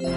[0.00, 0.08] うん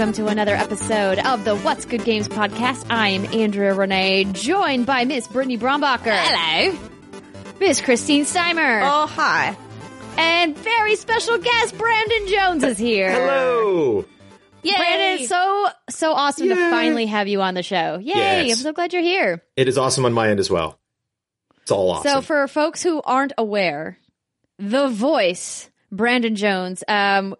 [0.00, 2.86] Welcome to another episode of the What's Good Games podcast.
[2.88, 6.16] I'm Andrea Rene, joined by Miss Brittney Brombacher.
[6.16, 6.78] Hello.
[7.60, 8.80] Miss Kristine Steimer.
[8.82, 9.54] Oh, hi.
[10.16, 13.12] And very special guest, Brandon Jones is here.
[13.12, 14.06] Hello.
[14.62, 14.74] Yay.
[14.74, 17.98] Brandon, it's so, so awesome to finally have you on the show.
[17.98, 18.46] Yay.
[18.46, 18.52] Yes.
[18.52, 19.42] I'm so glad you're here.
[19.54, 20.78] It is awesome on my end as well.
[21.60, 22.10] It's all awesome.
[22.10, 23.98] So for folks who aren't aware,
[24.58, 27.36] the voice, Brandon Jones, um,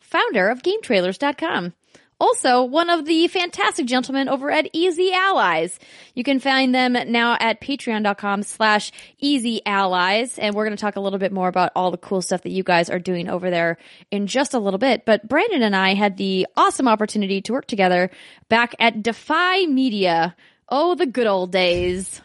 [0.00, 1.72] founder of GameTrailers.com.
[2.18, 5.78] Also, one of the fantastic gentlemen over at Easy Allies.
[6.14, 10.38] You can find them now at patreon.com slash easy allies.
[10.38, 12.52] And we're going to talk a little bit more about all the cool stuff that
[12.52, 13.76] you guys are doing over there
[14.10, 15.04] in just a little bit.
[15.04, 18.10] But Brandon and I had the awesome opportunity to work together
[18.48, 20.34] back at Defy Media.
[20.70, 22.22] Oh, the good old days.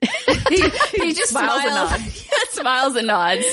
[0.48, 0.62] he,
[0.94, 2.12] he just Smiles smiles, and
[2.50, 3.44] smiles and nods.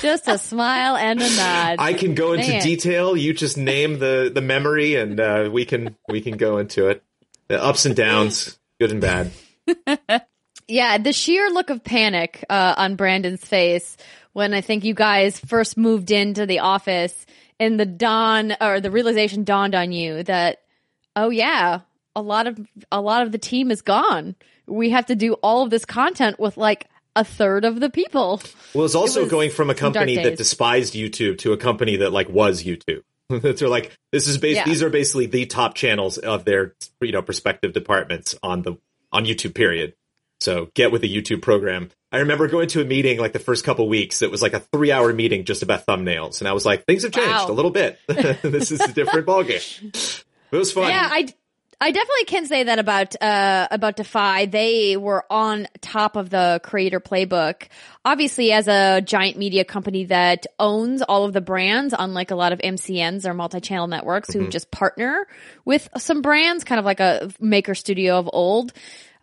[0.00, 1.76] Just a smile and a nod.
[1.78, 2.62] I can go into Man.
[2.62, 3.16] detail.
[3.16, 7.02] You just name the the memory, and uh, we can we can go into it.
[7.48, 9.30] The ups and downs, good and bad.
[10.68, 13.96] Yeah, the sheer look of panic uh, on Brandon's face
[14.32, 17.24] when I think you guys first moved into the office,
[17.60, 20.58] and the dawn or the realization dawned on you that,
[21.14, 21.80] oh yeah,
[22.16, 22.58] a lot of
[22.90, 24.34] a lot of the team is gone.
[24.66, 28.42] We have to do all of this content with like a third of the people.
[28.74, 32.12] Well, it's also was going from a company that despised YouTube to a company that
[32.12, 33.02] like was YouTube.
[33.28, 34.64] They're like this is bas- Yeah.
[34.64, 38.76] these are basically the top channels of their you know prospective departments on the
[39.12, 39.54] on YouTube.
[39.54, 39.94] Period.
[40.40, 41.90] So get with the YouTube program.
[42.12, 44.20] I remember going to a meeting like the first couple weeks.
[44.22, 47.02] It was like a three hour meeting just about thumbnails, and I was like, things
[47.04, 47.50] have changed Wow.
[47.50, 47.98] a little bit.
[48.06, 50.24] this is a different ballgame.
[50.52, 50.88] It was fun.
[50.88, 51.28] Yeah, I
[51.78, 54.46] I definitely can say that about uh about Defy.
[54.46, 57.68] They were on top of the creator playbook.
[58.04, 62.52] Obviously, as a giant media company that owns all of the brands, unlike a lot
[62.52, 65.26] of MCNs or multi-channel networks who just partner
[65.64, 68.72] with some brands, kind of like a maker studio of old.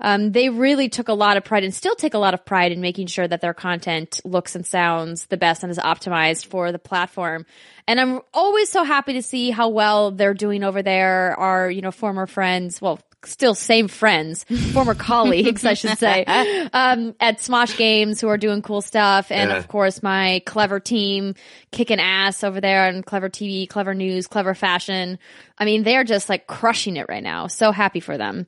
[0.04, 2.72] Um, they really took a lot of pride and still take a lot of pride
[2.74, 6.72] in making sure that their content looks and sounds the best and is optimized for
[6.74, 7.46] the platform.
[7.88, 11.36] And I'm always so happy to see how well they're doing over there.
[11.40, 14.44] Our, you know, former friends, well, still same friends,
[14.74, 16.26] former colleagues, I should say,
[16.74, 19.32] um, at Smosh Games who are doing cool stuff.
[19.32, 19.58] And Yeah.
[19.58, 21.36] of course, my Clevver team
[21.72, 25.18] kicking ass over there on Clevver TV, Clevver news, Clevver fashion.
[25.58, 27.48] I mean, they're just like crushing it right now.
[27.48, 28.48] So happy for them.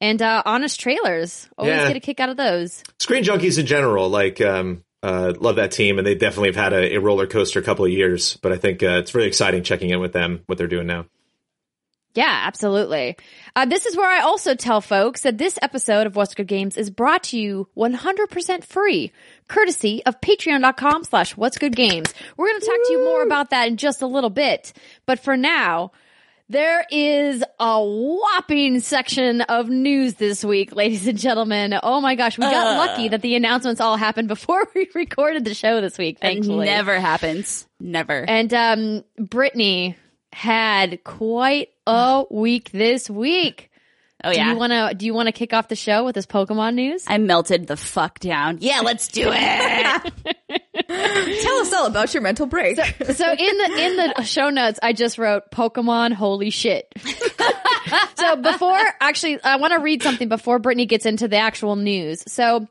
[0.00, 1.48] And, uh, honest trailers.
[1.56, 1.88] Always Yeah.
[1.88, 2.82] get a kick out of those.
[2.98, 6.72] Screen Junkies in general, like, um, uh, love that team, and they definitely have had
[6.72, 8.36] a, a roller coaster couple of years.
[8.42, 11.06] But I think uh, it's really exciting checking in with them, what they're doing now.
[12.14, 13.16] Yeah, absolutely.
[13.54, 16.78] Uh, this is where I also tell folks that this episode of What's Good Games
[16.78, 19.12] is brought to you 100% free,
[19.48, 22.14] courtesy of patreon.com slash What's Good Games.
[22.38, 24.72] We're going to talk to you more about that in just a little bit.
[25.04, 25.92] But for now,
[26.48, 31.78] there is a whopping section of news this week, ladies and gentlemen.
[31.82, 35.54] Oh my gosh, we got lucky that the announcements all happened before we recorded the
[35.54, 36.66] show this week, thankfully.
[36.66, 37.66] Never happens.
[37.80, 38.24] Never.
[38.28, 39.96] And um Brittney
[40.32, 43.70] had quite a week this week.
[44.22, 44.52] oh Do yeah.
[44.52, 47.04] you want to do you want to kick off the show with this Pokemon news?
[47.06, 48.58] I melted the fuck down.
[48.60, 50.62] Yeah, let's do it.
[50.88, 52.76] Tell us all about your mental break.
[52.76, 56.92] so in the in the show notes I just wrote Pokemon holy shit.
[58.16, 62.22] so before actually I want to read something before Brittney gets into the actual news.
[62.30, 62.66] So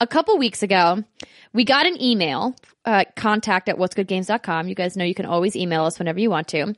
[0.00, 1.04] a couple weeks ago,
[1.52, 2.54] we got an email,
[2.84, 4.68] uh, contact at what'sgoodgames.com.
[4.68, 6.74] You guys know you can always email us whenever you want to,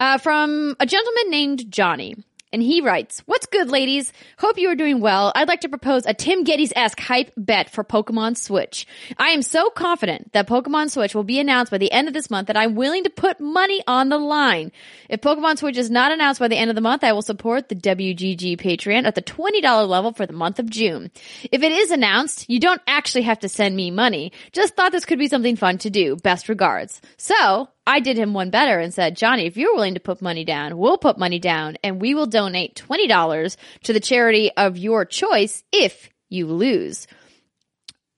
[0.00, 2.16] uh, from a gentleman named Johnny.
[2.52, 4.12] And he writes, What's good, ladies?
[4.38, 5.32] Hope you are doing well.
[5.34, 8.86] I'd like to propose a Tim Gettys-esque hype bet for Pokemon Switch.
[9.18, 12.30] I am so confident that Pokemon Switch will be announced by the end of this
[12.30, 14.70] month that I'm willing to put money on the line.
[15.08, 17.68] If Pokemon Switch is not announced by the end of the month, I will support
[17.68, 21.10] the WGG Patreon at the $20 level for the month of June.
[21.50, 24.30] If it is announced, you don't actually have to send me money.
[24.52, 26.14] Just thought this could be something fun to do.
[26.16, 27.00] Best regards.
[27.16, 30.44] So, I did him one better and said, Johnny, if you're willing to put money
[30.44, 35.04] down, we'll put money down and we will donate $20 to the charity of your
[35.04, 37.06] choice if you lose.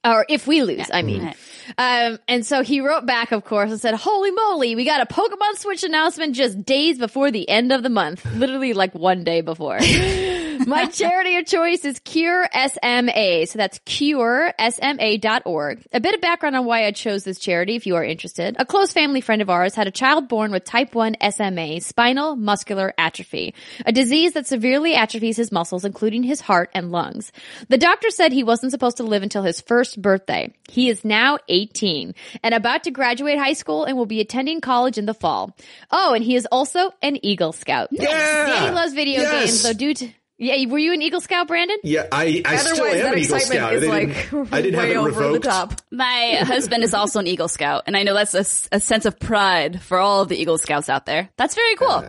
[0.05, 1.35] Or if we lose, I mean.
[1.77, 5.13] Um, and so he wrote back, of course, and said, Holy moly, we got a
[5.13, 8.25] Pokemon Switch announcement just days before the end of the month.
[8.25, 9.79] Literally like one day before.
[10.69, 13.47] My charity of choice is Cure SMA.
[13.47, 15.87] So that's curesma.org.
[15.93, 18.57] A bit of background on why I chose this charity if you are interested.
[18.59, 22.37] A close family friend of ours had a child born with type 1 SMA, spinal
[22.37, 23.55] muscular atrophy,
[23.87, 27.33] a disease that severely atrophies his muscles, including his heart and lungs.
[27.69, 30.53] The doctor said he wasn't supposed to live until his first birthday.
[30.69, 34.99] He is now 18 and about to graduate high school and will be attending college
[34.99, 35.57] in the fall.
[35.91, 37.89] Oh, and he is also an Eagle Scout.
[37.91, 38.47] Yeah.
[38.47, 39.33] Danny loves video Yes.
[39.33, 41.77] games, though due to yeah, were you an Eagle Scout, Brandon?
[41.83, 43.73] Yeah, I, I still Otherwise, am that an Eagle excitement Scout.
[43.75, 45.43] is like didn't- I didn't have it over revoked.
[45.43, 45.81] the top.
[45.91, 48.35] My husband is also an Eagle Scout, and I know that's
[48.71, 51.29] a sense of pride for all of the Eagle Scouts out there.
[51.37, 52.05] That's very cool.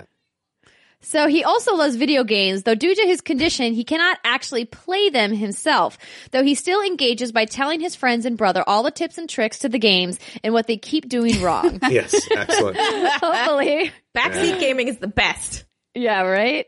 [1.01, 5.09] So he also loves video games, though due to his condition, he cannot actually play
[5.09, 5.97] them himself.
[6.31, 9.59] Though he still engages by telling his friends and brother all the tips and tricks
[9.59, 11.79] to the games and what they keep doing wrong.
[11.89, 12.75] Yes, excellent.
[12.77, 13.91] Hopefully.
[14.15, 15.63] Backseat gaming is the best.
[15.95, 16.65] Yeah, right?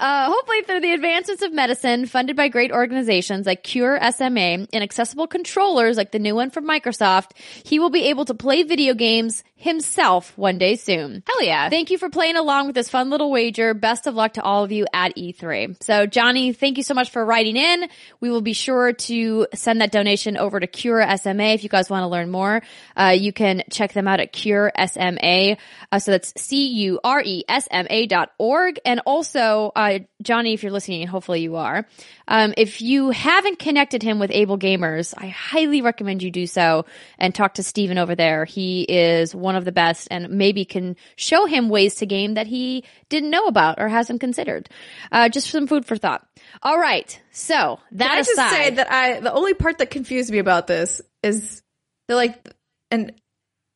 [0.00, 4.82] Uh, hopefully through the advancements of medicine funded by great organizations like Cure SMA and
[4.82, 7.32] accessible controllers like the new one from Microsoft,
[7.64, 11.22] he will be able to play video games himself one day soon.
[11.26, 11.68] Hell yeah.
[11.68, 13.74] Thank you for playing along with this fun little wager.
[13.74, 15.82] Best of luck to all of you at E3.
[15.82, 17.88] So Johnny, thank you so much for writing in.
[18.20, 21.52] We will be sure to send that donation over to Cure SMA.
[21.52, 22.62] If you guys want to learn more,
[22.96, 25.58] uh, you can check them out at Cure SMA.
[25.92, 28.80] Uh, so that's C-U-R-E-S-M-A dot org.
[28.86, 31.86] And also, uh, Johnny, if you're listening, and hopefully you are,
[32.28, 36.84] um, if you haven't connected him with Able Gamers, I highly recommend you do so
[37.18, 38.44] and talk to Steven over there.
[38.44, 42.46] He is one of the best and maybe can show him ways to game that
[42.46, 44.68] he didn't know about or hasn't considered.
[45.10, 46.26] Uh, just some food for thought.
[46.62, 47.20] All right.
[47.30, 50.38] So that Can I just aside, say that I the only part that confused me
[50.38, 51.62] about this is
[52.08, 52.54] they're like,
[52.90, 53.12] and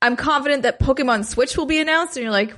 [0.03, 2.55] I'm confident that Pokemon Switch will be announced, and you're like,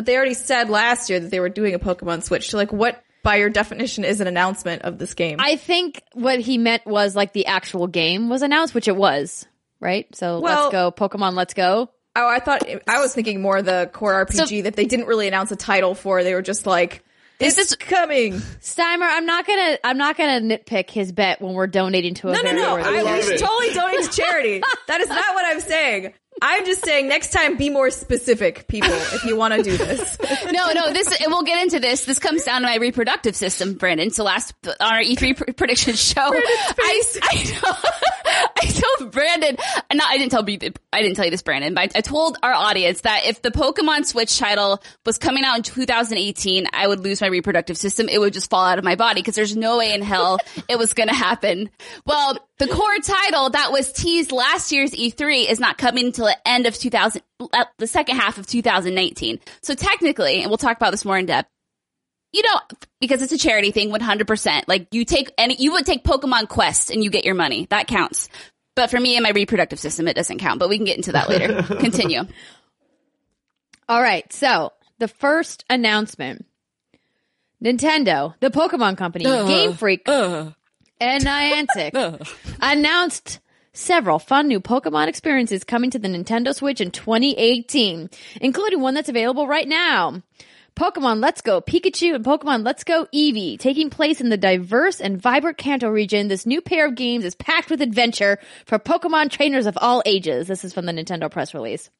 [0.00, 2.48] but they already said last year that they were doing a Pokemon Switch.
[2.48, 5.36] So like, what by your definition is an announcement of this game?
[5.38, 9.44] I think what he meant was like the actual game was announced, which it was,
[9.78, 10.06] right?
[10.16, 11.90] So Well- let's go Pokemon, let's go.
[12.16, 15.52] oh, I thought I was thinking more the core RPG that they didn't really announce
[15.52, 16.24] a title for.
[16.24, 17.04] They were just like,
[17.38, 18.34] this Is this- coming?
[18.62, 22.32] Steimer, I'm not gonna, I'm not gonna nitpick his bet when we're donating to a
[22.32, 22.76] No, no, no.
[22.78, 22.82] I
[23.36, 24.62] totally donate to charity.
[24.88, 26.14] that is not what I'm saying.
[26.42, 30.18] I'm just saying next time be more specific, people, if you want to do this.
[30.50, 32.04] no, no, this, and we'll get into this.
[32.04, 34.10] This comes down to my reproductive system, Brandon.
[34.10, 37.72] So last, on our E3 pr- prediction show, I, I, know,
[38.56, 39.56] I told Brandon,
[39.92, 40.44] not, I didn't tell,
[40.92, 43.50] I didn't tell you this, Brandon, but I, I told our audience that if the
[43.50, 48.08] Pokemon Switch title was coming out in 2018, I would lose my reproductive system.
[48.08, 50.38] It would just fall out of my body because there's no way in hell
[50.68, 51.70] it was going to happen.
[52.06, 56.48] Well, the core title that was teased last year's E3 is not coming until the
[56.48, 57.22] end of 2000,
[57.52, 59.40] uh, the second half of 2019.
[59.62, 61.48] So technically, and we'll talk about this more in depth,
[62.32, 62.60] you know,
[63.00, 64.64] because it's a charity thing, 100%.
[64.66, 67.66] Like you take any, you would take Pokemon Quest and you get your money.
[67.70, 68.28] That counts.
[68.74, 71.12] But for me and my reproductive system, it doesn't count, but we can get into
[71.12, 71.62] that later.
[71.80, 72.22] Continue.
[73.88, 74.32] All right.
[74.32, 76.46] So the first announcement,
[77.62, 80.50] Nintendo, the Pokemon company, uh, Game Freak, uh.
[81.00, 82.24] and Niantic uh.
[82.60, 83.40] announced
[83.72, 88.08] several fun new Pokemon experiences coming to the Nintendo Switch in 2018,
[88.40, 90.22] including one that's available right now.
[90.76, 93.58] Pokemon Let's Go Pikachu and Pokemon Let's Go Eevee.
[93.58, 97.34] Taking place in the diverse and vibrant Kanto region, this new pair of games is
[97.34, 100.46] packed with adventure for Pokemon trainers of all ages.
[100.48, 101.90] This is from the Nintendo press release.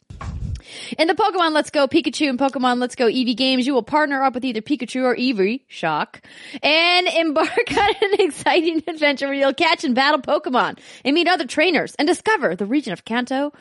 [0.98, 4.22] In the Pokemon Let's Go Pikachu and Pokemon Let's Go Eevee games, you will partner
[4.22, 6.20] up with either Pikachu or Eevee, shock,
[6.62, 11.46] and embark on an exciting adventure where you'll catch and battle Pokemon and meet other
[11.46, 13.52] trainers and discover the region of Kanto.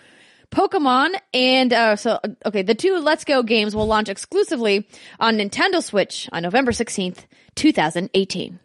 [0.51, 4.87] Pokemon and uh, so okay, the two Let's Go games will launch exclusively
[5.19, 8.59] on Nintendo Switch on November sixteenth, two thousand eighteen.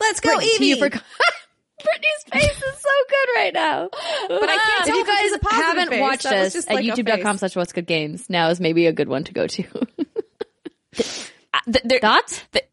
[0.00, 0.88] Let's go, Brittney, you for-
[1.80, 3.88] Brittney's face is so good right now.
[4.28, 6.00] But I can't if tell you if it's guys haven't face.
[6.00, 9.08] watched That us at like youtube.com slash what's good games, now is maybe a good
[9.08, 9.62] one to go to.
[10.94, 12.42] Th- there- Thoughts?
[12.52, 12.66] th-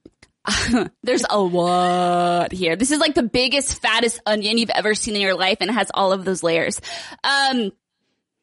[1.03, 2.75] there's a lot here.
[2.77, 5.73] This is like the biggest, fattest onion you've ever seen in your life, and it
[5.73, 6.79] has all of those layers.
[7.23, 7.71] Um,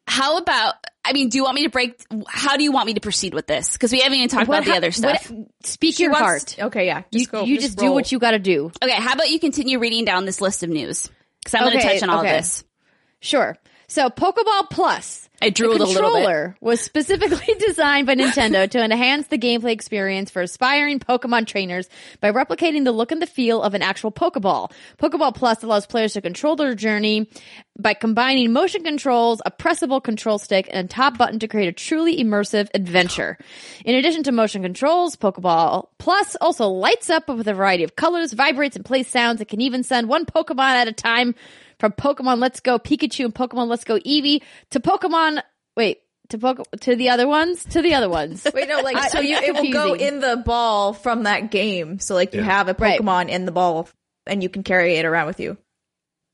[0.07, 0.75] how about?
[1.03, 2.01] I mean, do you want me to break?
[2.27, 3.73] How do you want me to proceed with this?
[3.73, 5.29] Because we haven't even talked about the other stuff.
[5.29, 6.67] what- speak She your wants- heart.
[6.67, 7.03] Okay, yeah.
[7.11, 8.71] You, Just go, you just, do what you got to do.
[8.81, 11.09] okay, how about you continue reading down this list of news?
[11.43, 12.37] Because I'm going to touch on all okay.
[12.37, 12.63] of this.
[13.19, 13.55] Sure.
[13.87, 15.24] So Pokeball Plus.
[15.41, 16.25] I drooled the a little bit.
[16.25, 21.89] controller was specifically designed by Nintendo to enhance the gameplay experience for aspiring Pokemon trainers
[22.21, 24.71] by replicating the look and the feel of an actual Pokeball.
[24.97, 27.29] Pokeball Plus allows players to control their journey
[27.77, 31.73] by combining motion controls, a pressable control stick, and a top button to create a
[31.73, 33.37] truly immersive adventure.
[33.83, 38.33] In addition to motion controls, Pokeball Plus also lights up with a variety of colors,
[38.33, 39.41] vibrates and plays sounds.
[39.41, 41.35] It can even send one Pokemon at a time
[41.79, 44.41] from Pokemon Let's Go Pikachu and Pokemon Let's Go Eevee
[44.71, 45.41] to Pokemon.
[45.77, 45.99] Wait.
[46.29, 48.47] To Poke to the other ones, to the other ones.
[48.53, 51.99] Wait, no, like so you it will go in the ball from that game.
[51.99, 52.45] So like you Yeah.
[52.47, 52.99] have a Right.
[52.99, 53.87] Pokemon in the ball
[54.25, 55.55] and you can carry it around with you.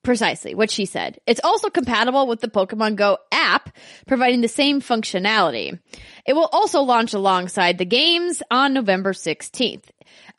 [0.03, 1.19] Precisely what she said.
[1.27, 3.75] It's also compatible with the Pokemon Go app,
[4.07, 5.77] providing the same functionality.
[6.25, 9.83] It will also launch alongside the games on November 16th.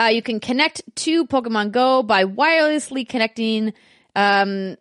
[0.01, 3.73] Uh, you can connect to Pokemon Go by wirelessly connecting
[4.17, 4.77] um,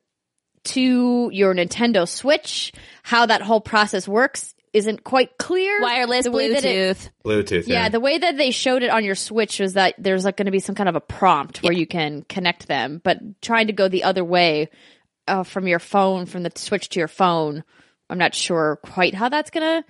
[0.65, 2.71] to your Nintendo Switch.
[3.03, 5.81] How that whole process works isn't quite clear.
[5.81, 7.09] Wireless The way that it- Bluetooth.
[7.25, 7.67] Bluetooth.
[7.67, 10.45] yeah, the way that they showed it on your Switch was that there's like going
[10.45, 13.73] to be some kind of a prompt where you can connect them, but trying to
[13.73, 14.69] go the other way
[15.27, 17.63] uh, from your phone, from the Switch to your phone,
[18.09, 19.83] I'm not sure quite how that's gonna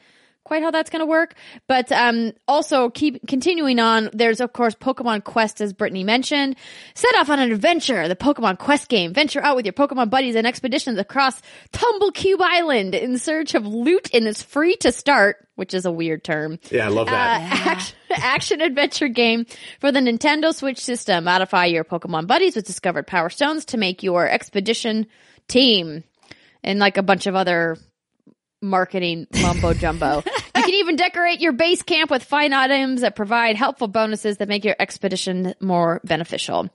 [0.44, 1.36] quite how that's gonna work.
[1.68, 4.10] But um, also keep continuing on.
[4.14, 6.56] There's of course Pokemon Quest, as Brittney mentioned.
[6.94, 9.14] Set off on an adventure, the Pokemon Quest game.
[9.14, 11.42] Venture out with your Pokemon buddies and expeditions across
[11.74, 16.24] Tumblecube Island in search of loot in this free to start, which is a weird
[16.24, 17.66] term yeah, I love uh, that.
[17.68, 19.46] action, action adventure game
[19.80, 21.26] for the Nintendo Switch system.
[21.26, 25.08] Modify your Pokemon buddies with discovered Power Stones to make your expedition
[25.48, 26.04] team,
[26.64, 27.78] and like a bunch of other
[28.62, 30.24] marketing mumbo jumbo.
[30.26, 34.48] you can even decorate your base camp with fine items that provide helpful bonuses that
[34.48, 36.70] make your expedition more beneficial.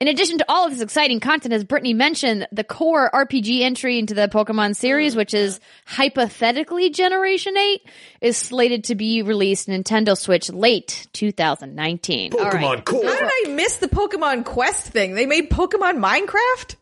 [0.00, 3.98] In addition to all of this exciting content, as Brittney mentioned, the core RPG entry
[3.98, 7.82] into the Pokemon series, which is hypothetically Generation 8,
[8.20, 12.32] is slated to be released Nintendo Switch late 2019.
[12.34, 12.54] All right.
[12.54, 13.04] Pokemon Core.
[13.04, 15.14] How did I miss the Pokemon Quest thing?
[15.14, 16.76] They made Pokemon Minecraft?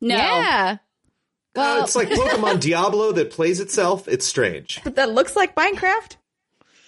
[0.00, 0.16] No.
[0.16, 0.78] Yeah.
[1.54, 4.06] Uh, it's like Pokemon Diablo that plays itself.
[4.08, 4.80] It's strange.
[4.84, 6.16] But that looks like Minecraft?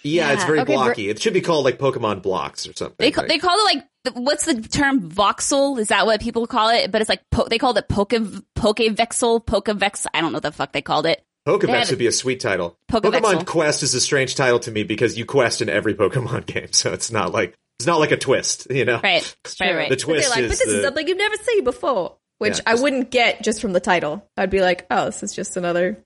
[0.03, 1.09] Yeah, it's very Okay, Br- blocky.
[1.09, 2.95] it should be called like Pokemon Blocks or something.
[2.97, 5.77] They ca- Like- they call it like what's the term voxel?
[5.79, 6.91] Is that what people call it?
[6.91, 10.05] But it's like po- they called it poke pokevexel, pokevex.
[10.13, 11.23] I don't know what the fuck they called it.
[11.45, 12.77] They Pokevex would be a sweet title.
[12.91, 13.21] Pokevexel.
[13.21, 16.71] Pokemon Quest is a strange title to me because you quest in every Pokemon game,
[16.71, 18.99] so it's not like it's not like a twist, you know.
[19.03, 19.89] Right, right, right.
[19.89, 22.15] The twist they're like, is but this the, is something you've never seen before.
[22.41, 24.27] Which Yeah, I just- wouldn't get just from the title.
[24.35, 26.03] I'd be like, oh, this is just another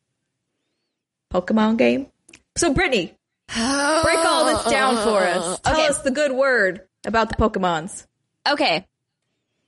[1.33, 2.07] Pokemon game.
[2.57, 3.13] So Brittney,
[3.47, 5.59] break all this down for us.
[5.63, 5.87] Tell Okay.
[5.87, 8.05] us the good word about the Pokemons.
[8.49, 8.85] Okay.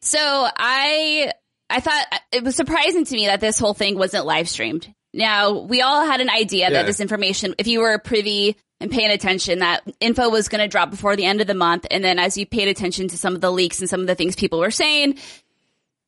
[0.02, 1.32] So I
[1.70, 4.94] I thought it was surprising to me that this whole thing wasn't live streamed.
[5.14, 6.70] Now, we all had an idea Yeah.
[6.72, 10.68] that this information, if you were privy and paying attention, that info was going to
[10.68, 11.86] drop before the end of the month.
[11.90, 14.16] And then as you paid attention to some of the leaks and some of the
[14.16, 15.18] things people were saying,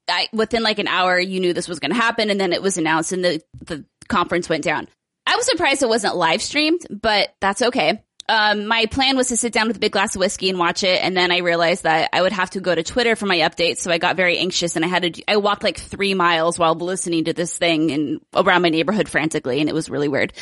[0.09, 2.29] I, within like an hour, you knew this was going to happen.
[2.29, 4.87] And then it was announced and the, the conference went down.
[5.25, 8.03] I was surprised it wasn't live streamed, but that's okay.
[8.29, 10.83] Um, my plan was to sit down with a big glass of whiskey and watch
[10.83, 13.37] it, and then I realized that I would have to go to Twitter for my
[13.37, 15.23] updates, so I got very anxious, and I had to.
[15.27, 19.61] I walked like three miles while listening to this thing and around my neighborhood frantically,
[19.61, 20.33] and it was really weird.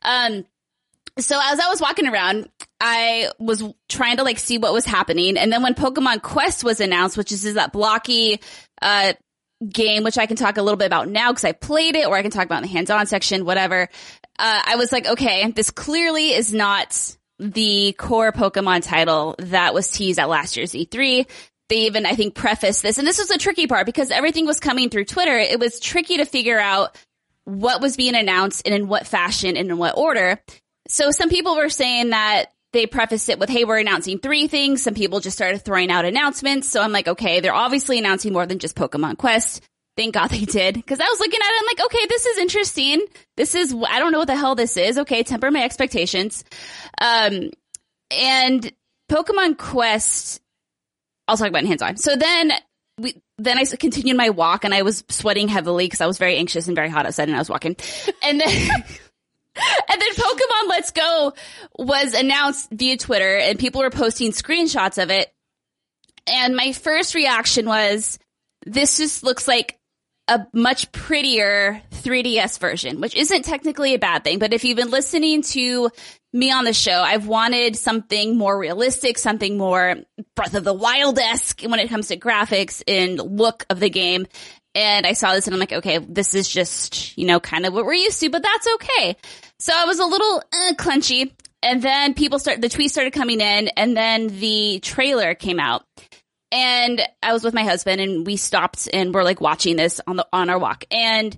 [0.00, 0.46] Um,
[1.18, 2.48] so as I was walking around,
[2.80, 6.80] I was trying to like see what was happening, and then when Pokemon Quest was
[6.80, 8.40] announced, which is, is that blocky
[8.82, 9.12] uh
[9.66, 12.16] game, which I can talk a little bit about now because I played it, or
[12.16, 13.88] I can talk about in the hands-on section, whatever.
[14.38, 19.90] Uh, I was like, okay, this clearly is not the core Pokemon title that was
[19.90, 21.26] teased at last year's E3.
[21.68, 24.60] They even, I think, prefaced this, and this was the tricky part because everything was
[24.60, 25.36] coming through Twitter.
[25.36, 26.96] It was tricky to figure out
[27.44, 30.40] what was being announced and in what fashion and in what order.
[30.88, 34.82] So some people were saying that they prefaced it with, hey, we're announcing three things.
[34.82, 36.68] Some people just started throwing out announcements.
[36.68, 39.62] So I'm like, okay, they're obviously announcing more than just Pokemon Quest.
[39.96, 40.86] Thank God they did.
[40.86, 43.06] Cause I was looking at it, I'm like, okay, this is interesting.
[43.38, 44.98] This is, I don't know what the hell this is.
[44.98, 46.44] Okay, temper my expectations.
[47.00, 47.50] Um,
[48.10, 48.70] and
[49.10, 50.42] Pokemon Quest,
[51.26, 51.96] I'll talk about hands on.
[51.96, 52.52] So then
[52.98, 56.36] we, then I continued my walk and I was sweating heavily because I was very
[56.36, 57.76] anxious and very hot outside and I was walking.
[58.22, 58.84] And then,
[59.90, 61.32] and then Pokemon Let's Go
[61.78, 65.32] was announced via Twitter and people were posting screenshots of it.
[66.26, 68.18] And my first reaction was,
[68.64, 69.78] this just looks like
[70.28, 74.40] a much prettier 3DS version, which isn't technically a bad thing.
[74.40, 75.90] But if you've been listening to
[76.32, 79.96] me on the show, I've wanted something more realistic, something more
[80.34, 84.26] Breath of the Wild esque when it comes to graphics and look of the game.
[84.74, 87.72] and I saw this and I'm like, okay, this is just, you know, kind of
[87.72, 89.16] what we're used to, but that's okay.
[89.58, 91.32] So I was a little uh, clenchy.
[91.62, 95.84] And then people start, the tweets started coming in and then the trailer came out.
[96.52, 100.16] And I was with my husband and we stopped and we're like watching this on
[100.16, 100.84] the, on our walk.
[100.92, 101.36] And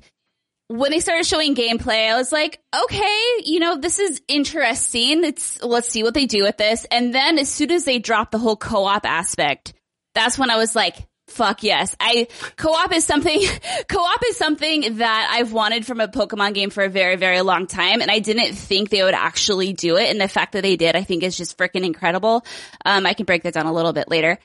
[0.66, 5.24] when they started showing gameplay, I was like, okay, you know, this is interesting.
[5.24, 6.84] It's, let's see what they do with this.
[6.90, 9.72] And then as soon as they dropped the whole co-op aspect,
[10.14, 10.96] that's when I was like,
[11.38, 11.94] fuck yes.
[12.00, 12.26] I,
[12.56, 13.40] co-op is something,
[13.88, 17.66] co-op is something that I've wanted from a Pokemon game for a very, very long
[17.68, 18.02] time.
[18.02, 20.10] And I didn't think they would actually do it.
[20.10, 22.44] And the fact that they did, I think is just freaking incredible.
[22.84, 24.38] Um, I can break that down a little bit later.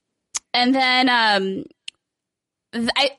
[0.54, 1.64] And then, um,
[2.96, 3.18] I,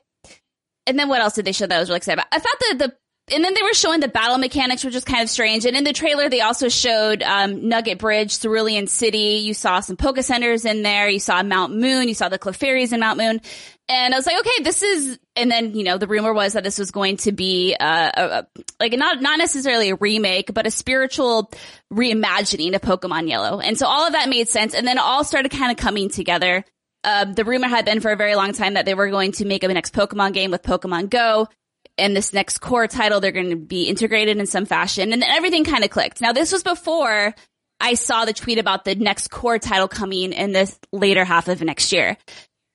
[0.87, 2.27] and then what else did they show that I was really excited about?
[2.31, 2.95] I thought that the
[3.31, 5.65] and then they were showing the battle mechanics, which was kind of strange.
[5.65, 9.41] And in the trailer, they also showed um, Nugget Bridge, Cerulean City.
[9.43, 11.09] You saw some Poke Centers in there.
[11.09, 12.07] You saw Mount Moon.
[12.07, 13.41] You saw the Clefairies in Mount Moon.
[13.89, 15.17] And I was like, okay, this is.
[15.35, 18.23] And then you know, the rumor was that this was going to be uh, a,
[18.23, 18.47] a,
[18.79, 21.51] like not not necessarily a remake, but a spiritual
[21.91, 23.59] reimagining of Pokemon Yellow.
[23.59, 24.75] And so all of that made sense.
[24.75, 26.63] And then it all started kind of coming together.
[27.03, 29.45] Uh, the rumor had been for a very long time that they were going to
[29.45, 31.47] make a next Pokemon game with Pokemon Go
[31.97, 35.13] and this next core title, they're going to be integrated in some fashion.
[35.13, 36.21] And then everything kind of clicked.
[36.21, 37.33] Now, this was before
[37.79, 41.61] I saw the tweet about the next core title coming in this later half of
[41.61, 42.17] next year.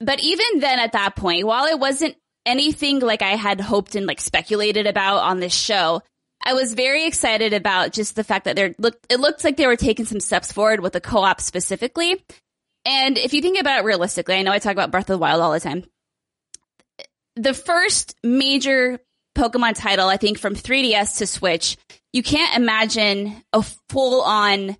[0.00, 4.06] But even then at that point, while it wasn't anything like I had hoped and
[4.06, 6.02] like speculated about on this show,
[6.42, 9.66] I was very excited about just the fact that there looked, it looked like they
[9.66, 12.24] were taking some steps forward with the co-op specifically.
[12.86, 15.18] And if you think about it realistically, I know I talk about Breath of the
[15.18, 15.84] Wild all the time.
[17.36, 19.00] The first major
[19.40, 21.78] Pokemon title, I think from 3DS to Switch,
[22.12, 24.76] you can't imagine a full on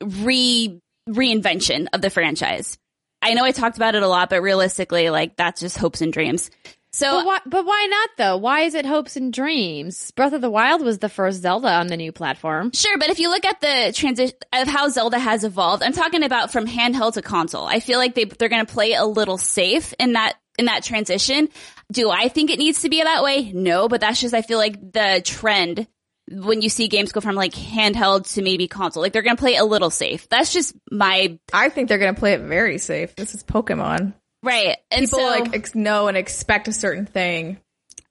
[0.00, 2.78] re reinvention of the franchise.
[3.20, 6.12] I know I talked about it a lot, but realistically, like that's just hopes and
[6.12, 6.50] dreams.
[6.92, 8.36] So, but why, but why not though?
[8.38, 10.10] Why is it hopes and dreams?
[10.12, 12.70] Breath of the Wild was the first Zelda on the new platform.
[12.72, 16.22] Sure, but if you look at the transition of how Zelda has evolved, I'm talking
[16.22, 17.66] about from handheld to console.
[17.66, 20.82] I feel like they they're going to play a little safe in that in that
[20.82, 21.50] transition.
[21.92, 23.52] Do I think it needs to be that way?
[23.52, 25.86] No, but that's just, I feel like the trend
[26.28, 29.40] when you see games go from like handheld to maybe console, like they're going to
[29.40, 30.28] play a little safe.
[30.28, 31.38] That's just my.
[31.52, 33.14] I think they're going to play it very safe.
[33.14, 34.14] This is Pokemon.
[34.42, 34.76] Right.
[34.90, 37.58] And People so, like ex- know and expect a certain thing.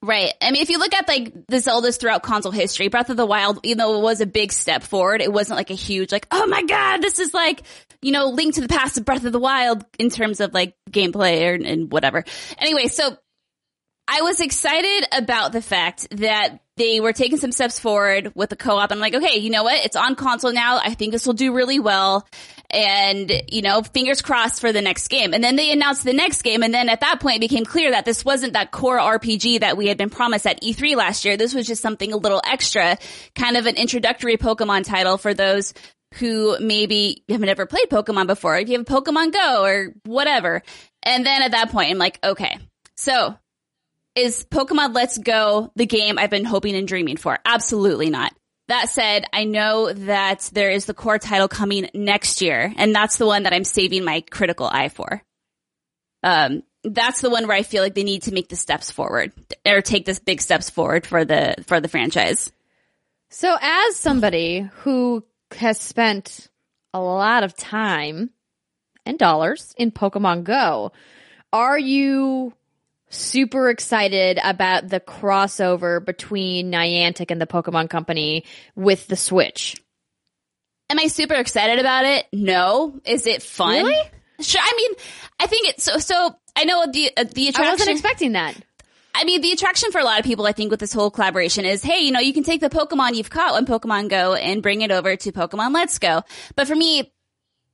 [0.02, 0.34] Right.
[0.42, 3.26] I mean, if you look at like the Zeldas throughout console history, Breath of the
[3.26, 6.28] Wild, even though it was a big step forward, it wasn't like a huge, like,
[6.30, 7.64] oh my God, this is like,
[8.02, 10.76] you know, Link to the Past of Breath of the Wild in terms of like
[10.92, 12.24] gameplay or, and whatever.
[12.60, 13.18] Anyway, so
[14.08, 18.56] I was excited about the fact that they were taking some steps forward with the
[18.56, 18.92] co-op.
[18.92, 19.84] I'm like, okay, you know what?
[19.84, 20.78] It's on console now.
[20.78, 22.28] I think this will do really well.
[22.70, 25.34] And, you know, fingers crossed for the next game.
[25.34, 26.62] And then they announced the next game.
[26.62, 29.78] And then at that point it became clear that this wasn't that core RPG that
[29.78, 31.38] we had been promised at E3 last year.
[31.38, 32.98] This was just something a little extra,
[33.36, 35.74] kind of an introductory Pokemon title for those
[36.16, 38.58] who maybe have never played Pokemon before.
[38.58, 40.62] If you have Pokemon Go or whatever.
[41.04, 42.60] And then at that point, I'm like, okay,
[42.98, 43.38] so
[44.16, 47.38] is Pokemon Let's Go the game I've been hoping and dreaming for?
[47.46, 48.34] Absolutely not.
[48.68, 53.18] That said, I know that there is the core title coming next year, and that's
[53.18, 55.22] the one that I'm saving my critical eye for.
[56.24, 59.34] Um, that's the one where I feel like they need to make the steps forward
[59.68, 62.52] or take this big steps forward for the for the franchise.
[63.30, 66.48] So, as somebody who has spent
[66.94, 68.32] a lot of time
[69.06, 70.92] and dollars in Pokemon Go,
[71.54, 72.54] are you
[73.16, 79.76] super excited about the crossover between Niantic and the Pokemon Company with the Switch.
[80.90, 82.26] Am I super excited about it?
[82.32, 83.00] No.
[83.06, 83.86] Is it fun?
[83.86, 84.12] Really?
[84.42, 84.62] Sure.
[84.64, 84.92] I mean,
[85.40, 85.98] I think it's so.
[85.98, 87.66] So I know the uh, the attraction.
[87.66, 88.56] I wasn't expecting that.
[89.18, 91.64] I mean, the attraction for a lot of people, I think, with this whole collaboration
[91.64, 94.62] is, hey, you know, you can take the Pokemon you've caught on Pokemon Go and
[94.62, 96.22] bring it over to Pokemon Let's Go.
[96.58, 97.14] But for me,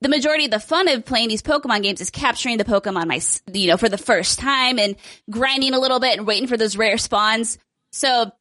[0.01, 3.21] the majority of the fun of playing these Pokemon games is capturing the Pokemon my,
[3.53, 4.95] you know, for the first time and
[5.29, 7.59] grinding a little bit and waiting for those rare spawns.
[7.91, 8.31] So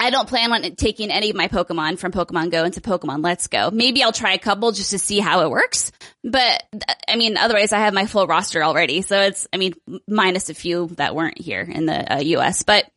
[0.00, 3.48] I don't plan on taking any of my Pokemon from Pokemon Go into Pokemon Let's
[3.48, 3.70] Go.
[3.70, 5.92] Maybe I'll try a couple just to see how it works.
[6.24, 6.62] But
[7.06, 9.02] I mean, otherwise I have my full roster already.
[9.02, 9.74] So it's, I mean,
[10.06, 12.90] minus a few that weren't here in the uh, US, but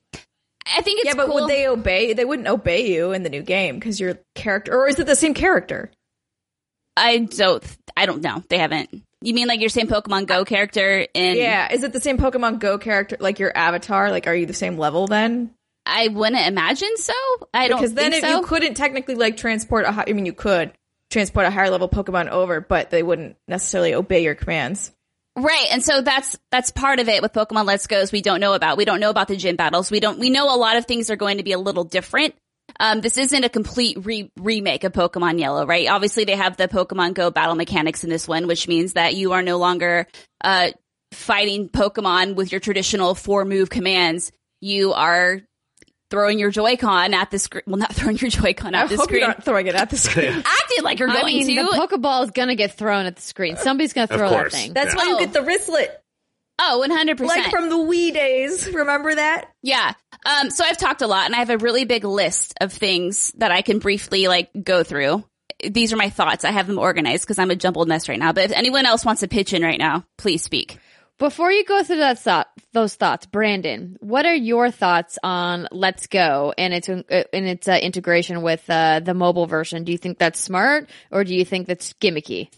[0.65, 1.35] I think it's yeah, but cool.
[1.35, 2.13] would they obey?
[2.13, 5.15] They wouldn't obey you in the new game because your character, or is it the
[5.15, 5.91] same character?
[6.97, 7.63] I don't.
[7.95, 8.43] I don't know.
[8.49, 8.89] They haven't.
[9.21, 11.37] You mean like your same Pokemon Go character in?
[11.37, 14.09] Yeah, is it the same Pokemon Go character, like your avatar?
[14.09, 15.51] Like, are you the same level then?
[15.85, 17.13] I wouldn't imagine so.
[17.53, 18.39] I don't Because then if so.
[18.39, 20.71] you couldn't technically like transport a, hi- I mean, you could
[21.09, 24.91] transport a higher level Pokemon over, but they wouldn't necessarily obey your commands.
[25.35, 25.67] Right.
[25.71, 28.53] And so that's, that's part of it with Pokemon Let's Go is we don't know
[28.53, 28.77] about.
[28.77, 29.89] We don't know about the gym battles.
[29.89, 32.35] We don't, we know a lot of things are going to be a little different.
[32.79, 35.87] Um, this isn't a complete re- remake of Pokemon Yellow, right?
[35.89, 39.33] Obviously they have the Pokemon Go battle mechanics in this one, which means that you
[39.33, 40.07] are no longer,
[40.43, 40.69] uh,
[41.11, 44.31] fighting Pokemon with your traditional four move commands.
[44.61, 45.41] You are
[46.09, 47.63] throwing your Joy-Con at the screen.
[47.67, 49.19] Well, not throwing your Joy-Con at I the hope screen.
[49.19, 50.29] you're not throwing it at the screen.
[50.45, 51.71] Acting like you're going I going mean, to.
[51.71, 53.57] the Pokeball is gonna get thrown at the screen.
[53.57, 54.73] Somebody's gonna throw that thing.
[54.73, 55.19] That's why Oh.
[55.19, 55.87] you get the wristlet,
[56.59, 57.19] oh, 100%.
[57.27, 58.67] like from the Wii days.
[58.73, 59.49] Remember that?
[59.63, 59.93] Yeah.
[60.25, 63.31] Um, so I've talked a lot and I have a really big list of things
[63.37, 65.23] that I can briefly like go through.
[65.67, 66.43] These are my thoughts.
[66.43, 68.33] I have them organized because I'm a jumbled mess right now.
[68.33, 70.79] But if anyone else wants to pitch in right now, please speak.
[71.21, 76.07] Before you go through that thought, those thoughts, Brandon, what are your thoughts on Let's
[76.07, 79.83] Go and its uh, and its uh, integration with uh, the mobile version?
[79.83, 82.49] Do you think that's smart or do you think that's gimmicky?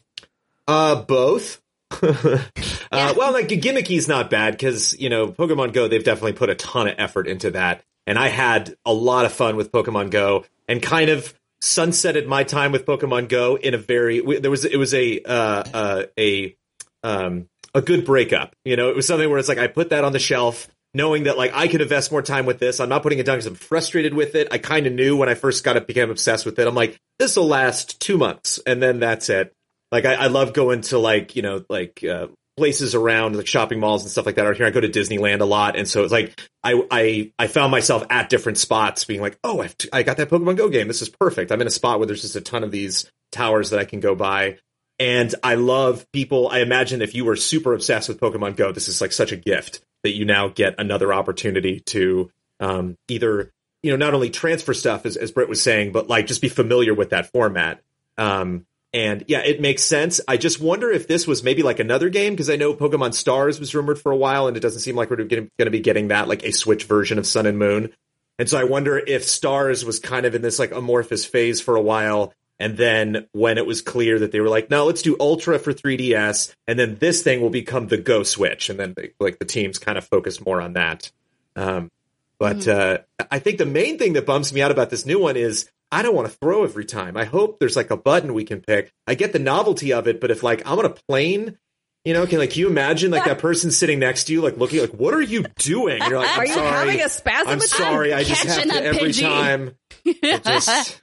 [0.65, 1.61] Uh, both.
[2.91, 5.87] uh, well, like gimmicky's not bad because you know Pokemon Go.
[5.87, 9.33] They've definitely put a ton of effort into that, and I had a lot of
[9.33, 13.77] fun with Pokemon Go, and kind of sunsetted my time with Pokemon Go in a
[13.77, 14.19] very.
[14.39, 16.55] There was it was a uh, uh, a
[17.03, 18.55] um a good breakup.
[18.65, 20.67] You know, it was something where it's like I put that on the shelf.
[20.95, 22.79] Knowing that, like, I could invest more time with this.
[22.79, 24.49] I'm not putting it down because I'm frustrated with it.
[24.51, 26.67] I kind of knew when I first got it, became obsessed with it.
[26.67, 29.55] I'm like, this will last two months, and then that's it.
[29.93, 32.27] Like I, I love going to like you know like uh,
[32.57, 34.47] places around like shopping malls and stuff like that.
[34.47, 37.45] Out here, I go to Disneyland a lot, and so it's like I I I
[37.45, 40.87] found myself at different spots, being like, oh, I've got that Pokemon Go game.
[40.87, 41.51] This is perfect.
[41.51, 43.99] I'm in a spot where there's just a ton of these towers that I can
[43.99, 44.57] go by,
[44.97, 46.49] and I love people.
[46.49, 49.37] I imagine if you were super obsessed with Pokemon Go, this is like such a
[49.37, 53.51] gift that you now get another opportunity to um, either
[53.83, 56.49] you know not only transfer stuff as as Britt was saying, but like just be
[56.49, 57.79] familiar with that format.
[58.17, 60.21] Um, and yeah, it makes sense.
[60.27, 63.59] I just wonder if this was maybe like another game because I know Pokemon Stars
[63.59, 66.09] was rumored for a while, and it doesn't seem like we're going to be getting
[66.09, 67.91] that like a Switch version of Sun and Moon.
[68.37, 71.75] And so I wonder if Stars was kind of in this like amorphous phase for
[71.75, 75.17] a while, and then when it was clear that they were like, no, let's do
[75.19, 79.39] Ultra for 3DS, and then this thing will become the Go Switch, and then like
[79.39, 81.11] the teams kind of focused more on that.
[81.55, 81.89] Um,
[82.37, 82.99] but uh,
[83.31, 86.01] I think the main thing that bums me out about this new one is I
[86.01, 87.15] don't want to throw every time.
[87.17, 88.91] I hope there's like a button we can pick.
[89.07, 91.57] I get the novelty of it, but if like I'm on a plane,
[92.05, 94.81] you know, can like you imagine like that person sitting next to you, like looking
[94.81, 96.01] like, what are you doing?
[96.01, 96.69] And you're like, I'm Are you sorry.
[96.69, 97.47] having a spasm?
[97.47, 98.13] I'm sorry.
[98.13, 99.21] I just have to every Pidgey.
[99.21, 99.71] time.
[100.43, 101.01] Just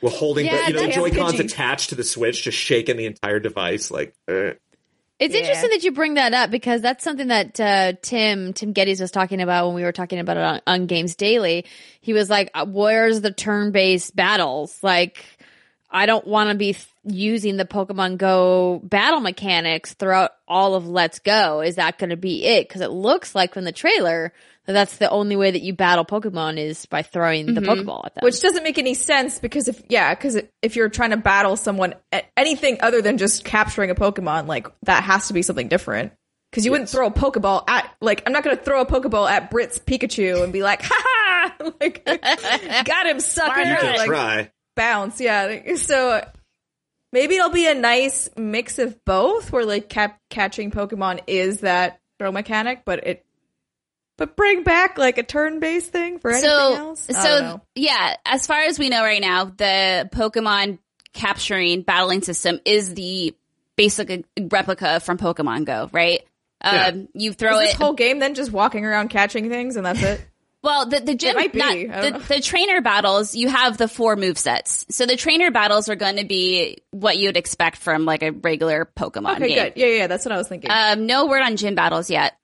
[0.00, 3.04] we're holding Yeah, the you know the Joy-Cons attached to the Switch, just shaking the
[3.06, 3.90] entire device.
[3.90, 4.52] Like, uh,
[5.18, 5.40] It's Yeah.
[5.40, 9.10] interesting that you bring that up because that's something that uh, Tim Tim Gettys was
[9.10, 11.64] talking about when we were talking about it on, on Games Daily.
[12.00, 14.78] He was like, uh, "Where's the turn based battles?
[14.82, 15.24] Like,
[15.90, 20.86] I don't want to be th- using the Pokemon Go battle mechanics throughout all of
[20.86, 21.62] Let's Go.
[21.62, 22.68] Is that going to be it?
[22.68, 24.32] Because it looks like from the trailer
[24.74, 27.70] that's the only way that you battle Pokemon is by throwing the mm-hmm.
[27.70, 28.22] Pokeball at them.
[28.22, 31.94] Which doesn't make any sense because if yeah, because if you're trying to battle someone
[32.12, 36.12] at anything other than just capturing a Pokemon, like that has to be something different.
[36.50, 39.30] Because you wouldn't throw a Pokeball at like I'm not going to throw a Pokeball
[39.30, 42.04] at Britt's Pikachu and be like, ha ha, like
[42.84, 44.50] got him sucker, you can like try.
[44.76, 45.76] bounce, yeah.
[45.76, 46.22] So
[47.12, 52.00] maybe it'll be a nice mix of both, where like cap- catching Pokemon is that
[52.18, 53.24] throw mechanic, but it.
[54.18, 57.06] But bring back like a turn-based thing for anything so, else.
[57.08, 57.56] I don't know.
[57.56, 60.78] so yeah, as far as we know right now, the Pokemon
[61.14, 63.34] capturing battling system is the
[63.76, 66.20] basic replica from Pokemon Go, right?
[66.64, 66.88] Yeah.
[66.88, 67.64] Um, you throw Is it.
[67.68, 70.20] this whole game then just walking around catching things and that's it?
[70.60, 71.60] Well, the the gym, might be.
[71.60, 74.84] not- the, the trainer battles, you have the four move sets.
[74.90, 78.90] So the trainer battles are going to be what you'd expect from like a regular
[78.96, 79.64] Pokemon Okay, game.
[79.66, 79.72] good.
[79.76, 80.68] Yeah, yeah, that's what I was thinking.
[80.72, 82.34] Um, no word on gym battles yet.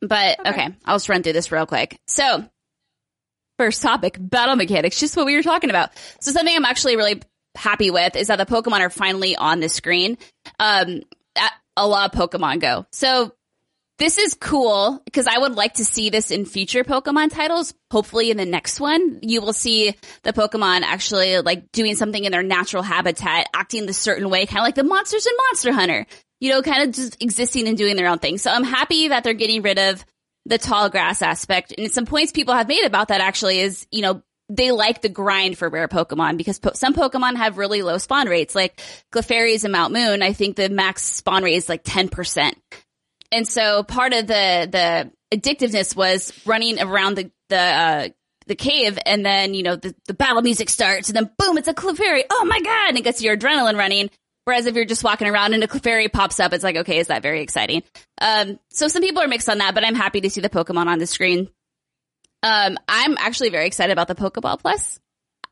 [0.00, 0.68] But okay.
[0.84, 1.98] I'll just run through this real quick.
[2.06, 2.48] So,
[3.58, 5.90] first topic, battle mechanics, just what we were talking about.
[6.20, 7.22] So something I'm actually really
[7.56, 10.18] happy with is that the Pokemon are finally on the screen.
[10.60, 11.02] Um,
[11.76, 12.86] a lot of Pokemon Go.
[12.92, 13.32] So
[13.98, 17.72] this is cool because I would like to see this in future Pokemon titles.
[17.90, 22.32] Hopefully in the next one, you will see the Pokemon actually like doing something in
[22.32, 26.06] their natural habitat, acting the certain way, kind of like the monsters in Monster Hunter,
[26.40, 28.38] you know, kind of just existing and doing their own thing.
[28.38, 30.04] So I'm happy that they're getting rid of
[30.44, 31.74] the tall grass aspect.
[31.76, 35.08] And some points people have made about that actually is, you know, they like the
[35.08, 38.80] grind for rare Pokemon because po- some Pokemon have really low spawn rates, like
[39.12, 40.22] Clefairies and Mount Moon.
[40.22, 42.52] I think the max spawn rate is like 10%.
[43.32, 48.08] And so part of the, the addictiveness was running around the, the, uh,
[48.46, 51.66] the cave and then, you know, the, the battle music starts and then boom, it's
[51.66, 52.22] a Clefairy.
[52.30, 52.90] Oh my God.
[52.90, 54.10] And it gets your adrenaline running.
[54.46, 57.08] Whereas if you're just walking around and a fairy pops up, it's like, okay, is
[57.08, 57.82] that very exciting?
[58.20, 60.86] Um, so some people are mixed on that, but I'm happy to see the Pokemon
[60.86, 61.50] on the screen.
[62.44, 65.00] Um, I'm actually very excited about the Pokeball Plus.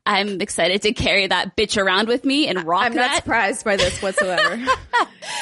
[0.05, 3.17] I'm excited to carry that bitch around with me and rock I'm not that.
[3.17, 4.63] surprised by this whatsoever.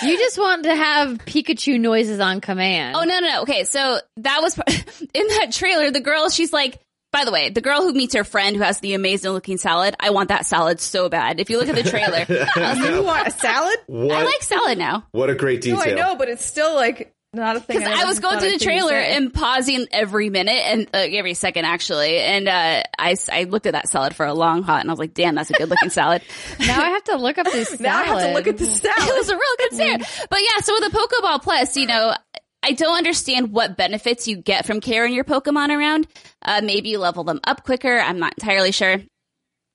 [0.02, 2.96] You just want to have Pikachu noises on command.
[2.96, 3.42] Oh no, no, no.
[3.44, 4.58] Okay, so that was
[5.14, 5.92] in that trailer.
[5.92, 6.80] The girl, she's like.
[7.14, 9.96] By the way, the girl who meets her friend who has the amazing looking salad,
[10.00, 11.40] I want that salad so bad.
[11.40, 12.26] If you look at the trailer,
[12.98, 13.78] you want a salad?
[13.86, 14.18] What?
[14.18, 15.06] I like salad now.
[15.12, 15.78] what a great detail.
[15.78, 17.80] No, I know, but it's still like not a thing.
[17.80, 21.66] Because I was going through the trailer and pausing every minute and uh, every second
[21.66, 24.94] actually, and uh, I I looked at that salad for a long hot, and I
[24.94, 26.22] was like, "Damn, that's a good looking salad."
[26.60, 29.10] now I have to look up this now I have to look at the salad.
[29.10, 30.04] it was a real good salad.
[30.30, 32.16] But yeah, so with the Pokeball Plus, you know,
[32.64, 36.08] I don't understand what benefits you get from carrying your Pokemon around.
[36.42, 37.98] Uh, maybe you level them up quicker.
[38.00, 38.98] I'm not entirely sure.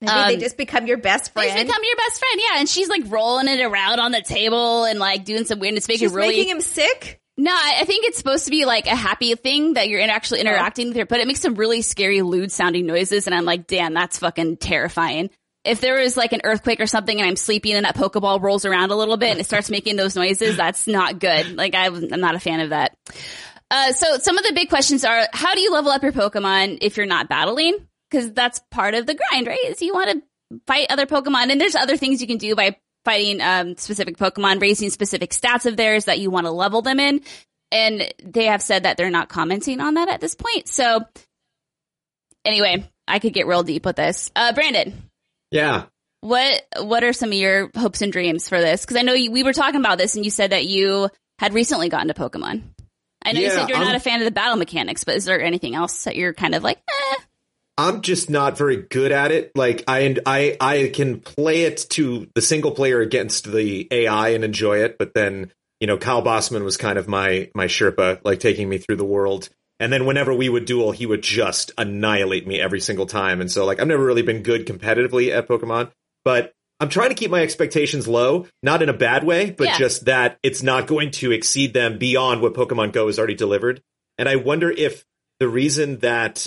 [0.01, 1.67] Maybe Um, they just become your best They friend.
[1.67, 2.61] become your best friend, yeah.
[2.61, 5.75] And she's like rolling it around on the table and like doing some weird.
[5.75, 7.21] It's making She's really making him sick.
[7.37, 10.11] No, I I think it's supposed to be like a happy thing that you're in-
[10.11, 13.27] actually interacting with her, but it makes some really scary, lewd sounding noises.
[13.27, 15.31] And I'm like, damn, that's fucking terrifying.
[15.65, 18.65] If there was like an earthquake or something and I'm sleeping and that Pokeball rolls
[18.65, 21.57] around a little bit and it starts making those noises, that's not good.
[21.57, 22.97] Like I'm not a fan of that.
[23.71, 26.79] Uh, so some of the big questions are, how do you level up your Pokemon
[26.81, 27.77] if you're not battling?
[28.11, 29.59] Cause that's part of the grind, right?
[29.67, 32.77] Is you want to fight other Pokemon and there's other things you can do by
[33.05, 36.99] fighting, um, specific Pokemon, raising specific stats of theirs that you want to level them
[36.99, 37.21] in.
[37.71, 40.69] And they have said that they're not commenting on that at this point.
[40.69, 41.01] So
[42.45, 44.31] anyway, I could get real deep with this.
[44.35, 45.08] Uh, Brandon,
[45.51, 45.85] Yeah.
[46.21, 48.85] what, what are some of your hopes and dreams for this?
[48.85, 51.09] Cause I know you, we were talking about this and you said that you
[51.39, 52.63] had recently gotten to Pokemon.
[53.25, 55.25] I know you said you're I'm- not a fan of the battle mechanics, but is
[55.25, 57.17] there anything else that you're kind of like, eh?
[57.77, 59.53] I'm just not very good at it.
[59.55, 64.43] Like I I I can play it to the single player against the AI and
[64.43, 68.41] enjoy it, but then you know Kyle Bosman was kind of my my Sherpa, like
[68.41, 69.49] taking me through the world.
[69.81, 73.41] And then whenever we would duel, he would just annihilate me every single time.
[73.41, 75.91] And so like I've never really been good competitively at Pokemon,
[76.25, 79.79] but I'm trying to keep my expectations low, not in a bad way, but Yeah.
[79.79, 83.83] just that it's not going to exceed them beyond what Pokemon Go has already delivered.
[84.17, 85.05] And I wonder if
[85.41, 86.47] the reason that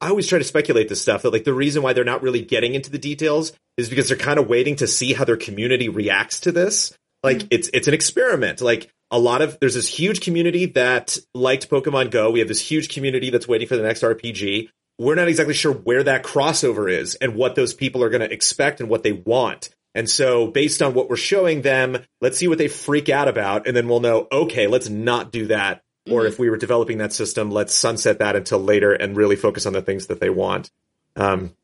[0.00, 2.42] I always try to speculate this stuff that like the reason why they're not really
[2.42, 5.88] getting into the details is because they're kind of waiting to see how their community
[5.88, 6.96] reacts to this.
[7.22, 7.48] Like mm.
[7.50, 8.60] it's it's an experiment.
[8.60, 12.30] Like a lot of there's this huge community that liked Pokemon Go.
[12.30, 14.68] We have this huge community that's waiting for the next RPG.
[14.98, 18.32] We're not exactly sure where that crossover is and what those people are going to
[18.32, 19.70] expect and what they want.
[19.94, 23.66] And so based on what we're showing them, let's see what they freak out about
[23.66, 27.12] and then we'll know, okay, let's not do that or if we were developing that
[27.12, 30.70] system, let's sunset that until later and really focus on the things that they want.
[31.16, 31.54] Um,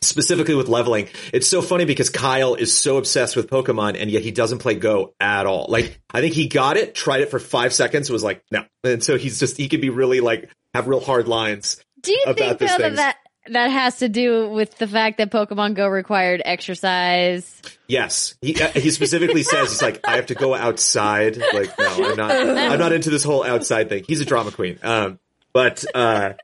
[0.00, 4.22] specifically with leveling, it's so funny because Kyle is so obsessed with Pokemon and yet
[4.22, 5.66] he doesn't play Go at all.
[5.68, 8.64] Like, I think he got it, tried it for five seconds, was like, no.
[8.84, 11.82] And so he's just, he could be really like, have real hard lines.
[12.00, 13.16] Do you think though that, that
[13.48, 17.62] that has to do with the fact that Pokemon Go required exercise?
[17.86, 21.38] Yes, he uh, he specifically says it's like I have to go outside.
[21.38, 22.30] Like no, I'm not.
[22.30, 24.04] I'm not into this whole outside thing.
[24.06, 24.78] He's a drama queen.
[24.82, 25.18] Um,
[25.52, 26.34] but uh,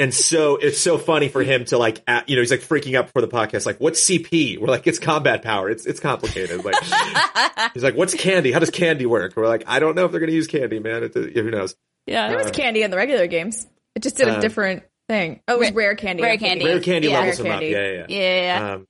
[0.00, 2.96] and so it's so funny for him to like, at, you know, he's like freaking
[2.98, 3.66] out for the podcast.
[3.66, 4.58] Like, what's CP?
[4.58, 5.70] We're like, it's combat power.
[5.70, 6.64] It's it's complicated.
[6.64, 6.74] Like,
[7.74, 8.52] he's like, what's candy?
[8.52, 9.34] How does candy work?
[9.36, 11.04] We're like, I don't know if they're gonna use candy, man.
[11.04, 11.74] It, who knows?
[12.06, 12.28] Yeah.
[12.28, 13.66] There was candy in the regular games.
[13.94, 15.40] It just did a Uh, different thing.
[15.48, 16.22] Oh, it was rare candy.
[16.22, 16.64] rare candy.
[16.66, 17.20] Rare candy Yeah.
[17.20, 17.60] levels Rare him up.
[17.60, 17.72] candy.
[17.74, 18.06] Yeah, yeah.
[18.08, 18.18] yeah.
[18.18, 18.58] Yeah.
[18.68, 18.72] yeah.
[18.74, 18.86] Um,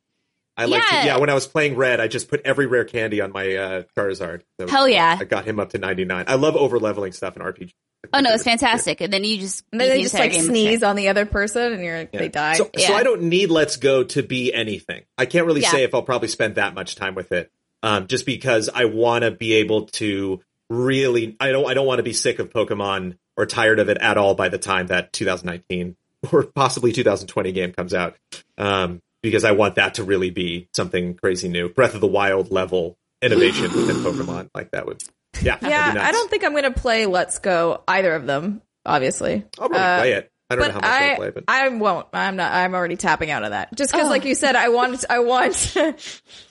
[0.57, 1.01] I like Yeah.
[1.03, 1.19] to, yeah.
[1.19, 4.43] When I was playing Red, I just put every rare candy on my uh, Charizard.
[4.61, 5.17] So Hell yeah.
[5.21, 6.25] I got him up to 99.
[6.29, 7.73] I love over leveling stuff in RPG.
[8.13, 9.01] oh no, it's fantastic.
[9.01, 11.27] And then you just And then beat they the just like sneeze on the other
[11.27, 12.07] person, and you're Yeah.
[12.13, 12.55] they die.
[12.55, 15.03] So, so I don't need Let's Go to be anything.
[15.19, 15.71] I can't really Yeah.
[15.71, 17.51] say if I'll probably spend that much time with it.
[17.83, 20.41] Um, just because I want to be able to
[20.71, 23.99] really, I don't, I don't want to be sick of Pokemon or tired of it
[23.99, 25.97] at all by the time that 2019
[26.33, 28.17] or possibly 2020 game comes out.
[28.59, 31.69] Um, because I want that to really be something crazy new.
[31.69, 34.51] Breath of the Wild level innovation within Pokemon.
[34.55, 35.03] Like that would,
[35.43, 35.57] yeah.
[35.57, 36.09] that'd yeah, be nuts.
[36.09, 38.63] I don't think I'm gonna play Let's Go either of them.
[38.85, 40.33] Obviously, I'll probably Uh, play it.
[40.49, 42.07] I don't know how much I'll I play, but I won't.
[42.13, 42.53] I'm not.
[42.53, 43.75] I'm already tapping out of that.
[43.75, 44.11] Just because, Oh.
[44.11, 45.05] like you said, I want.
[45.11, 45.73] I want.
[45.77, 45.99] I'm was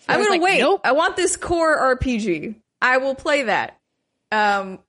[0.07, 0.59] gonna like, wait.
[0.59, 0.81] nope.
[0.83, 2.55] I want this core RPG.
[2.81, 3.79] I will play that.
[4.33, 4.79] Um,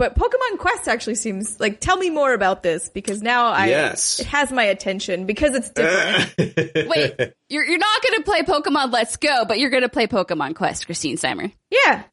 [0.00, 1.78] but Pokemon Quest actually seems like.
[1.78, 4.18] Tell me more about this because now I Yes.
[4.18, 6.34] it has my attention because it's different.
[6.88, 10.06] Wait, you're you're not going to play Pokemon Let's Go, but you're going to play
[10.06, 11.52] Pokemon Quest, Kristine Steimer.
[11.70, 12.04] yeah,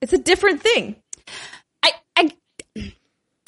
[0.00, 0.96] it's a different thing.
[1.84, 2.32] I, I,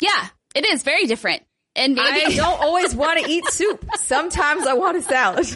[0.01, 1.43] yeah, it is very different.
[1.77, 3.85] And maybe I don't always want to eat soup.
[3.97, 5.47] Sometimes I want a salad.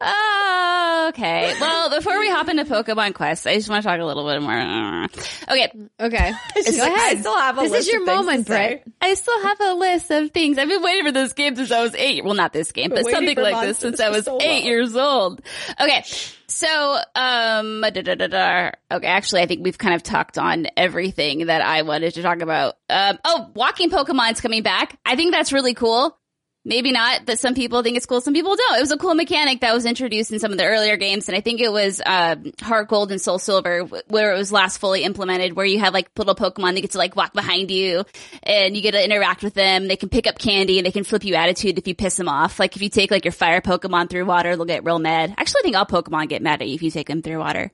[0.00, 1.54] Oh, okay.
[1.60, 4.42] Well, before we hop into Pokemon Quest, I just want to talk a little bit
[4.42, 5.04] more.
[5.48, 6.32] Okay, Okay.
[6.76, 7.20] Go I ahead.
[7.20, 8.46] still have a This list is your moment.
[8.46, 8.82] Britt.
[9.00, 10.58] I still have a list of things.
[10.58, 12.24] I've been waiting for this game since I was eight.
[12.24, 14.66] Well, not this game, but waiting something like this since I was so eight long.
[14.66, 15.40] years old.
[15.80, 16.04] Okay.
[16.50, 21.46] So, um, da, da, da, okay, actually, I think we've kind of talked on everything
[21.46, 22.74] that I wanted to talk about.
[22.88, 24.98] Um, oh, walking Pokemon's coming back.
[25.06, 26.18] I think that's really cool.
[26.62, 28.76] Maybe not that some people think it's cool, some people don't.
[28.76, 31.34] It was a cool mechanic that was introduced in some of the earlier games, and
[31.36, 35.02] I think it was uh, Heart Gold and Soul Silver where it was last fully
[35.04, 38.04] implemented, where you have like little Pokemon that get to like walk behind you,
[38.42, 39.88] and you get to interact with them.
[39.88, 42.28] They can pick up candy, and they can flip you attitude if you piss them
[42.28, 42.60] off.
[42.60, 45.34] Like if you take like your fire Pokemon through water, they'll get real mad.
[45.38, 47.70] Actually, I think all Pokemon get mad at you if you take them through water.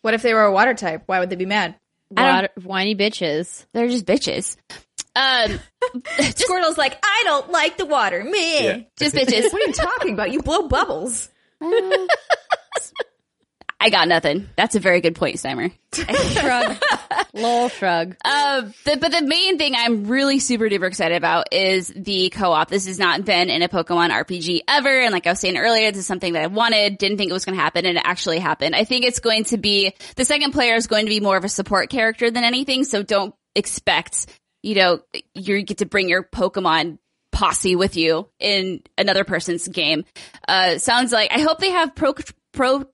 [0.00, 1.02] What if they were a water type?
[1.04, 1.74] Why would they be mad?
[2.16, 3.66] I don't- Water, whiny bitches.
[3.74, 4.56] They're just bitches.
[5.16, 5.60] Um,
[6.18, 8.22] just, Squirtle's like, I don't like the water.
[8.24, 8.64] Me.
[8.64, 8.80] Yeah.
[8.98, 9.52] just bitches.
[9.52, 10.32] What are you talking about?
[10.32, 11.28] You blow bubbles.
[13.80, 14.48] I got nothing.
[14.56, 15.70] That's a very good point, Steimer.
[15.92, 16.76] Shrug.
[17.34, 18.16] Lol shrug.
[18.24, 22.70] Uh, the, but the main thing I'm really super duper excited about is the co-op.
[22.70, 24.88] This has not been in a Pokemon RPG ever.
[25.02, 27.34] And like I was saying earlier, this is something that I wanted, didn't think it
[27.34, 28.74] was going to happen, and it actually happened.
[28.74, 31.44] I think it's going to be, the second player is going to be more of
[31.44, 32.84] a support character than anything.
[32.84, 34.26] So don't expect,
[34.64, 35.00] you know,
[35.34, 36.98] you get to bring your Pokemon
[37.32, 40.04] posse with you in another person's game.
[40.48, 42.14] Uh, sounds like, I hope they have pro,
[42.52, 42.84] pro,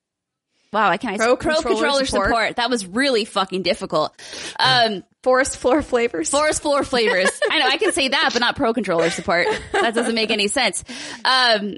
[0.73, 1.19] Wow, I can't.
[1.19, 2.29] Pro pro controller controller support.
[2.29, 2.57] support.
[2.57, 4.21] That was really fucking difficult.
[4.59, 6.31] Um, Forest floor flavors.
[6.31, 7.29] Forest floor flavors.
[7.51, 9.47] I know I can say that, but not pro controller support.
[9.73, 10.83] That doesn't make any sense.
[11.25, 11.75] Um,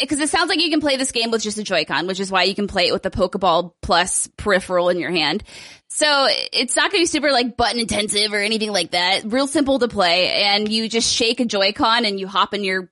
[0.00, 2.30] because it sounds like you can play this game with just a Joy-Con, which is
[2.30, 5.44] why you can play it with the Pokeball plus peripheral in your hand.
[5.94, 9.22] So it's not going to be super like button intensive or anything like that.
[9.26, 12.90] Real simple to play, and you just shake a Joy-Con and you hop in your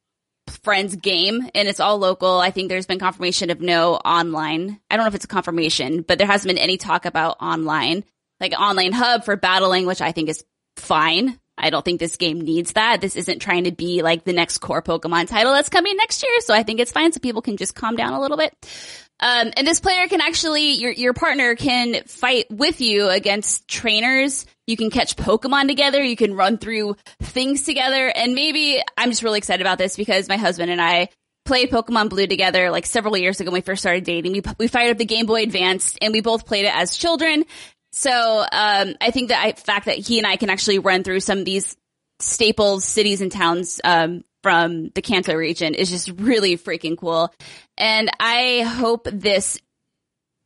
[0.62, 2.38] friend's game, and it's all local.
[2.38, 4.80] I think there's been confirmation of no online.
[4.88, 8.04] I don't know if it's a confirmation, but there hasn't been any talk about online,
[8.38, 10.44] like online hub for battling, which I think is
[10.76, 11.40] fine.
[11.58, 13.00] I don't think this game needs that.
[13.00, 16.40] This isn't trying to be like the next core Pokemon title that's coming next year.
[16.40, 17.12] So I think it's fine.
[17.12, 18.54] So people can just calm down a little bit.
[19.22, 24.44] Um, and this player can actually, your, your partner can fight with you against trainers.
[24.66, 26.02] You can catch Pokemon together.
[26.02, 28.08] You can run through things together.
[28.08, 31.08] And maybe I'm just really excited about this because my husband and I
[31.44, 34.32] played Pokemon Blue together like several years ago when we first started dating.
[34.32, 37.44] We, we fired up the Game Boy Advance and we both played it as children.
[37.92, 41.20] So, um, I think that I, fact that he and I can actually run through
[41.20, 41.76] some of these
[42.20, 47.32] staples, cities and towns, um, from the Kanto region is just really freaking cool.
[47.76, 49.58] And I hope this,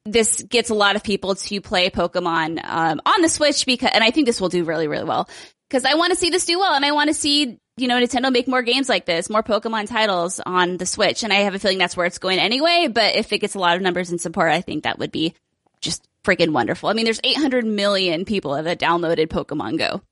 [0.04, 4.04] this gets a lot of people to play Pokemon, um, on the Switch because, and
[4.04, 5.28] I think this will do really, really well
[5.68, 8.00] because I want to see this do well and I want to see, you know,
[8.00, 11.24] Nintendo make more games like this, more Pokemon titles on the Switch.
[11.24, 12.88] And I have a feeling that's where it's going anyway.
[12.90, 15.34] But if it gets a lot of numbers and support, I think that would be
[15.80, 16.88] just freaking wonderful.
[16.88, 20.02] I mean, there's 800 million people that downloaded Pokemon Go.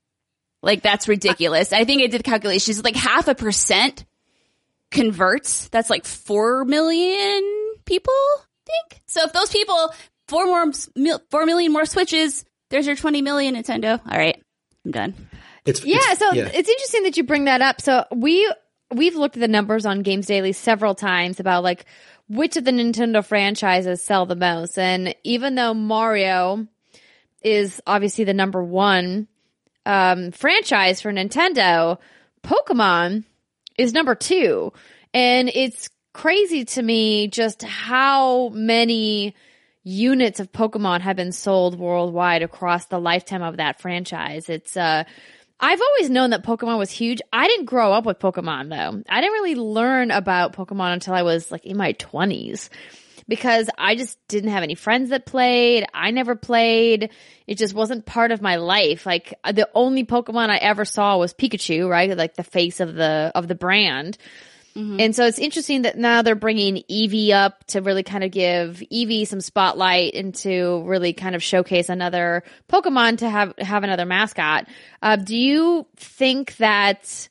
[0.64, 1.72] Like that's ridiculous.
[1.72, 2.82] I think I did calculations.
[2.82, 4.04] Like half a percent
[4.90, 5.68] converts.
[5.68, 8.12] That's like four million people.
[8.12, 9.22] I think so.
[9.24, 9.94] If those people
[10.28, 10.72] four more
[11.30, 14.00] four million more switches, there's your 20 million Nintendo.
[14.10, 14.42] All right,
[14.84, 15.14] I'm done.
[15.64, 17.80] It's Yeah, it's- so it's interesting that you bring that up.
[17.80, 18.50] So we
[18.92, 21.84] we've looked at the numbers on Games Daily several times about like
[22.28, 24.78] which of the Nintendo franchises sell the most.
[24.78, 26.66] And even though Mario
[27.42, 29.28] is obviously the number one
[29.86, 31.98] um, franchise for Nintendo,
[32.42, 33.24] Pokemon
[33.78, 34.72] is number two.
[35.12, 39.34] And it's crazy to me just how many
[39.82, 44.48] units of Pokemon have been sold worldwide across the lifetime of that franchise.
[44.48, 45.04] It's uh
[45.60, 47.20] I've always known that Pokemon was huge.
[47.32, 49.02] I didn't grow up with Pokemon though.
[49.08, 52.70] I didn't really learn about Pokemon until I was like in my 20s
[53.28, 55.86] because I just didn't have any friends that played.
[55.92, 57.10] I never played.
[57.46, 59.06] It just wasn't part of my life.
[59.06, 62.16] Like the only Pokemon I ever saw was Pikachu, right?
[62.16, 64.18] Like the face of the of the brand.
[64.98, 68.82] And so it's interesting that now they're bringing Eevee up to really kind of give
[68.92, 74.04] Eevee some spotlight and to really kind of showcase another Pokemon to have have another
[74.04, 74.66] mascot.
[75.00, 77.28] Uh, do you think that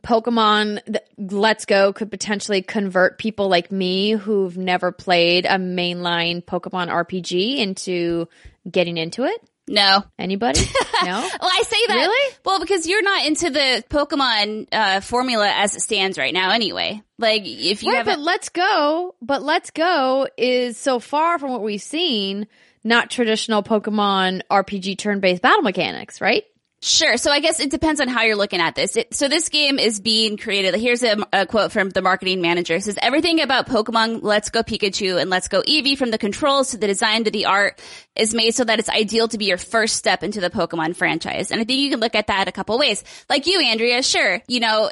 [0.00, 6.88] Pokemon Let's Go could potentially convert people like me who've never played a mainline Pokemon
[6.88, 8.28] RPG into
[8.70, 9.40] getting into it?
[9.68, 10.04] No.
[10.18, 10.60] Anybody?
[11.04, 11.18] No.
[11.18, 11.94] Well, I say that.
[11.96, 12.34] Really?
[12.44, 17.02] Well, because you're not into the Pokemon uh, formula as it stands right now, anyway.
[17.18, 21.50] Like, if you Right, haven't, but Let's Go, but Let's Go is so far from
[21.50, 22.46] what we've seen,
[22.84, 26.44] not traditional Pokemon RPG turn-based battle mechanics, right?
[26.84, 27.16] Sure.
[27.16, 28.96] So I guess it depends on how you're looking at this.
[28.96, 30.74] It, so this game is being created.
[30.74, 32.74] Here's a, a, quote from the marketing manager.
[32.74, 36.72] It says everything about Pokemon Let's Go Pikachu and Let's Go Eevee from the controls
[36.72, 37.80] to the design to the art
[38.16, 41.52] is made so that it's ideal to be your first step into the Pokemon franchise.
[41.52, 43.04] And I think you can look at that a couple ways.
[43.30, 44.90] Like you, Andrea, sure, you know,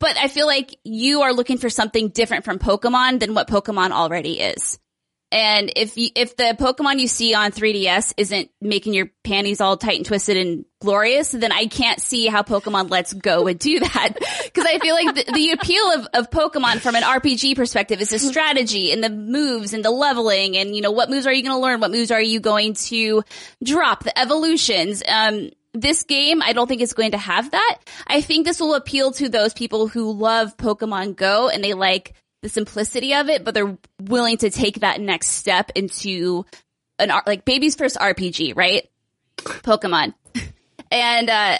[0.00, 3.92] but I feel like you are looking for something different from Pokemon than what Pokemon
[3.92, 4.80] already is.
[5.32, 9.76] And if you, if the Pokemon you see on 3DS isn't making your panties all
[9.76, 13.78] tight and twisted and glorious, then I can't see how Pokemon Let's Go would do
[13.78, 14.16] that.
[14.54, 18.10] Cause I feel like the, the appeal of, of Pokemon from an RPG perspective is
[18.10, 21.42] the strategy and the moves and the leveling and, you know, what moves are you
[21.44, 21.80] going to learn?
[21.80, 23.22] What moves are you going to
[23.62, 24.02] drop?
[24.02, 25.02] The evolutions.
[25.06, 27.78] Um, this game, I don't think is going to have that.
[28.06, 32.14] I think this will appeal to those people who love Pokemon Go and they like
[32.42, 36.44] the simplicity of it, but they're willing to take that next step into
[36.98, 38.88] an like baby's first RPG, right?
[39.36, 40.14] Pokemon.
[40.90, 41.58] and uh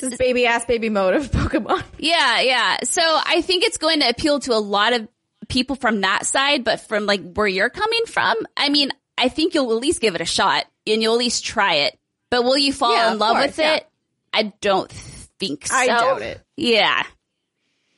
[0.00, 1.82] this baby ass baby mode of Pokemon.
[1.98, 2.78] Yeah, yeah.
[2.84, 5.08] So I think it's going to appeal to a lot of
[5.48, 9.54] people from that side, but from like where you're coming from, I mean, I think
[9.54, 11.98] you'll at least give it a shot and you'll at least try it.
[12.30, 13.74] But will you fall Yeah, in love course, with yeah.
[13.76, 13.86] it?
[14.32, 15.74] I don't think so.
[15.76, 16.40] I doubt it.
[16.56, 17.04] Yeah.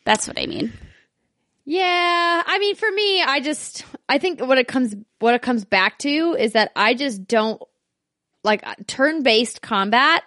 [0.05, 0.73] That's what I mean.
[1.69, 5.65] Yeah, I mean, for me, I just I think what it comes what it comes
[5.65, 7.61] back to is that I just don't
[8.45, 10.23] like turn based combat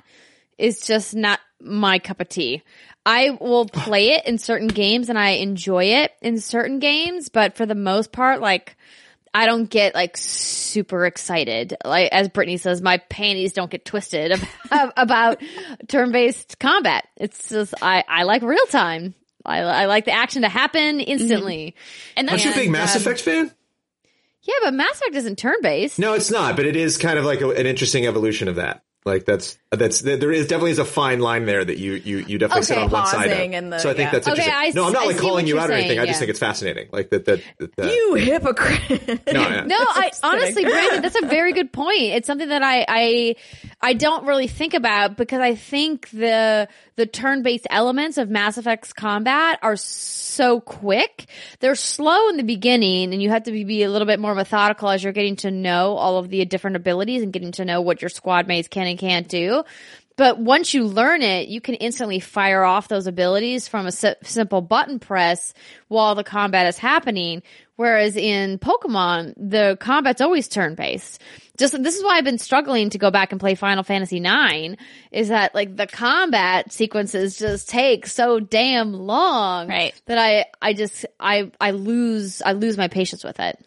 [0.58, 2.62] is just not my cup of tea.
[3.06, 7.56] I will play it in certain games and I enjoy it in certain games, but
[7.56, 8.76] for the most part, like
[9.34, 11.78] I don't get like super excited.
[11.86, 14.34] Like as Brittney says, my panties don't get twisted
[14.72, 15.42] ab- about
[15.88, 17.08] turn based combat.
[17.16, 19.16] It's just I I like real time.
[19.46, 21.76] I, I like the action to happen instantly.
[22.16, 23.52] And Aren't that's you a big Mass um, Effect fan?
[24.42, 26.00] Yeah, but Mass Effect isn't turn based.
[26.00, 28.84] No, it's not, but it is kind of like a, an interesting evolution of that.
[29.06, 32.38] Like that's that's there is definitely is a fine line there that you you you
[32.38, 33.39] definitely sit on one side of.
[33.54, 34.12] and the- so I think yeah.
[34.12, 34.54] that's Okay, interesting.
[34.54, 35.91] I no, I'm not s- I like calling you you're out or anything.
[35.91, 36.89] saying, I just think it's fascinating.
[36.91, 39.26] Like that that, that, that You hypocrite.
[39.32, 39.64] no, yeah.
[39.66, 41.97] No, I honestly, Brandon, that's a very good point.
[42.02, 43.36] It's something that I, I,
[43.82, 48.91] I don't really think about because I think the, the turn-based elements of Mass Effect's
[48.91, 51.28] combat are so quick.
[51.62, 54.36] They're slow in the beginning and you have to be, be a little bit more
[54.36, 57.80] methodical as you're getting to know all of the different abilities and getting to know
[57.82, 59.64] what your squad mates can and can't do.
[60.18, 64.16] But once you learn it, you can instantly fire off those abilities from a si-
[64.24, 65.54] simple button press
[65.88, 67.42] while the combat is happening.
[67.78, 71.22] Whereas in Pokemon, the combat's always turn based.
[71.58, 74.76] Just this is why I've been struggling to go back and play Final Fantasy IX.
[75.14, 79.94] Is that like the combat sequences just take so damn long, Right.
[80.08, 83.58] That I I just I I lose I lose my patience with it.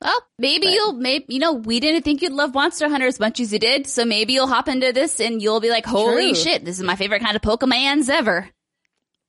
[0.00, 3.40] Well, maybe you'll maybe you know we didn't think you'd love Monster Hunter as much
[3.40, 6.34] as you did, so maybe you'll hop into this and you'll be like, "Holy True.
[6.34, 8.48] shit, this is my favorite kind of Pokemon's ever."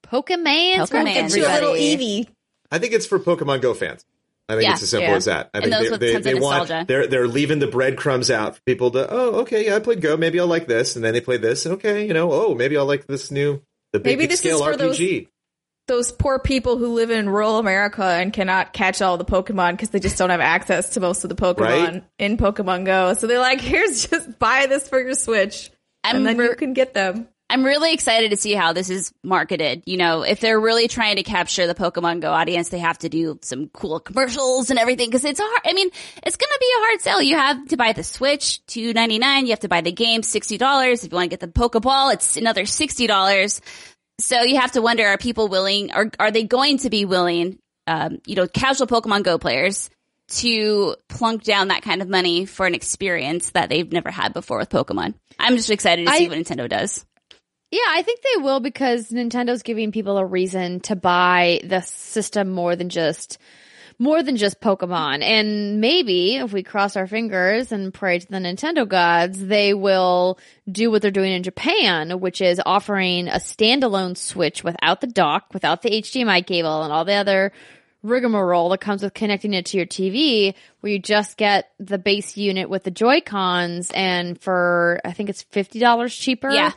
[0.05, 1.13] Pokemon's, for Pokemans.
[1.13, 2.25] Get you a little everybody.
[2.25, 2.27] Eevee.
[2.71, 4.05] I think it's for Pokemon Go fans.
[4.47, 4.73] I think Yeah.
[4.73, 5.15] it's as simple Yeah.
[5.15, 5.49] as that.
[5.53, 6.85] I And think those they, with they, tons they of want nostalgia.
[6.87, 10.17] they're they're leaving the breadcrumbs out for people to oh okay yeah I played Go
[10.17, 12.85] maybe I'll like this and then they play this okay you know oh maybe I'll
[12.87, 13.61] like this new
[13.91, 14.77] the big, Maybe big this is scale for RPG.
[14.77, 15.27] those-
[15.89, 19.89] Those poor people who live in rural America and cannot catch all the Pokemon because
[19.89, 22.03] they just don't have access to most of the Pokemon Right.
[22.19, 23.15] in Pokemon Go.
[23.15, 25.71] So they're like, here's just buy this for your Switch.
[26.03, 27.27] I'm and then re- you can get them.
[27.51, 29.81] I'm really excited to see how this is marketed.
[29.87, 33.09] You know, if they're really trying to capture the Pokemon Go audience, they have to
[33.09, 35.89] do some cool commercials and everything because it's a hard, I mean,
[36.23, 37.21] it's going to be a hard sell.
[37.23, 39.47] You have to buy the Switch, two ninety nine.
[39.47, 41.03] You have to buy the game, $60.
[41.03, 43.61] If you want to get the Pokeball, it's another $60.
[44.19, 47.59] So you have to wonder, are people willing, or are they going to be willing,
[47.87, 49.89] um, you know, casual Pokemon Go players
[50.29, 54.59] to plunk down that kind of money for an experience that they've never had before
[54.59, 55.15] with Pokemon?
[55.39, 57.05] I'm just excited to I- see what Nintendo does.
[57.71, 62.49] Yeah, I think they will because Nintendo's giving people a reason to buy the system
[62.49, 63.37] more than just
[63.99, 65.21] more than just Pokemon.
[65.21, 70.39] And maybe if we cross our fingers and pray to the Nintendo gods, they will
[70.71, 75.53] do what they're doing in Japan, which is offering a standalone Switch without the dock,
[75.53, 77.51] without the HDMI cable and all the other
[78.01, 82.37] rigmarole that comes with connecting it to your TV, where you just get the base
[82.37, 86.49] unit with the Joy Cons, and for I think it's fifty dollars cheaper.
[86.49, 86.71] Yeah.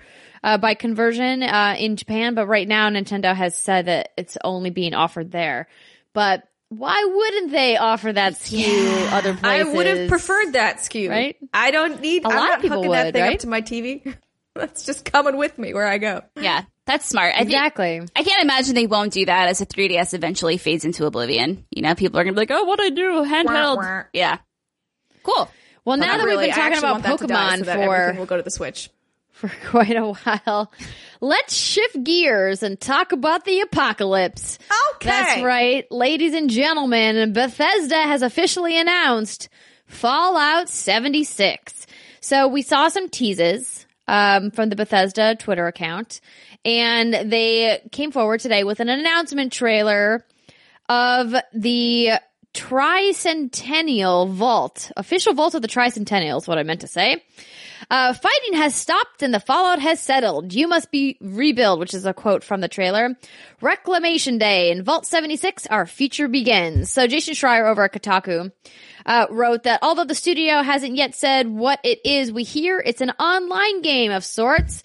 [0.45, 4.70] Uh, by conversion uh, in Japan, but right now Nintendo has said that it's only
[4.70, 5.68] being offered there.
[6.14, 6.43] But
[6.79, 9.68] why wouldn't they offer that SKU other places?
[9.68, 11.11] I would have preferred that SKU.
[11.11, 11.37] Right?
[11.53, 12.25] I don't need.
[12.25, 13.35] A I'm lot not of people hooking that would, thing right?
[13.35, 14.16] up to my TV.
[14.55, 16.23] That's just coming with me where I go.
[16.37, 17.33] Yeah, that's smart.
[17.35, 18.03] I think exactly.
[18.14, 21.64] I can't imagine they won't do that as the 3DS eventually fades into oblivion.
[21.70, 23.25] You know, people are gonna be like, "Oh, what do I do?
[23.25, 24.03] Handheld." Wah, wah.
[24.12, 24.39] Yeah,
[25.23, 25.49] cool.
[25.87, 26.49] Well, now that really.
[26.49, 28.91] we've been talking about want that die Pokemon so for will go to the Switch.
[29.33, 30.72] For quite a while.
[31.20, 34.59] Let's shift gears and talk about the apocalypse.
[34.95, 35.09] Okay.
[35.09, 37.33] That's right, ladies and gentlemen.
[37.33, 39.49] Bethesda has officially announced
[39.87, 41.87] Fallout 76.
[42.20, 46.20] So we saw some teases um, from the Bethesda Twitter account,
[46.64, 50.24] and they came forward today with an announcement trailer
[50.89, 52.12] of the
[52.55, 57.24] Tricentennial Vault, official vault of the Tricentennial is what I meant to say.
[57.91, 60.53] Uh, fighting has stopped and the fallout has settled.
[60.53, 63.16] You must be rebuild, which is a quote from the trailer.
[63.61, 66.93] Reclamation Day in Vault 76, our future begins.
[66.93, 68.53] So Jason Schreier over at Kotaku
[69.07, 73.01] uh, wrote that although the studio hasn't yet said what it is we hear, it's
[73.01, 74.83] an online game of sorts.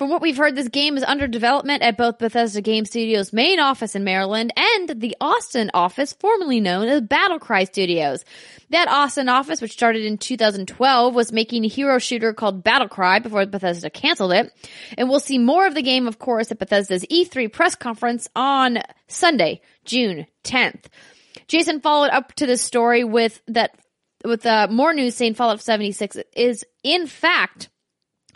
[0.00, 3.60] From what we've heard, this game is under development at both Bethesda Game Studios' main
[3.60, 8.24] office in Maryland and the Austin office, formerly known as Battlecry Studios.
[8.70, 13.44] That Austin office, which started in 2012, was making a hero shooter called Battlecry before
[13.44, 14.50] Bethesda canceled it.
[14.96, 18.78] And we'll see more of the game, of course, at Bethesda's E3 press conference on
[19.06, 20.86] Sunday, June 10th.
[21.46, 23.76] Jason followed up to this story with that
[24.24, 27.68] with uh, more news saying Fallout 76 is in fact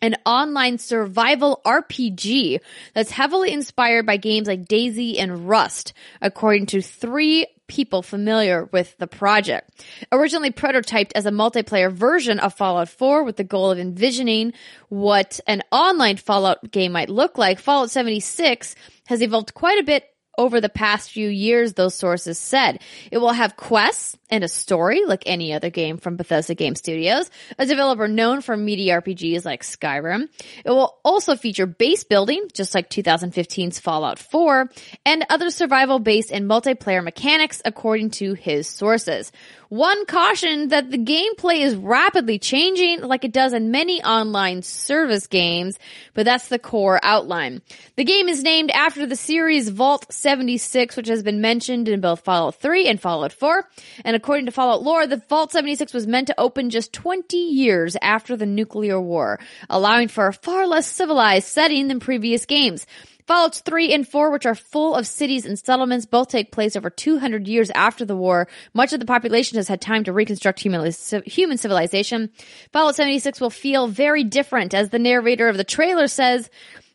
[0.05, 2.61] an online survival RPG
[2.93, 8.97] that's heavily inspired by games like DayZ and Rust, according to three people familiar with
[8.99, 9.83] the project.
[10.13, 14.53] Originally prototyped as a multiplayer version of Fallout 4 with the goal of envisioning
[14.91, 18.75] what an online Fallout game might look like, Fallout 76
[19.07, 22.81] has evolved quite a bit over the past few years, those sources said.
[23.11, 27.31] It will have quests and a story like any other game from Bethesda Game Studios,
[27.59, 30.29] a developer known for media RPGs like Skyrim.
[30.65, 34.71] It will also feature base building, just like 2015's Fallout 4,
[35.07, 39.31] and other survival based and multiplayer mechanics according to his sources.
[39.69, 45.27] One caution that the gameplay is rapidly changing like it does in many online service
[45.27, 45.79] games,
[46.13, 47.63] but that's the core outline.
[47.97, 52.21] The game is named after the series Vault 76, which has been mentioned in both
[52.21, 53.69] Fallout 3 and Fallout 4.
[54.05, 57.97] And according to Fallout lore, the Vault 76 was meant to open just 20 years
[58.03, 59.41] after the nuclear war,
[59.71, 62.87] allowing for a far less civilized setting than previous games.
[63.27, 66.91] Fallouts 3 and 4, which are full of cities and settlements, both take place over
[66.91, 68.49] 200 years after the war.
[68.75, 70.93] Much of the population has had time to reconstruct human,
[71.25, 72.31] human civilization.
[72.73, 76.51] Fallout 76 will feel very different, as the narrator of the trailer says,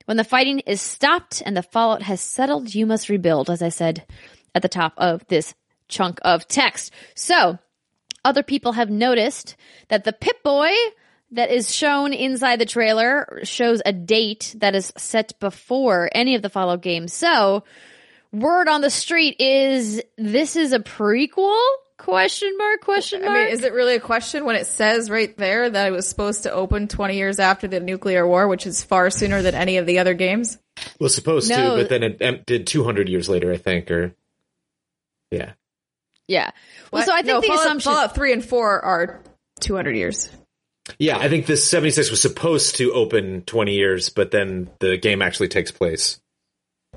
[0.05, 3.69] when the fighting is stopped and the fallout has settled, you must rebuild, as I
[3.69, 4.05] said
[4.55, 5.53] at the top of this
[5.88, 6.91] chunk of text.
[7.15, 7.59] So,
[8.25, 9.55] other people have noticed
[9.88, 10.71] that the Pip-Boy
[11.32, 16.41] that is shown inside the trailer shows a date that is set before any of
[16.41, 17.13] the Fallout games.
[17.13, 17.63] So,
[18.32, 21.59] word on the street is this is a prequel?
[21.97, 23.32] Question mark, question mark.
[23.32, 26.07] I mean, is it really a question when it says right there that it was
[26.07, 29.77] supposed to open 20 years after the nuclear war, which is far sooner than any
[29.77, 30.57] of the other games?
[30.99, 31.75] Was supposed No.
[31.75, 34.15] to, but then it did 200 years later, I think, or
[35.30, 35.51] yeah.
[36.25, 36.51] yeah.
[36.91, 37.91] Well, so I think no, the Fallout, assumption.
[37.91, 39.21] Fallout 3 and 4 are
[39.59, 40.30] 200 years.
[40.97, 45.21] Yeah, I think this 76 was supposed to open 20 years, but then the game
[45.21, 46.19] actually takes place.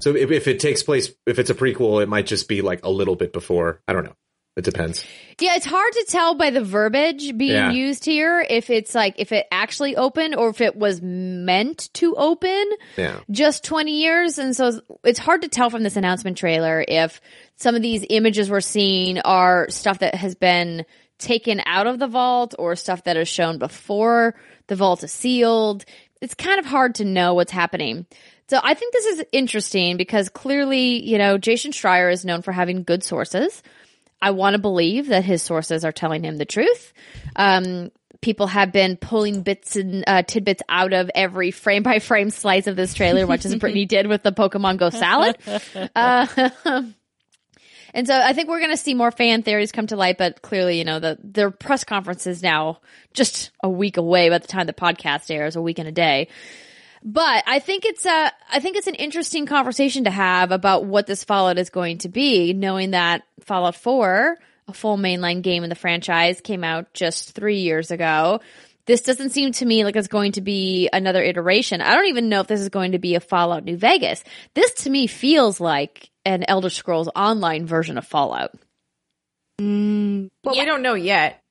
[0.01, 2.85] So if, if it takes place, if it's a prequel, it might just be like
[2.85, 3.81] a little bit before.
[3.87, 4.15] I don't know.
[4.55, 5.03] It depends.
[5.41, 7.71] Yeah, it's hard to tell by the verbiage being Yeah.
[7.71, 12.15] used here if it's like if it actually opened or if it was meant to
[12.17, 12.63] open
[12.99, 13.21] Yeah.
[13.31, 14.37] just 20 years.
[14.39, 17.19] And so it's- it's hard to tell from this announcement trailer if
[17.57, 20.85] some of these images we're seeing are stuff that has been
[21.23, 24.35] taken out of the vault or stuff that is shown before
[24.67, 25.85] the vault is sealed.
[26.21, 28.07] It's kind of hard to know what's happening.
[28.49, 32.53] So I think this is interesting because clearly, you know, Jason Schreier is known for
[32.53, 33.63] having good sources.
[34.21, 36.93] I want to believe that his sources are telling him the truth.
[37.35, 42.31] Um, people have been pulling bits and uh, tidbits out of every frame by frame
[42.31, 45.37] slice of this trailer, much as Brittney did with the Pokemon Go salad.
[45.97, 46.27] Uh,
[47.95, 50.41] and so I think we're going to see more fan theories come to light, but
[50.43, 52.81] clearly, you know, the their press conference is now
[53.13, 56.29] just a week away by the time the podcast airs, a week and a day.
[57.05, 61.07] But I think it's a, I think it's an interesting conversation to have about what
[61.07, 64.39] this Fallout is going to be, knowing that Fallout 4,
[64.69, 68.41] a full mainline game in the franchise, came out just three years ago.
[68.87, 71.81] This doesn't seem to me like it's going to be another iteration.
[71.81, 74.23] I don't even know if this is going to be a Fallout New Vegas.
[74.55, 78.53] This to me feels like an Elder Scrolls Online version of Fallout.
[79.59, 81.43] Well, we don't know yet,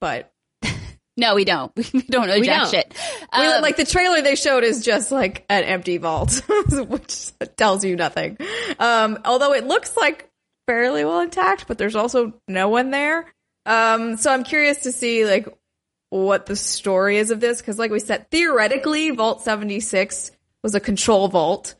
[0.00, 0.32] but
[1.16, 1.72] No, we don't.
[1.92, 2.70] We don't know We jack don't.
[2.70, 2.94] shit.
[3.38, 7.84] we- Um, like the trailer they showed is just like an empty vault, which tells
[7.84, 8.38] you nothing.
[8.78, 10.28] Um, although it looks like
[10.66, 13.32] fairly well intact, but there's also no one there.
[13.66, 15.46] Um, so I'm curious to see like
[16.10, 20.80] what the story is of this because, like we said, theoretically, Vault 76 was a
[20.80, 21.74] control vault.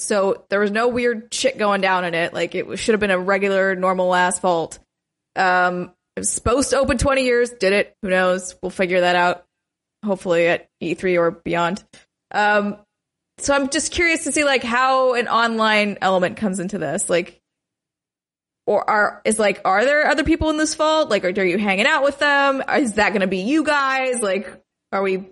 [0.00, 2.32] So there was no weird shit going down in it.
[2.32, 4.78] Like it should have been a regular, normal asphalt.
[5.36, 7.50] Um, it was supposed to open 20 years.
[7.50, 7.94] Did it?
[8.00, 8.56] Who knows?
[8.62, 9.44] We'll figure that out.
[10.04, 11.84] Hopefully at E3 or beyond.
[12.32, 12.78] Um,
[13.36, 17.10] so I'm just curious to see like how an online element comes into this.
[17.10, 17.38] Like,
[18.66, 21.10] or are is like are there other people in this vault?
[21.10, 22.62] Like, are, are you hanging out with them?
[22.74, 24.20] Is that going to be you guys?
[24.20, 24.50] Like,
[24.92, 25.28] are we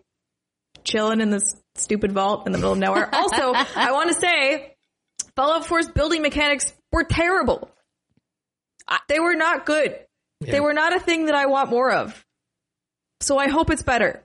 [0.84, 3.08] chilling in this stupid vault in the middle of nowhere?
[3.14, 4.74] also, I want to say,
[5.36, 7.70] Fallout 4's building mechanics were terrible.
[9.08, 9.98] They were not good.
[10.40, 12.24] They were not a thing that I want more of.
[13.20, 14.22] So I hope it's better.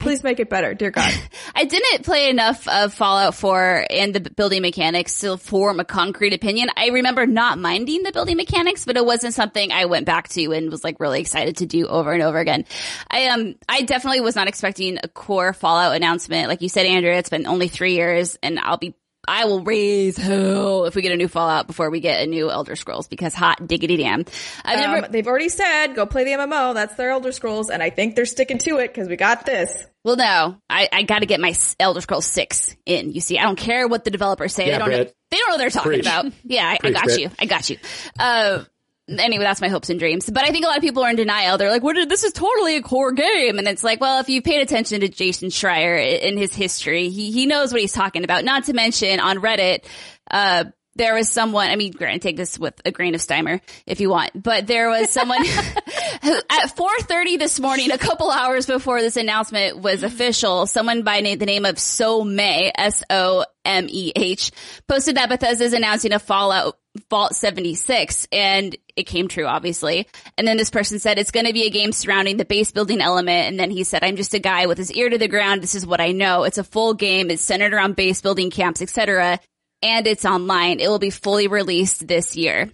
[0.00, 1.12] Please make it better, dear God.
[1.56, 6.32] I didn't play enough of Fallout 4 and the building mechanics to form a concrete
[6.32, 6.68] opinion.
[6.76, 10.52] I remember not minding the building mechanics, but it wasn't something I went back to
[10.52, 12.64] and was like really excited to do over and over again.
[13.10, 16.48] I um I definitely was not expecting a core Fallout announcement.
[16.48, 18.94] Like you said, Andrea, it's been only three years and I'll be
[19.26, 22.50] I will raise hell if we get a new Fallout before we get a new
[22.50, 24.24] Elder Scrolls because hot diggity damn.
[24.64, 26.72] I've Um, never, they've already said go play the MMO.
[26.74, 29.86] That's their Elder Scrolls, and I think they're sticking to it because we got this.
[30.04, 33.12] well, no, I, I got to get my Elder Scrolls 6 in.
[33.12, 34.68] You see, I don't care what the developers say.
[34.68, 36.06] Yeah, they don't know, they don't know what they're talking Preach.
[36.06, 36.26] about.
[36.44, 37.20] Yeah, I, I got Britt.
[37.20, 37.30] you.
[37.38, 37.76] I got you.
[38.18, 38.64] Uh,
[39.08, 40.28] anyway, that's my hopes and dreams.
[40.28, 41.58] But I think a lot of people are in denial.
[41.58, 41.94] They're like, "What?
[41.96, 45.00] did- This is totally a core game." And it's like, well, if you paid attention
[45.00, 48.44] to Jason Schreier in his history, he he knows what he's talking about.
[48.44, 49.84] Not to mention on Reddit,
[50.30, 50.64] uh.
[50.96, 54.10] There was someone, I mean, granted, take this with a grain of Steimer if you
[54.10, 59.78] want, but there was someone at 4.30 this morning, a couple hours before this announcement
[59.78, 64.50] was official, someone by na- the name of So May, S-O-M-E-H,
[64.88, 66.76] posted that Bethesda is announcing a Fallout
[67.10, 70.06] Vault 76 and it came true, obviously.
[70.36, 73.00] And then this person said it's going to be a game surrounding the base building
[73.00, 73.48] element.
[73.48, 75.62] And then he said, I'm just a guy with his ear to the ground.
[75.62, 76.44] This is what I know.
[76.44, 77.30] It's a full game.
[77.30, 79.38] It's centered around base building camps, etc.
[79.82, 80.80] And it's online.
[80.80, 82.70] It will be fully released this year.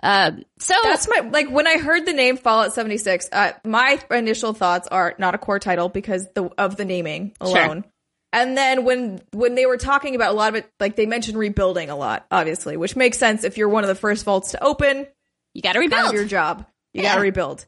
[0.00, 3.28] Um, so That's my like when I heard the name Fallout 76.
[3.32, 7.84] Uh, my initial thoughts are not a core title because the of the naming alone.
[8.32, 11.38] And then when when they were talking about a lot of it, like they mentioned
[11.38, 14.62] rebuilding a lot, obviously, which makes sense if you're one of the first vaults to
[14.62, 15.06] open.
[15.54, 16.08] you got to kind rebuild.
[16.10, 16.66] of your job.
[16.92, 17.10] You Yeah.
[17.10, 17.66] got to rebuild.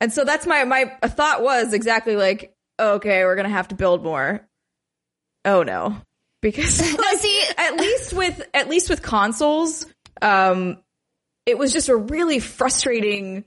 [0.00, 4.02] And so that's my my thought was exactly like, okay, we're gonna have to build
[4.04, 4.46] more.
[5.46, 5.96] Oh no,
[6.42, 9.86] because like, see- at least with at least with consoles,
[10.20, 10.82] um,
[11.46, 13.44] it was just a really frustrating.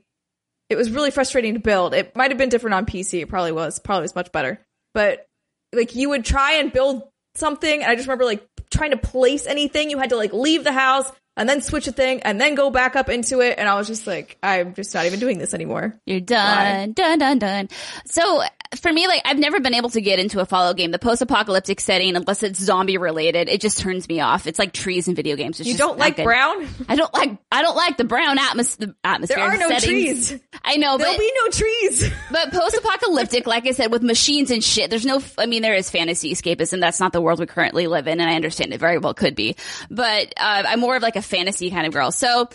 [0.72, 1.93] It was really frustrating to build.
[1.93, 3.22] It might have been different on PC.
[3.22, 3.78] It probably was.
[3.78, 4.66] Probably was much better.
[4.95, 5.28] But
[5.74, 7.03] like you would try and build
[7.36, 9.89] something, and I just remember like trying to place anything.
[9.89, 12.70] You had to like leave the house and then switch a thing and then go
[12.70, 13.57] back up into it.
[13.57, 15.95] And I was just like, I'm just not even doing this anymore.
[16.05, 17.70] You're done, done, done, done.
[18.05, 18.43] So
[18.76, 20.91] for me, like I've never been able to get into a Fallout game.
[20.91, 24.45] The post-apocalyptic setting, unless it's zombie related, it just turns me off.
[24.45, 25.59] It's like trees in video games.
[25.59, 26.24] It's You don't like good.
[26.26, 26.67] brown?
[26.88, 27.38] I don't like.
[27.51, 29.38] I don't like the brown atmos- atmosphere.
[29.38, 30.30] There are no settings.
[30.30, 30.41] trees.
[30.63, 32.11] I know, There'll but be no trees.
[32.32, 35.89] but post-apocalyptic, like I said, with machines and shit, there's no, I mean, there is
[35.89, 36.80] fantasy escapism.
[36.80, 39.36] That's not the world we currently live in, and I understand it very well could
[39.36, 39.55] be.
[39.89, 42.11] But, uh, I'm more of like a fantasy kind of girl.
[42.11, 42.49] So,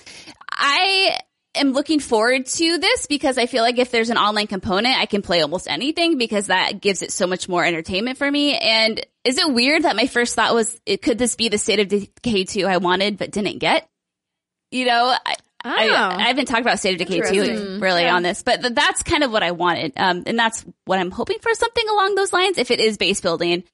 [0.52, 1.18] I
[1.54, 5.06] am looking forward to this because I feel like if there's an online component, I
[5.06, 8.56] can play almost anything because that gives it so much more entertainment for me.
[8.56, 11.80] And is it weird that my first thought was, it, could this be the State
[11.80, 13.88] of Decay 2 I wanted but didn't get?
[14.70, 15.34] You know, I,
[15.64, 16.16] I, Oh.
[16.18, 18.16] I haven't talked about State of Decay 2 really Yeah.
[18.16, 19.92] on this, but th- that's kind of what I wanted.
[19.96, 23.20] Um, and that's what I'm hoping for something along those lines if it is base
[23.20, 23.64] building.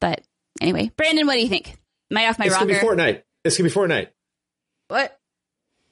[0.00, 0.22] But
[0.60, 1.76] anyway, Brandon, what do you think?
[2.10, 2.86] Am I off my It's gonna be rocker?
[2.86, 3.22] Fortnite.
[3.44, 4.08] It's gonna be Fortnite.
[4.88, 5.17] what?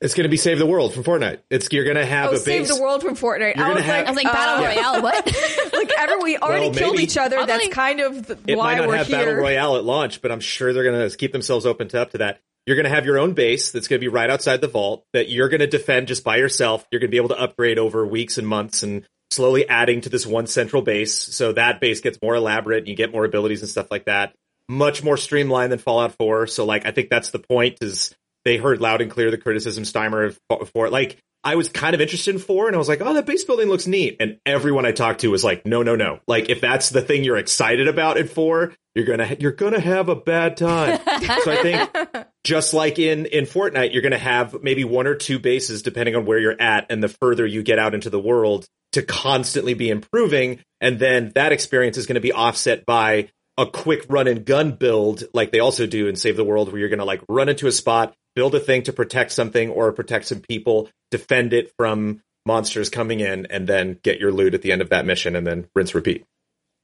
[0.01, 1.41] It's gonna be Save the World from Fortnite.
[1.51, 2.75] It's you're gonna have Oh, a save base.
[2.77, 3.57] the world from Fortnite.
[3.57, 5.27] You're I gonna was have- like, I was like, uh, Battle Royale, what?
[5.73, 7.05] like ever we already Well, killed maybe.
[7.05, 7.39] each other.
[7.39, 9.19] I'll That's like- kind of th- it why might not we're have here.
[9.19, 12.11] battle royale at launch, but I'm sure they're going to keep themselves open to up
[12.11, 12.41] to that.
[12.67, 15.05] You're going to have your own base that's going to be right outside the vault
[15.13, 16.85] that you're going to defend just by yourself.
[16.91, 20.09] You're going to be able to upgrade over weeks and months and slowly adding to
[20.09, 21.15] this one central base.
[21.17, 24.35] So that base gets more elaborate and you get more abilities and stuff like that.
[24.69, 26.49] Much more streamlined than Fallout 4.
[26.49, 28.13] So like, I think that's the point is
[28.47, 32.01] they heard loud and clear the criticism Steimer of for like, I was kind of
[32.01, 34.17] interested in four and I was like, oh, that base building looks neat.
[34.21, 36.21] And everyone I talked to was like, no, no, no.
[36.27, 40.09] Like if that's the thing you're excited about in four, you're gonna you're gonna have
[40.09, 40.99] a bad time.
[41.45, 45.39] so I think just like in in Fortnite, you're gonna have maybe one or two
[45.39, 48.67] bases depending on where you're at, and the further you get out into the world
[48.93, 53.29] to constantly be improving, and then that experience is gonna be offset by
[53.59, 56.79] a quick run and gun build like they also do in Save the World, where
[56.81, 60.27] you're gonna like run into a spot, build a thing to protect something or protect
[60.27, 64.71] some people, defend it from monsters coming in and then get your loot at the
[64.71, 66.25] end of that mission and then rinse repeat.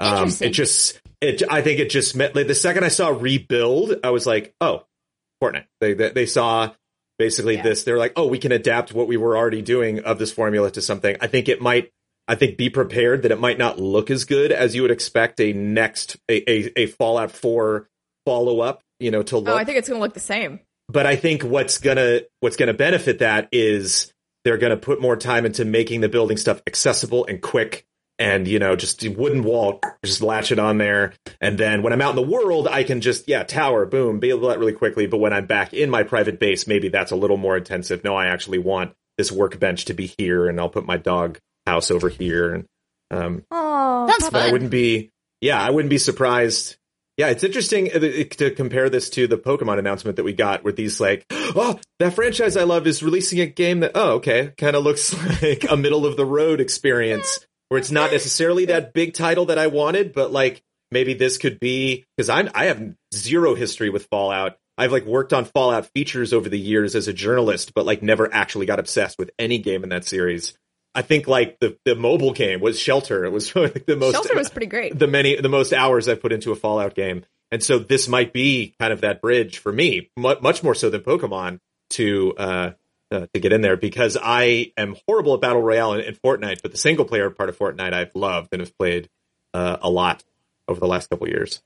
[0.00, 3.94] Um, it just, it, I think it just meant like the second I saw rebuild,
[4.02, 4.84] I was like, oh,
[5.40, 5.66] Fortnite.
[5.80, 6.72] They, they, they saw
[7.18, 7.62] basically Yeah.
[7.62, 7.84] this.
[7.84, 10.80] They're like, oh, we can adapt what we were already doing of this formula to
[10.82, 11.16] something.
[11.20, 11.90] I think it might,
[12.26, 15.38] I think be prepared that it might not look as good as you would expect
[15.38, 17.88] a next, a, a, a Fallout 4
[18.26, 20.58] follow up, you know, to look Oh, I think it's going to look the same.
[20.88, 24.12] But I think what's gonna what's gonna benefit that is
[24.44, 27.86] they're gonna put more time into making the building stuff accessible and quick
[28.18, 31.14] and you know just wooden wall just latch it on there.
[31.40, 34.42] And then when I'm out in the world I can just yeah tower boom build
[34.42, 35.06] that really quickly.
[35.06, 38.04] But when I'm back in my private base maybe that's a little more intensive.
[38.04, 41.90] No I actually want this workbench to be here and I'll put my dog house
[41.90, 42.54] over here.
[42.54, 42.66] And
[43.10, 45.10] um Oh, Sounds but I wouldn't be,
[45.40, 46.76] yeah, I wouldn't be surprised.
[47.22, 50.74] Yeah, it's interesting uh, to compare this to the Pokemon announcement that we got with
[50.74, 54.74] these like, oh, that franchise I love is releasing a game that, oh, okay, kind
[54.74, 59.14] of looks like a middle of the road experience where it's not necessarily that big
[59.14, 63.54] title that I wanted, but like maybe this could be because I'm I have zero
[63.54, 64.56] history with Fallout.
[64.76, 68.34] I've like worked on Fallout features over the years as a journalist, but like never
[68.34, 70.58] actually got obsessed with any game in that series.
[70.94, 73.24] I think like the the mobile game was Shelter.
[73.24, 74.98] It was like the most Shelter was pretty great.
[74.98, 78.32] the many the most hours I've put into a Fallout game, and so this might
[78.32, 82.70] be kind of that bridge for me, mu- much more so than Pokemon to uh,
[83.10, 86.62] uh, to get in there because I am horrible at battle royale and, and Fortnite,
[86.62, 89.08] but the single player part of Fortnite I've loved and have played
[89.54, 90.24] uh, a lot
[90.68, 91.62] over the last couple years.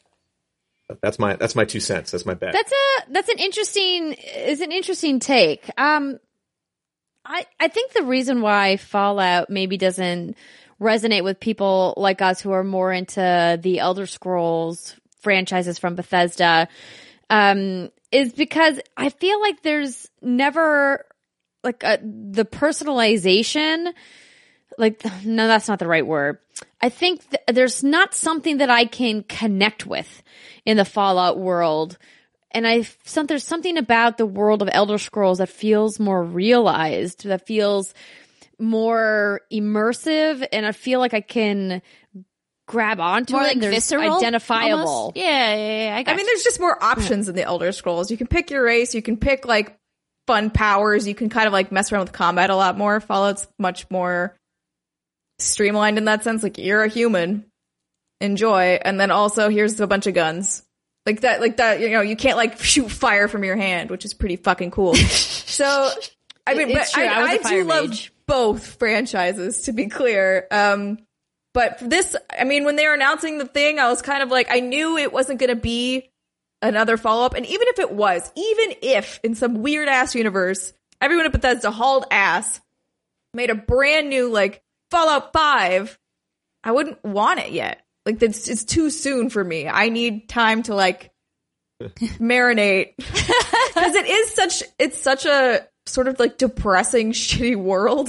[1.03, 2.12] That's my that's my two cents.
[2.12, 2.53] That's my bet.
[2.53, 5.68] That's a that's an interesting is an interesting take.
[5.77, 6.18] Um,
[7.27, 10.37] I I think the reason why Fallout maybe doesn't
[10.81, 16.68] resonate with people like us who are more into the Elder Scrolls franchises from Bethesda,
[17.29, 21.05] um, is because I feel like there's never
[21.64, 23.93] like a, the personalization
[24.79, 26.39] like no that's not the right word.
[26.81, 30.22] I think th- there's not something that i can connect with
[30.64, 31.99] in the fallout world
[32.53, 37.24] and i some, there's something about the world of elder scrolls that feels more realized
[37.24, 37.94] that feels
[38.59, 41.82] more immersive and i feel like i can
[42.66, 45.16] grab onto More it like and there's visceral, identifiable almost?
[45.16, 45.97] Yeah, yeah, yeah.
[45.97, 48.11] I, I mean, there's just more options in the Elder Scrolls.
[48.11, 48.94] You can pick your race.
[48.94, 49.78] You can pick like
[50.26, 51.07] fun powers.
[51.07, 53.01] You can kind of like mess around with combat a lot more.
[53.01, 54.36] Fallout's much more
[55.38, 56.42] streamlined in that sense.
[56.42, 57.47] Like you're a human,
[58.20, 60.62] enjoy, and then also here's a bunch of guns.
[61.07, 61.80] Like that, like that.
[61.80, 64.94] You know, you can't like shoot fire from your hand, which is pretty fucking cool.
[64.96, 65.90] so,
[66.46, 67.04] I mean, It's but true.
[67.04, 70.46] I I, I, do love both franchises, to be clear.
[70.50, 70.98] Um,
[71.54, 74.28] but for this, I mean, when they were announcing the thing, I was kind of
[74.28, 76.11] like, I knew it wasn't going to be
[76.61, 77.34] another follow up.
[77.34, 81.70] And even if it was, even if in some weird ass universe, everyone at Bethesda
[81.70, 82.61] hauled ass,
[83.32, 85.98] made a brand new like Fallout 5,
[86.64, 87.86] I wouldn't want it yet.
[88.07, 89.68] Like it's, it's too soon for me.
[89.68, 91.11] I need time to like
[91.80, 98.09] marinate because it is such it's such a sort of like depressing shitty world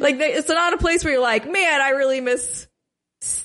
[0.00, 2.66] like they- it's not a place where you're like man i really miss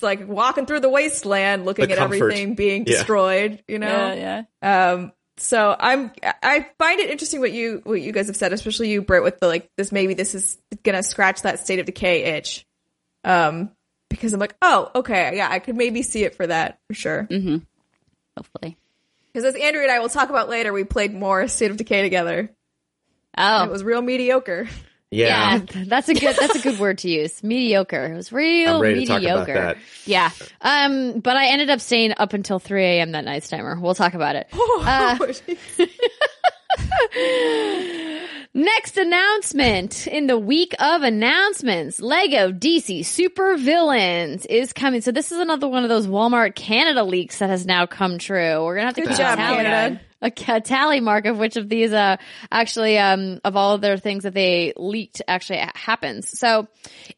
[0.02, 2.16] like walking through the wasteland looking The at comfort.
[2.16, 2.96] everything being Yeah.
[2.96, 4.94] destroyed you know yeah, yeah.
[4.94, 6.10] um so i'm
[6.42, 9.38] i find it interesting what you what you guys have said especially you Britt, with
[9.38, 12.66] the like this maybe this is gonna scratch that state of decay itch
[13.24, 13.70] um
[14.10, 17.26] because i'm like oh okay yeah i could maybe see it for that for sure
[17.30, 17.58] Mm-hmm.
[18.36, 18.76] Hopefully.
[19.32, 22.02] because as Andrea and I will talk about later, we played more State of Decay
[22.02, 22.50] together.
[23.36, 24.68] Oh, It was real mediocre.
[25.10, 27.42] yeah, Yeah, that's a good that's a good word to use.
[27.42, 28.12] Mediocre.
[28.12, 29.52] It was real I'm ready to talk mediocre.
[29.52, 29.82] about that.
[30.06, 30.30] yeah.
[30.60, 33.12] Um, but I ended up staying up until 3 a.m.
[33.12, 33.78] that night, Steimer.
[33.80, 34.48] We'll talk about it.
[38.52, 45.02] Next announcement in the week of announcements, Lego DC Super Villains is coming.
[45.02, 48.64] So this is another one of those Walmart Canada leaks that has now come true.
[48.64, 50.00] We're gonna have to Good keep job, Canada.
[50.22, 52.16] A, ca- tally mark of which of these, uh,
[52.50, 56.38] actually, um, of all of their things that they leaked actually happens.
[56.38, 56.68] So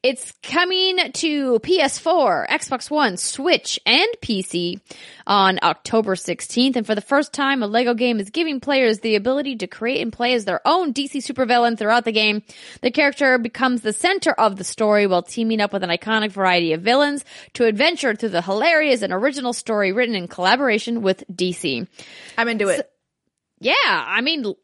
[0.02, 4.80] it's coming to PS4, Xbox One, Switch, and PC
[5.26, 6.76] on October 16th.
[6.76, 10.00] And for the first time, a LEGO game is giving players the ability to create
[10.00, 12.42] and play as their own DC supervillain throughout the game.
[12.80, 16.72] The character becomes the center of the story while teaming up with an iconic variety
[16.72, 17.24] of villains
[17.54, 21.86] to adventure through the hilarious and original story written in collaboration with DC.
[22.36, 22.91] I'm into it.
[23.62, 24.54] Yeah, I mean,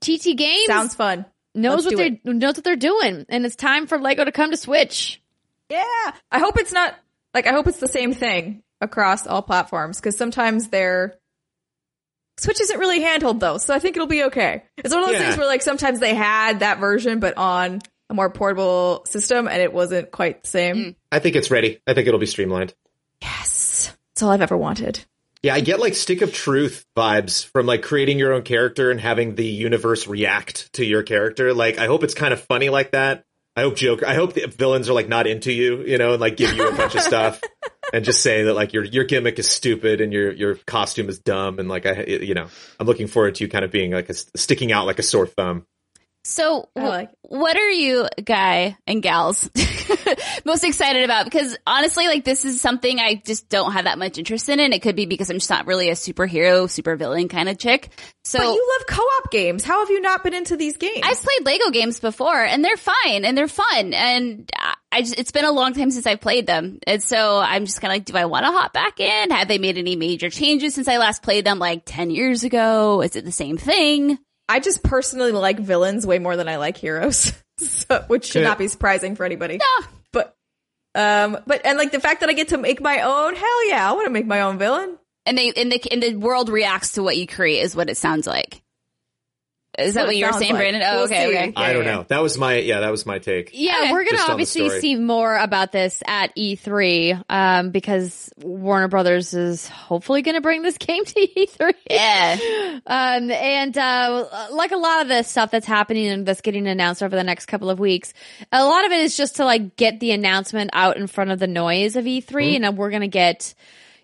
[0.00, 1.24] TT Games Sounds fun.
[1.54, 2.24] knows Let's what they it.
[2.24, 5.20] knows what they're doing, and it's time for Lego to come to Switch.
[5.70, 6.12] Yeah.
[6.30, 6.94] I hope it's not
[7.34, 11.16] like I hope it's the same thing across all platforms because sometimes they're
[12.38, 14.64] Switch isn't really handheld though, so I think it'll be okay.
[14.78, 15.26] It's one of those Yeah.
[15.26, 19.62] things where like sometimes they had that version, but on a more portable system, and
[19.62, 20.76] it wasn't quite the same.
[20.76, 20.96] Mm.
[21.12, 21.80] I think it's ready.
[21.86, 22.74] I think it'll be streamlined.
[23.22, 25.04] Yes, it's all I've ever wanted.
[25.42, 29.00] Yeah, I get like stick of truth vibes from like creating your own character and
[29.00, 31.52] having the universe react to your character.
[31.52, 33.24] Like, I hope it's kind of funny like that.
[33.56, 34.06] I hope Joker.
[34.06, 36.68] I hope the villains are like not into you, you know, and like give you
[36.68, 37.40] a bunch of stuff
[37.92, 41.18] and just say that like your your gimmick is stupid and your your costume is
[41.18, 42.46] dumb and like I you know
[42.80, 45.26] I'm looking forward to you kind of being like a, sticking out like a sore
[45.26, 45.66] thumb.
[46.24, 49.50] So, like what are you, guy and gals,
[50.44, 51.24] most excited about?
[51.24, 54.72] Because honestly, like this is something I just don't have that much interest in, and
[54.72, 57.88] it could be because I'm just not really a superhero, supervillain kind of chick.
[58.22, 59.64] So But you love co-op games.
[59.64, 61.00] How have you not been into these games?
[61.02, 64.50] I've played Lego games before, and they're fine and they're fun, and
[64.92, 67.80] I just, it's been a long time since I've played them, and so I'm just
[67.80, 69.30] kind of like, do I want to hop back in?
[69.30, 73.00] Have they made any major changes since I last played them, like ten years ago?
[73.00, 74.18] Is it the same thing?
[74.52, 78.48] I just personally like villains way more than I like heroes, so, which should Yeah.
[78.48, 79.58] not be surprising for anybody.
[79.58, 79.86] No.
[80.12, 80.36] But,
[80.94, 83.88] um, but and like the fact that I get to make my own, hell yeah,
[83.88, 84.98] I want to make my own villain.
[85.26, 87.96] And they and the and the world reacts to what you create is what it
[87.96, 88.61] sounds like.
[89.78, 90.60] Is that what what you were saying, like.
[90.60, 90.82] Brandon?
[90.84, 91.28] Oh, We'll okay, see.
[91.38, 91.52] okay.
[91.56, 91.94] I don't yeah.
[91.96, 92.04] know.
[92.08, 92.80] That was my yeah.
[92.80, 93.50] That was my take.
[93.54, 93.92] Yeah, Okay.
[93.92, 99.32] we're gonna on the obviously see more about this at E3 um, because Warner Brothers
[99.32, 101.72] is hopefully going to bring this game to E3.
[101.90, 102.36] Yeah.
[102.84, 107.02] Um, and uh, like a lot of the stuff that's happening and that's getting announced
[107.02, 108.12] over the next couple of weeks,
[108.50, 111.38] a lot of it is just to like get the announcement out in front of
[111.38, 113.54] the noise of E3, and uh, we're gonna get.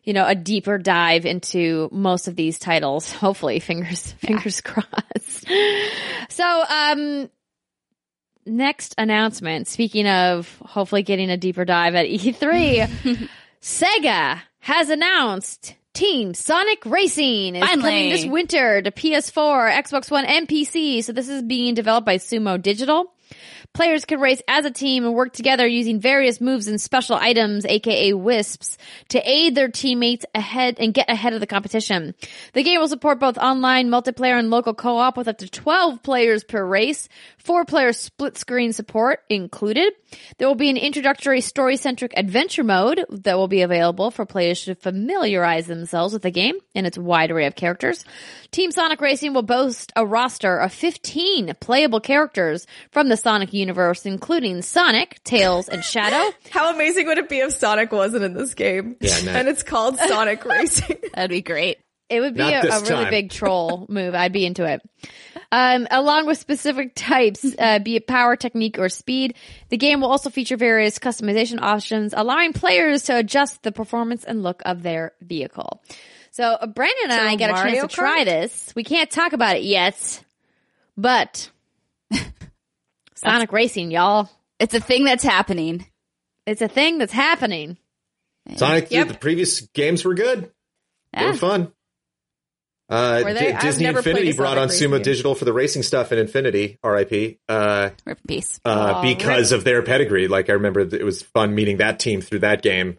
[0.09, 3.13] You know, a deeper dive into most of these titles.
[3.25, 5.47] Hopefully, fingers fingers crossed.
[6.31, 7.29] So, um,
[8.47, 9.69] next announcement.
[9.69, 13.29] Speaking of hopefully getting a deeper dive at E3,
[13.61, 17.83] Sega has announced Team Sonic Racing is Finally.
[17.83, 21.05] coming this winter to PS4, Xbox One, and PC.
[21.05, 23.13] So this is being developed by Sumo Digital.
[23.74, 27.64] Players can race as a team and work together using various moves and special items,
[27.64, 28.79] aka wisps,
[29.11, 32.14] to aid their teammates ahead and get ahead of the competition.
[32.55, 36.45] The game will support both online multiplayer and local co-op with up to 12 players
[36.45, 39.93] per race, four player split screen support included.
[40.39, 44.64] There will be an introductory story centric adventure mode that will be available for players
[44.64, 48.05] to familiarize themselves with the game and its wide array of characters.
[48.51, 54.07] Team Sonic Racing will boast a roster of 15 playable characters from the Sonic universe,
[54.07, 56.35] including Sonic, Tails, and Shadow.
[56.51, 58.97] How amazing would it be if Sonic wasn't in this game?
[59.01, 59.33] Yeah, no.
[59.33, 60.99] and it's called Sonic Racing.
[61.14, 61.79] That'd be great.
[62.09, 64.14] It would be Not a, a really big troll move.
[64.14, 64.81] I'd be into it.
[65.53, 69.35] Um, along with specific types, uh, be it power, technique, or speed,
[69.69, 74.43] the game will also feature various customization options, allowing players to adjust the performance and
[74.43, 75.83] look of their vehicle.
[76.31, 78.73] So uh, Brandon and So I got a Mario chance to try this.
[78.75, 80.23] We can't talk about it yet,
[80.97, 81.51] but
[83.19, 85.87] Sonic Racing, y'all, It's a thing that's happening.
[86.47, 87.77] it's a thing that's happening.
[88.57, 88.91] Sonic.
[88.91, 89.09] Yep.
[89.09, 90.51] The previous games were good.
[91.12, 91.73] They were fun.
[92.91, 93.49] Uh, Were they?
[93.49, 95.03] D- I've Disney never Infinity brought on Sumo game.
[95.03, 98.59] Digital for the racing stuff in Infinity, RIP, uh, Rip in peace.
[98.64, 100.27] uh, Aw, because of their pedigree.
[100.27, 102.97] Like I remember it was fun meeting that team through that game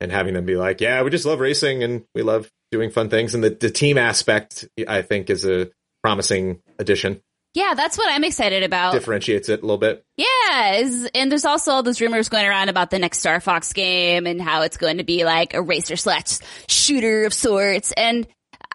[0.00, 3.08] and having them be like, yeah, we just love racing and we love doing fun
[3.08, 3.34] things.
[3.34, 5.70] And the, the team aspect, I think, is a
[6.04, 7.20] promising addition.
[7.54, 8.92] Yeah, that's what I'm excited about.
[8.92, 10.04] Differentiates it a little bit.
[10.16, 10.82] Yeah,
[11.14, 14.42] and there's also all those rumors going around about the next Star Fox game and
[14.42, 16.38] how it's going to be like a racer slash
[16.68, 17.92] shooter of sorts.
[17.92, 18.26] And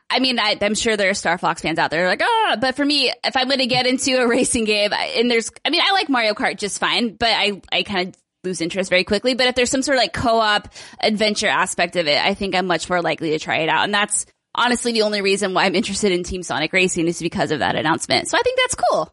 [0.09, 2.75] I mean, I, I'm sure there are Star Fox fans out there like, oh, but
[2.75, 5.81] for me, if I'm going to get into a racing game, and there's, I mean,
[5.85, 8.15] I like Mario Kart just fine, but I, I kind of
[8.45, 9.33] lose interest very quickly.
[9.33, 10.69] But if there's some sort of like co-op
[11.01, 13.83] adventure aspect of it, I think I'm much more likely to try it out.
[13.83, 14.25] And that's
[14.59, 17.75] honestly the only reason why I'm interested in Team Sonic Racing is because of that
[17.75, 18.27] announcement.
[18.27, 19.11] So I think that's cool.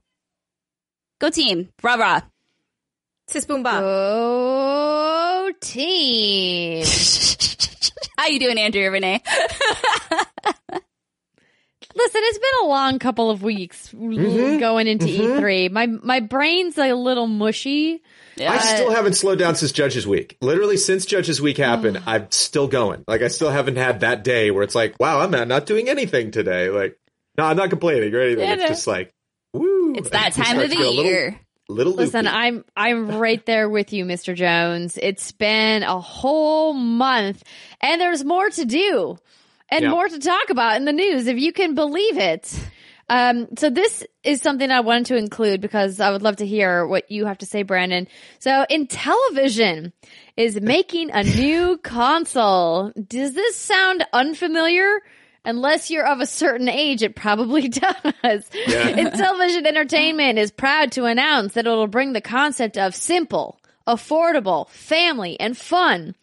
[1.18, 1.70] Go team.
[1.82, 2.20] Rah rah.
[3.28, 3.80] Sis Boomba.
[3.80, 6.84] Go team.
[8.18, 9.22] How you doing, Andrea Rene?
[11.96, 14.58] Listen, it's been a long couple of weeks Mm-hmm.
[14.58, 15.70] going into E3.
[15.70, 18.02] My my brain's a little mushy.
[18.38, 20.36] I still haven't slowed down since Judges Week.
[20.42, 23.04] Literally since Judges Week happened, I'm still going.
[23.08, 25.88] Like I still haven't had that day where it's like, wow, I'm not, not doing
[25.88, 26.68] anything today.
[26.68, 26.98] Like,
[27.38, 28.44] no, I'm not complaining or anything.
[28.44, 28.68] Yeah, it's no.
[28.68, 29.10] just like,
[29.54, 29.94] woo.
[29.94, 31.40] It's that time of the to feel a little- year.
[31.68, 32.36] Little, Listen, loopy.
[32.36, 34.36] I'm I'm right there with you, Mr.
[34.36, 34.96] Jones.
[35.02, 37.42] It's been a whole month,
[37.80, 39.16] and there's more to do
[39.70, 42.52] and more to talk about in the news, if you can believe it.
[43.08, 46.86] Um, so this is something I wanted to include because I would love to hear
[46.86, 48.08] what you have to say, Brandon.
[48.40, 49.92] So Intellivision
[50.36, 52.92] is making a new console.
[52.92, 54.88] Does this sound unfamiliar?
[55.44, 58.02] Unless you're of a certain age, it probably does.
[58.24, 58.42] Yeah.
[58.90, 65.38] Intellivision Entertainment is proud to announce that it'll bring the concept of simple, affordable, family,
[65.38, 66.16] and fun.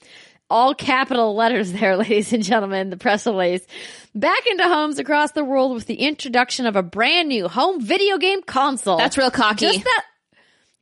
[0.54, 3.66] All capital letters there, ladies and gentlemen, the press release.
[4.14, 8.20] Back into homes across the world with the introduction of a brand new home video
[8.20, 8.98] game console.
[8.98, 9.66] That's real cocky.
[9.66, 10.06] Just that.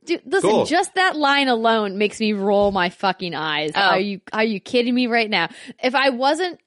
[0.04, 0.66] Dude, listen, Cool.
[0.66, 3.70] just that line alone makes me roll my fucking eyes.
[3.74, 3.80] Oh.
[3.80, 5.48] Are you are you kidding me right now?
[5.82, 6.58] If I wasn't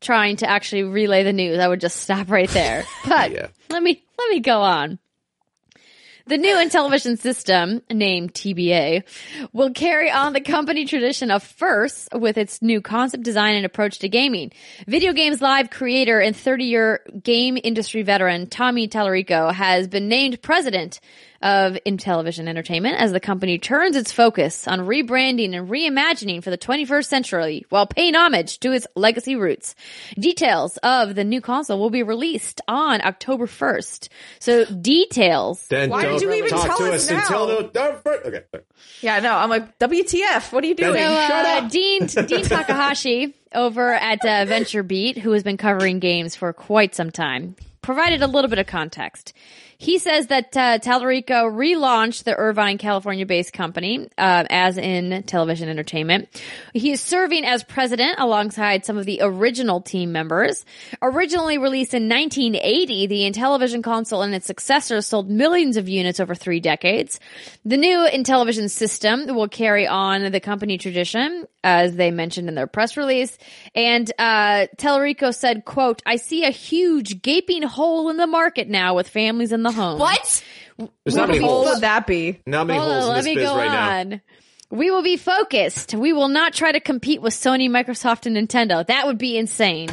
[0.00, 2.84] trying to actually relay the news, I would just stop right there.
[3.06, 3.48] But Yeah.
[3.68, 4.98] let me let me go on.
[6.26, 9.02] The new Intellivision system, named TBA,
[9.52, 13.98] will carry on the company tradition of firsts with its new concept design and approach
[14.00, 14.52] to gaming.
[14.86, 21.00] Video Games Live creator and 30-year game industry veteran Tommy Tallarico has been named president
[21.42, 26.58] of Intellivision Entertainment as the company turns its focus on rebranding and reimagining for the
[26.58, 29.74] 21st century while paying homage to its legacy roots.
[30.14, 34.08] Details of the new console will be released on October 1st.
[34.38, 37.18] So details Then Why did don't you even talk tell to us us, now?
[37.20, 38.42] until the don't fir- okay.
[38.50, 38.64] sorry.
[39.00, 40.52] Yeah, no, I'm like, WTF?
[40.52, 40.92] What are you doing?
[40.94, 41.70] Then- So, Shut uh, up.
[41.70, 47.10] Dean Dean Takahashi over at uh, VentureBeat, who has been covering games for quite some
[47.10, 49.32] time, provided a little bit of context.
[49.82, 50.78] He says that uh,
[51.50, 56.28] relaunched the Irvine, California-based company, uh, as Intellivision Entertainment.
[56.72, 60.64] He is serving as president alongside some of the original team members.
[61.02, 66.36] Originally released in 1980, the Intellivision console and its successors sold millions of units over
[66.36, 67.18] three decades.
[67.64, 72.68] The new Intellivision system will carry on the company tradition, as they mentioned in their
[72.68, 73.36] press release.
[73.74, 74.66] And uh,
[75.32, 79.64] said, "quote I see a huge gaping hole in the market now with families in
[79.64, 80.44] the home." what?
[81.04, 81.74] There's not What many hole holes.
[81.74, 82.40] would that be?
[82.46, 84.20] Not many Hold holes on, in let this me biz go right now.
[84.70, 85.94] We will be focused.
[85.94, 88.84] We will not try to compete with Sony, Microsoft, and Nintendo.
[88.86, 89.90] That would be insane.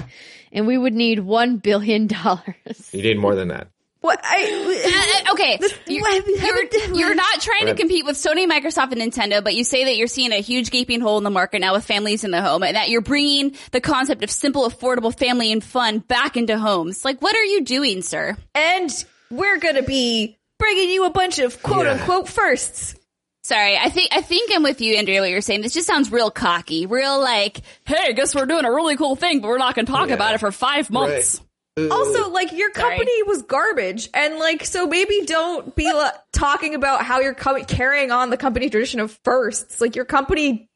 [0.54, 2.90] And we would need one billion dollars.
[2.94, 3.68] You need more than that.
[4.02, 4.22] What?
[4.24, 9.44] I, Uh, okay, you're, you're, you're not trying to compete with Sony, Microsoft, and Nintendo,
[9.44, 11.84] but you say that you're seeing a huge gaping hole in the market now with
[11.84, 15.62] families in the home, and that you're bringing the concept of simple, affordable family and
[15.62, 17.04] fun back into homes.
[17.04, 18.38] Like, what are you doing, sir?
[18.56, 18.90] and
[19.32, 21.94] we're gonna be bringing you a bunch of quote Yeah.
[21.94, 22.96] unquote firsts.
[23.44, 25.22] Sorry, I think I think I'm with you, Andrea.
[25.22, 28.72] What you're saying, this just sounds real cocky, real like, hey, guess we're doing a
[28.72, 30.16] really cool thing, but we're not going to talk Yeah.
[30.16, 31.42] about it for five months.
[31.78, 31.90] Right.
[31.90, 32.98] Also, like your Sorry.
[32.98, 37.64] company was garbage, and like so maybe don't be like, talking about how you're co-
[37.64, 39.80] carrying on the company tradition of firsts.
[39.80, 40.68] Like your company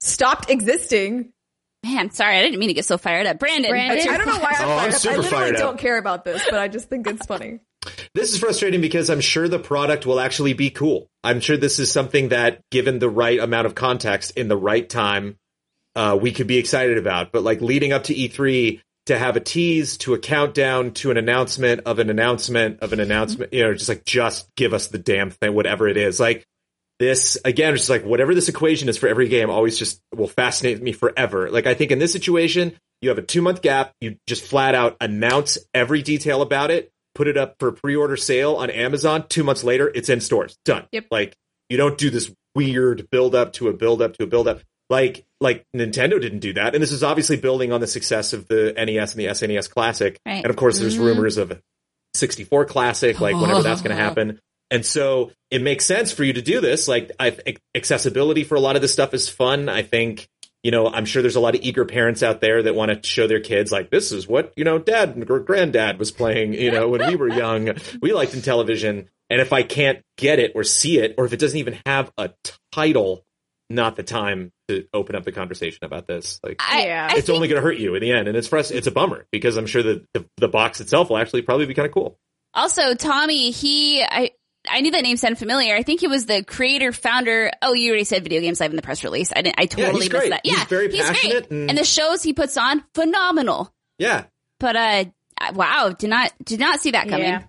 [0.00, 1.32] stopped existing.
[1.82, 3.70] Man, sorry, I didn't mean to get so fired up, Brandon.
[3.70, 3.96] Brandon?
[3.96, 5.00] what's I don't know why I'm Oh, I'm fired up.
[5.00, 7.60] super I literally fired don't care about this, but I just think it's funny.
[8.14, 11.08] This is frustrating because I'm sure the product will actually be cool.
[11.24, 14.88] I'm sure this is something that, given the right amount of context in the right
[14.88, 15.38] time,
[15.96, 17.32] uh, we could be excited about.
[17.32, 21.16] But like leading up to E3, to have a tease, to a countdown, to an
[21.16, 24.98] announcement of an announcement of an announcement, you know, just like just give us the
[24.98, 26.20] damn thing, whatever it is.
[26.20, 26.46] Like
[26.98, 30.28] this again, it's just like whatever this equation is for every game, always just will
[30.28, 31.50] fascinate me forever.
[31.50, 34.74] Like I think in this situation, you have a two month gap, you just flat
[34.74, 39.26] out announce every detail about it, put it up for pre order sale on Amazon.
[39.28, 40.56] Two months later, it's in stores.
[40.64, 40.86] Done.
[40.92, 41.06] Yep.
[41.10, 41.36] Like
[41.68, 44.60] you don't do this weird build up to a build up to a build up.
[44.88, 48.48] Like like Nintendo didn't do that, and this is obviously building on the success of
[48.48, 50.18] the NES and the SNES Classic.
[50.26, 50.42] Right.
[50.42, 51.04] And of course, there's mm-hmm.
[51.04, 51.60] rumors of a
[52.14, 54.04] 64 Classic, like whenever that's going to oh.
[54.04, 54.40] happen.
[54.70, 56.86] And so it makes sense for you to do this.
[56.86, 57.36] Like I,
[57.74, 59.68] accessibility for a lot of this stuff is fun.
[59.68, 60.28] I think
[60.62, 63.08] you know I'm sure there's a lot of eager parents out there that want to
[63.08, 66.52] show their kids like this is what you know dad or granddad was playing.
[66.54, 67.70] You know when we were young,
[68.02, 69.08] we liked Intellivision.
[69.28, 72.10] And if I can't get it or see it, or if it doesn't even have
[72.18, 72.30] a
[72.72, 73.24] title,
[73.68, 76.40] not the time to open up the conversation about this.
[76.42, 77.06] Like I, Yeah.
[77.12, 78.90] It's think- only going to hurt you in the end, and it's frust- It's a
[78.90, 81.92] bummer because I'm sure that the, the box itself will actually probably be kind of
[81.94, 82.18] cool.
[82.54, 84.32] Also, Tommy, he, I,
[84.70, 85.74] I knew that name sounded familiar.
[85.74, 87.50] I think he was the creator, founder.
[87.62, 89.32] Oh, you already said Video Games Live in the press release.
[89.34, 89.58] I didn't.
[89.58, 90.30] I totally he's missed great.
[90.30, 90.40] that.
[90.44, 93.72] He's yeah, very he's passionate great, and- and the shows he puts on, phenomenal.
[93.98, 94.24] Yeah,
[94.58, 95.04] But uh,
[95.54, 97.26] wow, did not did not see that coming.
[97.26, 97.42] Yeah.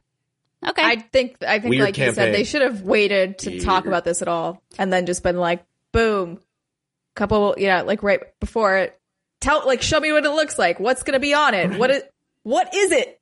[0.68, 3.86] Okay, I think I think Weird like you said, they should have waited to talk
[3.86, 6.40] about this at all, and then just been like, boom,
[7.16, 8.98] couple, yeah, like right before it.
[9.40, 10.80] Tell, like, show me what it looks like.
[10.80, 11.80] What's gonna be on it?
[11.80, 12.04] What is,
[12.44, 13.20] what is it?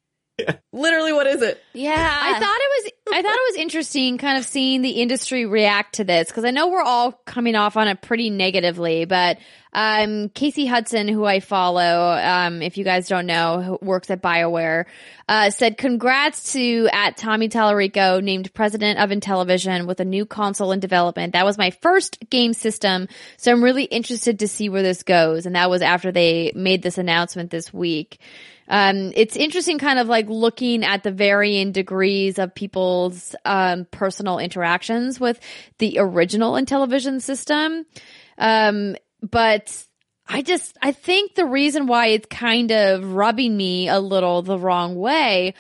[0.72, 1.62] Literally, what is it?
[1.74, 2.20] yeah.
[2.22, 5.96] I thought it was I thought it was interesting kind of seeing the industry react
[5.96, 9.38] to this because I know we're all coming off on it pretty negatively, but
[9.72, 14.20] Um, Casey Hudson, who I follow, um, if you guys don't know, who works at
[14.20, 14.86] BioWare,
[15.28, 20.72] uh, said congrats to at Tommy Tallarico, named president of Intellivision with a new console
[20.72, 21.34] in development.
[21.34, 23.08] That was my first game system.
[23.38, 25.46] So I'm really interested to see where this goes.
[25.46, 28.20] And that was after they made this announcement this week.
[28.70, 34.40] Um, it's interesting kind of like looking at the varying degrees of people's, um, personal
[34.40, 35.40] interactions with
[35.80, 37.86] the original Intellivision system.
[38.38, 39.86] Um, but
[40.28, 44.60] I just, I think the reason why it's kind of rubbing me a little the
[44.60, 45.56] wrong way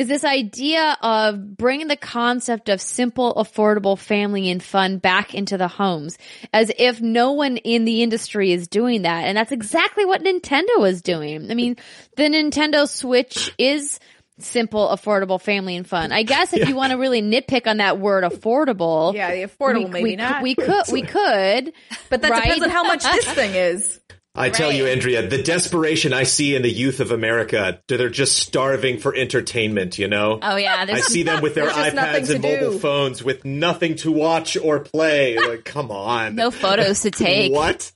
[0.00, 5.58] is this idea of bringing the concept of simple, affordable family and fun back into
[5.58, 6.16] the homes
[6.54, 9.24] as if no one in the industry is doing that.
[9.24, 11.50] And that's exactly what Nintendo is doing.
[11.50, 11.76] I mean,
[12.16, 14.00] the Nintendo Switch is
[14.38, 16.12] simple, affordable family and fun.
[16.12, 19.12] I guess if you want to really nitpick on that word affordable.
[19.12, 20.42] Yeah, the affordable we, maybe we, not.
[20.42, 21.74] We could, we could,
[22.08, 22.44] but that right?
[22.44, 24.00] depends on how much this thing is.
[24.34, 28.36] I tell you, Andrea, the desperation I see in the youth of America, they're just
[28.38, 30.38] starving for entertainment, you know?
[30.40, 32.78] Oh yeah, I there's see them with their There's just nothing iPads and mobile do.
[32.78, 35.36] phones with nothing to watch or play.
[35.50, 36.36] Like, come on.
[36.36, 37.52] no photos to take.
[37.52, 37.90] What?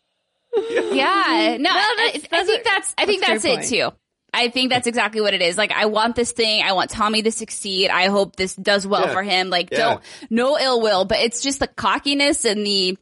[0.57, 3.97] Yeah, no, I, I that's think a- that's I think that's that's it good too.
[4.37, 5.57] I think that's exactly what it is.
[5.57, 6.63] Like, I want this thing.
[6.65, 7.89] I want Tommy to succeed.
[7.91, 9.13] I hope this does well Yeah.
[9.13, 9.49] for him.
[9.49, 9.79] Like, Yeah.
[9.79, 12.99] don't, no ill will, but it's just the cockiness and the,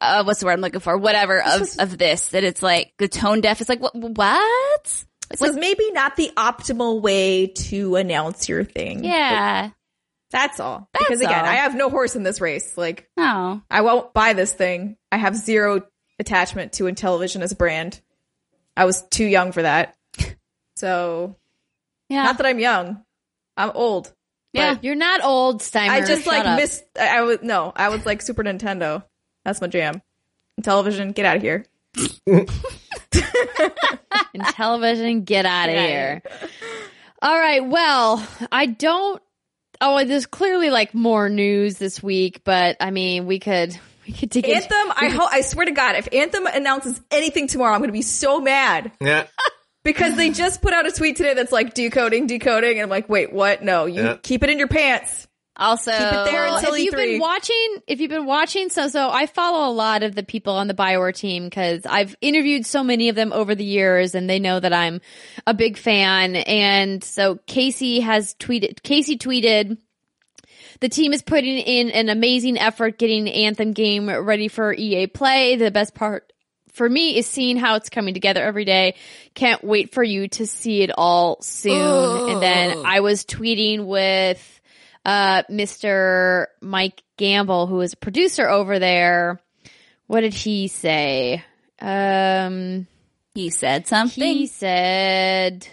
[0.00, 0.96] uh, what's the word I'm looking for?
[0.96, 3.60] Whatever of, of this, that it's like the tone deaf.
[3.60, 5.04] It's like, what, what?
[5.30, 9.02] This is maybe not the optimal way to announce your thing.
[9.04, 9.70] Yeah.
[10.30, 10.88] That's all.
[10.98, 11.44] because again, all.
[11.50, 12.76] I have no horse in this race.
[12.76, 13.62] Like, No.
[13.70, 14.96] I won't buy this thing.
[15.10, 15.82] I have zero
[16.18, 18.00] attachment to Intellivision as a brand.
[18.76, 19.94] I was too young for that.
[20.76, 21.36] So,
[22.10, 22.24] Yeah.
[22.24, 23.02] not that I'm young.
[23.56, 24.12] I'm old.
[24.52, 24.76] yeah.
[24.82, 25.88] You're not old, Steimer.
[25.88, 26.58] I just Shut like up.
[26.60, 26.84] missed.
[27.00, 27.72] I, I was no.
[27.74, 29.02] I was like Super Nintendo.
[29.46, 30.02] That's my jam.
[30.60, 31.64] Television, get out of here.
[32.26, 32.46] in
[34.40, 35.22] television.
[35.22, 36.22] Get out of here.
[37.22, 37.64] All right.
[37.64, 39.22] Well, I don't.
[39.80, 44.30] Oh, there's clearly like more news this week, but I mean, we could we could
[44.30, 44.56] dig into.
[44.56, 44.92] Anthem.
[44.96, 48.02] I ho- I swear to God, if Anthem announces anything tomorrow, I'm going to be
[48.02, 49.26] so mad Yeah.
[49.84, 53.08] because they just put out a tweet today that's like decoding, decoding, and I'm like,
[53.08, 53.62] wait, what?
[53.62, 54.16] No, you Yeah.
[54.20, 55.28] keep it in your pants.
[55.58, 56.96] Also, Keep it there until if you've E3.
[56.96, 60.52] been watching, if you've been watching, so so I follow a lot of the people
[60.54, 64.28] on the Bioware team because I've interviewed so many of them over the years, and
[64.28, 65.00] they know that I'm
[65.46, 66.36] a big fan.
[66.36, 68.82] And so Casey has tweeted.
[68.82, 69.78] Casey tweeted.
[70.80, 75.56] The team is putting in an amazing effort getting Anthem game ready for EA Play.
[75.56, 76.30] The best part
[76.74, 78.94] for me is seeing how it's coming together every day.
[79.34, 82.30] Can't wait for you to see it all soon.
[82.30, 84.55] And then I was tweeting with
[85.06, 86.46] uh, Mr.
[86.60, 89.40] Mike Gamble, who is a producer over there.
[90.08, 91.44] What did he say?
[91.80, 92.86] Um,
[93.34, 94.22] he said something.
[94.22, 95.66] he said,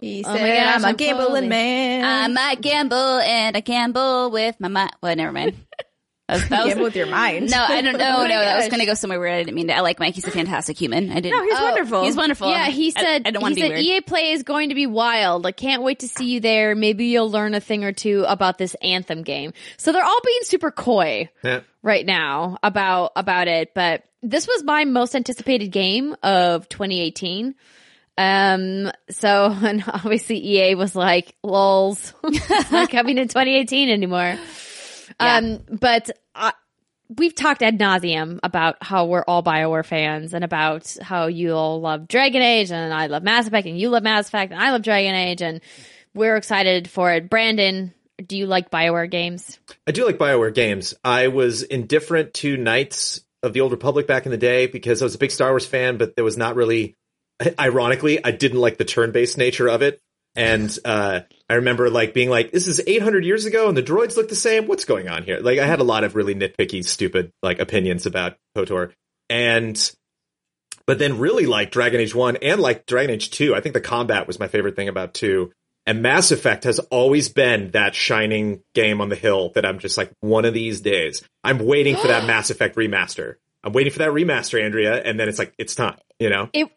[0.00, 1.48] He Oh said, gosh, "I'm a I'm gambling falling.
[1.48, 2.04] man.
[2.04, 4.92] I might gamble and I gamble with my mind.
[5.02, 5.56] Well, never mind.
[6.28, 8.14] That was, that was- with your mind." No, I don't know.
[8.16, 9.32] Oh my no, that was going to go somewhere weird.
[9.32, 9.76] I didn't mean to.
[9.76, 10.14] I like Mike.
[10.14, 11.10] He's a fantastic human.
[11.10, 11.38] I didn't.
[11.38, 12.04] No, he's Oh, wonderful.
[12.04, 12.50] He's wonderful.
[12.50, 13.80] yeah, he said, I, don't want to be weird.
[13.80, 15.44] EA Play is going to be wild.
[15.46, 16.74] I can't wait to see you there.
[16.74, 19.52] Maybe you'll learn a thing or two about this Anthem game.
[19.76, 21.28] So they're all being super coy.
[21.42, 21.60] Yeah.
[21.82, 27.54] right now about about it, but this was my most anticipated game of 2018.
[28.16, 34.38] Um, so and obviously EA was like, "Lols, it's not coming in 2018 anymore."
[35.20, 36.52] Um, but uh,
[37.16, 41.80] we've talked ad nauseum about how we're all Bioware fans and about how you all
[41.80, 44.70] love Dragon Age and I love Mass Effect and you love Mass Effect and I
[44.70, 45.60] love Dragon Age and
[46.14, 47.28] we're excited for it.
[47.28, 47.92] Brandon,
[48.24, 49.58] do you like Bioware games?
[49.86, 50.94] I do like BioWare games.
[51.04, 55.04] I was indifferent to Knights of the Old Republic back in the day because I
[55.04, 56.96] was a big Star Wars fan, but there was not really,
[57.58, 60.00] ironically, I didn't like the turn-based nature of it.
[60.36, 64.16] And, uh, I remember like being like, this is 800 years ago and the droids
[64.16, 64.66] look the same.
[64.66, 65.38] What's going on here?
[65.40, 68.92] Like I had a lot of really nitpicky, stupid, like opinions about KOTOR.
[69.30, 69.92] And,
[70.86, 73.54] but then really like Dragon Age 1 and like Dragon Age 2.
[73.54, 75.52] I think the combat was my favorite thing about 2.
[75.86, 79.98] And Mass Effect has always been that shining game on the hill that I'm just
[79.98, 83.34] like, one of these days, I'm waiting for that Mass Effect remaster.
[83.62, 86.48] I'm waiting for that remaster, Andrea, and then it's like, it's time, you know?
[86.54, 86.70] It.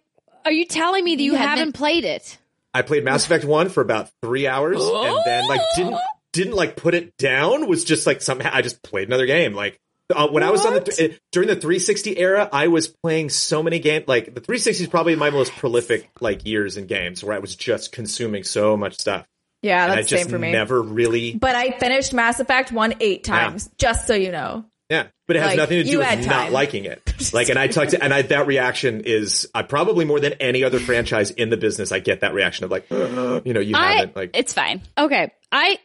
[0.46, 2.38] Are you telling me that you, You haven't, haven't- played it?
[2.78, 5.98] I played Mass Effect 1 for about three hours and then like didn't,
[6.34, 9.54] didn't like put it down, was just like somehow I just played another game.
[9.54, 9.80] Like,
[10.16, 13.62] uh, when I was on the, th- during the 360 era, I was playing so
[13.64, 17.36] many games, like the 360 is probably my most prolific like years in games where
[17.36, 19.26] I was just consuming so much stuff.
[19.64, 20.52] yeah, and I that's the just same for me.
[20.52, 24.66] never really But I finished Mass Effect one eight times, just so you know.
[24.90, 26.54] Yeah, but it has Like, nothing to do with not time.
[26.54, 27.04] liking it.
[27.34, 30.64] Like, and I talked to, and I, that reaction is uh, probably more than any
[30.64, 31.92] other franchise in the business.
[31.92, 34.82] I get that reaction of like, "Uh, you know, you I- haven't like, It's fine.
[34.98, 35.80] Okay, I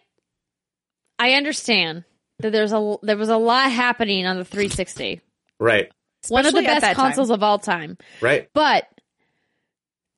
[1.18, 2.04] I understand
[2.40, 5.20] that there's a there was a lot happening on the 360.
[5.58, 5.90] right,
[6.28, 7.06] One of the best that time.
[7.06, 7.96] consoles of all time.
[8.20, 8.48] right.
[8.54, 8.84] But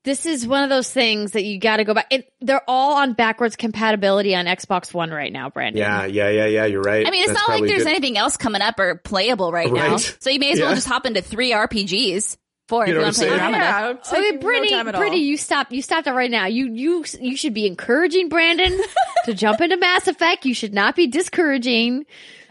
[0.05, 2.07] this is one of those things that you got to go back.
[2.11, 5.79] It, they're all on backwards compatibility on Xbox One right now, Brandon.
[5.81, 6.65] Yeah, yeah, yeah, yeah.
[6.65, 7.05] You're right.
[7.05, 7.89] I mean, it's That's not like there's good.
[7.89, 9.97] anything else coming up or playable right, now.
[9.97, 10.75] So you may as well Yeah.
[10.75, 12.37] just hop into three RPGs.
[12.67, 13.41] Four You if you want to play I'm saying?
[13.53, 13.63] Andromeda.
[13.65, 14.87] Yeah, it'll take Okay, no Brittney, time.
[15.01, 15.71] Brittney, you stop.
[15.71, 16.45] You stopped it right now.
[16.47, 18.79] You you you should be encouraging Brandon
[19.25, 20.45] to jump into Mass Effect.
[20.45, 22.05] You should not be discouraging.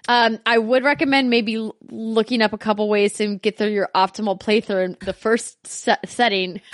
[0.06, 3.88] Um, I would recommend maybe l- looking up a couple ways to get through your
[3.94, 6.60] optimal playthrough in the first se- setting.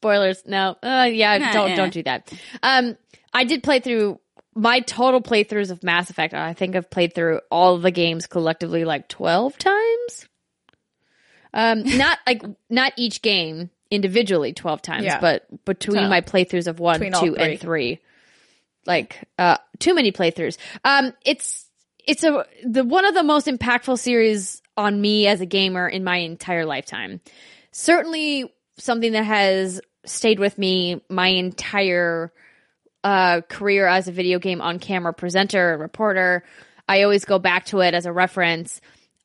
[0.00, 0.76] Spoilers, no.
[0.82, 1.76] Uh, yeah, Nah, don't eh.
[1.76, 2.32] don't do that.
[2.62, 2.96] Um,
[3.34, 4.18] I did play through
[4.54, 6.32] my total playthroughs of Mass Effect.
[6.34, 10.26] I think I've played through all of the games collectively like twelve times.
[11.52, 15.20] Um, not like not each game individually twelve times, Yeah.
[15.20, 16.08] but between Total.
[16.10, 18.00] my playthroughs of one, two, and three,
[18.86, 20.56] like uh, too many playthroughs.
[20.84, 21.66] Um, it's
[22.06, 26.04] it's a the one of the most impactful series on me as a gamer in
[26.04, 27.20] my entire lifetime.
[27.72, 32.32] Certainly something that has stayed with me my entire
[33.04, 36.44] uh, career as a video game on camera presenter and reporter.
[36.88, 38.80] I always go back to it as a reference.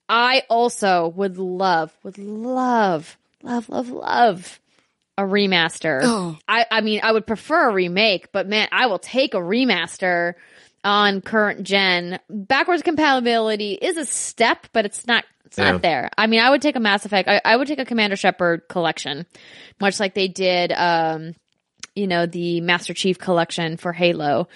[0.08, 4.60] I also would love, would love, love, love, love
[5.18, 6.02] a remaster.
[6.04, 6.38] Oh.
[6.48, 10.34] I, I mean, I would prefer a remake, but man, I will take a remaster
[10.84, 12.20] on current gen.
[12.30, 15.26] Backwards compatibility is a step, but it's not.
[15.56, 15.72] It's Yeah.
[15.72, 16.10] not there.
[16.18, 17.30] I mean, I would take a Mass Effect.
[17.30, 19.26] I, I would take a Commander Shepard collection,
[19.80, 20.74] much like they did.
[20.74, 21.34] Um,
[21.96, 24.50] you know, the Master Chief collection for Halo.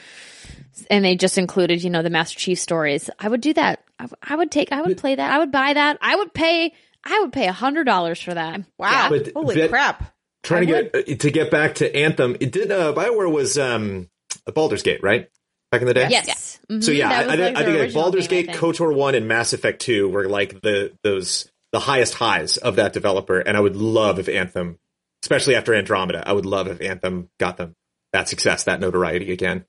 [0.89, 3.09] And they just included, you know, the Master Chief stories.
[3.17, 3.81] I would do that.
[3.97, 5.31] I, w- I would take, I would play that.
[5.31, 5.97] I would buy that.
[6.01, 6.73] I would pay,
[7.03, 8.61] I would pay a hundred dollars for that.
[8.77, 9.07] Wow.
[9.09, 10.13] But Holy that- crap.
[10.43, 12.37] Trying to I get uh, to get back to Anthem.
[12.39, 12.71] It did.
[12.71, 14.09] Uh, Bioware was um,
[14.47, 15.29] a Baldur's Gate, right?
[15.71, 16.07] Back in the day.
[16.09, 16.59] Yes.
[16.69, 16.83] Mhm.
[16.83, 18.55] So yeah, I, think- like I think like Baldur's game, Gate.
[18.55, 22.93] KOTOR one, and Mass Effect two were like the those the highest highs of that
[22.93, 24.79] developer, and I would love if Anthem,
[25.23, 27.75] especially after Andromeda, I would love if Anthem got them
[28.13, 29.65] that success, that notoriety again.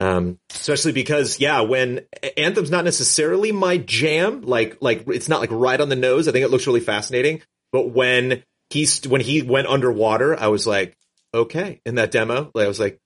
[0.00, 2.02] Um, especially because yeah, when
[2.36, 6.28] Anthem's not necessarily my jam, like like it's not like right on the nose.
[6.28, 7.40] I think it looks really fascinating,
[7.72, 10.94] but when he's when he went underwater, I was like,
[11.34, 12.98] okay, in that demo, like, I was like,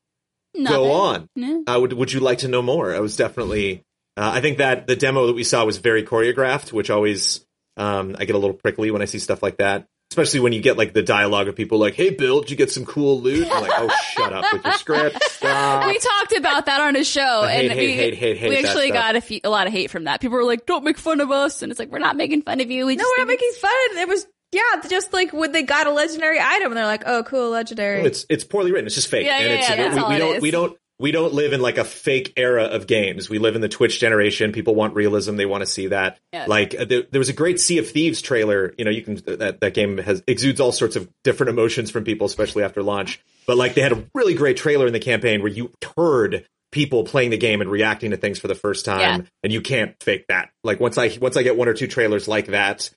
[0.54, 0.76] Nothing.
[0.76, 1.28] go on.
[1.36, 1.64] No.
[1.66, 2.94] Uh, would would you like to know more?
[2.94, 3.82] I was definitely.
[4.16, 7.46] Uh, I think that the demo that we saw was very choreographed, which always
[7.78, 9.86] um, I get a little prickly when I see stuff like that.
[10.10, 12.70] Especially when you get like the dialogue of people like, "Hey, Bill, did you get
[12.70, 15.86] some cool loot?" I'm like, "Oh, shut up with your script." Stop.
[15.86, 18.50] We talked about that on his show, I hate, and hate, we, hate, hate, hate
[18.50, 20.20] we that actually got a, few, a lot of hate from that.
[20.20, 22.60] People were like, "Don't make fun of us," and it's like we're not making fun
[22.60, 22.84] of you.
[22.84, 23.70] We No, just we're not making fun.
[23.96, 27.22] It was yeah, just like when they got a legendary item and they're like, oh,
[27.24, 28.02] cool, legendary.
[28.02, 28.86] It's it's poorly written.
[28.86, 29.26] It's just fake.
[29.26, 30.42] Yeah, and yeah, it's, yeah, that's we, all we it don't is.
[30.42, 33.28] we don't we don't live in like a fake era of games.
[33.28, 34.52] We live in the Twitch generation.
[34.52, 35.36] People want realism.
[35.36, 36.18] They want to see that.
[36.32, 36.44] Yeah.
[36.46, 38.72] Like uh, there, there was a great Sea of Thieves trailer.
[38.78, 42.04] You know, you can that that game has exudes all sorts of different emotions from
[42.04, 43.20] people, especially after launch.
[43.46, 47.04] But like they had a really great trailer in the campaign where you heard people
[47.04, 49.20] playing the game and reacting to things for the first time, Yeah.
[49.42, 50.50] and you can't fake that.
[50.62, 52.90] Like once I once I get one or two trailers like that.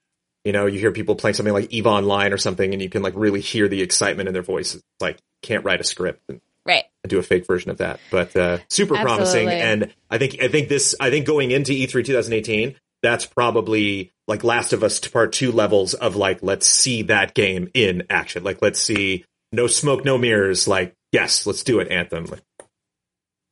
[0.45, 3.01] You know, you hear people playing something like Eve Online or something, and you can
[3.01, 4.75] like really hear the excitement in their voices.
[4.75, 6.85] It's like can't write a script and right.
[7.07, 9.49] do a fake version of that, but uh, super promising.
[9.49, 14.11] And I think I think this I think going into E E3 2018, that's probably
[14.27, 18.43] like Last of Us Part Two levels of like let's see that game in action.
[18.43, 20.67] Like let's see no smoke, no mirrors.
[20.67, 21.89] Like yes, let's do it.
[21.91, 22.25] Anthem.
[22.25, 22.43] Like,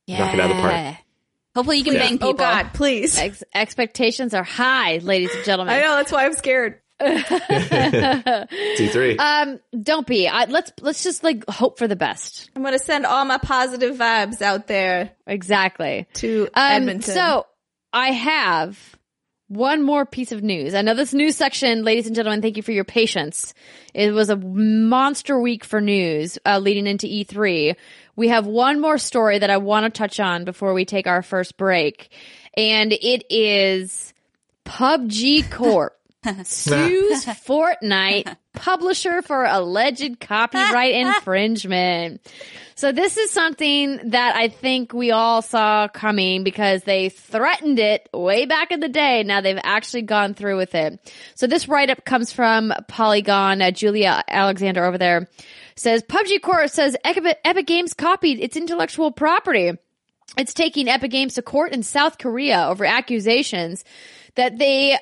[0.06, 0.96] Knock it out of the park.
[1.54, 2.00] Hopefully, you can Yeah.
[2.00, 2.30] bang people.
[2.30, 3.16] oh God, please.
[3.16, 5.74] Ex- expectations are high, ladies and gentlemen.
[5.74, 6.80] I know that's why I'm scared.
[8.78, 9.18] E3.
[9.18, 10.28] Um, don't be.
[10.28, 12.50] I, let's let's just like hope for the best.
[12.54, 16.06] I'm gonna send all my positive vibes out there Exactly.
[16.14, 17.14] to Um, Edmonton.
[17.14, 17.46] So
[17.92, 18.78] I have
[19.48, 20.74] one more piece of news.
[20.74, 23.54] I know this news section, ladies and gentlemen, thank you for your patience.
[23.92, 27.76] It was a monster week for news uh, leading into E3.
[28.16, 31.22] We have one more story that I want to touch on before we take our
[31.22, 32.10] first break,
[32.56, 34.14] and it is
[34.64, 35.94] PUBG Corp.
[36.44, 42.26] sues Fortnite publisher for alleged copyright infringement.
[42.76, 48.08] So this is something that I think we all saw coming because they threatened it
[48.12, 49.22] way back in the day.
[49.22, 50.98] Now they've actually gone through with it.
[51.34, 53.62] So this write-up comes from Polygon.
[53.62, 55.28] Uh, Julia Alexander over there
[55.76, 59.72] says PUBG Corp says Epic Games copied its intellectual property.
[60.36, 63.84] It's taking Epic Games to court in South Korea over accusations
[64.34, 64.98] that they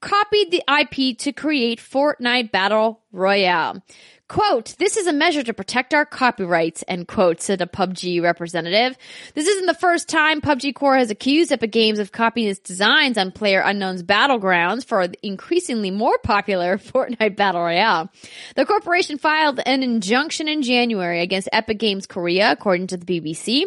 [0.00, 3.82] copied the IP to create Fortnite Battle Royale.
[4.30, 8.96] Quote, this is a measure to protect our copyrights, end quote, said a PUBG representative.
[9.34, 13.18] This isn't the first time PUBG Corp has accused Epic Games of copying its designs
[13.18, 18.08] on PlayerUnknown's Battlegrounds for the increasingly more popular Fortnite Battle Royale.
[18.54, 23.64] The corporation filed an injunction in January against Epic Games Korea, according to the BBC.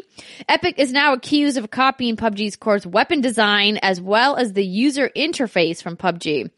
[0.48, 5.11] Epic is now accused of copying PUBG's Core's weapon design as well as the user
[5.14, 6.49] interface from PUBG.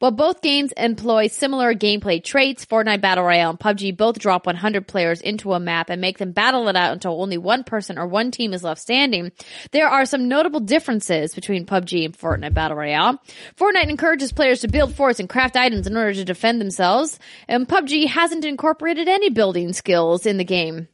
[0.00, 4.86] While both games employ similar gameplay traits, Fortnite Battle Royale and PUBG both drop 100
[4.86, 8.06] players into a map and make them battle it out until only one person or
[8.06, 9.32] one team is left standing.
[9.70, 13.18] There are some notable differences between PUBG and Fortnite Battle Royale.
[13.56, 17.18] Fortnite encourages players to build forts and craft items in order to defend themselves,
[17.48, 20.88] and PUBG hasn't incorporated any building skills in the game.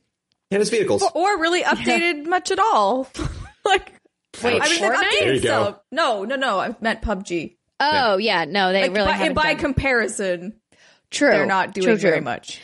[0.51, 1.03] And his vehicles.
[1.15, 3.09] or really updated much at all.
[3.65, 3.93] like,
[4.43, 4.97] Wait, I mean, they've Fortnite?
[4.97, 5.65] updated There you go.
[5.65, 5.77] some.
[5.93, 6.59] No, no, no.
[6.61, 7.57] I meant PUBG.
[7.83, 10.60] Oh yeah, no, they Like, really by, haven't by done- comparison,
[11.11, 12.11] True, they're not doing True, true.
[12.11, 12.61] very much.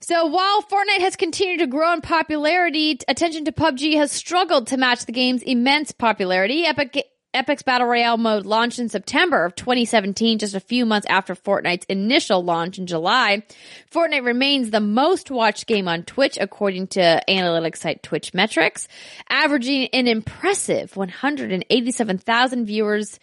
[0.00, 4.76] So while Fortnite has continued to grow in popularity, attention to PUBG has struggled to
[4.76, 6.66] match the game's immense popularity.
[6.66, 11.34] Epic Epic's Battle Royale mode launched in September of 2017, just a few months after
[11.34, 13.42] Fortnite's initial launch in July.
[13.90, 18.86] Fortnite remains the most watched game on Twitch, according to analytics site Twitch Metrics,
[19.28, 23.18] averaging an impressive 187,000 viewers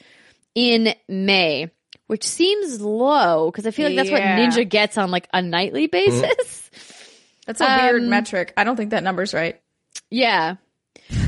[0.55, 1.71] in May,
[2.11, 5.87] which seems low because I feel like that's what Ninja gets on like a nightly
[5.87, 6.69] basis.
[7.47, 8.53] That's a weird Um, metric.
[8.57, 9.61] I don't think that number's right.
[10.09, 10.55] Yeah.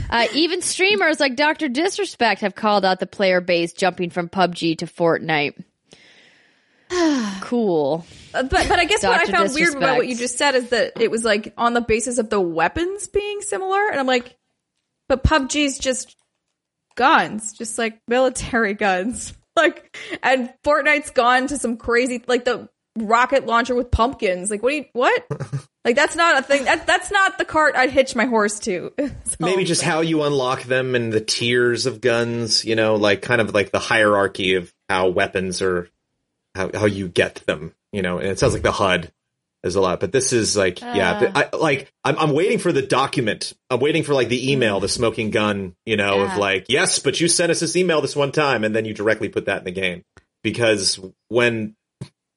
[0.09, 1.69] Uh, even streamers like Dr.
[1.69, 5.63] Disrespect have called out the player base jumping from PUBG to Fortnite.
[7.41, 8.05] cool.
[8.33, 10.69] Uh, But but I guess what I found weird about what you just said is
[10.71, 14.35] that it was like on the basis of the weapons being similar, and I'm like,
[15.07, 16.17] but PUBG's just
[16.95, 23.45] guns, just like military guns, like, and Fortnite's gone to some crazy like the rocket
[23.45, 24.49] launcher with pumpkins.
[24.51, 25.25] Like, what do you what?
[25.85, 26.65] like that's not a thing.
[26.65, 28.91] That that's not the cart I'd hitch my horse to.
[29.25, 33.21] So- Maybe just how you unlock them and the tiers of guns, you know, like
[33.21, 35.89] kind of like the hierarchy of how weapons are,
[36.55, 39.11] how, how you get them, you know, and it sounds like the HUD
[39.63, 42.71] is a lot, but this is like, yeah, th- I, like I'm, I'm waiting for
[42.71, 43.53] the document.
[43.69, 46.33] I'm waiting for like the email, the smoking gun, you know, Yeah.
[46.33, 48.93] of like, yes, but you sent us this email this one time and then you
[48.93, 50.03] directly put that in the game
[50.43, 50.99] because
[51.29, 51.75] when,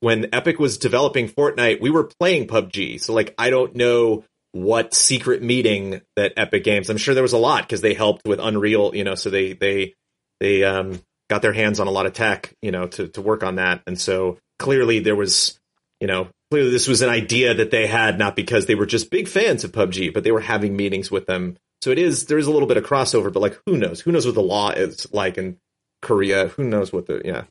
[0.00, 3.00] when Epic was developing Fortnite, we were playing PUBG.
[3.00, 6.88] So like, I don't know what secret meeting that Epic Games.
[6.88, 9.52] I'm sure there was a lot because they helped with Unreal, you know, so they
[9.52, 9.94] they
[10.40, 13.42] they um got their hands on a lot of tech, you know, to to work
[13.42, 13.82] on that.
[13.86, 15.58] And so clearly there was,
[16.00, 19.10] you know, clearly this was an idea that they had not because they were just
[19.10, 21.56] big fans of PUBG, but they were having meetings with them.
[21.82, 24.00] So it is there is a little bit of crossover, but like who knows?
[24.00, 25.58] Who knows what the law is like in
[26.02, 26.48] Korea?
[26.48, 27.44] Who knows what the yeah.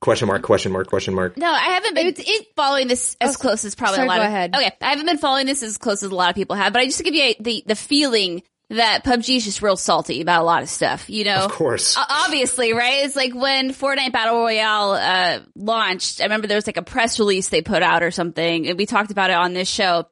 [0.00, 1.36] Question mark, question mark, question mark.
[1.36, 2.12] No, I haven't been
[2.56, 4.26] following this as Oh, close as probably sorry, a lot go of.
[4.28, 4.52] ahead.
[4.56, 6.82] Okay, I haven't been following this as close as a lot of people have, but
[6.82, 8.42] I just to give you a, the the feeling
[8.72, 11.10] that PUBG is just real salty about a lot of stuff.
[11.10, 11.96] You know, Of course.
[11.96, 13.04] Obviously, right?
[13.04, 16.20] It's like when Fortnite Battle Royale uh, launched.
[16.20, 18.86] I remember there was like a press release they put out or something, and we
[18.86, 20.08] talked about it on this show.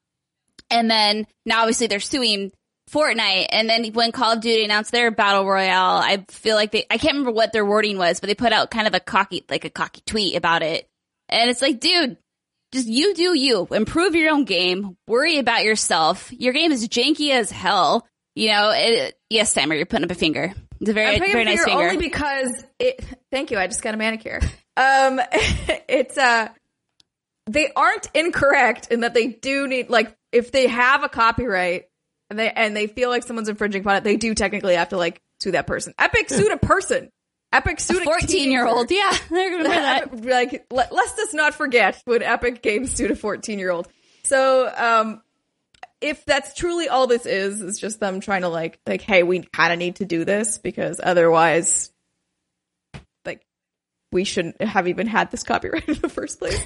[0.71, 2.53] And then now, obviously, they're suing
[2.91, 3.47] Fortnite.
[3.51, 7.15] And then when Call of Duty announced their Battle Royale, I feel like they—I can't
[7.15, 9.71] remember what their wording was, but they put out kind of a cocky, like a
[9.71, 10.87] cocky tweet about it.
[11.29, 12.19] And it's like, dude,
[12.73, 13.67] just you do you.
[13.71, 14.97] Improve your own game.
[15.07, 16.31] Worry about yourself.
[16.33, 18.07] Your game is janky as hell.
[18.35, 20.55] You know, it, yes, Steimer, you're putting up a finger.
[20.81, 21.85] It's a very, very a nice finger finger.
[21.91, 23.05] only because it.
[23.31, 23.59] Thank you.
[23.59, 24.41] I just got a manicure.
[24.77, 26.49] Um, it's uh,
[27.47, 31.87] they aren't incorrect in that they do need like if they have a copyright
[32.31, 34.97] and they and they feel like someone's infringing upon it, they do technically have to
[34.97, 35.93] like sue that person.
[35.99, 37.11] Epic sued a person.
[37.53, 38.91] Epic sued a 14 year old.
[38.91, 40.03] Yeah, I remember that.
[40.05, 43.89] Epic- like let, let's just not forget when Epic Games sued a 14 year old.
[44.23, 45.23] So um
[46.01, 49.41] if that's truly all this is, is just them trying to like like, hey, we
[49.43, 51.91] kind of need to do this because otherwise,
[53.25, 53.45] like,
[54.13, 56.63] we shouldn't have even had this copyright in the first place,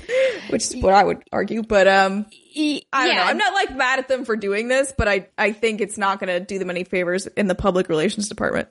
[0.51, 1.62] which is what I would argue.
[1.62, 3.15] But um, I don't yeah.
[3.15, 3.23] know.
[3.23, 6.20] I'm not like mad at them for doing this, but I I think it's not
[6.20, 8.69] going to do them any favors in the public relations department.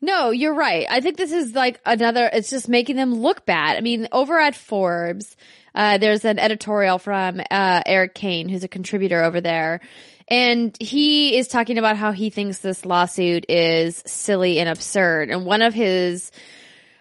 [0.00, 0.86] No, you're right.
[0.88, 3.76] I think this is like another, it's just making them look bad.
[3.76, 5.36] I mean, over at Forbes,
[5.74, 9.80] uh, there's an editorial from, uh, Erik Kain, who's a contributor over there.
[10.28, 15.30] And he is talking about how he thinks this lawsuit is silly and absurd.
[15.30, 16.30] And one of his,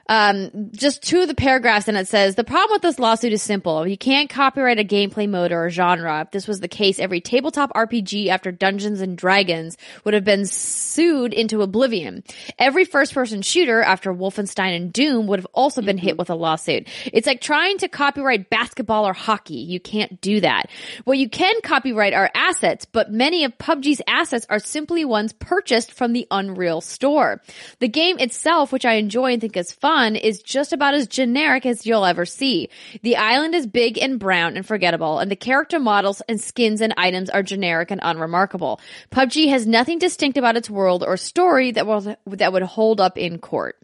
[0.10, 3.44] Um, just two of the paragraphs and it says, the problem with this lawsuit is
[3.44, 3.88] simple.
[3.88, 6.22] You can't copyright a gameplay mode or a genre.
[6.22, 10.48] If this was the case, every tabletop RPG after Dungeons and Dragons would have been
[10.48, 12.24] sued into oblivion.
[12.58, 16.36] Every first person shooter after Wolfenstein and Doom would have also been hit with a
[16.36, 16.88] lawsuit.
[17.14, 19.60] It's like trying to copyright basketball or hockey.
[19.60, 20.72] You can't do that.
[21.04, 25.92] What you can copyright are assets, but many of PUBG's assets are simply ones purchased
[25.92, 27.44] from the Unreal store.
[27.78, 31.66] The game itself, which I enjoy and think is fun, is just about as generic
[31.66, 32.70] as you'll ever see.
[33.04, 36.94] The island is big and brown and forgettable, and the character models and skins and
[36.98, 38.80] items are generic and unremarkable.
[39.12, 43.18] PUBG has nothing distinct about its world or story that will that would hold up
[43.18, 43.78] in court.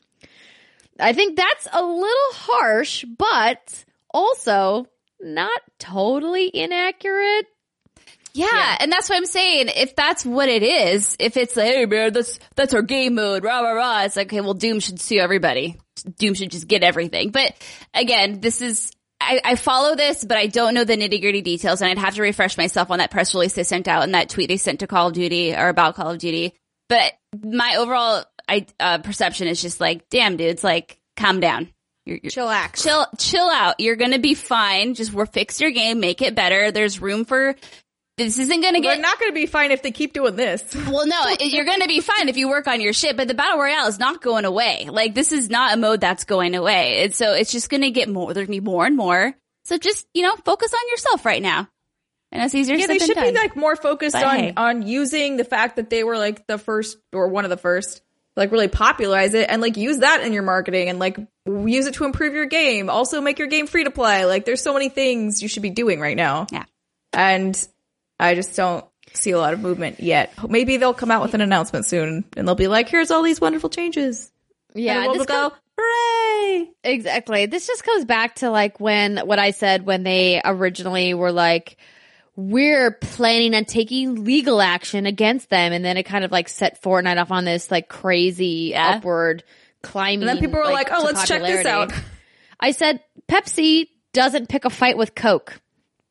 [1.00, 4.88] I think that's a little harsh, but also
[5.20, 7.48] not totally inaccurate.
[8.34, 9.70] Yeah, and that's what I'm saying.
[9.76, 13.44] If that's what it is, if it's like, hey man, that's that's our game mode,
[13.44, 14.04] rah rah rah.
[14.04, 15.78] It's like, okay, well, Doom should sue everybody.
[16.18, 17.32] Doom should just get everything.
[17.32, 17.54] But
[17.94, 21.82] again, this is I, I follow this, but I don't know the nitty gritty details,
[21.82, 24.30] and I'd have to refresh myself on that press release they sent out and that
[24.30, 26.54] tweet they sent to Call of Duty or about Call of Duty.
[26.90, 27.14] But
[27.44, 31.70] my overall I, uh, perception is just like, damn, dudes, like, calm down.
[32.06, 32.84] You're, you're, Chillax.
[32.84, 33.80] chill, chill out.
[33.80, 34.94] You're gonna be fine.
[34.94, 36.72] Just we're fix your game, make it better.
[36.72, 37.56] There's room for.
[38.18, 40.64] This isn't gonna They're not going to be fine if they keep doing this.
[40.88, 43.34] Well, no, you're going to be fine if you work on your shit, but the
[43.34, 44.88] battle royale is not going away.
[44.90, 47.04] Like this is not a mode that's going away.
[47.04, 48.34] And so it's just going to get more.
[48.34, 49.34] There's going to be more and more.
[49.66, 51.68] So just, you know, focus on yourself right now.
[52.32, 53.34] And it's easier Yeah, they should done.
[53.34, 54.54] be like more focused But on hey.
[54.56, 58.02] on using the fact that they were like the first or one of the first,
[58.38, 61.96] like really popularize it and like use that in your marketing and like use it
[61.96, 62.90] to improve your game.
[62.90, 64.26] Also make your game free to play.
[64.26, 66.48] Like there's so many things you should be doing right now.
[66.52, 66.64] Yeah.
[67.14, 67.68] And
[68.20, 70.34] I just don't see a lot of movement yet.
[70.50, 73.40] Maybe they'll come out with an announcement soon and they'll be like, here's all these
[73.42, 74.32] wonderful changes.
[74.74, 76.70] Yeah, and we'll go, hooray!
[76.84, 77.46] Exactly.
[77.46, 81.78] This just goes back to like when what I said when they originally were like,
[82.36, 86.82] we're planning on taking legal action against them, and then it kind of like set
[86.82, 88.96] Fortnite off on this like crazy Yeah.
[88.98, 89.44] upward
[89.82, 90.28] climbing.
[90.28, 91.94] And then people were like, oh, let's check this out.
[92.60, 95.62] I said Pepsi doesn't pick a fight with Coke.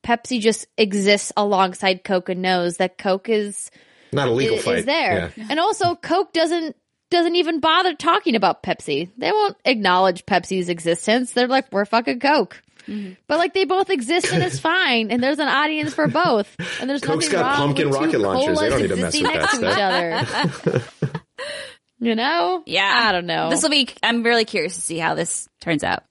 [0.05, 3.71] Pepsi just exists alongside Coke and knows that Coke is
[4.13, 4.79] Not a legal is, fight.
[4.79, 5.33] is there.
[5.37, 5.47] Yeah.
[5.51, 6.77] And also Coke doesn't
[7.11, 9.11] doesn't even bother talking about Pepsi.
[9.17, 11.33] They won't acknowledge Pepsi's existence.
[11.33, 12.61] They're like, we're fucking Coke.
[12.89, 13.13] Mm-hmm.
[13.27, 16.91] But like they both exist and it's fine, and there's an audience for both, and
[16.91, 18.61] there's Coke's nothing got wrong pumpkin with rocket launchers.
[18.61, 20.27] They colas don't need to mess with next that
[20.59, 20.83] to each other.
[21.99, 22.63] you know?
[22.67, 23.07] yeah.
[23.09, 23.49] I don't know.
[23.49, 26.05] This will be, I'm really curious to see how this turns out.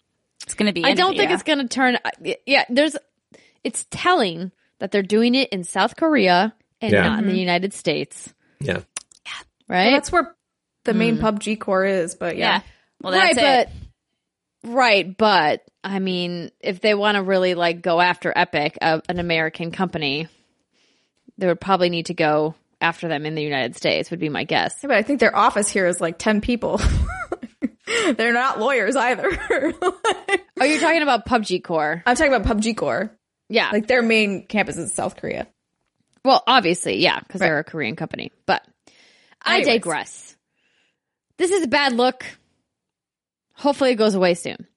[0.46, 1.36] It's going to be, I don't think yeah.
[1.36, 1.98] it's going to turn.
[2.46, 2.98] Yeah, there's.
[3.64, 7.04] It's telling that they're doing it in South Korea and Yeah.
[7.04, 8.80] not in the United States, Yeah.
[9.26, 9.32] Yeah.
[9.68, 9.84] Right?
[9.86, 10.36] Well, that's where
[10.86, 12.56] the main PUBG Corp is, but yeah.
[12.56, 12.62] Yeah.
[13.02, 13.70] Well, that's right, it.
[14.64, 19.00] but right, but I mean, if they want to really like go after Epic, uh,
[19.10, 20.28] an American company,
[21.38, 24.12] they would probably need to go after them in the United States.
[24.12, 24.76] Would be my guess.
[24.84, 26.80] Yeah, but I think their office here is like 10 people.
[28.16, 29.32] They're not lawyers either.
[30.62, 32.04] Oh, you're talking about PUBG Corp?
[32.06, 33.14] I'm talking about PUBG Corp.
[33.54, 33.70] Yeah.
[33.72, 35.48] Like their main campus is South Korea.
[36.26, 38.32] well, obviously, yeah, because they're a Korean company.
[38.48, 38.66] But
[39.44, 39.68] I Anyways.
[39.76, 40.36] digress.
[41.38, 42.26] This is a bad look.
[43.56, 44.68] Hopefully, it goes away soon.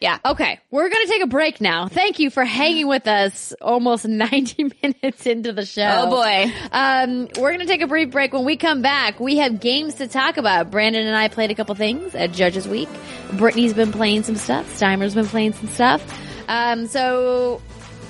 [0.00, 0.18] Yeah.
[0.24, 1.86] Okay, we're going to take a break now.
[1.88, 6.06] Thank you for hanging with us almost 90 minutes into the show.
[6.06, 6.52] Oh boy.
[6.72, 8.32] Um, we're going to take a brief break.
[8.32, 10.70] When we come back, we have games to talk about.
[10.70, 12.88] Brandon and I played a couple things at Judges Week.
[13.32, 14.66] Brittney's been playing some stuff.
[14.78, 16.02] Steimer's been playing some stuff.
[16.48, 17.60] Um, so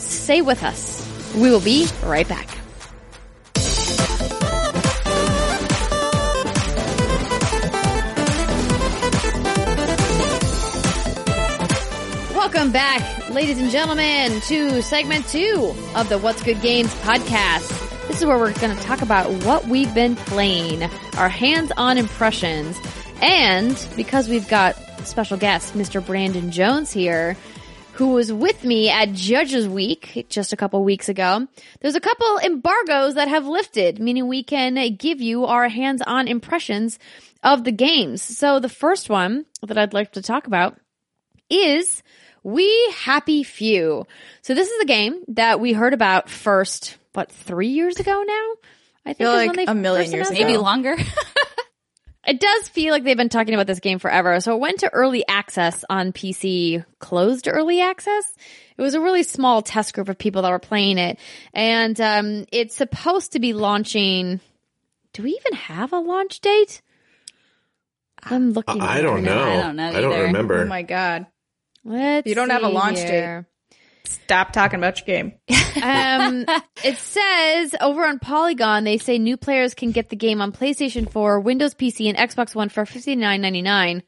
[0.01, 1.07] stay with us.
[1.35, 2.49] We will be right back.
[12.35, 17.69] Welcome back, ladies and gentlemen, to segment two of the What's Good Games podcast.
[18.09, 20.83] This is where we're going to talk about what we've been playing,
[21.17, 22.77] our hands-on impressions,
[23.23, 24.75] and because we've got
[25.07, 26.05] special guest, Mr.
[26.05, 27.37] Brandon Jones here,
[28.01, 31.47] who was with me at Judges Week just a couple weeks ago.
[31.83, 36.99] There's a couple embargoes that have lifted, meaning we can give you our hands-on impressions
[37.43, 38.23] of the games.
[38.23, 40.81] So the first one that I'd like to talk about
[41.51, 42.03] is
[42.43, 44.07] We Happy Few.
[44.41, 48.55] So this is a game that we heard about first, what, three years ago now?
[49.05, 50.41] I think feel like when they a million years ago.
[50.41, 50.97] Maybe longer.
[52.27, 54.41] It does feel like they've been talking about this game forever.
[54.41, 58.35] So it went to early access on PC, closed early access.
[58.77, 61.19] It was a really small test group of people that were playing it.
[61.55, 64.41] And um, it's supposed to be launching.
[65.15, 66.83] Do we even have a launch date?
[68.23, 68.83] I'm looking.
[68.83, 69.43] I it don't know.
[69.43, 70.63] I don't know I don't remember.
[70.63, 71.27] Oh my god.
[71.85, 73.47] Let's You don't have a launch here.
[74.11, 75.35] Stop talking about your game.
[75.83, 76.45] um,
[76.85, 81.11] it says over on Polygon, they say new players can get the game on PlayStation
[81.11, 84.03] 4, Windows PC, and Xbox One for fifty nine ninety nine.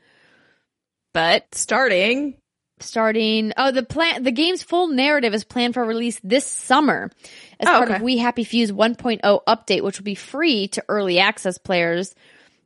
[1.13, 2.35] But Starting.
[2.81, 7.11] Starting, oh, the plan, the game's full narrative is planned for release this summer
[7.61, 8.03] as Oh, part of okay.
[8.03, 12.13] We Happy Few's 1.0 update, which will be free to early access players,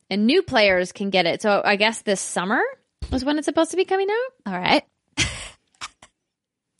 [0.09, 1.43] and new players can get it.
[1.43, 2.61] So I guess this summer
[3.11, 4.51] is when it's supposed to be coming out.
[4.53, 4.83] all right.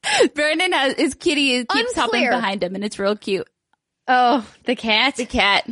[0.33, 3.47] Brandon has his kitty keeps hopping behind him, and it's real cute.
[4.07, 5.15] Oh, the cat.
[5.15, 5.69] The cat.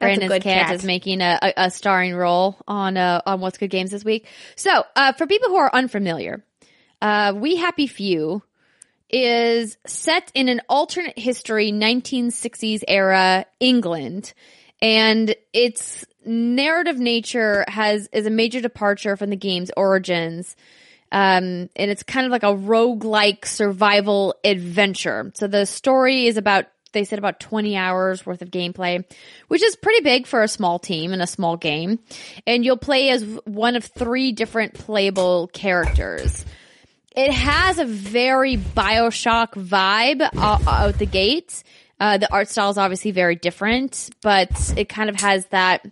[0.00, 0.74] Brandon's cat, cat.
[0.74, 4.26] is making a, a, a starring role on uh, on What's Good Games this week.
[4.56, 6.44] So, uh, for people who are unfamiliar,
[7.00, 8.42] uh, We Happy Few
[9.08, 14.34] is set in an alternate history 1960s era England,
[14.82, 20.56] and its narrative nature has is a major departure from the game's origins.
[21.14, 25.30] Um, and it's kind of like a roguelike survival adventure.
[25.36, 29.04] So the story is about, they said about 20 hours worth of gameplay,
[29.46, 32.00] which is pretty big for a small team and a small game.
[32.48, 36.44] And you'll play as one of three different playable characters.
[37.14, 41.62] It has a very Bioshock vibe uh, out the gate.
[42.00, 45.86] Uh, the art style is obviously very different, but it kind of has that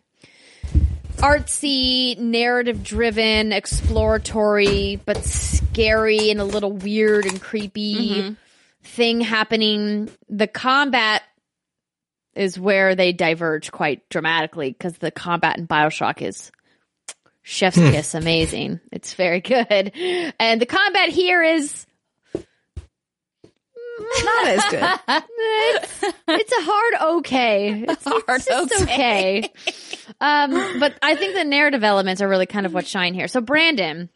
[1.23, 8.32] artsy, narrative driven, exploratory, but scary and a little weird and creepy mm-hmm.
[8.82, 10.11] thing happening.
[10.28, 11.23] The combat
[12.35, 16.51] is where they diverge quite dramatically because the combat in Bioshock is
[17.43, 17.90] chef's hmm.
[17.90, 18.81] kiss amazing.
[18.90, 19.93] It's very good.
[20.40, 21.86] And the combat here is
[24.24, 25.24] Not as good.
[25.39, 27.85] it's, it's a hard okay.
[27.89, 29.51] It's, Hard it's just okay.
[30.20, 33.28] Um, but I think the narrative elements are really kind of what shine here.
[33.28, 34.09] So Brandon,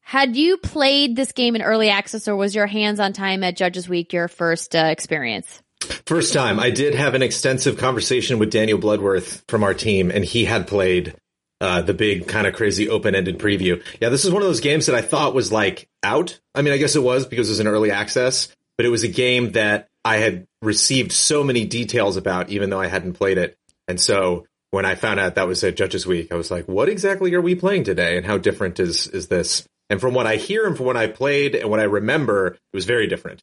[0.00, 3.56] had you played this game in early access or was your hands on time at
[3.56, 5.62] Judges Week your first uh, experience?
[6.06, 10.24] First time, I did have an extensive conversation with Daniel Bloodworth from our team, and
[10.24, 11.14] he had played
[11.60, 13.82] uh, the big kind of crazy open-ended preview.
[14.00, 16.38] Yeah, this is one of those games that I thought was like out.
[16.54, 19.02] I mean, I guess it was because it was an early access, but it was
[19.02, 23.38] a game that I had received so many details about, even though I hadn't played
[23.38, 23.56] it.
[23.88, 26.88] And so when I found out that was at Judges Week, I was like, "What
[26.88, 28.16] exactly are we playing today?
[28.16, 31.06] And how different is is this?" And from what I hear and from what I
[31.06, 33.42] played and what I remember, it was very different.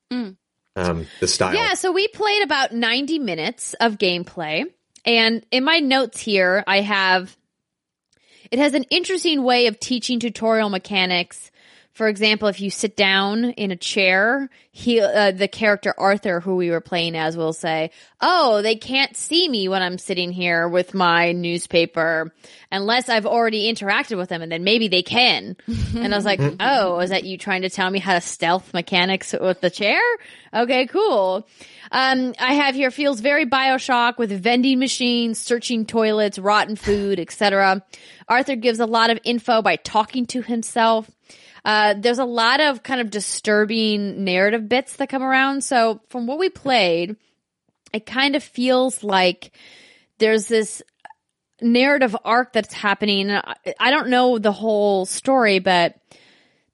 [0.75, 1.53] Um, the style.
[1.53, 4.65] Yeah, so we played about 90 minutes of gameplay.
[5.05, 7.35] And in my notes here, I have
[8.53, 11.49] it has an interesting way of teaching tutorial mechanics.
[11.91, 16.55] For example, if you sit down in a chair, he, uh, the character Arthur, who
[16.55, 17.89] we were playing as, will say,
[18.21, 22.31] "Oh, they can't see me when I'm sitting here with my newspaper,
[22.71, 25.55] unless I've already interacted with them, and then maybe they can."
[25.95, 28.71] and I was like, "Oh, is that you trying to tell me how to stealth
[28.71, 30.01] mechanics with the chair?
[30.53, 31.47] Okay, cool."
[31.91, 37.83] Um, I have here feels very Bioshock with vending machines, searching toilets, rotten food, etc.
[38.27, 41.09] Arthur gives a lot of info by talking to himself.
[41.65, 45.63] Uh, there's a lot of kind of disturbing narrative bits that come around.
[45.63, 47.15] So from what we played,
[47.93, 49.51] it kind of feels like
[50.17, 50.81] there's this
[51.61, 53.31] narrative arc that's happening.
[53.31, 55.95] I- don't know the whole story, but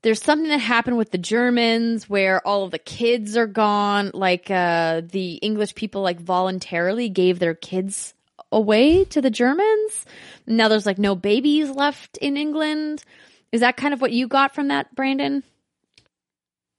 [0.02, 4.12] there's something that happened with the Germans where all of the kids are gone.
[4.14, 8.14] Like, uh, the English people like voluntarily gave their kids
[8.52, 10.06] away to the Germans.
[10.50, 13.04] Now there's like no babies left in England.
[13.52, 15.44] Is that kind of what you got from that, Brandon?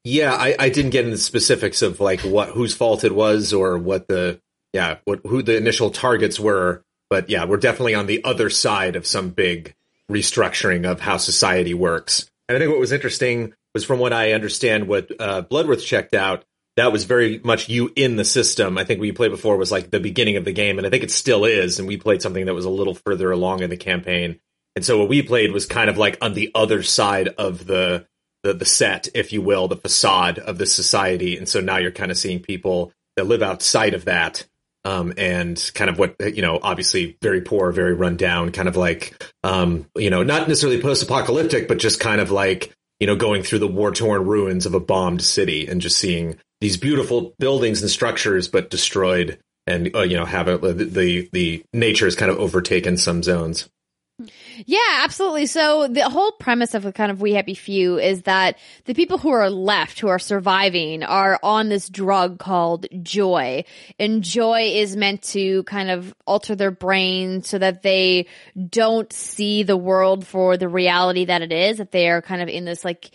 [0.05, 3.53] Yeah, I, I didn't get into the specifics of like what whose fault it was
[3.53, 4.41] or what the
[4.73, 8.97] yeah what who the initial targets were, but yeah, we're definitely on the other side
[8.97, 9.75] of some big
[10.11, 12.29] restructuring of how society works.
[12.49, 16.15] And I think what was interesting was from what I understand, what uh, Bloodworth checked
[16.15, 16.45] out,
[16.77, 18.79] that was very much you in the system.
[18.79, 20.91] I think what you played before was like the beginning of the game, and I
[20.91, 21.79] think it still is.
[21.79, 24.39] And we played something that was a little further along in the campaign.
[24.77, 28.07] And so what we played was kind of like on the other side of the
[28.43, 31.37] the, the set, if you will, the facade of the society.
[31.37, 34.47] And so now you're kind of seeing people that live outside of that.
[34.83, 38.77] Um, and kind of what, you know, obviously very poor, very run down, kind of
[38.77, 43.15] like, um, you know, not necessarily post apocalyptic, but just kind of like, you know,
[43.15, 47.35] going through the war torn ruins of a bombed city and just seeing these beautiful
[47.39, 52.17] buildings and structures, but destroyed and, uh, you know, have a, the, the, nature has
[52.17, 53.69] kind of overtaken some zones.
[54.67, 55.47] Yeah, absolutely.
[55.47, 59.17] So the whole premise of the kind of We Happy Few is that the people
[59.17, 63.65] who are left, who are surviving, are on this drug called joy.
[63.99, 68.27] And joy is meant to kind of alter their brain so that they
[68.69, 72.49] don't see the world for the reality that it is, that they are kind of
[72.49, 73.11] in this like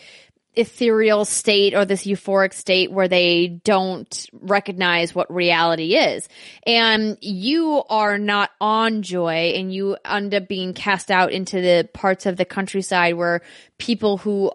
[0.55, 6.27] ethereal state or this euphoric state where they don't recognize what reality is.
[6.65, 11.89] And you are not on joy and you end up being cast out into the
[11.93, 13.41] parts of the countryside where
[13.77, 14.51] people who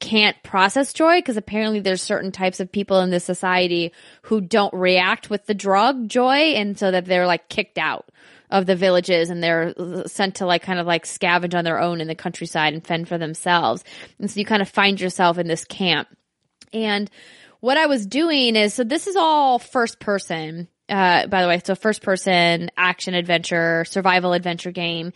[0.00, 3.92] can't process joy because apparently there's certain types of people in this society
[4.22, 8.10] who don't react with the drug joy and so that they're like kicked out
[8.50, 9.74] of the villages and they're
[10.06, 13.08] sent to like kind of like scavenge on their own in the countryside and fend
[13.08, 13.84] for themselves.
[14.18, 16.08] And so you kind of find yourself in this camp.
[16.72, 17.10] And
[17.60, 21.60] what I was doing is, so this is all first person, uh, by the way,
[21.64, 25.12] so first person action adventure, survival adventure game.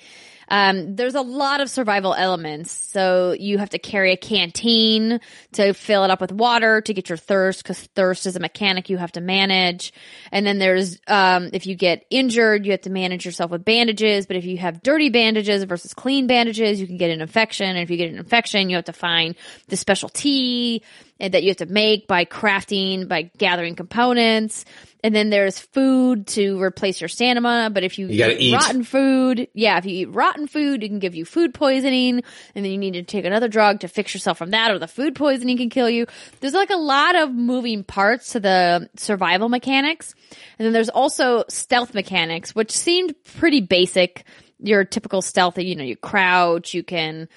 [0.50, 2.72] Um, there's a lot of survival elements.
[2.72, 5.20] So you have to carry a canteen
[5.52, 8.90] to fill it up with water to get your thirst because thirst is a mechanic
[8.90, 9.92] you have to manage.
[10.32, 14.26] And then there's, um, if you get injured, you have to manage yourself with bandages.
[14.26, 17.68] But if you have dirty bandages versus clean bandages, you can get an infection.
[17.68, 19.36] And if you get an infection, you have to find
[19.68, 20.82] the special tea
[21.20, 24.64] that you have to make by crafting, by gathering components.
[25.02, 27.70] And then there's food to replace your stamina.
[27.72, 28.52] But if you, You gotta eat.
[28.54, 32.22] rotten food, yeah, if you eat rotten food, it can give you food poisoning.
[32.54, 34.88] And then you need to take another drug to fix yourself from that or the
[34.88, 36.06] food poisoning can kill you.
[36.40, 40.14] There's like a lot of moving parts to the survival mechanics.
[40.58, 44.24] And then there's also stealth mechanics, which seemed pretty basic.
[44.62, 47.30] Your typical stealth, you know, you crouch, you can,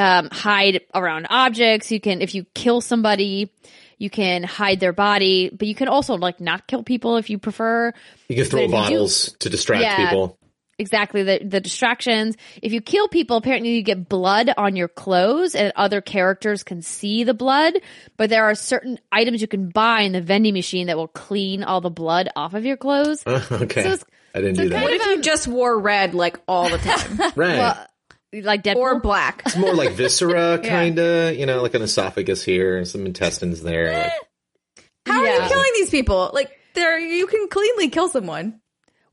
[0.00, 1.90] um, hide around objects.
[1.92, 3.52] You can, if you kill somebody,
[3.98, 7.38] you can hide their body, but you can also like not kill people if you
[7.38, 7.92] prefer.
[8.28, 9.96] You can throw But if you do- bottles to distract Yeah.
[10.08, 10.36] people.
[10.78, 12.36] Exactly the the distractions.
[12.62, 16.80] If you kill people, apparently you get blood on your clothes, and other characters can
[16.80, 17.74] see the blood.
[18.16, 21.62] But there are certain items you can buy in the vending machine that will clean
[21.64, 23.22] all the blood off of your clothes.
[23.26, 23.82] okay.
[23.82, 24.04] So it's-
[24.34, 24.82] I didn't so do that.
[24.84, 27.58] What if you just wore red like all the time right.
[27.58, 27.86] Well,
[28.32, 28.76] like Deadpool.
[28.76, 29.42] or black?
[29.46, 33.62] it's more like viscera, kind of, you know, like an esophagus here and some intestines
[33.62, 33.92] there.
[33.92, 34.12] Like,
[35.06, 36.30] How are you killing these people?
[36.32, 38.60] Like there, you can cleanly kill someone.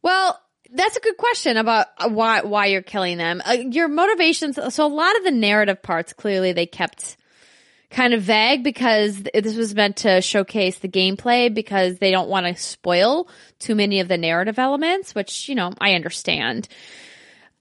[0.02, 0.39] Well,
[0.72, 3.41] that's a good question about uh, why why you're killing them.
[3.45, 4.60] Uh, your motivations.
[4.73, 7.18] So a lot of the narrative parts clearly they kept
[7.89, 12.45] kind of vague because this was meant to showcase the gameplay because they don't want
[12.45, 13.30] to spoil
[13.60, 16.68] too many of the narrative elements, which you know I understand.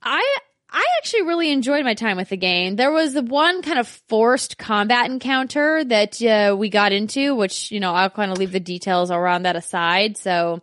[0.03, 0.39] I
[0.77, 2.77] I actually really enjoyed my time with the game.
[2.77, 7.73] There was the one kind of forced combat encounter that uh, we got into, which
[7.73, 10.61] you know I'll kind of leave the details around that aside, so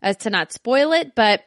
[0.00, 1.16] as to not spoil it.
[1.16, 1.42] But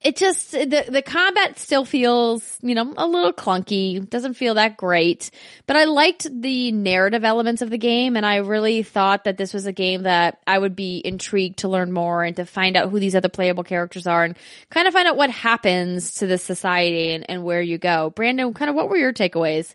[0.00, 4.76] it just the the combat still feels you know a little clunky doesn't feel that
[4.76, 5.30] great
[5.66, 9.52] but i liked the narrative elements of the game and i really thought that this
[9.52, 12.90] was a game that i would be intrigued to learn more and to find out
[12.90, 14.36] who these other playable characters are and
[14.70, 18.10] kind of find out what happens to this society and, and where you go.
[18.10, 19.74] Brandon kind of what were your takeaways?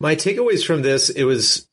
[0.00, 1.68] My takeaways from this, it was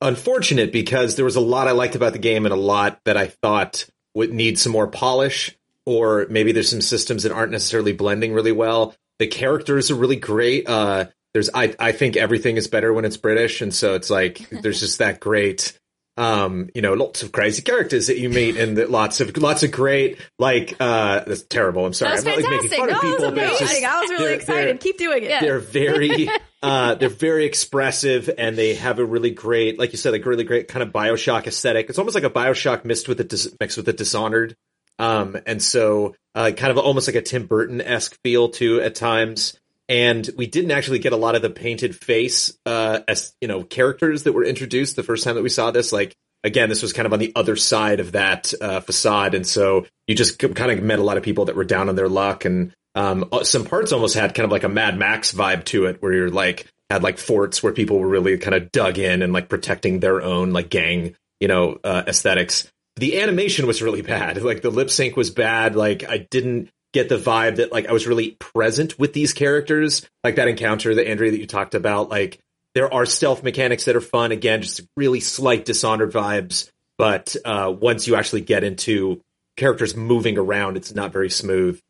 [0.00, 3.16] unfortunate because there was a lot I liked about the game and a lot that
[3.16, 5.56] I thought would need some more polish,
[5.88, 8.94] or maybe there's some systems that aren't necessarily blending really well.
[9.18, 10.68] The characters are really great.
[10.68, 14.48] Uh, there's, I, I think everything is better when it's British, and so it's like
[14.62, 15.78] there's just that great,
[16.16, 19.62] um, you know, lots of crazy characters that you meet, and that lots of lots
[19.62, 21.86] of great, like, uh, that's terrible.
[21.86, 24.10] I'm sorry, I'm not like making fun of No, was people, but just I was
[24.10, 24.66] really they're- excited.
[24.68, 25.40] they're- Keep doing it.
[25.40, 26.28] they're very
[26.62, 30.42] uh they're very expressive and they have a really great like you said like really
[30.42, 33.76] great kind of bioshock aesthetic it's almost like a bioshock mixed with a dis- mixed
[33.76, 34.56] with a dishonored
[34.98, 39.58] um and so uh kind of almost like a tim burton-esque feel too at times.
[39.90, 43.62] And we didn't actually get a lot of the painted face uh as you know
[43.62, 45.92] characters that were introduced the first time that we saw this.
[45.92, 46.14] Like
[46.44, 49.34] again this was kind of on the other side of that uh facade.
[49.34, 51.94] And so you just kind of met a lot of people that were down on
[51.94, 52.44] their luck.
[52.44, 55.84] And um, uh, some parts almost had kind of like a Mad Max vibe to
[55.84, 59.22] it, where you're like had like forts where people were really kind of dug in
[59.22, 62.68] and like protecting their own like gang, you know, uh, aesthetics.
[62.98, 64.42] The animation was really bad.
[64.48, 65.76] Like the lip sync was bad.
[65.76, 70.06] Like I didn't get the vibe that like I was really present with these characters.
[70.24, 72.08] Like that encounter that Andrea that you talked about.
[72.08, 72.38] Like
[72.74, 74.32] there are stealth mechanics that are fun.
[74.32, 76.70] Again, just really slight Dishonored vibes.
[76.96, 79.22] But uh, once you actually get into
[79.56, 81.80] characters moving around, it's not very smooth.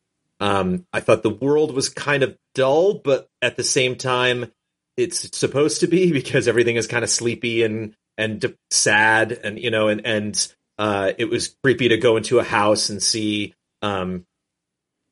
[0.41, 4.53] Um, I thought the world was kind of dull, but at the same time,
[4.97, 9.71] it's supposed to be because everything is kind of sleepy and and sad, and you
[9.71, 14.25] know, and and uh, it was creepy to go into a house and see um,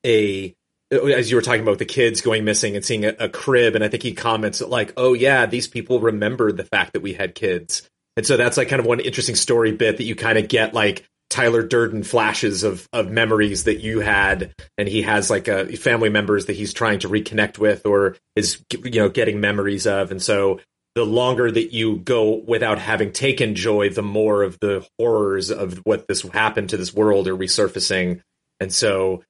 [0.05, 0.55] a
[0.91, 3.83] as you were talking about the kids going missing and seeing a, a crib, and
[3.83, 7.35] I think he comments like, "Oh yeah, these people remember the fact that we had
[7.35, 10.49] kids." And so that's like kind of one interesting story bit that you kind of
[10.49, 15.49] get like Tyler Durden flashes of of memories that you had, and he has like
[15.49, 19.87] a family members that he's trying to reconnect with or is you know getting memories
[19.89, 20.61] of, and so
[20.97, 25.79] the longer that you go without having taken joy, the more of the horrors of
[25.85, 28.23] what this happened to this world are resurfacing,
[28.59, 29.23] and so.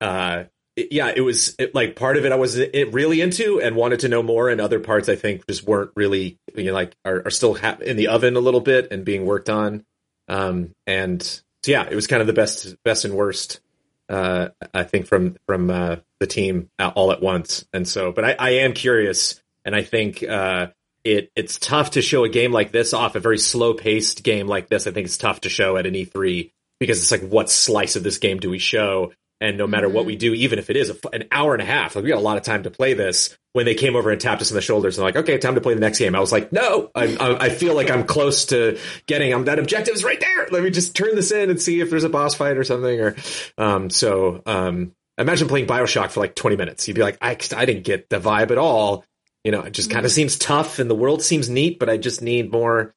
[0.00, 0.44] Uh,
[0.76, 4.00] it- yeah, it was it, like part of it I was really into and wanted
[4.00, 7.22] to know more, and other parts I think just weren't really you know like are,
[7.26, 9.84] are still ha- in the oven a little bit and being worked on.
[10.28, 13.60] Um, and so yeah, it was kind of the best, best and worst.
[14.08, 17.64] Uh, I think from from uh, the team all at once.
[17.72, 20.68] And so, but I, I am curious, and I think uh,
[21.04, 24.46] it it's tough to show a game like this off a very slow paced game
[24.46, 24.86] like this.
[24.86, 26.50] I think it's tough to show at an E3
[26.80, 29.12] because it's like what slice of this game do we show?
[29.40, 31.66] And no matter what we do, even if it is a, an hour and a
[31.66, 33.36] half, like we got a lot of time to play this.
[33.52, 35.60] When they came over and tapped us on the shoulders and like, okay, time to
[35.60, 38.46] play the next game, I was like, no, I, I, I feel like I'm close
[38.46, 39.32] to getting.
[39.32, 40.48] I'm that objective's right there.
[40.50, 43.00] Let me just turn this in and see if there's a boss fight or something.
[43.00, 43.14] Or
[43.56, 46.88] um, so um, imagine playing Bioshock for like 20 minutes.
[46.88, 49.04] You'd be like, I, I didn't get the vibe at all.
[49.44, 51.96] You know, it just kind of seems tough, and the world seems neat, but I
[51.98, 52.94] just need more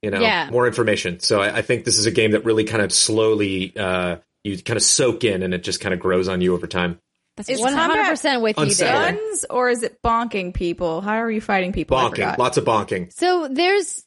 [0.00, 0.48] you know, Yeah.
[0.52, 1.18] more information.
[1.18, 4.56] So I, I think this is a game that really kind of slowly uh, you
[4.62, 7.00] kind of soak in, and it just kind of grows on you over time.
[7.36, 9.02] That's Is 100% with you Unsettling.
[9.02, 9.12] there.
[9.24, 11.00] guns or is it bonking people?
[11.00, 11.96] How are you fighting people?
[11.98, 13.12] Bonking, lots of bonking.
[13.12, 14.04] So there's,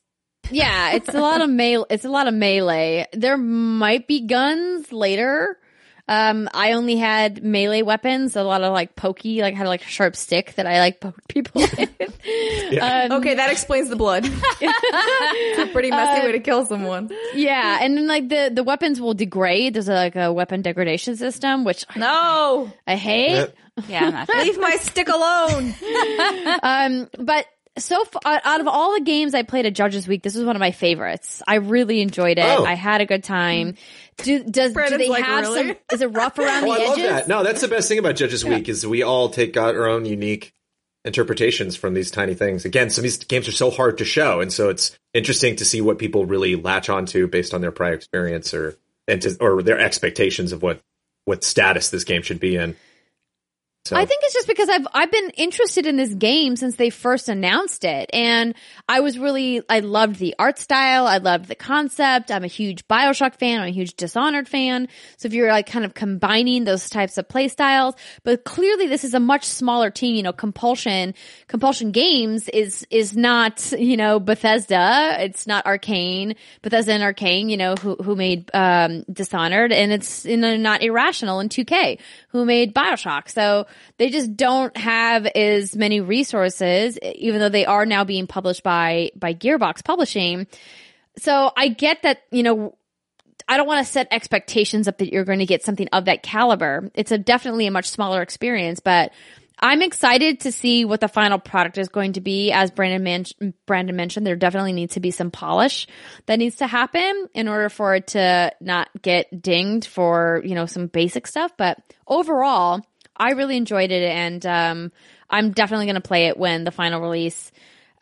[0.49, 1.85] yeah, it's a lot of melee.
[1.89, 3.07] It's a lot of melee.
[3.11, 5.57] There might be guns later.
[6.13, 9.87] Um, I only had melee weapons, a lot of like pokey, like had like a
[9.87, 11.79] sharp stick that I like poked people with.
[12.81, 14.23] Um, Okay, that explains the blood.
[14.61, 17.09] it's a pretty messy way to kill someone.
[17.33, 19.73] yeah, and then like the the weapons will degrade.
[19.75, 23.49] There's a, like a weapon degradation system, which No, I hate.
[23.87, 25.73] yeah, I'm not leave my stick alone.
[26.61, 27.45] Um, but
[27.77, 30.45] so far, uh, out of all the games I played at Judges Week, this was
[30.45, 31.41] one of my favorites.
[31.47, 32.45] I really enjoyed it.
[32.45, 32.65] Oh.
[32.65, 33.75] I had a good time.
[34.17, 35.67] Do does do they like, have really?
[35.69, 35.77] some?
[35.93, 37.09] Is it rough around Oh, the I love edges?
[37.09, 37.27] that.
[37.27, 40.05] No, that's the best thing about Judges Week is we all take out our own
[40.05, 40.53] unique
[41.03, 42.65] interpretations from these tiny things.
[42.65, 45.65] Again, some of these games are so hard to show, and so it's interesting to
[45.65, 48.75] see what people really latch onto based on their prior experience or
[49.07, 50.81] and to, or their expectations of what
[51.25, 52.75] what status this game should be in.
[53.83, 56.91] So I think it's just because I've I've been interested in this game since they
[56.91, 58.53] first announced it, and
[58.87, 62.29] I was really I loved the art style, I loved the concept.
[62.29, 64.87] I'm a huge Bioshock fan, I'm a huge Dishonored fan.
[65.17, 69.03] So if you're like kind of combining those types of play styles, but clearly this
[69.03, 70.15] is a much smaller team.
[70.15, 71.15] You know, Compulsion
[71.47, 77.57] Compulsion Games is is not you know Bethesda, it's not Arcane, Bethesda and Arcane, you
[77.57, 81.99] know who who made um, Dishonored, and it's you know not Irrational and 2K
[82.29, 83.27] who made Bioshock.
[83.27, 83.65] So
[83.97, 89.11] they just don't have as many resources, even though they are now being published by
[89.15, 90.47] by Gearbox Publishing.
[91.17, 92.77] So I get that, you know,
[93.47, 96.23] I don't want to set expectations up that you're going to get something of that
[96.23, 96.89] caliber.
[96.93, 99.11] It's a definitely a much smaller experience, but
[99.63, 102.51] I'm excited to see what the final product is going to be.
[102.51, 105.87] As Brandon man- Brandon mentioned, there definitely needs to be some polish
[106.25, 110.65] that needs to happen in order for it to not get dinged for, you know,
[110.65, 111.51] some basic stuff.
[111.57, 111.77] But
[112.07, 112.81] overall,
[113.21, 114.91] I really enjoyed it and, um,
[115.29, 117.51] I'm definitely going to play it when the final release,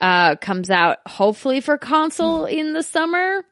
[0.01, 3.43] uh, comes out, hopefully for console in the summer.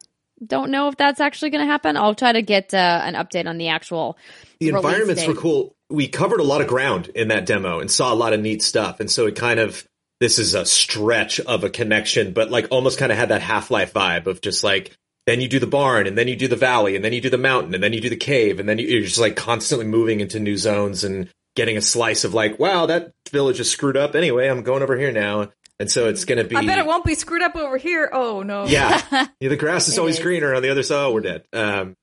[0.46, 1.98] Don't know if that's actually going to happen.
[1.98, 4.18] I'll try to get, uh, an update on the actual
[4.60, 5.28] the environments date.
[5.28, 5.76] were cool.
[5.90, 8.62] We covered a lot of ground in that demo and saw a lot of neat
[8.64, 9.00] stuff.
[9.00, 9.86] And so it kind of
[10.20, 13.70] this is a stretch of a connection, but like almost kind of had that Half
[13.70, 14.96] Life vibe of just like
[15.28, 17.30] then you do the barn and then you do the valley and then you do
[17.30, 20.22] the mountain and then you do the cave and then you're just like constantly moving
[20.22, 24.16] into new zones and getting a slice of like wow that village is screwed up
[24.16, 24.48] anyway.
[24.48, 25.50] I'm going over here now.
[25.80, 28.10] And so it's going to be I bet it won't be screwed up over here.
[28.14, 28.66] Oh no.
[28.66, 29.02] yeah.
[29.40, 30.24] yeah, the grass is always is.
[30.24, 31.06] greener on the other side.
[31.06, 31.44] Oh, we're dead.
[31.52, 31.96] Um,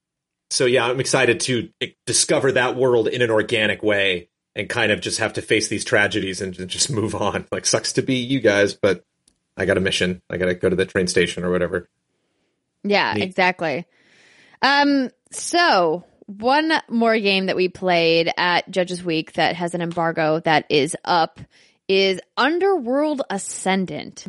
[0.51, 1.71] so yeah, I'm excited to
[2.05, 5.85] discover that world in an organic way and kind of just have to face these
[5.85, 7.47] tragedies and to just move on.
[7.53, 9.03] Like sucks to be you guys, but
[9.57, 10.21] I got a mission.
[10.29, 11.89] I got to go to the train station or whatever.
[12.83, 13.23] Yeah, Neat.
[13.23, 13.87] exactly.
[14.63, 20.41] Um, so one more game that we played at Judges Week that has an embargo
[20.41, 21.41] that is up
[21.89, 24.27] is Underworld Ascendant.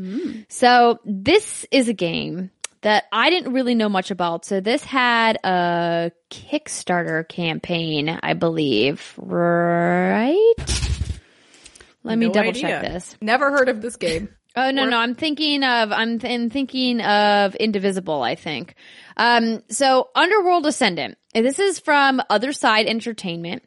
[0.49, 2.51] So this is a game
[2.81, 4.45] that I didn't really know much about.
[4.45, 10.53] So this had a Kickstarter campaign, I believe, right?
[12.03, 12.61] Let me No double idea.
[12.61, 13.15] check this.
[13.22, 14.30] Never heard of this game.
[14.57, 18.22] Oh no, Or- no, I'm thinking of I'm, th- I'm thinking of Indivisible.
[18.23, 18.76] I think.
[19.17, 21.17] Um, so Underworld Ascendant.
[21.43, 23.63] This is from Other Side Entertainment.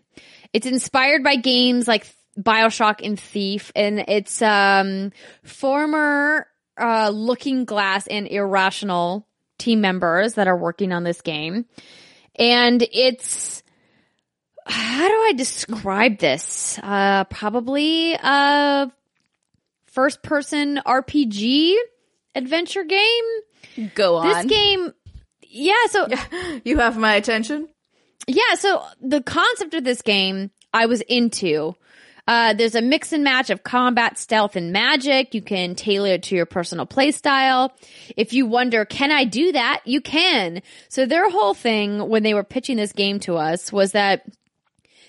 [0.52, 2.06] It's inspired by games like
[2.38, 5.12] Bioshock and Thief, and it's um,
[5.42, 6.46] former
[6.80, 9.26] uh, Looking Glass and Irrational
[9.58, 11.66] team members that are working on this game.
[12.36, 13.62] And it's
[14.64, 16.78] how do I describe this?
[16.82, 18.90] Uh, probably a
[19.86, 21.74] first person RPG
[22.34, 23.90] adventure game.
[23.94, 24.28] Go on.
[24.28, 24.92] This game,
[25.48, 26.08] yeah, so
[26.64, 27.68] You have my attention.
[28.26, 31.74] yeah, so the concept of this game I was into.
[32.26, 35.34] Uh, there's a mix and match of combat, stealth, and magic.
[35.34, 37.72] You can tailor it to your personal play style.
[38.18, 39.80] If you wonder, can I do that?
[39.86, 40.60] You can.
[40.90, 44.26] So their whole thing when they were pitching this game to us was that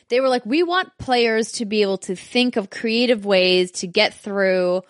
[0.07, 3.87] they were like, we want players to be able to think of creative ways to
[3.87, 4.83] get through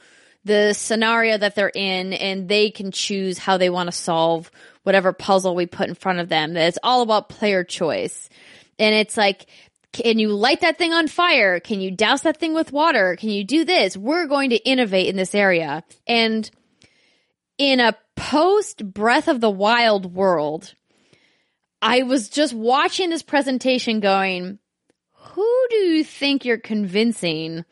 [0.46, 4.52] the scenario that they're in and they can choose how they want to solve
[4.90, 6.54] whatever puzzle we put in front of them.
[6.54, 8.28] That it's all about player choice.
[8.80, 9.46] And it's like,
[9.92, 11.60] can you light that thing on fire?
[11.60, 13.16] Can you douse that thing with water?
[13.16, 13.96] Can you do this?
[13.96, 15.84] We're going to innovate in this area.
[16.08, 16.50] And
[17.60, 20.74] in a post Breath of the Wild world,
[21.84, 24.58] I was just watching this presentation going,
[25.14, 27.64] who do you think you're convincing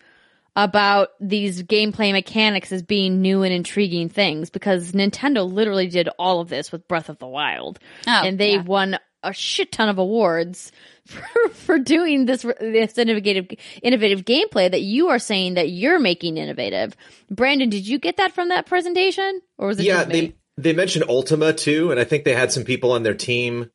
[0.57, 4.49] about these gameplay mechanics as being new and intriguing things?
[4.49, 7.79] Because Nintendo literally did all of this with Breath of the Wild.
[8.07, 8.63] Oh, and they yeah.
[8.63, 10.71] won a shit ton of awards
[11.05, 13.47] for, for doing this, this innovative,
[13.83, 16.95] innovative gameplay that you are saying that you're making innovative.
[17.29, 19.41] Brandon, did you get that from that presentation?
[19.57, 20.19] Or was it yeah, just me?
[20.21, 23.69] they they mentioned Ultima too, and I think they had some people on their team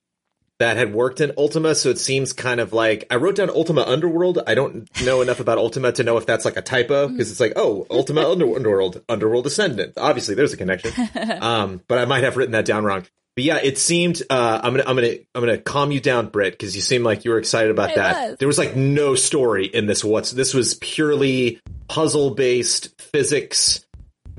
[0.62, 3.82] that had worked in Ultima, so it seems kind of like I wrote down Ultima
[3.82, 4.38] Underworld.
[4.46, 7.40] I don't know enough about Ultima to know if that's like a typo because it's
[7.40, 9.94] like, oh, Ultima Under- Underworld, Underworld Ascendant.
[9.96, 10.92] Obviously, there's a connection,
[11.42, 13.04] um, but I might have written that down wrong.
[13.34, 14.22] But yeah, it seemed.
[14.30, 17.24] Uh, I'm gonna, I'm gonna, I'm gonna calm you down, Britt, because you seem like
[17.24, 18.30] you were excited about I that.
[18.30, 18.38] was.
[18.38, 20.04] There was like no story in this.
[20.04, 23.84] What's this was purely puzzle based physics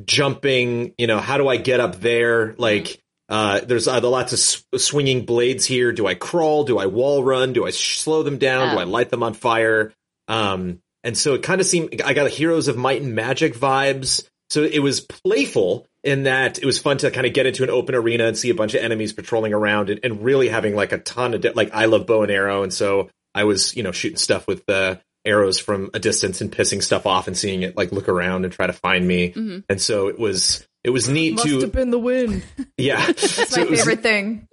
[0.06, 2.56] jumping, you know, how do I get up there?
[2.58, 3.02] Like,
[3.34, 5.91] uh, there's uh, lots of sw- swinging blades here.
[5.91, 6.65] Do I crawl?
[6.65, 7.51] Do I wall run?
[7.53, 8.69] Do I sh- slow them down?
[8.69, 8.81] Do Oh.
[8.81, 9.91] I light them on fire?
[10.27, 14.23] Um, and so it kind of seemed, I got Heroes of Might and Magic vibes.
[14.51, 17.72] So it was playful in that it was fun to kind of get into an
[17.72, 20.91] open arena and see a bunch of enemies patrolling around and, and really having like
[20.91, 22.61] a ton of, di- like, I love bow and arrow.
[22.61, 26.51] And so I was, you know, shooting stuff with the arrows from a distance and
[26.51, 29.30] pissing stuff off and seeing it like look around and try to find me.
[29.30, 29.60] Mm-hmm.
[29.69, 32.43] And so it was, it was neat to Must to, have been the wind.
[32.77, 33.05] yeah.
[33.05, 34.47] That's So my it was- favorite thing.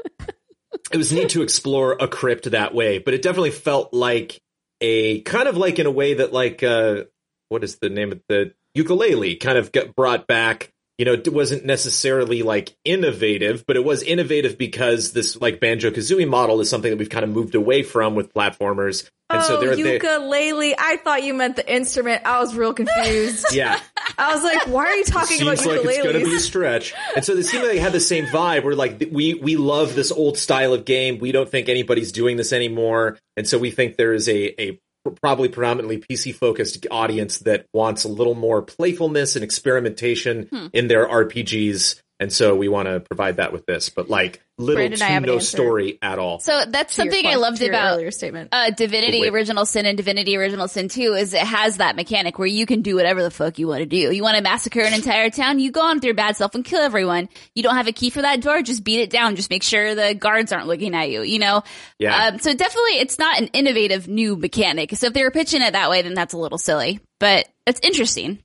[0.92, 4.40] it was neat to explore a crypt that way, but it definitely felt like
[4.80, 7.04] a kind of like in a way that like uh
[7.48, 10.72] what is the name of the Yooka-Laylee kind of got brought back.
[10.98, 15.90] You know, it wasn't necessarily like innovative, but it was innovative because this like Banjo
[15.90, 19.08] Kazooie model is something that we've kind of moved away from with platformers.
[19.30, 20.74] And so oh, they're, they Yooka-Laylee.
[20.78, 22.22] I thought you meant the instrument.
[22.26, 23.46] I was real confused.
[23.54, 23.80] yeah,
[24.18, 26.40] I was like, why are you talking about seems like it's going to be a
[26.40, 26.92] stretch.
[27.14, 28.64] And so they seem like they had the same vibe.
[28.64, 31.18] We're like we we love this old style of game.
[31.18, 34.80] We don't think anybody's doing this anymore, and so we think there is a a
[35.22, 40.66] probably predominantly PC focused audience that wants a little more playfulness and experimentation Hmm.
[40.72, 42.00] in their RPGs.
[42.20, 45.12] And so we want to provide that with this, but like little Brandon, I to
[45.14, 45.46] have an no answer.
[45.56, 46.38] story at all.
[46.38, 48.50] So that's To your something I que- loved to your about earlier statement.
[48.52, 49.32] uh, Divinity wait.
[49.32, 52.82] Original Sin and Divinity Original Sin 2 is it has that mechanic where you can
[52.82, 54.12] do whatever the fuck you want to do.
[54.12, 56.62] You want to massacre an entire town, you go on with your bad self and
[56.62, 57.30] kill everyone.
[57.54, 59.34] You don't have a key for that door, just beat it down.
[59.34, 61.62] Just make sure the guards aren't looking at you, you know?
[61.98, 62.26] Yeah.
[62.26, 64.94] Um, so definitely it's not an innovative new mechanic.
[64.94, 67.80] So if they were pitching it that way, then that's a little silly, but it's
[67.82, 68.40] interesting.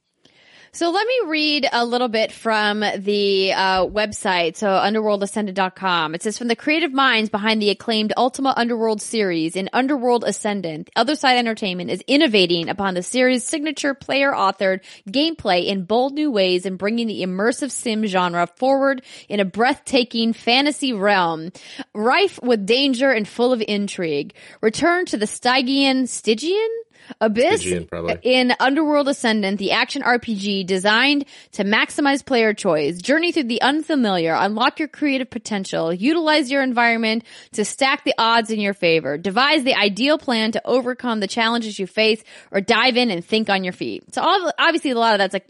[0.76, 6.14] So let me read a little bit from the uh, website, so underworldascendant.com.
[6.14, 10.90] It says from the creative minds behind the acclaimed Ultima Underworld series in Underworld Ascendant,
[10.98, 16.66] Other Side Entertainment is innovating upon the series' signature player-authored gameplay in bold new ways
[16.66, 21.54] and bringing the immersive sim genre forward in a breathtaking fantasy realm,
[21.94, 24.34] rife with danger and full of intrigue.
[24.60, 26.85] Return to the Stygian, Stygian?
[27.22, 27.88] Abyss Stygian,
[28.24, 32.98] in Underworld Ascendant, the action RPG designed to maximize player choice.
[33.02, 37.24] Journey through the unfamiliar, unlock your creative potential, utilize your environment
[37.54, 41.78] to stack the odds in your favor, devise the ideal plan to overcome the challenges
[41.80, 44.14] you face, or dive in and think on your feet.
[44.14, 44.22] So
[44.58, 45.48] obviously a lot of that's like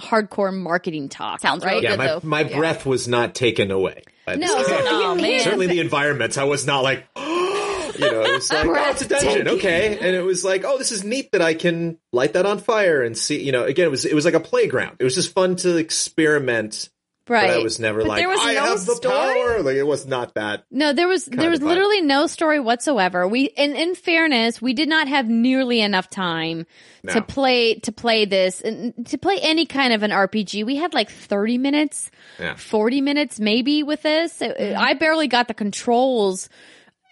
[0.00, 1.40] hardcore marketing talk.
[1.40, 1.82] Sounds right?
[1.82, 2.20] yeah, good my, though.
[2.22, 4.02] my breath was not taken away.
[4.26, 4.84] by this No, so game.
[4.86, 5.40] Oh, man.
[5.40, 6.38] certainly the environments.
[6.38, 7.04] I was not like,
[8.00, 10.78] you know, it was like, oh, it's a dungeon, okay, and it was like, oh,
[10.78, 13.86] this is neat that I can light that on fire and see, you know, again,
[13.86, 14.96] it was it was like a playground.
[14.98, 16.88] It was just fun to experiment
[17.28, 17.46] Right.
[17.46, 19.14] But I was never But like, there was I no have the story?
[19.14, 19.62] power.
[19.62, 20.64] Like it was not that.
[20.68, 23.28] No, there was there was literally no story whatsoever.
[23.28, 26.66] We, in in fairness, we did not have nearly enough time
[27.04, 27.12] No.
[27.12, 30.66] to play to play this and to play any kind of an RPG.
[30.66, 32.10] We had like thirty minutes,
[32.40, 32.56] Yeah.
[32.56, 34.42] forty minutes maybe with this.
[34.42, 34.80] It- mm-hmm.
[34.80, 36.48] I barely got the controls.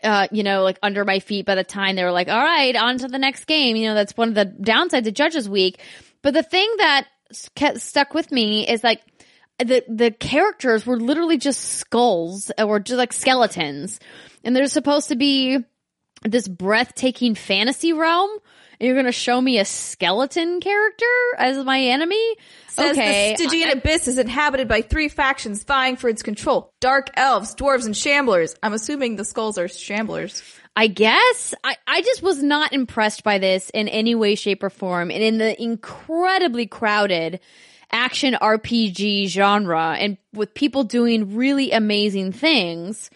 [0.03, 2.77] Uh, you know, like under my feet by the time they were like, all right,
[2.77, 3.77] on to the next game.
[3.77, 5.81] You know, that's one of the downsides of Judges Week.
[6.23, 7.07] But the thing that
[7.55, 9.03] kept stuck with me is like,
[9.59, 13.99] the the characters were literally just skulls or just like skeletons,
[14.45, 15.59] and they're supposed to be
[16.23, 18.31] this breathtaking fantasy realm.
[18.81, 21.07] And you're going to show me a skeleton character
[21.37, 22.37] as my enemy?
[22.69, 26.73] Says okay, the Stygian Abyss is inhabited by three factions vying for its control.
[26.81, 28.55] Dark elves, dwarves, and shamblers.
[28.63, 30.43] I'm assuming the skulls are shamblers.
[30.77, 34.71] I guess I, I just was not impressed by this in any way, shape, or
[34.71, 35.11] form.
[35.11, 37.41] And in the incredibly crowded
[37.91, 43.11] action RPG genre and with people doing really amazing things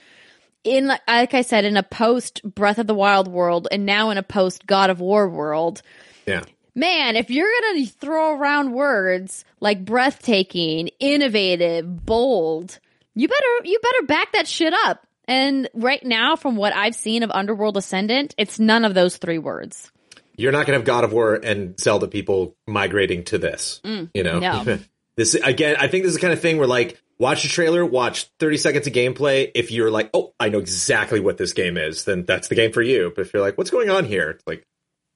[0.64, 4.18] in, like I said, in a post Breath of the Wild world and now in
[4.18, 5.82] a post God of War world.
[6.26, 6.44] Yeah.
[6.74, 12.78] Man, if you're gonna throw around words like breathtaking, innovative, bold,
[13.14, 15.06] you better you better back that shit up.
[15.28, 19.38] And right now, from what I've seen of Underworld Ascendant, it's none of those three
[19.38, 19.92] words.
[20.36, 23.80] You're not to have God of War and Zelda people migrating to this.
[23.84, 24.78] Mm, you know, no.
[25.16, 25.76] this again.
[25.78, 28.56] I think this is the kind of thing where like watch a trailer, watch 30
[28.56, 29.50] seconds of gameplay.
[29.54, 32.72] If you're like, oh, I know exactly what this game is, then that's the game
[32.72, 33.12] for you.
[33.14, 34.30] But if you're like, what's going on here?
[34.30, 34.66] It's like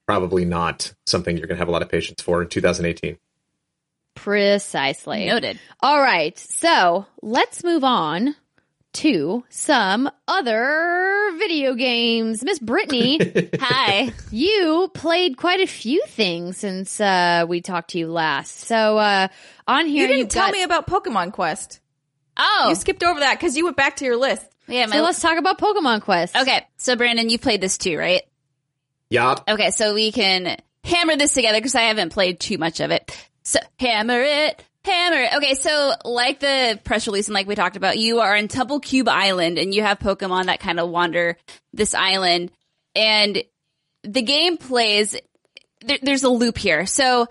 [0.06, 3.18] probably not something you're going to have a lot of patience for in 2018.
[4.14, 5.26] Precisely.
[5.26, 5.58] Noted.
[5.80, 6.38] All right.
[6.38, 8.34] So let's move on
[8.96, 12.42] to some other video games.
[12.44, 13.18] Miss Brittany,
[13.60, 14.12] Hi.
[14.30, 18.60] you played quite a few things since uh, we talked to you last.
[18.60, 19.28] So uh,
[19.66, 21.80] on here, You didn't you've tell got- me about Pokemon Quest.
[22.36, 24.44] Oh, You skipped over that because you went back to your list.
[24.66, 24.84] yeah.
[24.86, 26.36] So My, let's talk about Pokemon Quest.
[26.36, 28.22] okay, so Brandon, you played this too, right?
[29.10, 29.44] Yup.
[29.48, 33.10] Okay, so we can hammer this together because I haven't played too much of it.
[33.42, 35.36] So hammer it, hammer.
[35.36, 38.80] Okay, so like the press release and like we talked about, you are in Temple
[38.80, 41.36] Cube Island and you have Pokemon that kind of wander
[41.72, 42.50] this island
[42.94, 43.42] and
[44.02, 45.16] the game plays,
[45.82, 46.86] there, there's a loop here.
[46.86, 47.26] So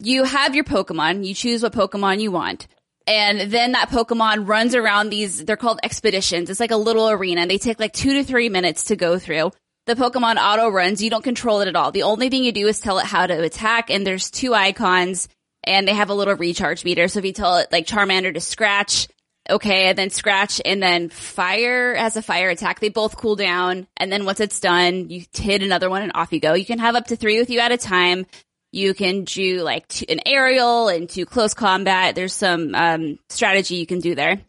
[0.00, 2.66] you have your Pokemon, you choose what Pokemon you want.
[3.06, 6.50] And then that Pokemon runs around these, they're called expeditions.
[6.50, 7.46] It's like a little arena.
[7.46, 9.52] They take like two to three minutes to go through.
[9.86, 11.92] The Pokemon auto runs, you don't control it at all.
[11.92, 15.28] The only thing you do is tell it how to attack and there's two icons
[15.66, 17.08] and they have a little recharge meter.
[17.08, 19.08] So if you tell it like Charmander to scratch,
[19.48, 23.86] okay, and then scratch and then fire as a fire attack, they both cool down.
[23.96, 26.54] And then once it's done, you hit another one and off you go.
[26.54, 28.26] You can have up to three with you at a time.
[28.72, 32.14] You can do like two, an aerial and two close combat.
[32.14, 34.40] There's some um, strategy you can do there.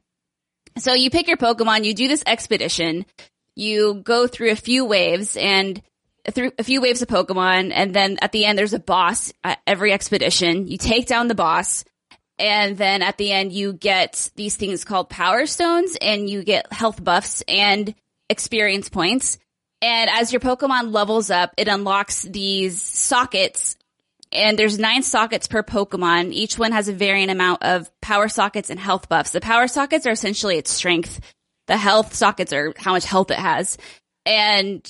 [0.78, 3.06] So you pick your Pokemon, you do this expedition,
[3.56, 5.82] you go through a few waves and
[6.32, 9.60] through a few waves of Pokemon, and then at the end there's a boss at
[9.66, 10.68] every expedition.
[10.68, 11.86] You take down the boss,
[12.38, 16.72] and then at the end you get these things called Power Stones, and you get
[16.72, 17.94] health buffs and
[18.30, 19.38] experience points.
[19.82, 23.78] And as your Pokemon levels up, it unlocks these sockets
[24.32, 26.34] and there's nine sockets per Pokemon.
[26.34, 29.32] Each one has a varying amount of power sockets and health buffs.
[29.32, 31.20] The power sockets are essentially its strength.
[31.68, 33.78] The health sockets are how much health it has.
[34.26, 34.86] And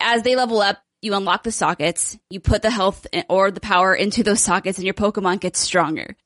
[0.00, 3.94] as they level up, you unlock the sockets, you put the health or the power
[3.94, 6.16] into those sockets and your Pokemon gets stronger.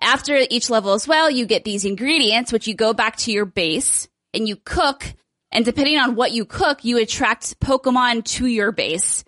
[0.00, 3.44] After each level as well, you get these ingredients, which you go back to your
[3.44, 5.12] base and you cook.
[5.50, 9.24] And depending on what you cook, you attract Pokemon to your base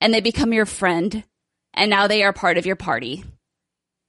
[0.00, 1.24] and they become your friend
[1.72, 3.24] and now they are part of your party.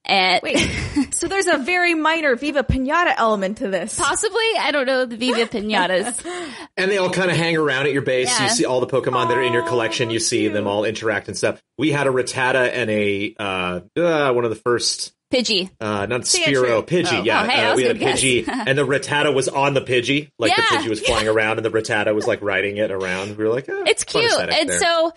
[0.07, 0.57] And Wait,
[1.14, 3.98] so there's a very minor Viva Pinata element to this.
[3.98, 6.23] possibly, I don't know, the Viva Pinatas.
[6.77, 8.27] And they all kind of hang around at your base.
[8.27, 8.44] Yeah.
[8.44, 10.10] You see all the Pokemon that are in your collection.
[10.10, 11.61] You see them all interact and stuff.
[11.77, 15.72] We had a Rattata and a uh, uh one of the first Pidgey.
[15.80, 16.53] uh not Sandshrew.
[16.53, 17.19] Spearow, Pidgey.
[17.19, 17.23] Oh.
[17.23, 17.99] yeah, Oh, hey, uh, we had a.
[17.99, 20.30] Pidgey, and the Rattata was on the Pidgey.
[20.38, 20.65] Like Yeah.
[20.69, 23.38] the Pidgey was flying around, and the Rattata was like riding it around.
[23.38, 24.30] We were like, eh, It's cute.
[24.38, 24.80] And there.
[24.80, 25.14] so,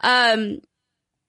[0.00, 0.60] um,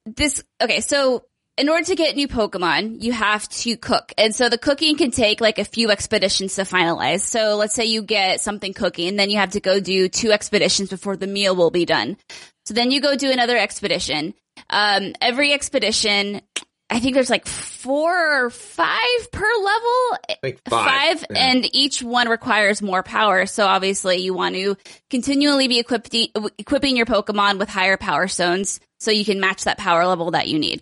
[0.06, 1.24] this, okay, so
[1.62, 4.14] in order to get new Pokemon, you have to cook.
[4.18, 7.20] And so the cooking can take like a few expeditions to finalize.
[7.22, 10.90] So let's say you get something cooking, then you have to go do two expeditions
[10.90, 12.18] before the meal will be done.
[12.66, 14.34] So then you go do another expedition.
[14.72, 16.42] Um, every expedition,
[16.90, 20.18] I think there's like four or five per level.
[20.30, 21.24] I think five.
[21.30, 21.48] Yeah.
[21.48, 23.46] and each one requires more power.
[23.46, 24.78] So obviously you want to
[25.12, 26.12] continually be equipped,
[26.58, 30.48] equipping your Pokemon with higher power stones so you can match that power level that
[30.48, 30.82] you need.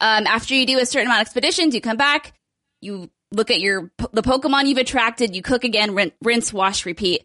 [0.00, 2.34] Um, after you do a certain amount of expeditions, you come back,
[2.80, 5.34] you look at your the Pokemon you've attracted.
[5.34, 7.24] You cook again, rin- rinse, wash, repeat.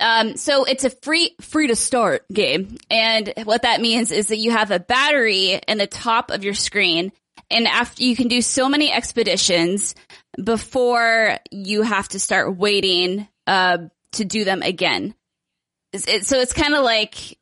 [0.00, 4.38] Um, so it's a free free to start game, and what that means is that
[4.38, 7.12] you have a battery in the top of your screen,
[7.50, 9.94] and after you can do so many expeditions
[10.42, 13.78] before you have to start waiting uh,
[14.12, 15.14] to do them again.
[15.92, 17.38] It- so it's kind of like,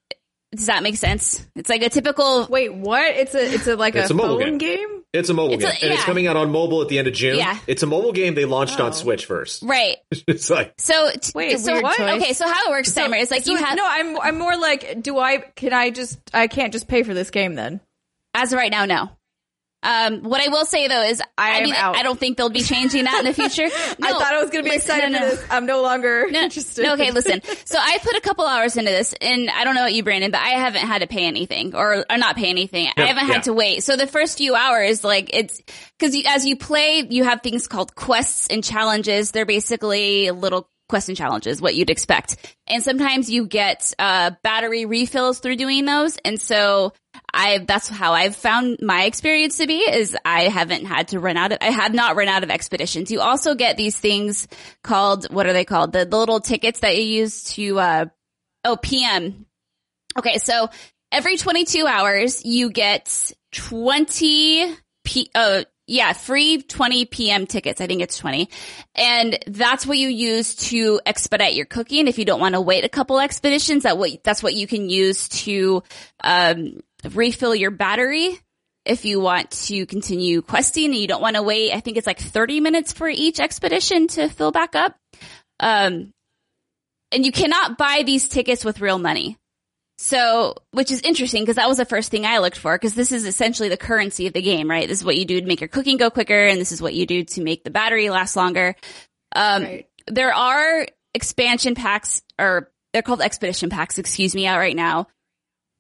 [0.54, 1.46] does that make sense?
[1.54, 3.14] It's like a typical Wait, what?
[3.14, 4.78] It's a it's a like It's a, a mobile phone game.
[4.88, 4.96] game.
[5.12, 7.08] It's a mobile It's a- game, and it's coming out on mobile at the end
[7.08, 7.36] of June.
[7.36, 7.58] Yeah.
[7.66, 8.86] It's a mobile game they launched Oh.
[8.86, 9.62] on Switch first.
[9.66, 9.96] right.
[10.26, 11.96] it's like So t- Wait, so what?
[11.96, 12.22] choice.
[12.22, 14.56] Okay, so how it works, Steimer, is like So, you have no, I'm I'm more
[14.56, 15.38] like, do I?
[15.56, 16.18] Can I just?
[16.32, 17.80] I can't just pay for this game then.
[18.34, 19.10] as of right now, no.
[19.82, 21.96] Um, what I will say though is, I, am mean, out.
[21.96, 23.64] I don't think they'll be changing that in the future.
[24.02, 25.46] I thought I was going to be listen, excited no, for this.
[25.50, 26.82] I'm no longer No, interested.
[26.82, 27.40] no, okay, listen.
[27.64, 30.32] So I put a couple hours into this, and I don't know about you, Brandon,
[30.32, 32.88] but I haven't had to pay anything or, or not pay anything.
[32.96, 33.84] I haven't had to wait.
[33.84, 35.62] So the first few hours, like it's
[35.98, 39.30] because you, as you play, you have things called quests and challenges.
[39.30, 42.36] They're basically little quests and challenges, what you'd expect.
[42.66, 46.92] And sometimes you get uh, battery refills through doing those, and so.
[47.32, 51.36] I that's how I've found my experience to be is I haven't had to run
[51.36, 53.10] out of I have not run out of expeditions.
[53.10, 54.48] You also get these things
[54.82, 55.92] called what are they called?
[55.92, 58.04] The, the little tickets that you use to uh
[58.64, 59.46] oh PM.
[60.18, 60.70] Okay, so
[61.12, 67.80] every 22 hours you get 20 p uh yeah, free 20 PM tickets.
[67.80, 68.48] I think it's 20.
[68.94, 72.06] And that's what you use to expedite your cooking.
[72.06, 74.88] If you don't want to wait a couple expeditions, that what, that's what you can
[74.88, 75.82] use to,
[76.22, 76.78] um,
[77.12, 78.38] refill your battery.
[78.84, 82.06] If you want to continue questing and you don't want to wait, I think it's
[82.06, 84.94] like 30 minutes for each expedition to fill back up.
[85.58, 86.12] Um,
[87.10, 89.39] and you cannot buy these tickets with real money.
[90.02, 93.12] So, which is interesting because that was the first thing I looked for because this
[93.12, 94.88] is essentially the currency of the game, right?
[94.88, 96.94] This is what you do to make your cooking go quicker and this is what
[96.94, 98.74] you do to make the battery last longer.
[99.36, 99.88] Um, Right.
[100.06, 105.06] there are expansion packs or they're called expedition packs, excuse me, out right now.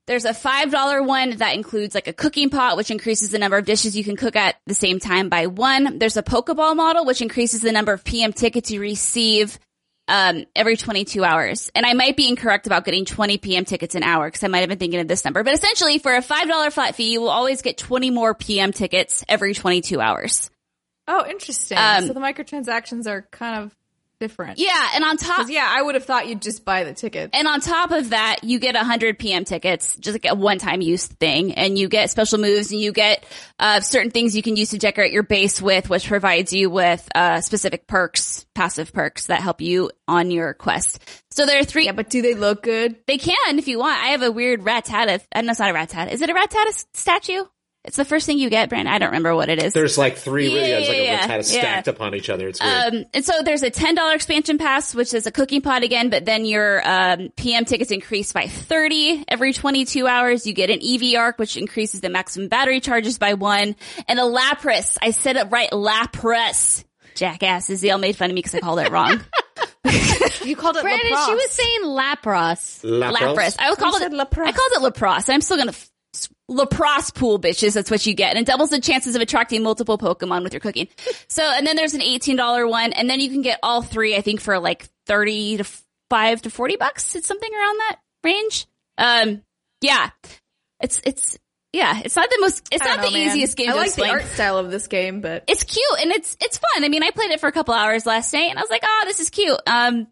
[0.06, 3.64] There's a $5 one that includes like a cooking pot, which increases the number of
[3.64, 5.98] dishes you can cook at the same time by one.
[5.98, 9.58] There's a Pokeball model, which increases the number of PM tickets you receive
[10.10, 11.70] um, every 22 hours.
[11.74, 14.60] And I might be incorrect about getting 20 PM tickets an hour because I might
[14.60, 15.42] have been thinking of this number.
[15.44, 19.24] But essentially, for a $5 flat fee, you will always get 20 more PM tickets
[19.28, 20.50] every 22 hours.
[21.06, 21.78] Oh, interesting.
[21.78, 23.74] Um, so the microtransactions are kind of
[24.20, 24.58] different.
[24.58, 27.30] Yeah, and on top, yeah, I would have thought you'd just buy the ticket.
[27.32, 31.06] And on top of that, you get 100 PM tickets, just like a one-time use
[31.06, 33.24] thing, and you get special moves, and you get
[33.58, 37.08] uh, certain things you can use to decorate your base with, which provides you with
[37.14, 41.00] uh, specific perks, passive perks that help you on your quest.
[41.30, 41.86] So there are three.
[41.86, 42.96] Yeah, but do they look good?
[43.06, 44.02] They can if you want.
[44.02, 45.24] I have a weird rat tat.
[45.32, 46.12] I know it's not a Rattata.
[46.12, 47.44] Is it a Rattata s- statue?
[47.82, 48.92] It's the first thing you get, Brandon.
[48.92, 49.72] I don't remember what it is.
[49.72, 51.40] there's like three Yeah, yeah, like yeah, a yeah, Rattata yeah.
[51.60, 52.46] stacked upon each other.
[52.48, 52.94] It's weird.
[52.94, 56.26] Um, and so there's a $10 expansion pass, which is a cooking pot again, but
[56.26, 60.46] then your, um, PM tickets increase by 30 every 22 hours.
[60.46, 63.74] You get an Eevee arc, which increases the maximum battery charges by one,
[64.06, 64.98] and a Lapras.
[65.00, 66.84] I said it right, Lapras.
[67.14, 67.80] Jackasses.
[67.80, 69.20] They all made fun of me because I called it wrong.
[70.44, 71.26] You called it Brandon, lacrosse.
[71.26, 72.82] she was saying Lapras.
[72.82, 73.12] Lapras.
[73.36, 73.56] Lapras.
[73.58, 74.46] I called it Lapras.
[74.46, 75.28] I called it Lapras.
[75.32, 75.89] I'm still gonna f-
[76.50, 77.74] Lapras pool bitches.
[77.74, 80.60] That's what you get, and it doubles the chances of attracting multiple Pokemon with your
[80.60, 80.88] cooking.
[81.28, 84.16] So, and then there's an eighteen dollar one, and then you can get all three.
[84.16, 85.64] I think for like thirty to
[86.10, 87.14] five to forty bucks.
[87.14, 88.66] It's something around that range.
[88.98, 89.42] Um,
[89.80, 90.10] yeah,
[90.80, 91.38] it's it's
[91.72, 92.66] yeah, it's not the most.
[92.72, 93.28] It's not don't the man.
[93.28, 94.08] easiest game I to like explain.
[94.08, 96.84] the art style of this game, but It's cute and it's it's fun.
[96.84, 98.82] I mean, I played it for a couple hours last night, and I was like,
[98.84, 99.56] oh, this is cute.
[99.68, 100.08] Um,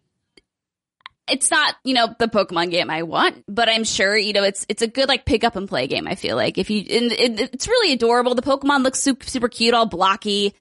[1.31, 4.65] it's not, you know, the Pokemon game I want, but I'm sure, you know, it's,
[4.69, 6.59] it's a good, like, pick up and play game, I feel like.
[6.59, 8.35] If you, and it, it's really adorable.
[8.35, 10.55] The Pokemon looks super, super cute, all blocky.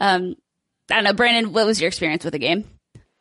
[0.00, 0.36] Um,
[0.90, 2.64] I don't know, Brandon, what was your experience with the game?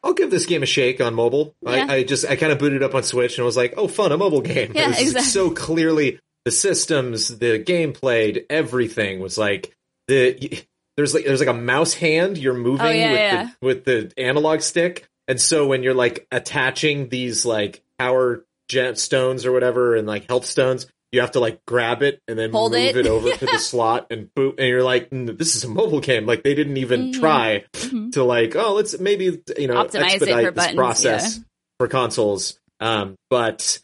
[0.04, 1.54] I'll give this game a shake on mobile.
[1.62, 1.86] Yeah.
[1.90, 4.12] I, I just I kind of booted up on Switch and was like, oh, fun,
[4.12, 4.72] a mobile game.
[4.76, 5.22] Yeah, exactly.
[5.24, 9.74] So clearly, the systems, the gameplay, everything was like
[10.08, 10.64] the
[10.96, 13.44] there's like there's like a mouse hand you're moving Oh, yeah, with yeah.
[13.44, 19.00] the with the analog stick, and so when you're like attaching these like power jet
[19.00, 20.88] stones or whatever and like health stones.
[21.12, 22.96] You have to like grab it and then Hold move it.
[22.98, 26.02] it, over to the slot and boot, and you're like, "Mm, "This is a mobile
[26.02, 27.20] game." Like they didn't even Mhm.
[27.20, 28.12] try Mhm.
[28.12, 31.40] to like, "Oh, let's maybe you know Optimize it expedite this buttons, process
[31.80, 32.60] for consoles.
[32.80, 33.80] Um, but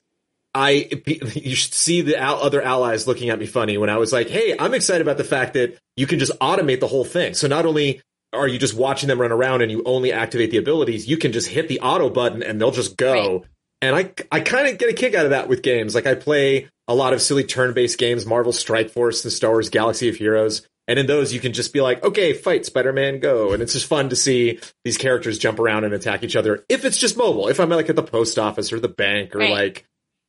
[0.53, 0.88] I,
[1.34, 4.30] you should see the al- other allies looking at me funny when I was like,
[4.30, 7.47] "Hey, I'm excited about the fact that you can just automate the whole thing." So
[7.47, 8.01] not only
[8.36, 11.32] are you just watching them run around and you only activate the abilities, you can
[11.32, 13.38] just hit the auto button and they'll just go.
[13.40, 13.45] Right.
[13.82, 15.94] And I, I kind of get a kick out of that with games.
[15.95, 19.70] Like I play a lot of silly turn-based games, Marvel Strike Force and Star Wars
[19.70, 20.68] Galaxy of Heroes.
[20.88, 23.53] And in those, you can just be like, okay, fight Spider-Man, go.
[23.53, 26.64] And it's just fun to see these characters jump around and attack each other.
[26.70, 29.40] If it's just mobile, if I'm like at the post office or the bank or
[29.40, 29.52] Right.
[29.52, 29.86] like,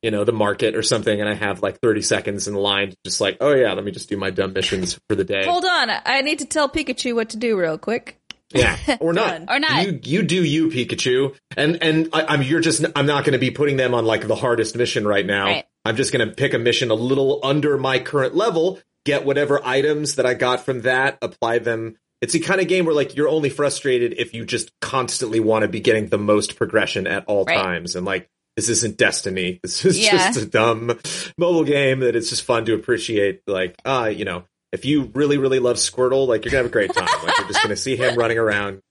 [0.07, 2.93] you know, the market or something, and I have like 30 seconds in the line,
[3.03, 5.43] just like, oh yeah, let me just do my dumb missions for the day.
[5.45, 8.17] Hold on, I need to tell Pikachu what to do real quick.
[8.53, 9.85] Yeah, or not, Or not.
[9.85, 13.37] You you do you, Pikachu, and and I, I'm you're just I'm not going to
[13.37, 15.47] be putting them on like the hardest mission right now.
[15.47, 15.65] Right.
[15.83, 19.59] I'm just going to pick a mission a little under my current level, get whatever
[19.65, 21.97] items that I got from that, apply them.
[22.21, 25.63] It's the kind of game where like you're only frustrated if you just constantly want
[25.63, 27.61] to be getting the most progression at all Right.
[27.61, 29.59] times, and like this isn't Destiny.
[29.63, 30.11] This is Yeah.
[30.31, 30.99] just a dumb
[31.37, 33.41] mobile game that it's just fun to appreciate.
[33.47, 34.43] Like ah, you know.
[34.73, 37.07] If you really, really love Squirtle, like you're gonna have a great time.
[37.23, 38.81] Like you're just gonna see him running around,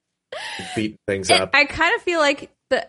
[0.75, 1.51] beating things up.
[1.53, 2.87] I kind of feel like the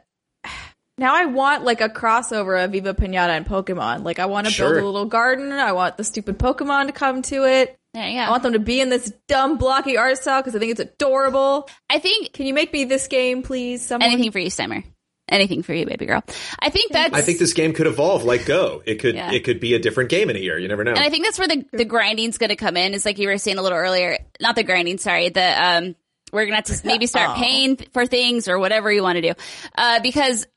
[0.98, 4.04] now I want like a crossover of Viva Pinata and Pokemon.
[4.06, 4.70] Like I want to Sure.
[4.76, 5.52] build a little garden.
[5.52, 7.76] I want the stupid Pokemon to come to it.
[7.94, 10.60] Yeah, you I want them to be in this dumb blocky art style because I
[10.60, 11.70] think it's adorable.
[11.90, 13.86] I think Can you make me this game, please?
[13.86, 14.10] Someone.
[14.10, 14.84] anything for you, Steimer.
[15.30, 16.24] Anything for you, baby girl.
[16.60, 17.14] I think that's.
[17.14, 18.82] I think this game could evolve like Go.
[18.86, 19.32] It could Yeah.
[19.32, 20.58] it could be a different game in a year.
[20.58, 20.92] You never know.
[20.92, 22.94] And I think that's where the, the grinding's going to come in.
[22.94, 24.18] Is like you were saying a little earlier.
[24.40, 25.30] Not the grinding, sorry.
[25.30, 25.96] The um,
[26.32, 29.34] we're gonna have to maybe start paying for things or whatever you want to do,
[29.76, 30.48] uh, because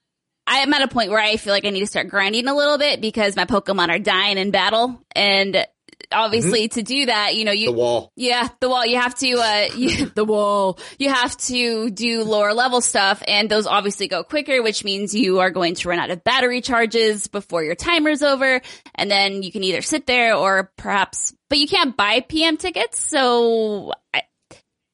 [0.47, 2.55] I am at a point where I feel like I need to start grinding a
[2.55, 5.67] little bit because my Pokemon are dying in battle, and
[6.12, 8.12] obviously to do that, you know, you the wall.
[8.16, 8.85] yeah, the wall.
[8.85, 10.78] You have to, uh, you, the wall.
[10.98, 15.40] You have to do lower level stuff, and those obviously go quicker, which means you
[15.40, 18.60] are going to run out of battery charges before your timer's over,
[18.94, 23.01] and then you can either sit there or perhaps, but you can't buy PM tickets,
[23.01, 24.22] so I,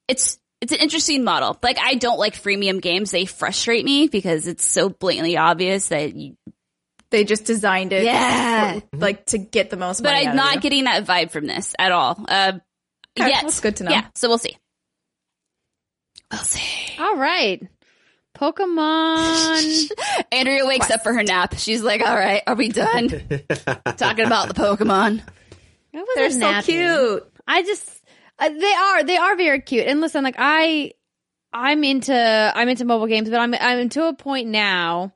[0.08, 0.38] it's.
[0.62, 1.56] It's an interesting model.
[1.62, 3.10] Like I don't like freemium games.
[3.10, 6.38] They frustrate me because it's so blatantly obvious that you,
[7.10, 8.80] they just designed it, Yeah.
[8.80, 10.02] for- like to get the most.
[10.02, 10.60] but money I'm out of not you.
[10.60, 12.24] getting that vibe from this at all.
[12.28, 12.52] Uh,
[13.18, 13.42] Okay, yet.
[13.44, 13.90] that's good to know.
[13.92, 14.06] Yeah.
[14.14, 14.56] So we'll see.
[16.30, 16.98] We'll see.
[16.98, 17.66] All right.
[18.36, 19.90] Pokemon.
[20.32, 21.54] Andrea wakes up for her nap.
[21.56, 23.08] She's like, "All right, are we done
[23.96, 25.22] talking about the Pokemon?"
[26.14, 26.64] They're so nappy.
[26.64, 27.32] cute.
[27.46, 27.88] I just
[28.38, 29.86] uh, they are they are very cute.
[29.86, 30.92] And listen, like I
[31.52, 32.12] I'm into
[32.54, 35.14] I'm into mobile games, but I'm I'm to a point now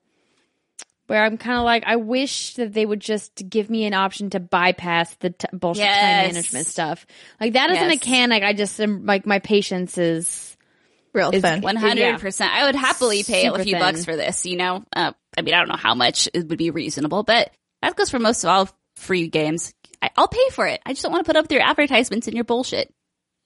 [1.10, 4.30] where I'm kind of like I wish that they would just give me an option
[4.30, 6.00] to bypass the t- bullshit Yes.
[6.00, 7.04] time management stuff.
[7.40, 7.88] Like that is a Yes.
[7.88, 8.42] mechanic.
[8.44, 10.56] I just am like my patience is
[11.12, 11.62] Real Is thin.
[11.62, 12.52] One hundred percent.
[12.54, 13.80] I would happily pay a few thin.
[13.80, 14.46] bucks for this.
[14.46, 17.50] You know, uh, I mean, I don't know how much it would be reasonable, but
[17.82, 19.74] that goes for most of all free games.
[20.00, 20.80] I, I'll pay for it.
[20.86, 22.94] I just don't want to put up with your advertisements and your bullshit.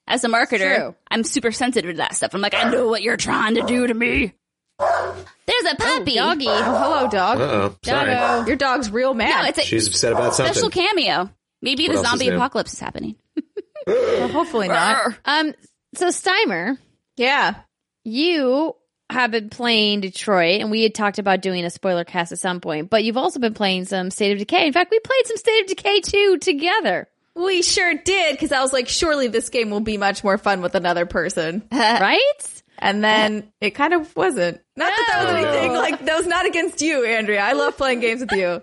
[0.07, 2.35] As a marketer, I'm super sensitive to that stuff.
[2.35, 4.35] I'm like, I know what you're trying to do to me.
[4.79, 6.15] There's a puppy.
[6.17, 6.47] doggy.
[6.49, 7.41] Oh, hello, dog.
[7.41, 7.77] Uh oh.
[7.85, 8.11] Sorry.
[8.15, 8.47] Doggo.
[8.47, 9.43] Your dog's real mad.
[9.43, 10.53] No, it's a She's upset about something.
[10.55, 11.31] special cameo.
[11.63, 12.37] Maybe the What else is zombie new?
[12.37, 13.17] apocalypse is happening.
[13.87, 15.15] Well, hopefully not.
[15.27, 15.53] Um.
[15.95, 16.79] So Steimer,
[17.17, 17.57] Yeah.
[18.03, 18.75] you
[19.11, 22.61] have been playing Detroit, and we had talked about doing a spoiler cast at some
[22.63, 22.89] point.
[22.89, 24.67] But you've also been playing some State of Decay.
[24.67, 28.63] In fact, we played some State of Decay two together, We sure did because I
[28.63, 31.63] was like, surely this game will be much more fun with another person.
[31.73, 32.54] right?
[32.85, 34.61] And then it kind of wasn't.
[34.77, 35.81] Not that that was anything No.
[35.81, 37.41] like that was not against you, Andrea.
[37.43, 38.63] I love playing games with you.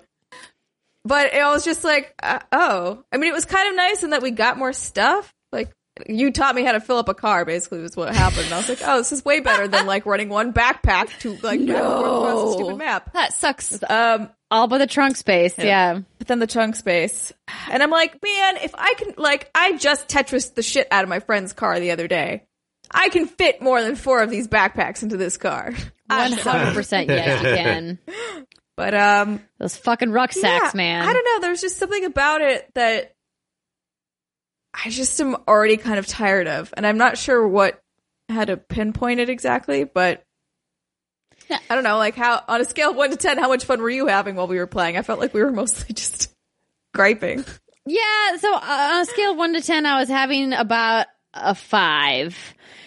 [1.04, 4.12] But it was just like, uh, oh, I mean, it was kind of nice in
[4.12, 5.34] that we got more stuff.
[5.52, 5.72] Like
[6.08, 7.44] you taught me how to fill up a car.
[7.46, 8.46] Basically, was what happened.
[8.46, 11.32] And I was like, oh, this is way better than like running one backpack to
[11.42, 13.14] like back and across a stupid map.
[13.14, 13.80] That sucks.
[13.90, 15.58] Um, All but the trunk space.
[15.58, 16.02] Yeah.
[16.20, 17.34] but then the trunk space.
[17.72, 21.10] And I'm like, man, if I can, like, I just Tetris the shit out of
[21.10, 22.44] my friend's car the other day.
[22.94, 25.74] I can fit more than four of these backpacks into this car.
[26.08, 27.10] One hundred percent.
[27.10, 28.00] Yes, you can.
[28.76, 31.08] But, um, Those fucking rucksacks, yeah, man.
[31.08, 31.48] I don't know.
[31.48, 33.16] There's just something about it that
[34.74, 36.74] I just am already kind of tired of.
[36.76, 37.82] And I'm not sure what,
[38.28, 40.26] how to pinpoint it exactly, but.
[41.50, 43.82] I don't know, like how, on a scale of one to 10, how much fun
[43.82, 44.98] were you having while we were playing?
[44.98, 46.34] I felt like we were mostly just
[46.94, 47.44] griping.
[47.86, 48.38] Yeah.
[48.38, 52.38] So uh, on a scale of one to ten, I was having about a five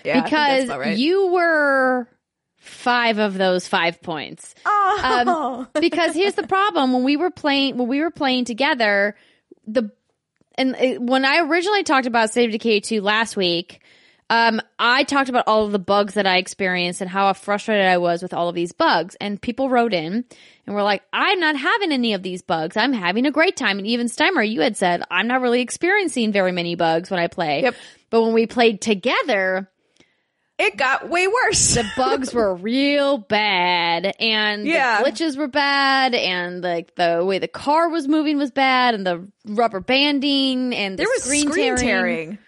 [0.05, 0.97] Yeah, I think that's because right.
[0.99, 2.09] you were
[2.57, 4.55] five of those five points.
[4.67, 5.67] Oh.
[5.81, 9.17] because here's the problem when we were playing when we were playing together
[9.67, 9.91] the
[10.57, 13.81] and uh, when i originally talked about State of Decay 2 last week
[14.31, 17.99] um i talked about all of the bugs that i experienced and how frustrated i
[17.99, 20.25] was with all of these bugs and people wrote in
[20.67, 23.79] and were like i'm not having any of these bugs i'm having a great time
[23.79, 27.27] and even steimer you had said i'm not really experiencing very many bugs when i
[27.27, 27.75] play Yep.
[28.11, 29.71] but when we played together
[30.59, 31.75] it got way worse.
[31.75, 35.03] the bugs were real bad and Yeah.
[35.03, 39.07] the glitches were bad and like the way the car was moving was bad and
[39.07, 41.79] the rubber banding and there was screen, screen tearing.
[41.81, 42.39] tearing.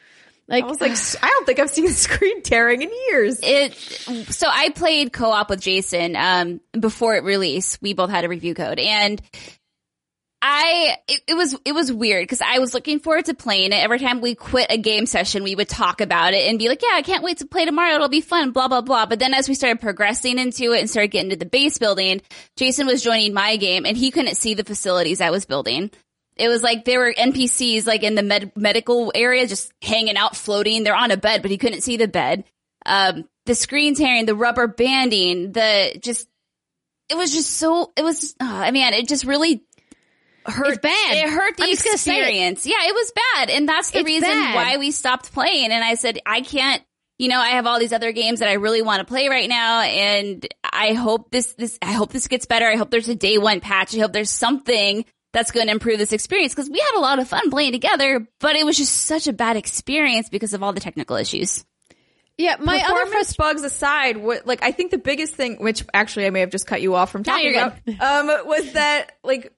[0.49, 0.93] Like I was like,
[1.25, 3.41] I don't think I've seen screen tearing in years.
[3.43, 7.83] it so I played co-op with Jason um before it released.
[7.83, 9.21] We both had a review code and
[10.43, 13.83] I it, it was it was weird because I was looking forward to playing it.
[13.83, 16.83] Every time we quit a game session, we would talk about it and be like,
[16.83, 17.95] "Yeah, I can't wait to play tomorrow.
[17.95, 19.07] It'll be fun." Blah blah blah.
[19.07, 22.21] But then as we started progressing into it and started getting to the base building,
[22.57, 25.91] Jason was joining my game and he couldn't see the facilities I was building.
[26.37, 30.37] It was like there were NPCs like in the med- medical area just hanging out,
[30.37, 30.85] floating.
[30.85, 32.45] They're on a bed, but he couldn't see the bed.
[32.85, 36.29] Um, the screen tearing, the rubber banding, the just,
[37.09, 39.63] it was just so, it was, oh, I mean, it just really
[40.49, 40.69] hurt.
[40.69, 41.17] It's bad.
[41.17, 41.93] It hurt the I'm just it.
[41.95, 42.67] experience.
[42.67, 43.51] Yeah, it was bad.
[43.51, 44.55] And that's the It's reason bad.
[44.55, 45.71] why we stopped playing.
[45.73, 46.83] And I said, I can't,
[47.19, 49.49] you know, I have all these other games that I really want to play right
[49.49, 49.81] now.
[49.81, 52.67] And I hope this, this, I hope this gets better.
[52.67, 53.95] I hope there's a day one patch.
[53.97, 57.19] I hope there's something that's going to improve this experience because we had a lot
[57.19, 60.73] of fun playing together, but it was just such a bad experience because of all
[60.73, 61.63] the technical issues.
[62.39, 65.85] yeah, my other Performance frust- bugs aside, what like I think the biggest thing, which
[65.93, 69.13] actually I may have just cut you off from talking you're about, um, was that
[69.25, 69.53] like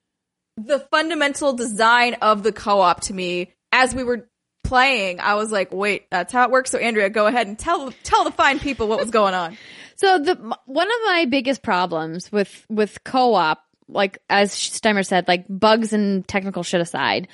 [0.66, 4.28] the fundamental design of the co-op to me as we were
[4.64, 5.20] playing.
[5.20, 6.70] I was like, wait, that's how it works.
[6.70, 9.56] So Andrea, go ahead and tell tell the fine people what was going on.
[9.96, 10.36] So the
[10.66, 16.26] one of my biggest problems with with co-op, like as Steimer said, like bugs and
[16.28, 17.26] technical shit aside,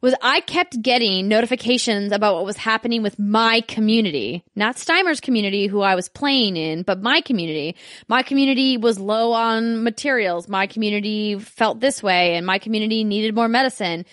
[0.00, 5.66] was I kept getting notifications about what was happening with my community, not Steimer's community
[5.66, 7.76] who I was playing in, but my community.
[8.08, 10.48] My community was low on materials.
[10.48, 14.04] My community felt this way and my community needed more medicine.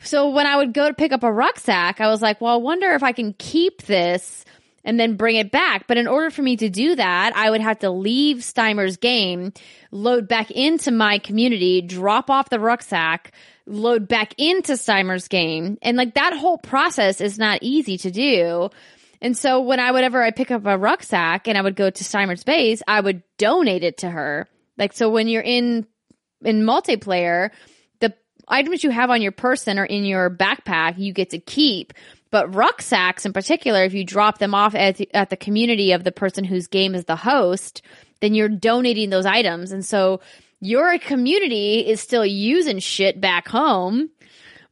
[0.00, 2.56] So when I would go to pick up a rucksack, I was like, well, I
[2.56, 4.44] wonder if I can keep this
[4.84, 5.86] and then bring it back.
[5.86, 9.52] But in order for me to do that, I would have to leave Steimer's game,
[9.90, 13.32] load back into my community, drop off the rucksack,
[13.66, 15.78] load back into Steimer's game.
[15.82, 18.70] And like that whole process is not easy to do.
[19.20, 21.88] And so when I would ever I pick up a rucksack and I would go
[21.88, 24.48] to Steimer's base, I would donate it to her.
[24.76, 25.86] Like so when you're in
[26.44, 27.50] in multiplayer,
[28.00, 28.14] the
[28.48, 31.92] items you have on your person or in your backpack you get to keep.
[32.32, 36.02] But rucksacks in particular, if you drop them off at the, at the community of
[36.02, 37.82] the person whose game is the host,
[38.20, 39.70] then you're donating those items.
[39.70, 40.20] And so
[40.62, 44.10] your community is still using shit back home,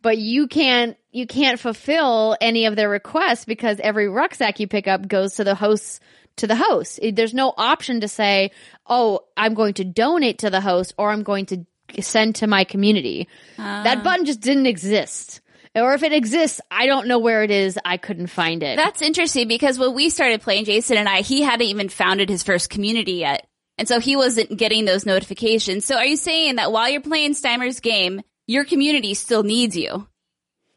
[0.03, 4.87] but you can't you can't fulfill any of their requests because every rucksack you pick
[4.87, 6.01] up goes to the host
[6.37, 7.01] to the host.
[7.13, 8.53] There's no option to say,
[8.87, 11.67] "Oh, I'm going to donate to the host or I'm going to
[12.01, 13.27] send to my community."
[13.59, 13.83] Ah.
[13.83, 15.41] that button just didn't exist.
[15.75, 17.79] Or if it exists, I don't know where it is.
[17.85, 18.77] I couldn't find it.
[18.77, 22.45] That's interesting because when we started playing, Jason and I, he hadn't even founded his
[22.45, 23.47] first community yet.
[23.81, 25.85] And so he wasn't getting those notifications.
[25.87, 30.07] So are you saying that while you're playing Steimer's game, your community still needs you?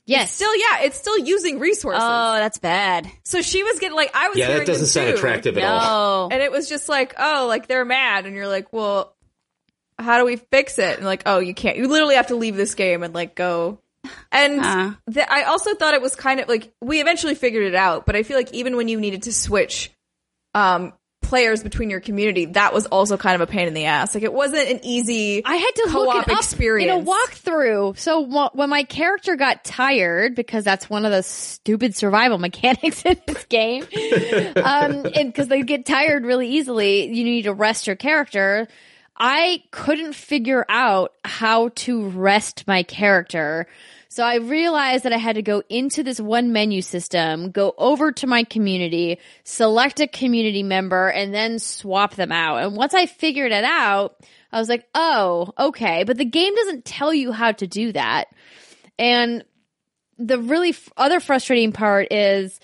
[0.06, 0.32] yes.
[0.34, 2.02] Still, yeah, it's still using resources.
[2.04, 3.08] Oh, that's bad.
[3.24, 5.16] so she was getting like, I was Yeah, hearing that doesn't sound too.
[5.16, 6.30] attractive at all.
[6.32, 9.14] And it was just like, oh, like they're mad, and you're like, well,
[10.00, 10.98] how do we fix it?
[10.98, 11.78] And like, oh, you can't.
[11.78, 13.80] You literally have to leave this game and like go.
[14.32, 14.92] And Huh.
[15.14, 18.16] th- I also thought it was kind of like we eventually figured it out, but
[18.16, 19.92] I feel like even when you needed to switch
[20.56, 20.94] um
[21.24, 24.14] players between your community, that was also kind of a pain in the ass.
[24.14, 26.92] Like it wasn't an easy I had to look co-op it experience.
[26.92, 27.98] in a walkthrough.
[27.98, 33.04] So wh- when my character got tired, because that's one of the stupid survival mechanics
[33.06, 33.84] in this game,
[34.64, 38.68] um, because they get tired really easily, you need to rest your character.
[39.18, 43.68] I couldn't figure out how to rest my character.
[44.14, 48.12] So I realized that I had to go into this one menu system, go over
[48.12, 52.58] to my community, select a community member, and then swap them out.
[52.58, 54.16] And once I figured it out,
[54.52, 56.04] I was like, oh, okay.
[56.04, 58.26] But the game doesn't tell you how to do that.
[59.00, 59.44] And
[60.20, 62.60] the really f- other frustrating part is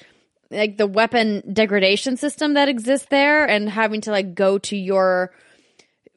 [0.51, 5.33] like the weapon degradation system that exists there and having to like go to your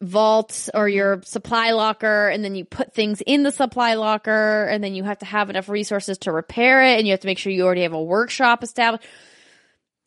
[0.02, 4.82] vault or your supply locker and then you put things in the supply locker and
[4.82, 7.38] then you have to have enough resources to repair it and you have to make
[7.38, 9.06] sure you already have a workshop established.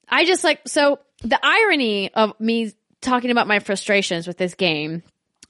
[0.09, 5.01] I just like so the irony of me talking about my frustrations with this game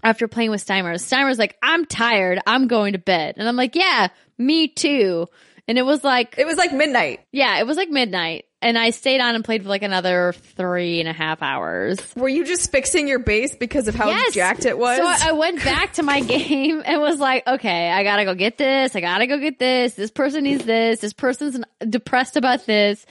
[0.04, 0.94] after playing with Steimer.
[0.96, 2.40] Steimer's like, I'm tired.
[2.46, 3.36] I'm going to bed.
[3.38, 5.28] And I'm like, yeah, me too.
[5.68, 7.22] And it was like, It was like midnight.
[7.32, 8.46] yeah, it was like midnight.
[8.66, 12.00] And I stayed on and played for like another three and a half hours.
[12.16, 14.34] Were you just fixing your base because of how Yes.
[14.34, 14.98] jacked it was?
[14.98, 18.34] So I I went back to my game and was like, okay, I gotta go
[18.34, 18.96] get this.
[18.96, 19.94] I gotta go get this.
[19.94, 21.00] This person needs this.
[21.00, 23.06] This person's depressed about this.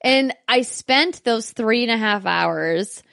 [0.00, 3.04] And I spent those three and a half hours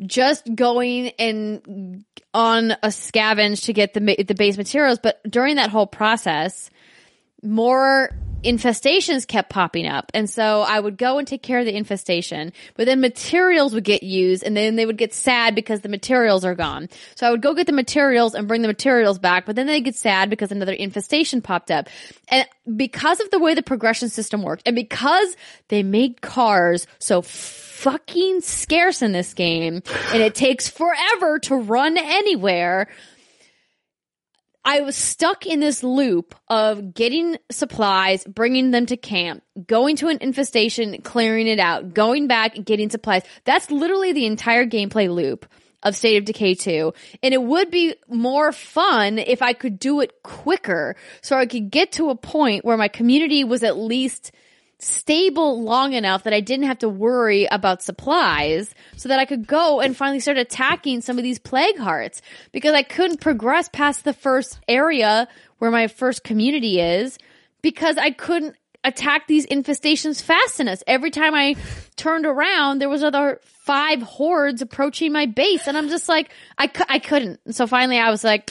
[0.00, 4.98] just going and on a scavenge to get the the base materials.
[4.98, 6.70] But during that whole process,
[7.42, 8.10] more
[8.44, 10.10] infestations kept popping up.
[10.14, 13.84] And so I would go and take care of the infestation, but then materials would
[13.84, 16.88] get used and then they would get sad because the materials are gone.
[17.16, 19.80] So I would go get the materials and bring the materials back, but then they
[19.80, 21.88] get sad because another infestation popped up.
[22.28, 22.46] And
[22.76, 25.36] because of the way the progression system worked and because
[25.68, 31.98] they made cars so fucking scarce in this game and it takes forever to run
[31.98, 32.88] anywhere,
[34.64, 40.08] I was stuck in this loop of getting supplies, bringing them to camp, going to
[40.08, 43.22] an infestation, clearing it out, going back, getting supplies.
[43.44, 45.46] That's literally the entire gameplay loop
[45.82, 46.94] of State of Decay 2.
[47.22, 51.70] And it would be more fun if I could do it quicker so I could
[51.70, 54.32] get to a point where my community was at least
[54.84, 59.46] stable long enough that I didn't have to worry about supplies so that I could
[59.46, 64.04] go and finally start attacking some of these plague hearts because I couldn't progress past
[64.04, 65.28] the first area
[65.58, 67.18] where my first community is
[67.62, 70.82] because I couldn't attack these infestations fast enough.
[70.86, 71.56] Every time I
[71.96, 76.66] turned around, there was other five hordes approaching my base and I'm just like, I,
[76.66, 77.54] cu- I couldn't.
[77.54, 78.50] So finally I was like,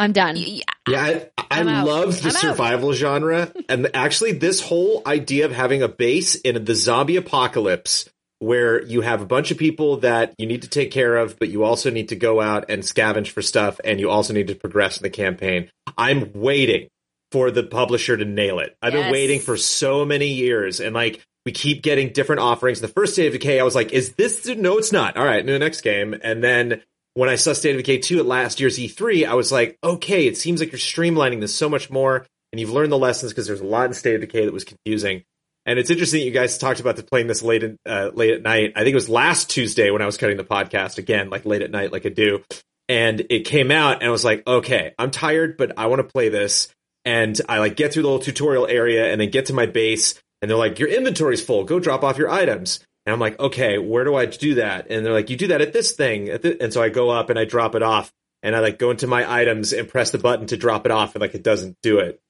[0.00, 0.36] I'm done.
[0.36, 0.64] Yeah.
[0.88, 2.40] Yeah, I, I love the I'm out.
[2.40, 3.52] survival genre.
[3.68, 8.08] And actually, this whole idea of having a base in the zombie apocalypse
[8.40, 11.50] where you have a bunch of people that you need to take care of, but
[11.50, 14.54] you also need to go out and scavenge for stuff, and you also need to
[14.54, 15.68] progress in the campaign.
[15.98, 16.88] I'm waiting
[17.30, 18.74] for the publisher to nail it.
[18.80, 22.80] I've been waiting for so many years, and like, we keep getting different offerings.
[22.80, 24.46] The first State of Decay, I was like, is this?
[24.46, 25.16] No, it's not.
[25.16, 26.14] All right, no, next game.
[26.22, 26.82] And then
[27.14, 30.26] when I saw State of Decay 2 at last year's E3, I was like, okay,
[30.26, 33.46] it seems like you're streamlining this so much more, and you've learned the lessons because
[33.46, 35.24] there's a lot in State of Decay that was confusing.
[35.66, 38.30] And it's interesting that you guys talked about the playing this late in, uh, late
[38.30, 38.72] at night.
[38.76, 41.62] I think it was last Tuesday when I was cutting the podcast again, like late
[41.62, 42.42] at night, like I do.
[42.88, 46.12] And it came out, and I was like, okay, I'm tired, but I want to
[46.12, 46.68] play this.
[47.04, 50.14] And I like get through the little tutorial area, and then get to my base,
[50.42, 51.64] and they're like, your inventory's full.
[51.64, 52.80] Go drop off your items.
[53.06, 54.88] And I'm like, okay, where do I do that?
[54.90, 56.28] And they're like, you do that at this thing.
[56.28, 58.12] At thi-" And so I go up and I drop it off
[58.42, 61.14] and I like go into my items and press the button to drop it off
[61.14, 62.20] and like it doesn't do it.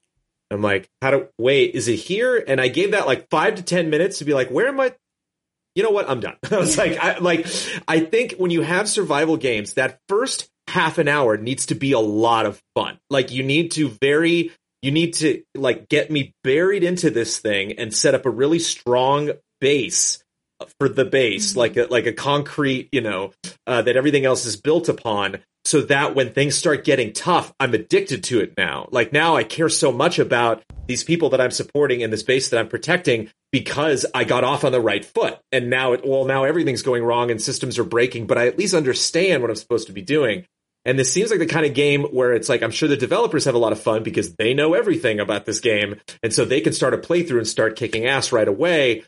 [0.51, 2.43] I'm like, how do, wait, is it here?
[2.47, 4.95] And I gave that like five to 10 minutes to be like, where am I?
[5.77, 6.11] You know what?
[6.11, 6.37] I'm done.
[6.51, 7.47] I was like, I like,
[7.87, 11.93] I think when you have survival games, that first half an hour needs to be
[11.93, 12.99] a lot of fun.
[13.09, 14.53] Like you need to very,
[14.83, 18.59] you need to like get me buried into this thing and set up a really
[18.59, 19.31] strong
[19.61, 20.20] base
[20.79, 23.33] for the base, like a, like a concrete, you know,
[23.67, 25.39] uh, that everything else is built upon.
[25.67, 28.89] So that when things start getting tough, I'm addicted to it now.
[28.91, 32.49] Like now I care so much about these people that I'm supporting and this base
[32.49, 35.39] that I'm protecting because I got off on the right foot.
[35.53, 38.59] And now it, well, now everything's going wrong and systems are breaking, but I at
[38.59, 40.47] least understand what I'm supposed to be doing.
[40.85, 43.45] And this seems like the kind of game where it's like, I'm sure the developers
[43.45, 46.01] have a lot of fun because they know everything about this game.
[46.23, 49.05] And so they can start a playthrough and start kicking ass right away.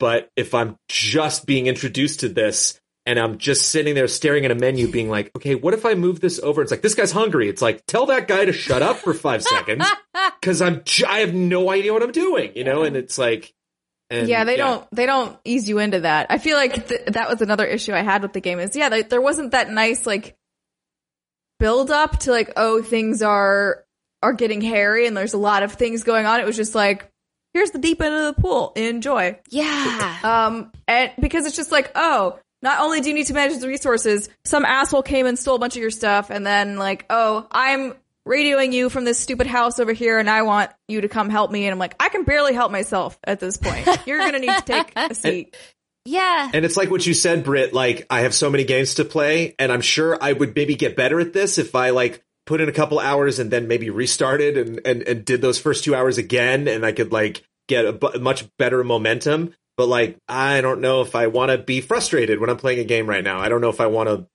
[0.00, 4.50] But if I'm just being introduced to this and I'm just sitting there staring at
[4.50, 6.62] a menu being like, okay, what if I move this over?
[6.62, 7.48] It's like, this guy's hungry.
[7.48, 9.86] It's like, tell that guy to shut up for five seconds
[10.40, 12.82] because I'm, j- I have no idea what I'm doing, you know?
[12.82, 13.52] And it's like,
[14.08, 16.26] and yeah, they don't they don't ease you into that.
[16.30, 18.88] I feel like th- that was another issue I had with the game is yeah,
[18.88, 20.36] there, there wasn't that nice like
[21.60, 23.84] build up to like oh things are
[24.20, 26.40] are getting hairy and there's a lot of things going on.
[26.40, 27.08] It was just like
[27.52, 29.38] here's the deep end of the pool, enjoy.
[29.48, 30.18] Yeah.
[30.22, 33.68] Um, and because it's just like, oh, not only do you need to manage the
[33.68, 37.46] resources, some asshole came and stole a bunch of your stuff, and then like, oh,
[37.50, 37.94] I'm
[38.28, 41.50] radioing you from this stupid house over here, and I want you to come help
[41.50, 43.86] me, and I'm like, I can barely help myself at this point.
[44.06, 45.56] You're gonna need to take a seat.
[46.04, 46.50] Yeah.
[46.52, 47.72] And it's like what you said, Britt.
[47.72, 50.96] Like, I have so many games to play, and I'm sure I would maybe get
[50.96, 54.56] better at this if I like put in a couple hours and then maybe restarted
[54.56, 58.18] and and, and did those first two hours again, and I could like get a
[58.18, 59.54] much better momentum.
[59.76, 62.84] But like, I don't know if I want to be frustrated when I'm playing a
[62.84, 63.40] game right now.
[63.40, 64.26] I don't know if I want to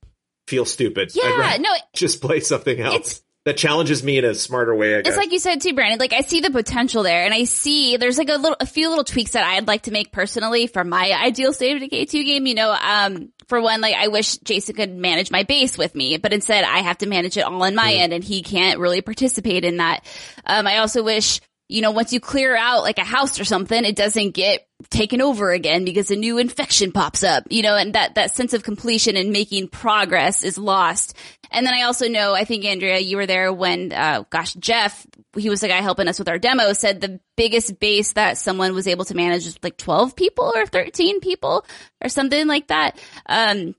[0.48, 1.12] feel stupid.
[1.14, 1.58] Yeah.
[1.60, 4.96] No, just play something else that challenges me in a smarter way.
[4.96, 6.00] It's like you said too, Brandon.
[6.00, 8.90] Like I see the potential there, and I see there's like a little, a few
[8.90, 12.24] little tweaks that I'd like to make personally for my ideal State of Decay two
[12.24, 12.48] game.
[12.48, 16.18] You know, um, for one, like I wish Jason could manage my base with me,
[16.18, 19.02] but instead I have to manage it all on my end, and he can't really
[19.02, 20.06] participate in that.
[20.46, 21.40] Um, I also wish.
[21.68, 25.22] You know, once you clear out like a house or something, it doesn't get taken
[25.22, 28.64] over again because a new infection pops up, you know, and that, that sense of
[28.64, 31.16] completion and making progress is lost.
[31.52, 35.06] And then I also know, I think Andrea, you were there when, uh, gosh, Jeff,
[35.38, 38.74] he was the guy helping us with our demo, said the biggest base that someone
[38.74, 41.66] was able to manage is like 12 people or 13 people
[42.02, 43.00] or something like that.
[43.26, 43.76] Um,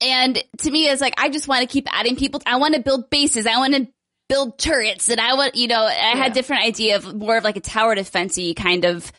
[0.00, 2.40] and to me, it's like, I just want to keep adding people.
[2.46, 3.46] I want to build bases.
[3.46, 3.88] I want to
[4.28, 7.56] build turrets and I want, you know, I had different idea of more of like
[7.56, 9.10] a tower defensey kind of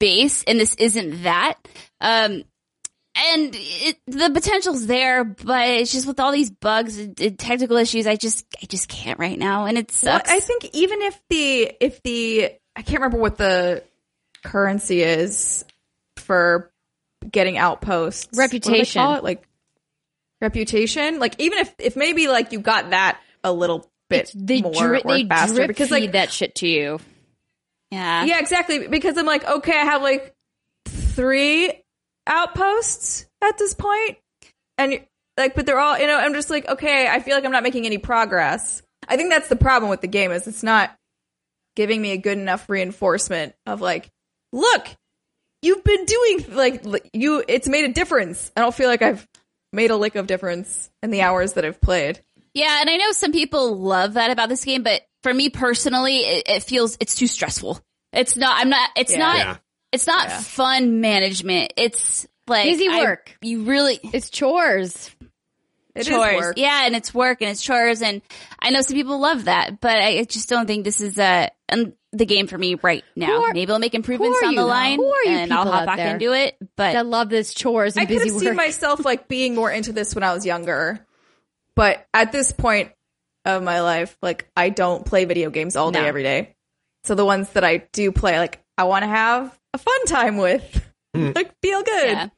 [0.00, 1.54] base and this isn't that.
[2.00, 2.44] Um,
[3.16, 7.76] and it, the potential's there, but it's just with all these bugs and, and technical
[7.76, 9.66] issues, I just, I just can't right now.
[9.66, 10.30] And it Well, sucks.
[10.30, 13.84] I think even if the if the I can't remember what the
[14.42, 15.64] currency is
[16.16, 16.72] for
[17.30, 18.36] getting outposts.
[18.36, 19.22] What do they Reputation.
[19.22, 19.46] Like
[20.40, 21.18] reputation.
[21.20, 25.02] Like even if if maybe like you got that a little bit They more dri-
[25.04, 26.98] or they faster drip because feed like that shit to you.
[27.90, 28.24] yeah.
[28.24, 30.34] yeah exactly because I'm like okay I have like
[30.86, 31.72] three
[32.26, 34.16] outposts at this point
[34.78, 35.00] and
[35.36, 37.62] like but they're all you know I'm just like okay I feel like I'm not
[37.62, 38.82] making any progress.
[39.06, 40.96] I think that's the problem with the game is it's not
[41.76, 44.10] giving me a good enough reinforcement of like
[44.52, 44.86] look
[45.62, 48.50] you've been doing like you it's made a difference.
[48.56, 49.26] I don't feel like I've
[49.72, 52.20] made a lick of difference in the hours that I've played.
[52.54, 56.18] Yeah, and I know some people love that about this game, but for me personally,
[56.18, 57.80] it, it feels it's too stressful.
[58.12, 58.60] It's not.
[58.60, 58.90] I'm not.
[58.96, 59.18] It's Yeah.
[59.18, 59.36] not.
[59.38, 59.56] Yeah.
[59.92, 60.40] It's not Yeah.
[60.40, 61.72] fun management.
[61.76, 63.36] It's like Busy I- work.
[63.42, 65.10] you really It's chores.
[65.96, 66.36] It is chores.
[66.36, 66.58] work.
[66.58, 68.20] Yeah, and it's work and it's chores, and
[68.60, 71.92] I know some people love that, but I just don't think this is uh um,
[72.12, 73.42] the game for me right now.
[73.44, 74.70] Are- Maybe I'll make improvements who on the you, though?
[74.70, 76.14] line, Who are you and I'll hop back there?
[76.14, 76.56] into it.
[76.76, 78.42] But I love this chores and I could busy have work.
[78.44, 81.04] seen myself like being more into this when I was younger,
[81.76, 82.92] but at this point
[83.44, 86.06] of my life, like I don't play video games all day No.
[86.06, 86.54] every day.
[87.04, 90.36] So the ones that I do play, like I want to have a fun time
[90.38, 92.08] with, like feel good.
[92.08, 92.28] yeah.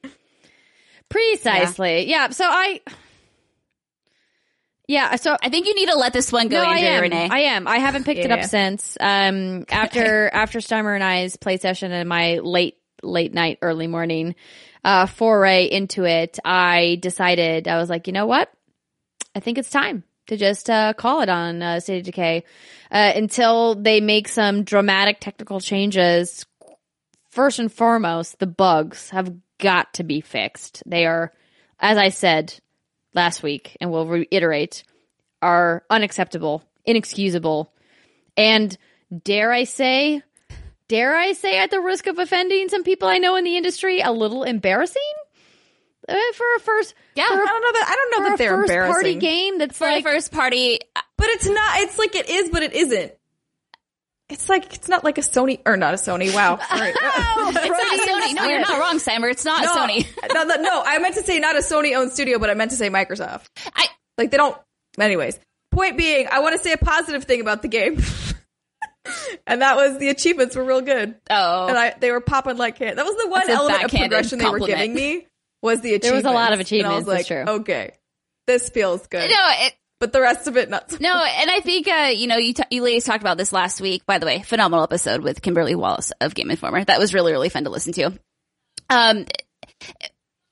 [1.09, 2.09] Precisely.
[2.09, 2.31] Yeah.
[2.31, 2.81] So I.
[4.89, 5.17] Yeah.
[5.17, 7.03] So I think you need to let this one go, no, I Andrea am.
[7.03, 7.29] Rene.
[7.31, 7.69] I am.
[7.69, 8.47] I haven't picked it up Yeah.
[8.47, 13.87] since um after after Steimer and I's play session and my late late night early
[13.87, 14.35] morning
[14.85, 16.39] uh foray into it.
[16.45, 18.51] I decided I was like, you know what?
[19.37, 22.43] I think it's time to just uh, call it on uh, State of Decay
[22.91, 26.47] uh, until they make some dramatic technical changes.
[27.31, 30.83] First and foremost, the bugs have got to be fixed.
[30.87, 31.35] They are,
[31.79, 32.59] as I said
[33.13, 34.85] last week, and will reiterate,
[35.43, 37.71] are unacceptable, inexcusable,
[38.39, 38.75] and
[39.23, 40.23] dare I say,
[40.89, 44.01] dare I say, at the risk of offending some people I know in the industry,
[44.01, 45.03] a little embarrassing
[46.09, 47.27] uh, for a first, Yeah.
[47.29, 48.93] for I a don't know that I don't know for that a they're first embarrassing.
[48.95, 50.81] party game that's for like the first party,
[51.17, 51.81] but it's not.
[51.81, 53.13] It's like it is, but it isn't.
[54.29, 56.35] It's like it's not like a Sony or not a Sony.
[56.35, 56.91] Wow, Sorry.
[56.95, 58.35] it's not a Sony.
[58.35, 59.31] No, you're not wrong, Simon.
[59.31, 60.07] It's not no, Sony.
[60.35, 62.73] no, no, no, I meant to say not a Sony owned studio, but I meant
[62.73, 63.47] to say Microsoft.
[63.75, 63.87] I
[64.19, 64.57] Like they don't.
[64.99, 65.39] Anyways,
[65.71, 68.03] point being, I want to say a positive thing about the game,
[69.47, 72.77] and that was the achievements were real good, oh and I they were popping like
[72.77, 72.97] can.
[72.97, 75.27] That was the one That's element of backhanded progression they were giving me
[75.67, 76.07] was the achievements.
[76.09, 77.45] There was a lot of achievements, was like, true.
[77.61, 77.93] okay,
[78.47, 79.37] this feels good, no.
[79.67, 80.91] It, but the rest of it not.
[80.91, 83.53] So No, and I think uh, you know you t- you ladies talked about this
[83.53, 84.07] last week.
[84.07, 86.85] By the way, phenomenal episode with Kimberly Wallace of Game Informer.
[86.85, 88.19] That was really really fun to listen to.
[88.89, 89.27] Um,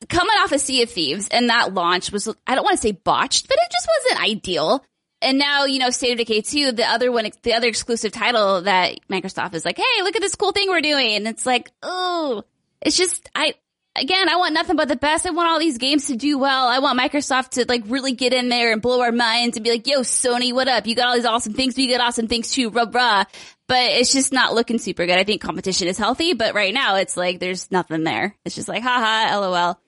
[0.09, 2.93] coming off of Sea of Thieves, and that launch was I don't want to say
[2.93, 4.85] botched, but it just wasn't ideal.
[5.21, 8.63] And now you know State of Decay two, the other one, the other exclusive title
[8.63, 11.71] that Microsoft is like, hey, look at this cool thing we're doing, and it's like,
[11.83, 12.45] oh,
[12.81, 13.55] it's just I.
[13.97, 15.25] Again, I want nothing but the best.
[15.25, 16.67] I want all these games to do well.
[16.67, 19.71] I want Microsoft to like really get in there and blow our minds and be
[19.71, 20.87] like, yo, Sony, what up?
[20.89, 21.77] You got all these awesome things.
[21.77, 22.71] We got awesome things too.
[22.71, 23.25] Rah, rah.
[23.69, 25.17] But it's just not looking super good.
[25.17, 28.35] I think competition is healthy, but right now it's like there's nothing there.
[28.45, 29.79] It's just like, haha, lol.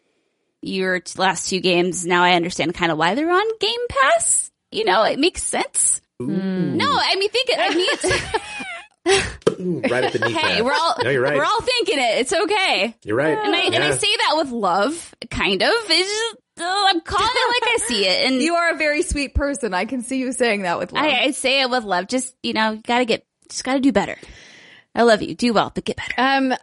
[0.63, 4.51] Your last two games, now I understand kind of why they're on Game Pass.
[4.71, 6.01] You know, it makes sense.
[6.21, 8.05] No, I mean, think, I mean, it's,
[9.07, 10.65] Ooh, right at the knee hey, pad.
[10.65, 11.37] we're all, No, you're right.
[11.37, 12.19] we're all thinking it.
[12.19, 12.97] It's okay.
[13.05, 13.39] You're right.
[13.39, 15.71] And I, and I say that with love, kind of.
[15.71, 18.27] It's just, oh, I'm calling it like I see it.
[18.31, 19.75] And You are a very sweet person.
[19.75, 21.05] I can see you saying that with love.
[21.05, 22.09] I, I say it with love.
[22.09, 24.17] Just, you know, you gotta get, just gotta do better.
[24.95, 25.35] I love you.
[25.35, 26.15] Do well, but get better.
[26.17, 26.55] Um,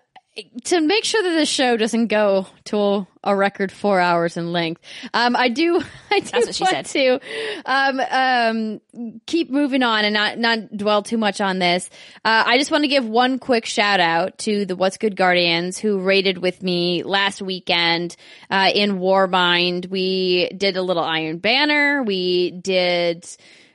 [0.63, 4.81] to make sure that this show doesn't go to a record four hours in length,
[5.13, 5.81] um, I do,
[6.11, 7.19] I do That's what she want to,
[7.65, 11.89] um, um, keep moving on and not, not dwell too much on this.
[12.25, 15.77] Uh, I just want to give one quick shout out to the What's Good Guardians
[15.77, 18.15] who raided with me last weekend,
[18.49, 19.89] uh, in Warmind.
[19.89, 22.01] We did a little Iron Banner.
[22.01, 23.27] We did,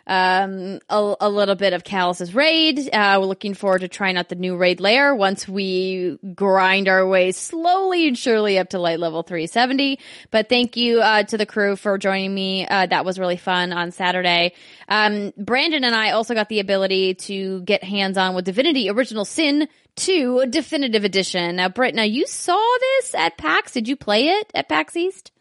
[0.08, 2.78] um, a, a little bit of Calus's raid.
[2.92, 7.06] Uh, we're looking forward to trying out the new raid lair once we grind our
[7.06, 9.98] way slowly and surely up to light level 370.
[10.30, 12.66] But thank you, uh, to the crew for joining me.
[12.66, 14.54] Uh, that was really fun on Saturday.
[14.88, 19.26] Um, Brandon and I also got the ability to get hands on with Divinity Original
[19.26, 21.56] Sin 2 Definitive Edition.
[21.56, 23.72] Now, Britt, now you saw this at PAX.
[23.72, 25.32] Did you play it at PAX East?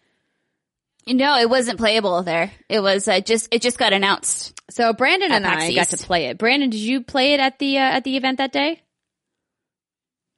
[1.07, 2.51] No, it wasn't playable there.
[2.69, 4.59] It was uh, just it just got announced.
[4.69, 6.38] So Brandon At and I PAX got to play it.
[6.38, 8.81] Brandon, did you play it at the uh, at the event that day?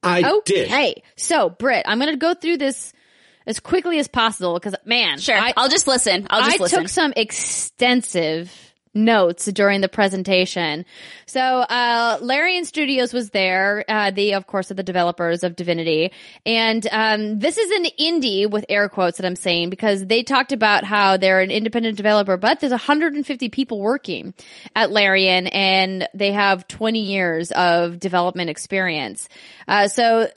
[0.03, 0.67] I did.
[0.69, 1.03] Okay.
[1.15, 2.93] So, Britt, I'm going to go through this
[3.45, 6.27] as quickly as possible because, man, Sure, I, I, will just listen.
[6.29, 6.79] I'll just I listen.
[6.79, 10.85] took some extensive notes during the presentation.
[11.25, 13.85] So, uh, Larian Studios was there.
[13.87, 16.11] Uh, they, of course, are the developers of Divinity.
[16.45, 20.51] And, um, this is an indie with air quotes that I'm saying because they talked
[20.51, 24.33] about how they're an independent developer, but there's 150 people working
[24.75, 29.29] at Larian and they have 20 years of development experience.
[29.67, 30.27] Uh, so,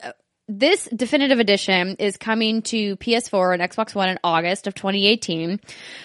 [0.47, 5.59] this definitive edition is coming to PS4 and Xbox One in August of 2018.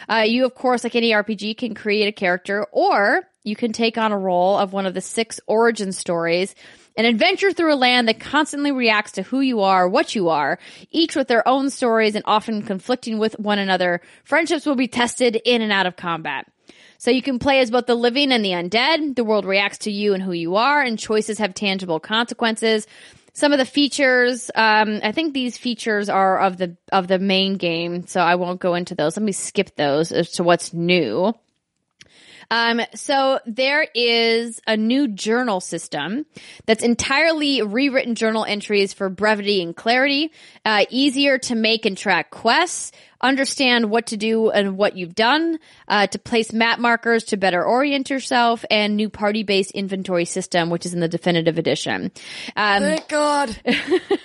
[0.08, 3.98] Uh, you, of course, like any RPG, can create a character, or you can take
[3.98, 6.54] on a role of one of the six origin stories
[6.98, 10.58] an adventure through a land that constantly reacts to who you are, what you are,
[10.90, 14.00] each with their own stories and often conflicting with one another.
[14.24, 16.50] Friendships will be tested in and out of combat.
[16.98, 19.14] So you can play as both the living and the undead.
[19.14, 22.88] The world reacts to you and who you are, and choices have tangible consequences.
[23.38, 27.56] Some of the features, um, I think these features are of the of the main
[27.56, 29.16] game, so I won't go into those.
[29.16, 31.32] Let me skip those as to what's new.
[32.50, 36.26] Um, so there is a new journal system
[36.66, 40.32] that's entirely rewritten journal entries for brevity and clarity,
[40.64, 45.58] uh, easier to make and track quests, understand what to do and what you've done,
[45.88, 50.86] uh, to place map markers to better orient yourself, and new party-based inventory system, which
[50.86, 52.12] is in the definitive edition.
[52.56, 53.56] Um, God.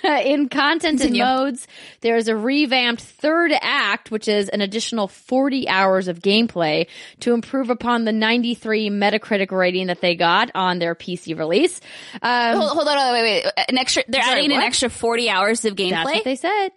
[0.04, 1.22] in content Continue.
[1.22, 1.66] and modes,
[2.00, 6.86] there's a revamped third act, which is an additional 40 hours of gameplay
[7.20, 11.80] to improve upon the 93 Metacritic rating that they got on their PC release.
[12.22, 13.52] Um, hold, hold on, wait, wait.
[13.68, 14.04] An extra.
[14.08, 16.04] They're Sorry, adding an extra forty hours of that's gameplay.
[16.04, 16.68] what they said.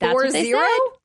[0.00, 0.60] That's Four what they zero?
[0.60, 0.97] said.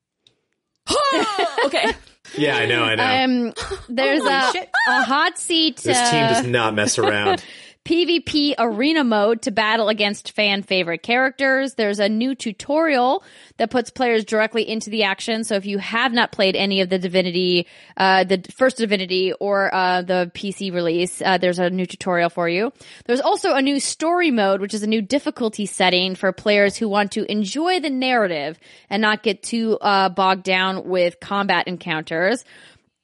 [1.65, 1.93] okay.
[2.37, 3.23] Yeah, I know, I know.
[3.47, 3.53] Um,
[3.89, 5.77] there's Holy a, a hot seat.
[5.77, 7.43] this uh, team does not mess around.
[7.85, 11.73] PvP arena mode to battle against fan favorite characters.
[11.73, 13.23] There's a new tutorial
[13.57, 15.43] that puts players directly into the action.
[15.43, 19.73] So if you have not played any of the Divinity, uh, the first Divinity or
[19.73, 22.71] uh, the PC release, uh, there's a new tutorial for you.
[23.05, 26.87] There's also a new story mode, which is a new difficulty setting for players who
[26.87, 28.57] want to enjoy the narrative
[28.89, 32.45] and not get too uh, bogged down with combat encounters.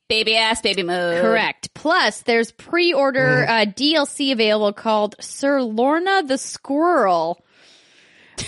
[0.10, 1.22] Baby ass, baby mode.
[1.22, 1.72] Correct.
[1.76, 7.45] Plus, there's pre-order uh, DLC available called Sir Lora the Squirrel.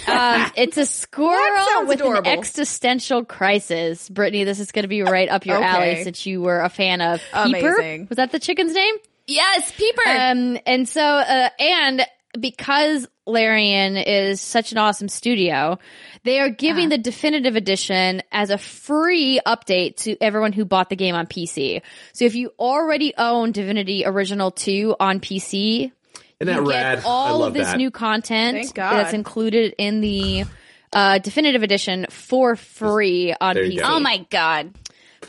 [0.08, 2.30] Um, it's a squirrel with adorable.
[2.32, 4.10] an existential crisis.
[4.10, 5.66] Brittney, this is going to be right up your Okay.
[5.66, 7.76] alley since you were a fan of Peeper.
[7.76, 8.08] Amazing.
[8.10, 8.96] Was that the chicken's name?
[9.28, 10.02] Yes, peeper.
[10.10, 12.02] Um, and so, uh, and
[12.40, 15.78] because Larian is such an awesome studio,
[16.24, 20.96] they are giving the definitive edition as a free update to everyone who bought the
[20.96, 21.82] game on PC.
[22.14, 25.92] So if you already own Divinity Original 2 on PC,
[26.40, 26.98] Isn't that you rad?
[27.00, 27.78] get all I love of this that.
[27.78, 30.46] new content that's included in the
[30.94, 33.78] uh, definitive edition for free on There PC.
[33.80, 33.84] go.
[33.86, 34.74] oh my god.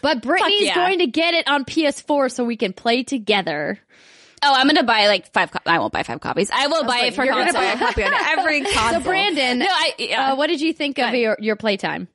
[0.01, 0.74] But Brittney's yeah.
[0.74, 3.79] going to get it on PS4 so we can play together.
[4.44, 5.51] Oh, I'm gonna buy like five.
[5.51, 6.51] Co- I won't buy five copies.
[6.51, 9.01] I will buy it for You're gonna buy a copy on every console.
[9.01, 9.94] So Brandon, no, I.
[9.98, 10.32] Yeah.
[10.32, 12.09] Uh, what did you think of your, your playtime?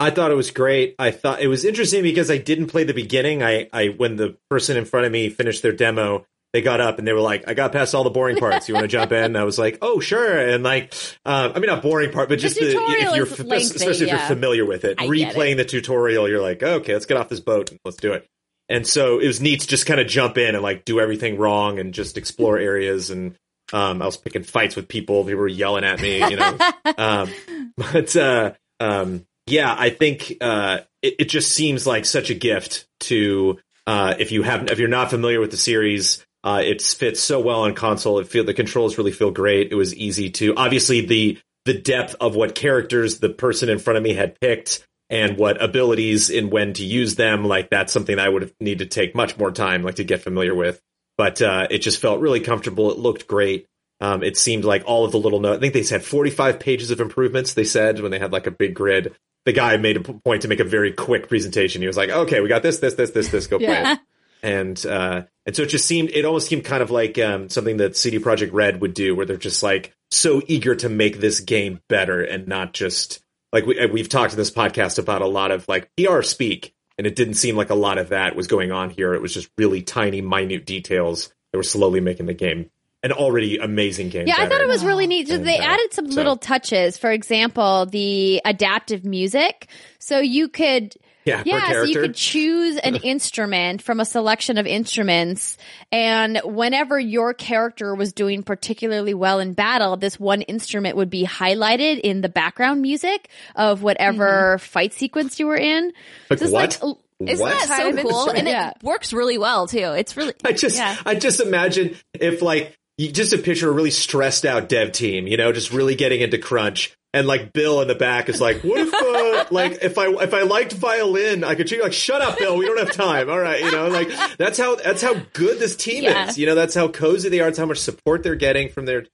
[0.00, 0.96] I thought it was great.
[0.98, 3.42] I thought it was interesting because I didn't play the beginning.
[3.42, 6.98] I, I when the person in front of me finished their demo, they got up
[6.98, 8.68] and they were like, "I got past all the boring parts.
[8.68, 10.92] You want to jump in?" I was like, "Oh, sure." And like,
[11.24, 14.08] um, I mean, not boring part, but just the, tutorial if you're lengthy, especially if
[14.08, 14.18] yeah.
[14.18, 17.28] you're familiar with it, I get replaying the tutorial, you're like, "Okay, let's get off
[17.28, 18.28] this boat and let's do it."
[18.72, 21.36] And so it was neat to just kind of jump in and like do everything
[21.36, 23.36] wrong and just explore areas and.
[23.74, 25.24] Um, I was picking fights with people.
[25.24, 26.58] People were yelling at me, you know.
[26.98, 27.30] um,
[27.78, 32.86] but uh, um, yeah, I think uh, it, it just seems like such a gift
[33.00, 36.22] to uh, if you have if you're not familiar with the series.
[36.44, 38.18] Uh, it fits so well on console.
[38.18, 39.72] It feel the controls really feel great.
[39.72, 43.96] It was easy to obviously the the depth of what characters the person in front
[43.96, 47.44] of me had picked and what abilities and when to use them.
[47.44, 50.22] Like that's something I would have need to take much more time like to get
[50.22, 50.80] familiar with.
[51.18, 52.90] But uh, it just felt really comfortable.
[52.90, 53.68] It looked great.
[54.00, 55.58] Um, it seemed like all of the little notes.
[55.58, 57.52] I think they said 45 pages of improvements.
[57.52, 59.14] They said when they had like a big grid.
[59.44, 61.82] The guy made a point to make a very quick presentation.
[61.82, 63.46] He was like, "Okay, we got this, this, this, this, this.
[63.48, 63.98] Go play it."
[64.44, 66.10] And uh, and so it just seemed.
[66.10, 69.26] It almost seemed kind of like um, something that CD Projekt Red would do, where
[69.26, 73.20] they're just like so eager to make this game better and not just
[73.52, 77.06] like we, we've talked in this podcast about a lot of like PR speak, and
[77.06, 79.14] it didn't seem like a lot of that was going on here.
[79.14, 82.70] It was just really tiny, minute details that were slowly making the game
[83.02, 84.26] an already amazing game.
[84.28, 85.28] Yeah, I thought it was really neat.
[85.28, 86.96] And, they uh, added some so- little touches.
[86.96, 89.68] For example, the adaptive music.
[89.98, 94.66] So you could Yeah, yeah, so you could choose an instrument from a selection of
[94.66, 95.56] instruments
[95.92, 101.24] and whenever your character was doing particularly well in battle, this one instrument would be
[101.24, 104.64] highlighted in the background music of whatever mm-hmm.
[104.64, 105.92] fight sequence you were in.
[106.28, 106.82] Like, Just what?
[106.82, 107.52] like Isn't What?
[107.52, 108.30] that Kind so of cool?
[108.30, 108.70] And Yeah.
[108.70, 109.78] it works really well too.
[109.78, 110.96] It's really I just, Yeah.
[111.06, 114.92] I just imagine if like you just a picture of a really stressed out dev
[114.92, 118.40] team, you know, just really getting into crunch, and like Bill in the back is
[118.40, 121.92] like, what if, uh, like if I if I liked violin, I could choose like,
[121.92, 123.28] shut up, Bill, we don't have time.
[123.30, 126.28] All right, you know, like that's how that's how good this team Yeah.
[126.28, 126.38] is.
[126.38, 127.48] You know, that's how cozy they are.
[127.48, 129.04] It's how much support they're getting from their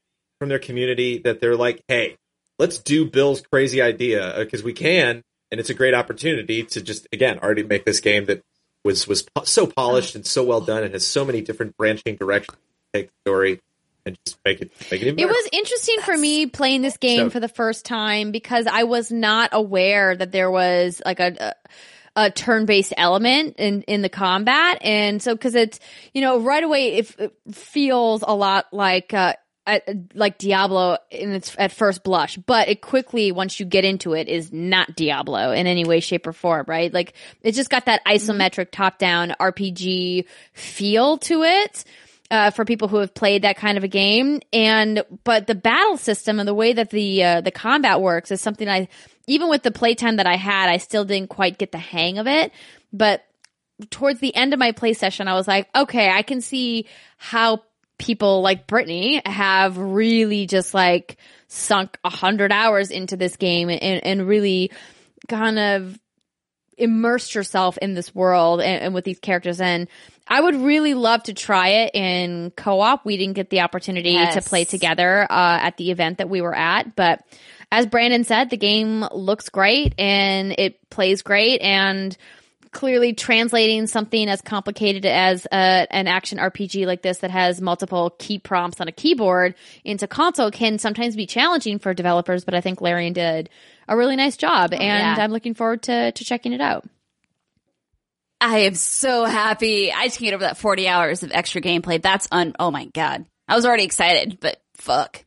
[0.40, 1.18] from their community.
[1.18, 2.16] That they're like, hey,
[2.58, 7.06] let's do Bill's crazy idea because we can, and it's a great opportunity to just
[7.12, 8.42] again already make this game that
[8.84, 12.16] was was po- so polished and so well done and has so many different branching
[12.16, 12.58] directions
[13.02, 13.60] take the story
[14.06, 15.28] and just make it make it even It better.
[15.28, 19.10] was interesting for me playing this game So- for the first time because I was
[19.12, 21.54] not aware that there was like a,
[22.16, 24.78] a, a turn-based element in, in the combat.
[24.80, 25.78] And so, cause it's,
[26.14, 29.34] you know, right away it, it feels a lot like, uh,
[29.66, 34.14] at, like Diablo in its at first blush, but it quickly once you get into
[34.14, 36.90] it is not Diablo in any way, shape, or form, right?
[36.90, 37.12] Like
[37.42, 41.84] it's just got that isometric top-down RPG feel to it
[42.30, 44.40] uh, for people who have played that kind of a game.
[44.52, 48.40] And but the battle system and the way that the uh, the combat works is
[48.40, 48.88] something I
[49.26, 52.26] even with the playtime that I had, I still didn't quite get the hang of
[52.26, 52.52] it.
[52.92, 53.24] But
[53.90, 57.62] towards the end of my play session, I was like, okay, I can see how
[57.98, 63.80] people like Brittney have really just like sunk a hundred hours into this game and,
[63.82, 64.70] and really
[65.28, 65.98] kind of
[66.78, 69.60] immersed yourself in this world and, and with these characters.
[69.60, 69.88] And
[70.26, 73.04] I would really love to try it in co-op.
[73.04, 76.54] We didn't get the opportunity to play together uh, at the event that we were
[76.54, 77.24] at, but
[77.70, 82.16] as Brandon said, the game looks great and it plays great and
[82.72, 88.10] clearly translating something as complicated as a, an action RPG like this that has multiple
[88.18, 92.60] key prompts on a keyboard into console can sometimes be challenging for developers, but I
[92.60, 93.50] think Larian did
[93.86, 95.24] a really nice job oh, and yeah.
[95.24, 96.84] I'm looking forward to, to checking it out.
[98.40, 99.92] I am so happy.
[99.92, 102.00] I just can't get over that 40 hours of extra gameplay.
[102.00, 103.26] That's un, oh my God.
[103.48, 105.24] I was already excited, but fuck.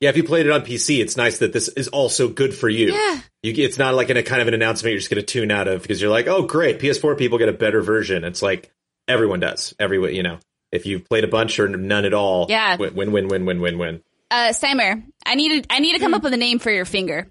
[0.00, 2.68] Yeah, if you played it on PC, it's nice that this is also good for
[2.68, 2.92] you.
[2.92, 3.20] Yeah.
[3.42, 5.50] You, it's not like in a kind of an announcement you're just going to tune
[5.50, 8.22] out of because you're like, oh, great, PS4 people get a better version.
[8.24, 8.70] It's like
[9.08, 9.74] everyone does.
[9.78, 10.38] Everyone, you know,
[10.70, 12.76] if you've played a bunch or none at all, Yeah.
[12.76, 14.02] win, win, win, win, win, win, win.
[14.30, 16.84] Uh, Steimer, I need to, I need to come up with a name for your
[16.84, 17.30] finger.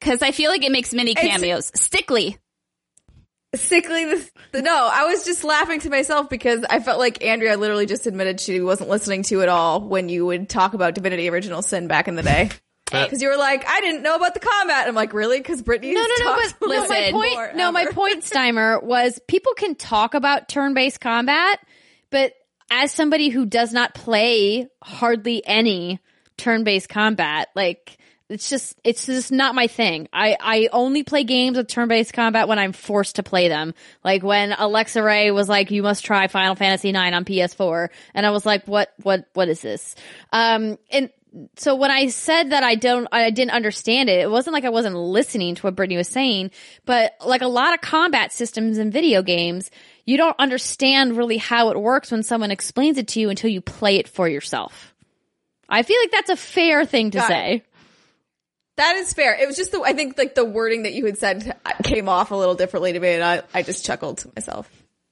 [0.00, 1.72] Cause I feel like it makes many cameos.
[1.74, 2.38] Stickly.
[3.54, 4.04] Sickly.
[4.04, 7.86] The, the, no, I was just laughing to myself because I felt like Andrea literally
[7.86, 11.62] just admitted she wasn't listening to it all when you would talk about Divinity Original
[11.62, 12.50] Sin back in the day.
[12.90, 14.88] Because you were like, I didn't know about the combat.
[14.88, 15.36] I'm like, really?
[15.36, 16.36] Because Brittney No, no, no.
[16.58, 17.12] But no, about my listen.
[17.12, 21.60] point, no, my point, Steimer, was people can talk about turn-based combat,
[22.08, 22.32] but
[22.70, 26.00] as somebody who does not play hardly any
[26.38, 30.08] turn-based combat, like it's just it's just not my thing.
[30.12, 33.74] I I only play games with turn-based combat when I'm forced to play them.
[34.04, 38.26] Like when Alexa Ray was like, "You must try Final Fantasy IX on PS4," and
[38.26, 38.92] I was like, "What?
[39.02, 39.26] What?
[39.32, 39.94] What is this?"
[40.32, 41.10] Um, and
[41.56, 44.20] so when I said that I don't, I didn't understand it.
[44.20, 46.50] It wasn't like I wasn't listening to what Brittney was saying,
[46.84, 49.70] but like a lot of combat systems in video games,
[50.04, 53.60] you don't understand really how it works when someone explains it to you until you
[53.60, 54.94] play it for yourself.
[55.68, 57.66] I feel like that's a fair thing to Got it.
[58.78, 59.34] That is fair.
[59.34, 62.30] It was just the, I think like the wording that you had said came off
[62.30, 64.70] a little differently to me and I, I just chuckled to myself.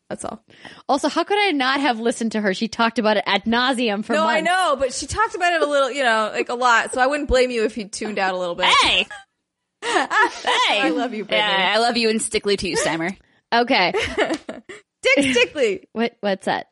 [0.08, 0.40] That's all.
[0.88, 2.54] Also, how could I not have listened to her?
[2.54, 4.38] She talked about it ad nauseum for No, months.
[4.38, 6.92] I know, but she talked about it a little, you know, like a lot.
[6.94, 8.66] So I wouldn't blame you if you tuned out a little bit.
[8.66, 8.98] Hey.
[9.82, 10.80] hey.
[10.80, 11.32] I love you, Brittney.
[11.38, 13.16] Yeah, I love you and Stickly too, Steimer.
[13.52, 13.92] Okay,
[15.02, 15.88] Dick Stickly.
[15.92, 16.68] what what's that?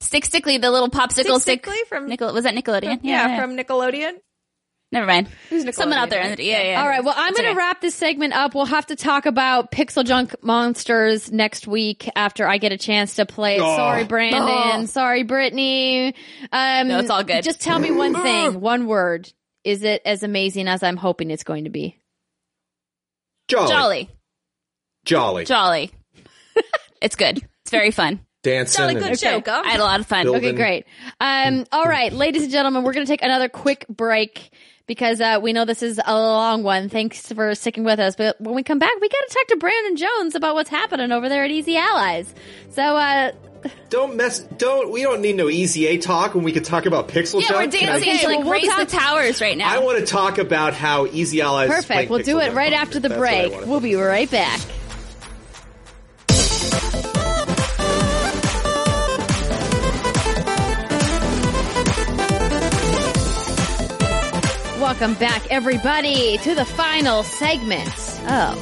[0.00, 1.64] Stick Stickly, the little popsicle Stick stick.
[1.64, 3.00] Stickly from- Nickel, was that Nickelodeon?
[3.02, 4.12] Yeah, from Nickelodeon.
[4.92, 5.28] Never mind.
[5.50, 6.20] Nickelodeon, Someone out there.
[6.22, 6.38] right?
[6.38, 6.82] Yeah, yeah.
[6.82, 7.02] All right.
[7.02, 7.56] Well, I'm going to okay.
[7.56, 8.54] wrap this segment up.
[8.54, 13.24] We'll have to talk about PixelJunk Monsters next week after I get a chance to
[13.24, 13.62] play it.
[13.62, 13.74] Oh.
[13.74, 14.42] Sorry, Brandon.
[14.82, 14.84] Oh.
[14.84, 16.14] Sorry, Brittney.
[16.52, 17.42] Um, No, it's all good.
[17.42, 19.32] Just tell me one thing, one word.
[19.64, 21.96] Is it as amazing as I'm hoping it's going to be?
[23.48, 23.68] Jolly.
[23.70, 24.10] Jolly.
[25.04, 25.44] Jolly.
[25.46, 25.90] Jolly.
[27.00, 27.38] it's good.
[27.62, 28.20] It's very fun.
[28.42, 28.78] Dancing.
[28.82, 29.64] Jolly good show, Gum.
[29.64, 30.24] I had a lot of fun.
[30.24, 30.84] Bill- Okay, great.
[31.20, 34.51] Um, all right, ladies and gentlemen, we're going to take another quick break
[34.86, 36.88] because uh, we know this is a long one.
[36.88, 38.16] Thanks for sticking with us.
[38.16, 41.12] But when we come back, we got to talk to Brandon Jones about what's happening
[41.12, 42.32] over there at Easy Allies.
[42.70, 43.32] So uh,
[43.90, 44.40] Don't mess.
[44.40, 44.90] Don't.
[44.90, 47.66] We don't need no easy A talk when we can talk about pixel Yeah, we're
[47.66, 47.74] junk.
[47.74, 49.72] I- dancing Okay, to like well, we'll raise talk- the towers right now.
[49.72, 51.70] I want to talk about how Easy Allies.
[51.70, 52.10] is Perfect.
[52.10, 53.66] We'll do it right after the That's what I break.
[53.66, 54.60] We'll be right back.
[64.82, 67.88] Welcome back, everybody, to the final segment
[68.28, 68.58] of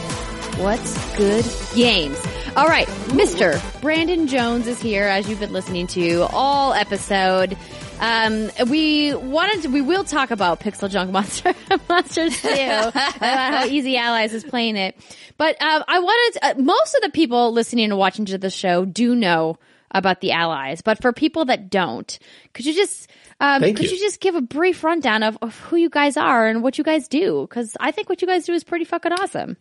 [0.60, 2.22] What's Good Games.
[2.56, 3.58] All right, Mr.
[3.80, 7.56] Brandon Jones is here, as you've been listening to all episode.
[8.00, 11.54] Um, we wanted to, we will talk about Pixel Junk Monster
[11.88, 14.98] Monsters too, about how Easy Allies is playing it.
[15.38, 18.50] But um, I wanted to, uh, most of the people listening and watching to the
[18.50, 19.56] show do know
[19.90, 22.18] about the allies, but for people that don't,
[22.52, 23.96] could you just um, Thank could you.
[23.96, 26.84] you just give a brief rundown of, of who you guys are and what you
[26.84, 27.46] guys do?
[27.48, 29.56] Because I think what you guys do is pretty fucking awesome.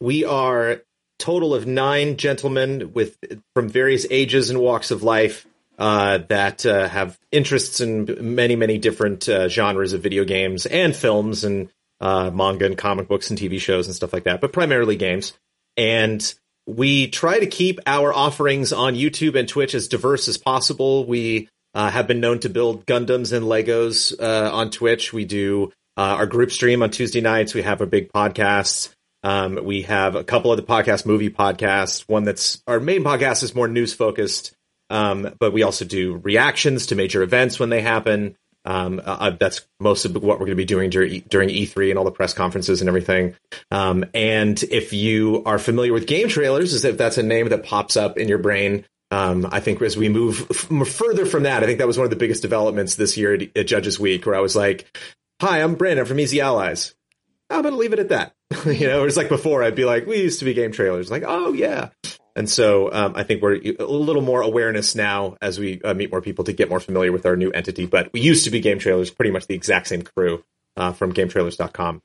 [0.00, 0.82] We are
[1.18, 3.16] total of nine gentlemen with
[3.54, 5.46] from various ages and walks of life
[5.78, 10.94] uh, that uh, have interests in many, many different uh, genres of video games and
[10.94, 11.70] films and
[12.00, 15.32] uh, manga and comic books and TV shows and stuff like that, but primarily games.
[15.76, 16.34] And
[16.66, 21.06] we try to keep our offerings on YouTube and Twitch as diverse as possible.
[21.06, 25.12] We uh, have been known to build Gundams and Legos uh, on Twitch.
[25.12, 27.54] We do uh, our group stream on Tuesday nights.
[27.54, 28.92] We have a big podcast.
[29.22, 32.04] Um, we have a couple of the podcast movie podcasts.
[32.08, 34.54] One that's our main podcast is more news focused,
[34.90, 38.36] um, but we also do reactions to major events when they happen.
[38.66, 41.98] Um, uh, that's most of what we're going to be doing during, during E3 and
[41.98, 43.36] all the press conferences and everything.
[43.70, 47.96] Um, and if you are familiar with GameTrailers, as if that's a name that pops
[47.96, 51.66] up in your brain, um, I think as we move f- further from that, I
[51.66, 54.34] think that was one of the biggest developments this year at, at Judges Week, where
[54.34, 54.98] I was like,
[55.40, 56.94] "Hi, I'm Brandon from Easy Allies."
[57.48, 58.34] I'm going to leave it at that.
[58.66, 61.52] you know, it's like before I'd be like, "We used to be GameTrailers." Like, oh
[61.52, 61.90] yeah.
[62.36, 66.10] And so um, I think we're a little more awareness now as we uh, meet
[66.12, 67.86] more people to get more familiar with our new entity.
[67.86, 70.44] But we used to be GameTrailers, pretty much the exact same crew
[70.76, 72.02] uh, from GameTrailers.com.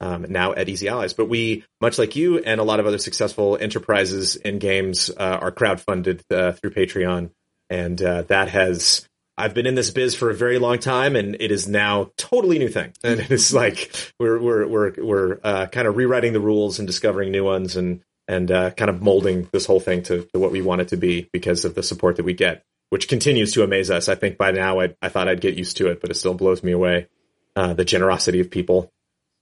[0.00, 2.98] Um, now at Easy Allies, but we, much like you and a lot of other
[2.98, 7.30] successful enterprises in games, uh, are crowdfunded uh, through Patreon,
[7.70, 9.08] and uh, that has.
[9.38, 12.58] I've been in this biz for a very long time, and it is now totally
[12.58, 12.92] new thing.
[13.04, 17.30] And it's like we're we're we're we're uh, kind of rewriting the rules and discovering
[17.30, 20.62] new ones, and and uh, kind of molding this whole thing to, to what we
[20.62, 23.90] want it to be because of the support that we get, which continues to amaze
[23.90, 24.08] us.
[24.08, 26.34] I think by now I, I thought I'd get used to it, but it still
[26.34, 27.08] blows me away.
[27.56, 28.92] Uh, the generosity of people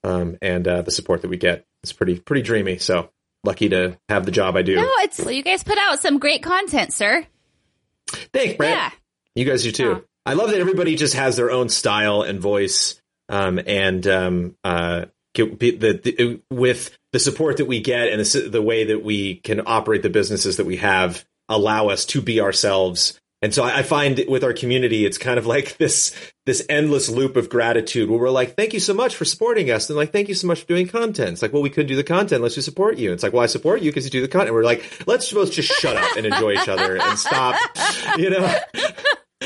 [0.04, 2.78] um, and uh, the support that we get is pretty pretty dreamy.
[2.78, 3.10] So
[3.44, 4.76] lucky to have the job I do.
[4.76, 7.26] No, it's well, you guys put out some great content, sir.
[8.32, 8.70] Thanks, Brett.
[8.70, 8.90] Yeah.
[9.34, 10.04] You guys do too.
[10.26, 15.06] I love that everybody just has their own style and voice, um, and um, uh,
[15.34, 19.62] the, the, with the support that we get and the, the way that we can
[19.66, 23.20] operate the businesses that we have, allow us to be ourselves.
[23.42, 26.14] And so I, find with our community, it's kind of like this
[26.46, 29.90] this endless loop of gratitude where we're like, "Thank you so much for supporting us,"
[29.90, 31.96] and like, "Thank you so much for doing content." It's like, "Well, we couldn't do
[31.96, 32.40] the content.
[32.40, 34.54] Let's just support you." It's like, "Well, I support you because you do the content."
[34.54, 37.56] We're like, "Let's both just shut up and enjoy each other and stop,"
[38.16, 38.54] you know.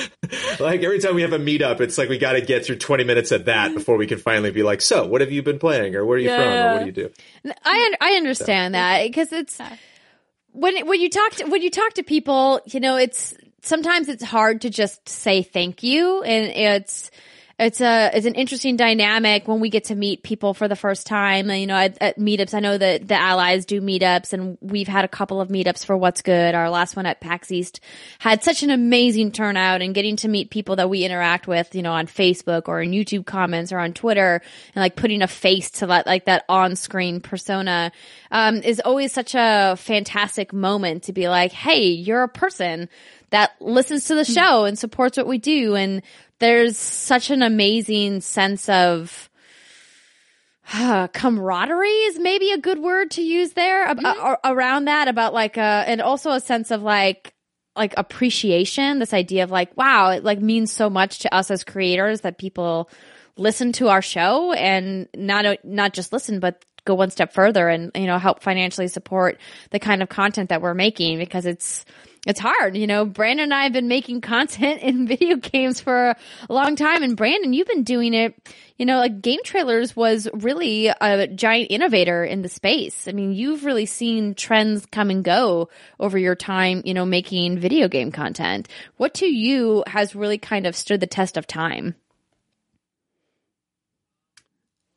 [0.60, 3.04] like every time we have a meetup, it's like we got to get through 20
[3.04, 5.94] minutes of that before we can finally be like, so what have you been playing?
[5.94, 6.40] Or where are you from?
[6.40, 7.10] Or what do you do?
[7.64, 9.60] I un- I understand that because it's
[10.52, 14.24] when when you talk to when you talk to people, you know, it's sometimes it's
[14.24, 17.10] hard to just say thank you, and it's
[17.58, 21.06] it's a it's an interesting dynamic when we get to meet people for the first
[21.06, 21.48] time.
[21.50, 24.86] And, you know, at, at meetups, I know that the allies do meetups, and we've
[24.86, 26.54] had a couple of meetups for What's Good.
[26.54, 27.80] Our last one at PAX East
[28.18, 31.82] had such an amazing turnout, and getting to meet people that we interact with, you
[31.82, 34.42] know, on Facebook or in YouTube comments or on Twitter,
[34.74, 37.90] and like putting a face to that like that on screen persona
[38.30, 42.90] um, is always such a fantastic moment to be like, hey, you're a person
[43.30, 45.74] that listens to the show and supports what we do.
[45.74, 46.02] And
[46.38, 49.30] there's such an amazing sense of
[50.72, 55.32] uh, camaraderie is maybe a good word to use there ab- a- around that about
[55.32, 57.32] like uh and also a sense of like
[57.76, 61.62] like appreciation this idea of like wow it like means so much to us as
[61.62, 62.90] creators that people
[63.36, 67.92] listen to our show and not not just listen but go one step further and
[67.94, 69.38] you know help financially support
[69.70, 71.84] the kind of content that we're making because it's
[72.26, 72.76] it's hard.
[72.76, 76.14] You know, Brandon and I have been making content in video games for
[76.50, 77.02] a long time.
[77.02, 78.34] And Brandon, you've been doing it,
[78.76, 83.08] you know, like GameTrailers was really a giant innovator in the space.
[83.08, 87.58] I mean, you've really seen trends come and go over your time, you know, making
[87.58, 88.68] video game content.
[88.96, 91.94] What to you has really kind of stood the test of time?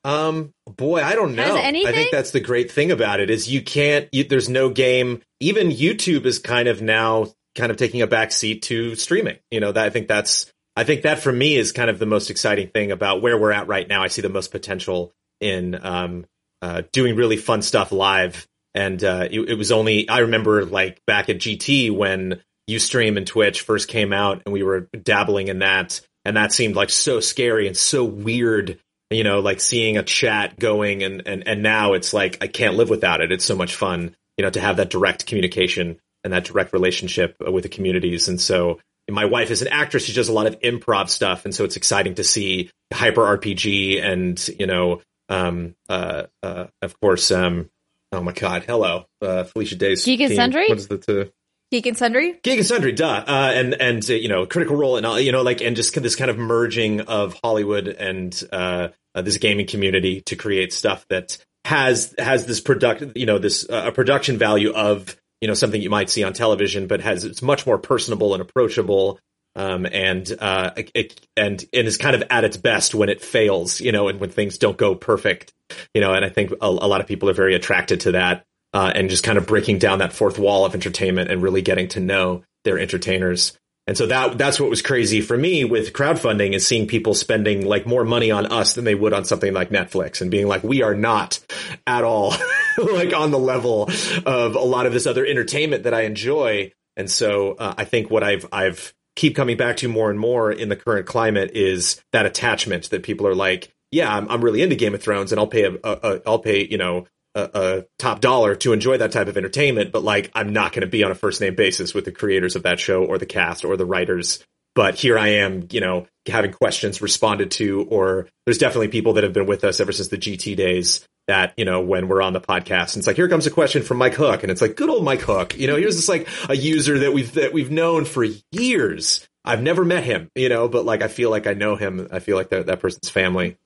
[0.03, 1.55] Um, boy, I don't know.
[1.57, 4.07] I think that's the great thing about it is you can't.
[4.11, 5.21] You, there's no game.
[5.39, 9.37] Even YouTube is kind of now kind of taking a back seat to streaming.
[9.51, 10.51] You know, that I think that's.
[10.75, 13.51] I think that for me is kind of the most exciting thing about where we're
[13.51, 14.01] at right now.
[14.01, 16.25] I see the most potential in um,
[16.61, 18.47] uh, doing really fun stuff live.
[18.75, 23.25] And uh, it, it was only I remember like back at GT when Ustream and
[23.25, 27.19] Twitch first came out, and we were dabbling in that, and that seemed like so
[27.19, 31.93] scary and so weird you know, like seeing a chat going and, and, and now
[31.93, 33.31] it's like, I can't live without it.
[33.31, 37.35] It's so much fun, you know, to have that direct communication and that direct relationship
[37.39, 38.27] with the communities.
[38.27, 38.79] And so
[39.09, 40.03] my wife is an actress.
[40.03, 41.45] She does a lot of improv stuff.
[41.45, 47.31] And so it's exciting to see HyperRPG and, you know, um, uh, uh, of course,
[47.31, 47.69] um,
[48.11, 48.63] oh my God.
[48.65, 50.35] Hello, uh, Felicia Day's Geek and.
[50.35, 50.67] Sundry?
[50.67, 51.31] What is the, to,
[51.71, 52.33] Geek and Sundry.
[52.41, 55.31] Geek and Sundry, duh, uh, and and uh, you know, Critical Role, and all, you
[55.31, 59.67] know, like, and just this kind of merging of Hollywood and uh, uh, this gaming
[59.67, 64.37] community to create stuff that has has this product, you know, this uh, a production
[64.39, 67.77] value of you know something you might see on television, but has it's much more
[67.77, 69.19] personable and approachable,
[69.55, 73.79] um, and uh, it, and and is kind of at its best when it fails,
[73.79, 75.53] you know, and when things don't go perfect,
[75.93, 78.43] you know, and I think a, a lot of people are very attracted to that
[78.73, 81.87] uh, and just kind of breaking down that fourth wall of entertainment and really getting
[81.89, 83.57] to know their entertainers.
[83.87, 87.65] And so that that's what was crazy for me with crowdfunding is seeing people spending
[87.65, 90.63] like more money on us than they would on something like Netflix and being like,
[90.63, 91.39] we are not
[91.87, 92.35] at all
[92.77, 93.89] like on the level
[94.27, 96.71] of a lot of this other entertainment that I enjoy.
[96.95, 100.51] And so uh, I think what I've I've keep coming back to more and more
[100.51, 104.61] in the current climate is that attachment that people are like, yeah, I'm, I'm really
[104.61, 107.49] into Game of Thrones and I'll pay a, a, a I'll pay you know a,
[107.53, 110.87] a, top dollar to enjoy that type of entertainment, but like I'm not going to
[110.87, 113.65] be on a first name basis with the creators of that show or the cast
[113.65, 114.43] or the writers.
[114.75, 119.23] But here I am, you know, having questions responded to, or there's definitely people that
[119.23, 122.33] have been with us ever since the GT days that, you know, when we're on
[122.33, 124.43] the podcast, and it's like, here comes a question from Mike Hook.
[124.43, 125.57] And it's like, good old Mike Hook.
[125.57, 129.27] You know, here's this like a user that we've, that we've known for years.
[129.43, 132.07] I've never met him, you know, but like I feel like I know him.
[132.11, 133.57] I feel like that, that person's family.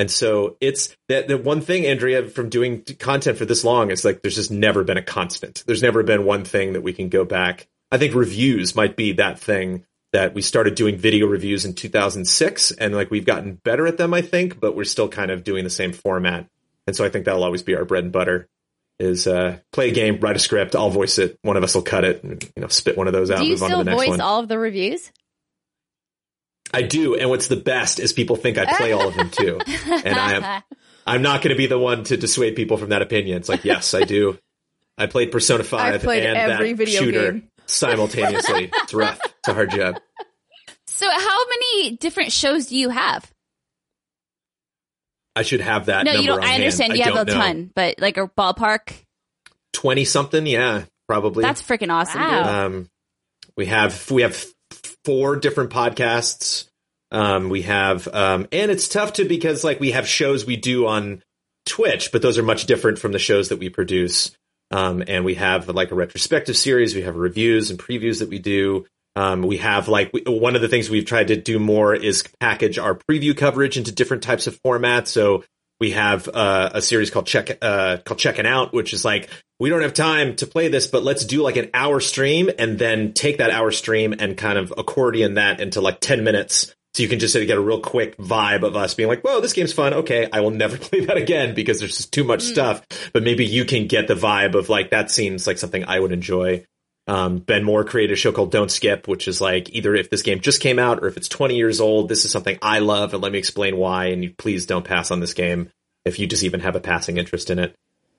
[0.00, 4.02] And so it's that the one thing, Andrea, from doing content for this long is
[4.02, 5.62] like there's just never been a constant.
[5.66, 7.68] There's never been one thing that we can go back.
[7.92, 12.70] I think reviews might be that thing that we started doing video reviews in 2006
[12.70, 15.64] and like we've gotten better at them, I think, but we're still kind of doing
[15.64, 16.46] the same format.
[16.86, 18.48] And so I think that'll always be our bread and butter
[18.98, 21.38] is uh, play a game, write a script, I'll voice it.
[21.42, 23.44] One of us will cut it and, you know, spit one of those out, Do
[23.44, 24.20] you move on to still the next voice one.
[24.22, 25.12] all of the reviews?
[26.72, 29.58] I do, and what's the best is people think I play all of them too,
[29.86, 30.62] and I am.
[31.06, 33.38] I'm not going to be the one to dissuade people from that opinion.
[33.38, 34.38] It's like, yes, I do.
[34.96, 37.48] I played Persona Five played and that shooter game.
[37.66, 38.70] simultaneously.
[38.82, 39.18] it's rough.
[39.24, 39.98] It's a hard job.
[40.86, 43.28] So, how many different shows do you have?
[45.34, 46.04] I should have that.
[46.04, 46.40] no, number you don't.
[46.42, 47.32] on I understand you have a know.
[47.32, 48.92] ton, but like a ballpark.
[49.72, 51.42] Twenty something, yeah, probably.
[51.42, 52.28] That's freaking awesome, Wow.
[52.42, 52.46] dude.
[52.46, 52.90] Um,
[53.56, 54.44] we have we have
[55.04, 56.68] four different podcasts.
[57.12, 60.86] Um, we have um, and it's tough to because like we have shows we do
[60.86, 61.22] on
[61.66, 64.30] Twitch, but those are much different from the shows that we produce.
[64.70, 66.94] Um, and we have like a retrospective series.
[66.94, 68.86] We have reviews and previews that we do.
[69.16, 72.24] Um, we have like we, one of the things we've tried to do more is
[72.38, 75.08] package our preview coverage into different types of formats.
[75.08, 75.42] So
[75.80, 79.28] we have uh, a series called check uh, called checking out, which is like
[79.58, 82.78] we don't have time to play this, but let's do like an hour stream and
[82.78, 86.74] then take that hour stream and kind of accordion that into like ten minutes.
[86.94, 89.22] So you can just sort of get a real quick vibe of us being like,
[89.22, 89.94] "Whoa, this game's fun.
[89.94, 93.46] Okay, I will never play that again because there's just too much stuff." But maybe
[93.46, 96.64] you can get the vibe of like that seems like something I would enjoy.
[97.10, 100.22] Um, ben Moore created a show called Don't Skip, which is like either if this
[100.22, 103.12] game just came out or if it's 20 years old, this is something I love
[103.12, 104.06] and let me explain why.
[104.06, 105.72] And you please don't pass on this game
[106.04, 107.74] if you just even have a passing interest in it.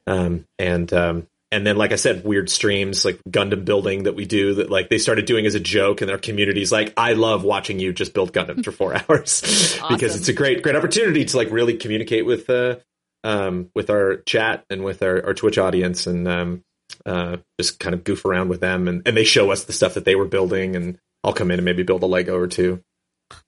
[0.07, 4.25] Um, and, um, and then, like I said, weird streams like Gundam building that we
[4.25, 7.45] do that like they started doing as a joke and their community's like, I love
[7.45, 11.37] watching you just build Gundam for four hours because it's a great, great opportunity to
[11.37, 12.75] like really communicate with, uh,
[13.23, 16.63] um, with our chat and with our, our Twitch audience and, um,
[17.05, 19.95] uh, just kind of goof around with them and, and they show us the stuff
[19.95, 22.83] that they were building and I'll come in and maybe build a Lego or two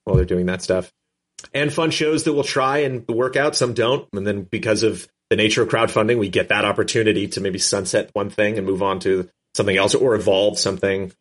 [0.04, 0.92] while they're doing that stuff.
[1.54, 4.08] And fun shows that we'll try and work out, some don't.
[4.14, 8.10] And then because of the nature of crowdfunding, we get that opportunity to maybe sunset
[8.14, 11.12] one thing and move on to something else or evolve something.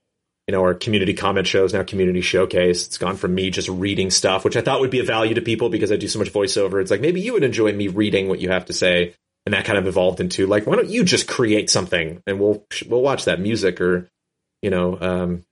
[0.47, 2.87] You know, our community comment shows now community showcase.
[2.87, 5.41] It's gone from me just reading stuff, which I thought would be a value to
[5.41, 6.81] people because I do so much voiceover.
[6.81, 9.15] It's like maybe you would enjoy me reading what you have to say
[9.45, 12.65] and that kind of evolved into like why don't you just create something and we'll
[12.89, 14.09] we'll watch that music or
[14.61, 15.43] you know um,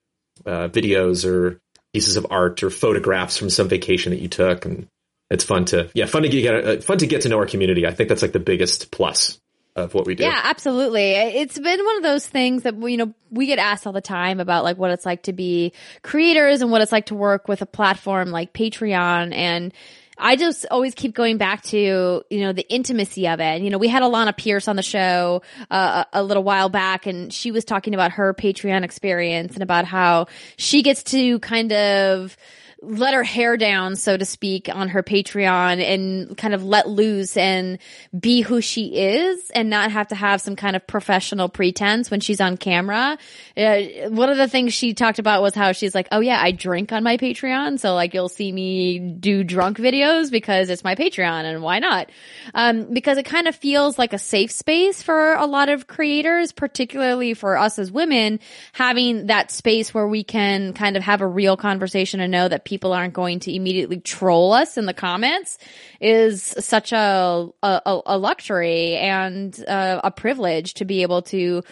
[0.46, 1.60] uh, videos or
[1.92, 4.86] pieces of art or photographs from some vacation that you took and
[5.30, 7.86] it's fun to yeah fun to get uh, fun to get to know our community.
[7.86, 9.38] I think that's like the biggest plus
[9.76, 10.24] of what we do.
[10.24, 11.12] Yeah, absolutely.
[11.12, 14.40] It's been one of those things that you know we get asked all the time
[14.40, 17.62] about like what it's like to be creators and what it's like to work with
[17.62, 19.72] a platform like Patreon and
[20.20, 23.62] I just always keep going back to, you know, the intimacy of it.
[23.62, 27.32] You know, we had Alana Pierce on the show uh, a little while back and
[27.32, 30.26] she was talking about her Patreon experience and about how
[30.56, 32.36] she gets to kind of
[32.82, 37.36] let her hair down, so to speak, on her Patreon and kind of let loose
[37.36, 37.78] and
[38.18, 42.20] be who she is and not have to have some kind of professional pretense when
[42.20, 43.18] she's on camera.
[43.56, 46.52] Uh, one of the things she talked about was how she's like, Oh yeah, I
[46.52, 47.78] drink on my Patreon.
[47.78, 52.10] So like you'll see me do drunk videos because it's my Patreon and why not?
[52.54, 56.52] Um, because it kind of feels like a safe space for a lot of creators,
[56.52, 58.40] particularly for us as women,
[58.72, 62.64] having that space where we can kind of have a real conversation and know that
[62.70, 65.58] people aren't going to immediately troll us in the comments
[66.00, 71.64] is such a a, a luxury and uh, a privilege to be able to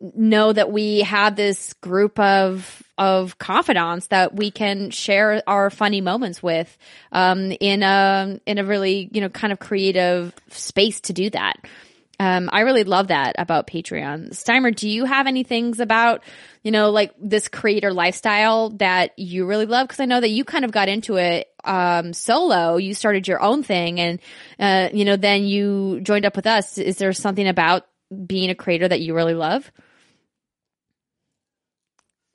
[0.00, 6.00] know that we have this group of of confidants that we can share our funny
[6.00, 6.76] moments with
[7.12, 11.54] um, in a in a really you know kind of creative space to do that.
[12.20, 14.32] Um, I really love that about Patreon.
[14.32, 16.22] Steimer, do you have any things about,
[16.62, 19.88] you know, like this creator lifestyle that you really love?
[19.88, 22.76] Cause I know that you kind of got into it, um, solo.
[22.76, 24.20] You started your own thing and,
[24.58, 26.76] uh, you know, then you joined up with us.
[26.76, 27.86] Is there something about
[28.26, 29.72] being a creator that you really love?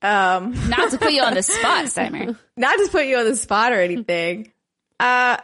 [0.01, 2.35] Um, Not to put you on the spot, Steimer.
[2.57, 4.51] not to put you on the spot or anything.
[4.99, 5.37] Uh,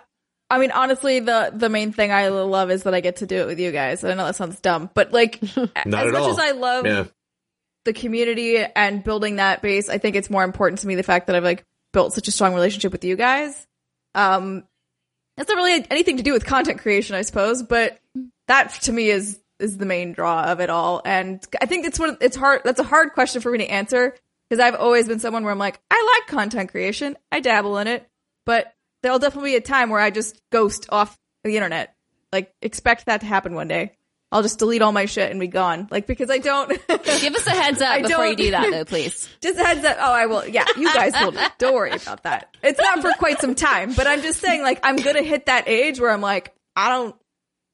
[0.52, 3.38] I mean, honestly, the the main thing I love is that I get to do
[3.38, 4.04] it with you guys.
[4.04, 6.30] I know that sounds dumb, but like, as much all.
[6.32, 7.06] as I love Yeah.
[7.86, 11.28] the community and building that base, I think it's more important to me the fact
[11.28, 13.66] that I've like built such a strong relationship with you guys.
[14.14, 14.64] Um,
[15.38, 17.98] that's not really anything to do with content creation, I suppose, but
[18.48, 21.02] that to me is is the main draw of it all.
[21.06, 22.18] And I think it's one.
[22.20, 22.62] It's hard.
[22.66, 24.16] That's a hard question for me to answer
[24.50, 27.88] because I've always been someone where I'm like, I like content creation, I dabble in
[27.88, 28.06] it,
[28.46, 28.74] but
[29.04, 31.96] there'll definitely be a time where I just ghost off the internet.
[32.32, 33.94] Like, expect that to happen one day.
[34.34, 35.90] I'll just delete all my shit and be gone.
[35.92, 36.70] Like, because I don't.
[36.88, 39.28] Give us a heads up I before you don't- that, though, please.
[39.42, 39.98] Just a heads up.
[40.00, 40.48] Oh, I will.
[40.48, 41.34] Yeah, you guys will.
[41.58, 42.56] Don't worry about that.
[42.64, 45.68] It's not for quite some time, but I'm just saying, like, I'm gonna hit that
[45.68, 47.14] age where I'm like, I don't,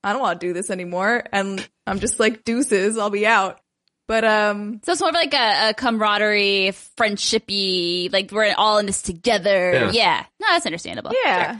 [0.04, 3.60] I don't want to do this anymore, and I'm just like, deuces, I'll be out.
[4.08, 8.86] But um, So it's more of like a, a camaraderie, friendshipy, like we're all in
[8.86, 9.74] this together.
[9.74, 9.92] Yeah.
[9.92, 10.26] Yeah.
[10.40, 11.12] No, that's understandable.
[11.26, 11.60] yeah,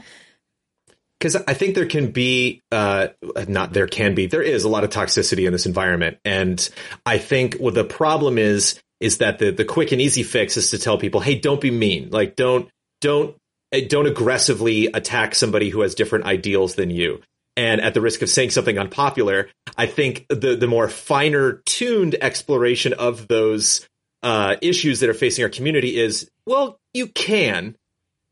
[1.18, 3.08] because I think there can be, uh,
[3.48, 6.68] not there can be, there is a lot of toxicity in this environment, and
[7.04, 10.70] I think what the problem is is that the the quick and easy fix is
[10.70, 12.68] to tell people, hey, don't be mean, like don't
[13.00, 13.36] don't
[13.72, 17.20] eh, don't aggressively attack somebody who has different ideals than you.
[17.58, 22.14] And at the risk of saying something unpopular, I think the the more finer tuned
[22.20, 23.84] exploration of those
[24.22, 27.74] uh, issues that are facing our community is, well, you can,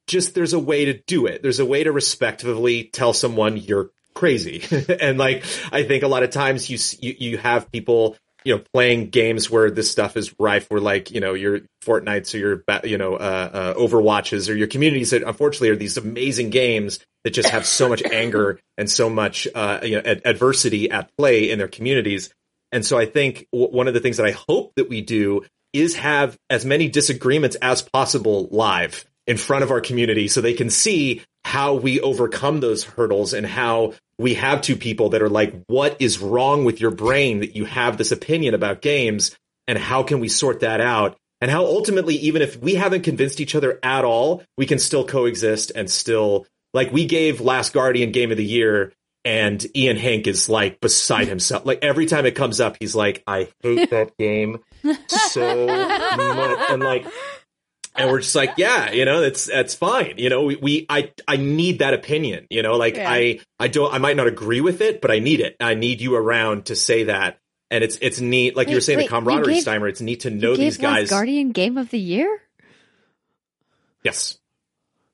[0.06, 1.42] just there's a way to do it.
[1.42, 4.62] There's a way to respectfully tell someone you're crazy.
[5.00, 8.62] and like I think a lot of times you you you have people you know
[8.72, 12.64] playing games where this stuff is rife where like you know your Fortnites or your
[12.84, 17.34] you know uh, uh, Overwatches or your communities that unfortunately are these amazing games that
[17.34, 21.50] just have so much anger and so much uh, you know ad- adversity at play
[21.50, 22.32] in their communities.
[22.70, 25.42] And so I think w- one of the things that I hope that we do
[25.72, 30.54] is have as many disagreements as possible live in front of our community so they
[30.54, 35.28] can see how we overcome those hurdles and how we have two people that are
[35.28, 39.76] like, what is wrong with your brain that you have this opinion about games and
[39.76, 41.16] how can we sort that out?
[41.40, 45.04] And how ultimately, even if we haven't convinced each other at all, we can still
[45.04, 48.92] coexist and still like we gave Last Guardian game of the year
[49.24, 51.66] and Ian Hinck is like beside himself.
[51.66, 54.60] Like every time it comes up, he's like, I hate that game
[55.08, 56.70] so much.
[56.70, 57.06] And like,
[57.96, 60.14] and we're just like, yeah, you know, that's, that's fine.
[60.18, 63.10] You know, we, we, I, I need that opinion, you know, like Yeah.
[63.10, 65.56] I, I don't, I might not agree with it, but I need it.
[65.60, 67.38] I need you around to say that.
[67.70, 68.54] And it's, it's neat.
[68.54, 71.10] Like you were saying, wait, the camaraderie, gave- Steimer, it's neat to know these guys.
[71.10, 72.42] Guardian Game of the Year.
[74.04, 74.38] Yes.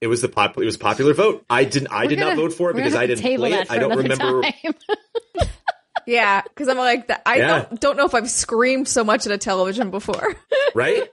[0.02, 1.44] It was the pop, it was a popular vote.
[1.48, 3.50] I didn't, I We're did not gonna- vote for it because I didn't table play
[3.52, 3.66] that it.
[3.68, 4.42] for I don't remember.
[6.06, 7.22] yeah, because I'm like, that.
[7.24, 7.46] I Yeah.
[7.68, 10.34] don't don't know if I've screamed so much at a television before.
[10.74, 11.08] right?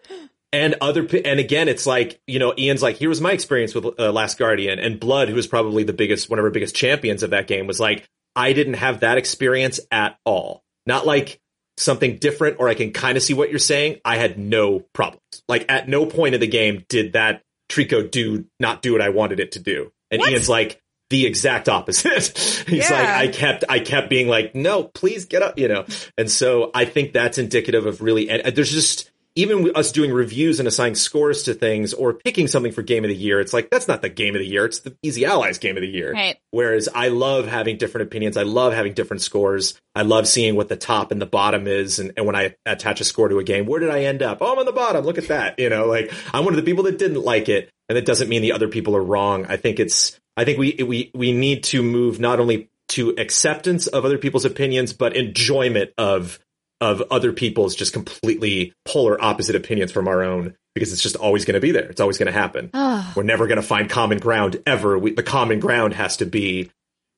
[0.51, 3.99] And other, and again, it's like you know, Ian's like, here was my experience with
[3.99, 7.21] uh, Last Guardian, and Blood, who was probably the biggest, one of our biggest champions
[7.21, 10.63] of that game, was like, I didn't have that experience at all.
[10.87, 11.39] Not like
[11.77, 13.99] something different, or I can kind of see what you're saying.
[14.03, 15.21] I had no problems.
[15.47, 19.09] Like at no point in the game did that Trico do not do what I
[19.09, 19.91] wanted it to do.
[20.11, 22.37] And Ian's like, the exact opposite.
[22.67, 22.95] He's Yeah.
[22.95, 25.85] like, I kept, I kept being like, no, please get up, you know?
[26.17, 30.59] And so I think that's indicative of really, and there's just, even us doing reviews
[30.59, 33.69] and assigning scores to things or picking something for game of the year, it's like,
[33.69, 34.65] that's not the game of the year.
[34.65, 36.11] It's the Easy Allies game of the year.
[36.13, 36.37] Right.
[36.51, 38.37] Whereas I love having different opinions.
[38.37, 39.79] I love having different scores.
[39.95, 41.99] I love seeing what the top and the bottom is.
[41.99, 44.39] And, and when I attach a score to a game, where did I end up?
[44.41, 45.05] Oh, I'm on the bottom.
[45.05, 45.59] Look at that.
[45.59, 47.69] You know, like I'm one of the people that didn't like it.
[47.87, 49.45] And that doesn't mean the other people are wrong.
[49.47, 53.87] I think it's, I think we, we, we need to move not only to acceptance
[53.87, 56.39] of other people's opinions, but enjoyment of,
[56.81, 61.43] of other people's just completely polar opposite opinions from our own because it's just always
[61.45, 61.89] going to be there.
[61.89, 62.69] It's always going to happen.
[62.73, 63.11] Oh.
[63.15, 64.97] We're never going to find common ground ever.
[64.97, 66.71] We, the common ground has to be.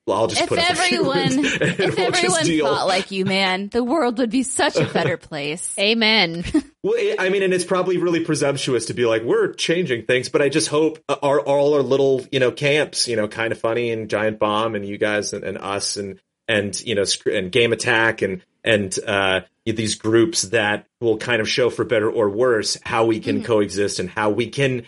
[0.04, 2.66] Well, I'll just If put up a everyone, and if we'll everyone deal.
[2.66, 5.74] thought like you, man, the world would be such a better place.
[5.78, 6.44] Amen.
[6.84, 10.28] Well, it- I mean, and it's probably really presumptuous to be like, we're changing things,
[10.28, 13.92] but I just hope our all our little, you know, camps, you know, Kinda Funny
[13.92, 16.18] and Giant Bomb and you guys and, and us and
[16.48, 21.48] and you know, and Game Attack and and uh, these groups that will kind of
[21.48, 24.84] show for better or worse how we can coexist and how we can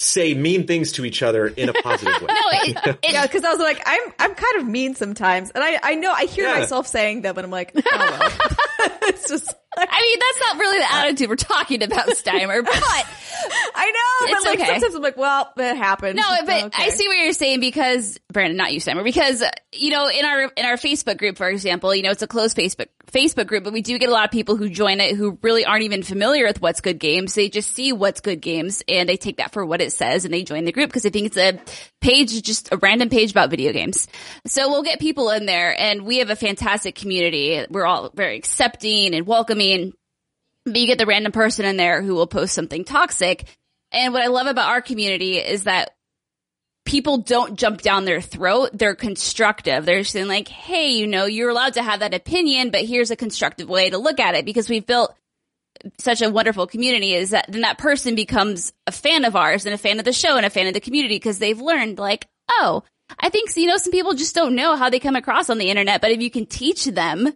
[0.00, 2.28] say mean things to each other in a positive way.
[2.28, 5.62] No, it, it, Yeah, because I was like, I'm I'm kind of mean sometimes, and
[5.64, 6.60] I I know I hear Yeah.
[6.60, 8.90] myself saying them, and I'm like, oh well.
[9.02, 12.74] it's just I mean, that's not really the attitude we're talking about, Steimer, but
[13.74, 14.72] I know, It's but like okay.
[14.72, 16.16] sometimes I'm like, well, it happened.
[16.16, 16.84] No, but okay.
[16.84, 20.24] I see what you're saying because Brandon, not you, Steimer, because uh, you know in
[20.24, 23.64] our in our Facebook group, for example, you know it's a closed Facebook Facebook group,
[23.64, 26.02] but we do get a lot of people who join it who really aren't even
[26.02, 27.34] familiar with what's good games.
[27.34, 30.32] They just see what's good games and they take that for what it says and
[30.32, 31.58] they join the group because they think it's a
[32.00, 34.08] page, just a random page about video games.
[34.46, 37.64] So we'll get people in there, and we have a fantastic community.
[37.68, 39.92] We're all very accepting and welcoming.
[40.64, 43.44] But you get the random person in there who will post something toxic.
[43.90, 45.90] And what I love about our community is that
[46.88, 48.70] people don't jump down their throat.
[48.72, 49.84] They're constructive.
[49.84, 53.16] They're saying like, Hey, you know, you're allowed to have that opinion, but here's a
[53.16, 55.14] constructive way to look at it because we've built
[55.98, 59.74] such a wonderful community is that then that person becomes a fan of ours and
[59.74, 62.26] a fan of the show and a fan of the community because they've learned like,
[62.50, 62.82] oh,
[63.20, 65.70] I think, you know, some people just don't know how they come across on the
[65.70, 67.32] internet, but if you can teach them,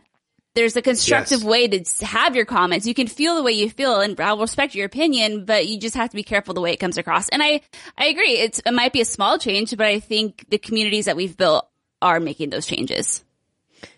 [0.55, 1.49] there's a constructive Yes.
[1.49, 2.87] way to have your comments.
[2.87, 5.95] You can feel the way you feel and I'll respect your opinion, but you just
[5.97, 7.29] have to be careful the way it comes across.
[7.31, 7.61] And I,
[7.97, 8.33] I agree.
[8.39, 11.69] It's, it might be a small change, but I think the communities that we've built
[12.03, 13.25] are making those changes.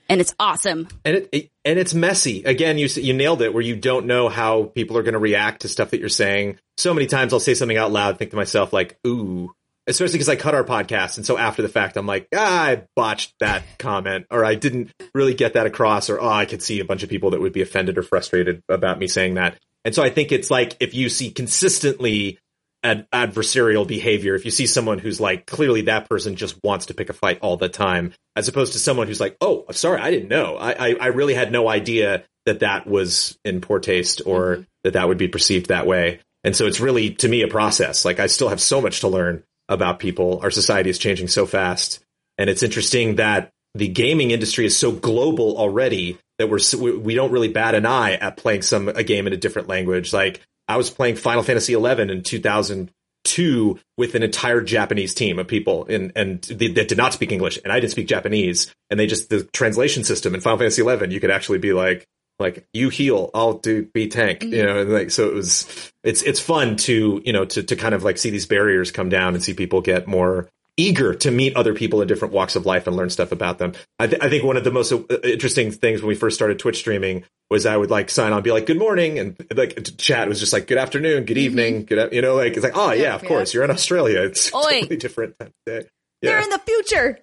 [0.08, 0.88] And it's awesome.
[1.04, 2.44] and it, it- and it's messy.
[2.44, 3.54] Again, you you nailed it.
[3.54, 6.58] Where you don't know how people are going to react to stuff that you're saying.
[6.76, 9.54] So many times I'll say something out loud, think to myself like, "Ooh,"
[9.86, 12.82] especially because I cut our podcast, and so after the fact, I'm like, ah, "I
[12.96, 16.80] botched that comment," or "I didn't really get that across," or "Oh, I could see
[16.80, 19.94] a bunch of people that would be offended or frustrated about me saying that." And
[19.94, 22.38] so I think it's like if you see consistently
[22.82, 26.94] ad- adversarial behavior, if you see someone who's like clearly that person just wants to
[26.94, 30.00] pick a fight all the time, as opposed to someone who's like, "Oh, I'm sorry,
[30.00, 30.56] I didn't know.
[30.56, 34.92] I I, I really had no idea that that was in poor taste or that
[34.92, 38.04] that would be perceived that way." And so it's really to me a process.
[38.04, 40.40] Like I still have so much to learn about people.
[40.42, 42.00] Our society is changing so fast,
[42.38, 46.60] and it's interesting that the gaming industry is so global already that we're
[46.96, 50.12] we, don't really bat an eye at playing some a game in a different language.
[50.12, 55.48] Like I was playing Final Fantasy XI in 2002 with an entire Japanese team of
[55.48, 59.06] people, and and that did not speak English, and I didn't speak Japanese, and they
[59.06, 62.06] just the translation system in Final Fantasy XI, you could actually be like
[62.38, 64.66] like you heal, I'll do be tank, you mm-hmm.
[64.66, 67.94] know, and like so it was it's it's fun to you know to to kind
[67.94, 71.54] of like see these barriers come down and see people get more eager to meet
[71.56, 73.72] other people in different walks of life and learn stuff about them.
[74.00, 76.58] I, th- I think one of the most uh, interesting things when we first started
[76.58, 80.28] Twitch streaming was I would like sign on, be like, "Good morning," and like chat
[80.28, 81.44] was just like, "Good afternoon," "Good mm-hmm.
[81.44, 83.28] evening," "Good," you know, like it's like, "Oh yeah, of yeah.
[83.28, 84.22] course, you're in Australia.
[84.22, 84.60] It's Oi.
[84.60, 85.88] totally different time of day."
[86.22, 87.18] they're Yeah, in the future.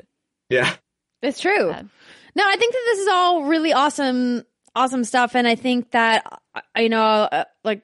[0.50, 0.74] yeah.
[1.22, 1.70] It's true.
[1.70, 1.84] Yeah.
[2.36, 4.44] No, I think that this is all really awesome,
[4.76, 7.84] awesome stuff, and I think that uh, you know, uh, like,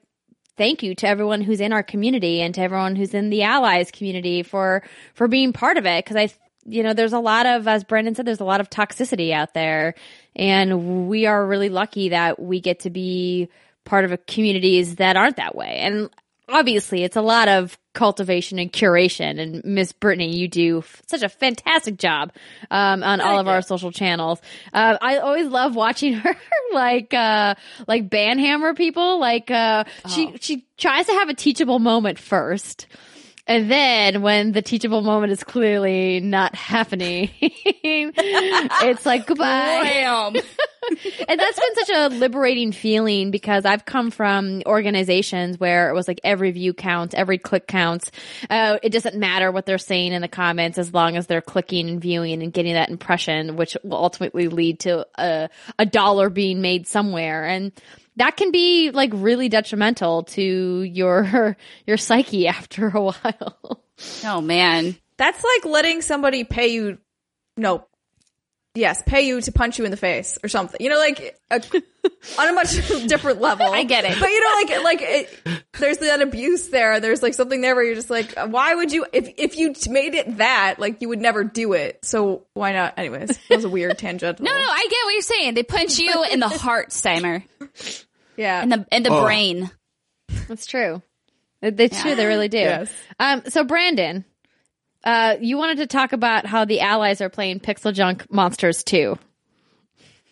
[0.58, 3.92] thank you to everyone who's in our community and to everyone who's in the allies
[3.92, 4.84] community for
[5.14, 6.04] for being part of it.
[6.04, 6.30] Because I,
[6.66, 9.54] you know, there's a lot of, as Brandon said, there's a lot of toxicity out
[9.54, 9.96] there,
[10.36, 13.50] and we are really lucky that we get to be
[13.86, 15.78] part of a communities that aren't that way.
[15.80, 16.10] And
[16.50, 19.40] obviously, it's a lot of cultivation and curation.
[19.40, 22.32] And Miss Brittney, you do f- such a fantastic job
[22.70, 24.40] um, on all of our social channels.
[24.72, 26.36] Uh, I always love watching her
[26.72, 27.56] like uh,
[27.88, 29.20] like banhammer people.
[29.20, 32.86] Like uh, she she tries to have a teachable moment first.
[33.48, 40.42] And then when the teachable moment is clearly not happening, it's like goodbye.
[41.28, 46.08] And that's been such a liberating feeling because I've come from organizations where it was
[46.08, 48.10] like every view counts, every click counts.
[48.50, 51.90] Uh, it doesn't matter what they're saying in the comments as long as they're clicking
[51.90, 56.62] and viewing and getting that impression, which will ultimately lead to a, a dollar being
[56.62, 57.46] made somewhere.
[57.46, 57.74] And
[58.18, 63.84] that can be like really detrimental to your your psyche after a while.
[64.24, 64.96] Oh man.
[65.18, 67.00] That's like letting somebody pay you.
[67.56, 67.88] No.
[68.76, 70.80] Yes, pay you to punch you in the face or something.
[70.80, 71.56] You know, like a,
[72.40, 72.76] on a much
[73.08, 73.66] different level.
[73.66, 74.20] I get it.
[74.20, 77.00] But you know, like like it, there's that abuse there.
[77.00, 79.06] There's like something there where you're just like, why would you?
[79.12, 82.06] If if you made it that, like you would never do it.
[82.06, 82.94] So why not?
[82.98, 84.40] Anyways, that was a weird tangent.
[84.40, 85.54] No, no, I get what you're saying.
[85.56, 87.44] They punch you in the heart, Steimer,
[88.38, 88.62] Yeah.
[88.62, 89.24] And the in the Oh.
[89.26, 89.70] brain.
[90.48, 91.02] That's true.
[91.62, 92.16] It- It's true.
[92.16, 92.58] They really do.
[92.60, 92.92] Yes.
[93.20, 94.24] Um, so Brandon,
[95.04, 99.18] uh, you wanted to talk about how the allies are playing PixelJunk Monsters too.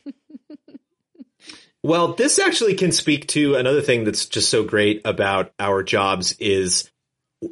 [1.84, 6.36] Well, this actually can speak to another thing that's just so great about our jobs
[6.40, 6.90] is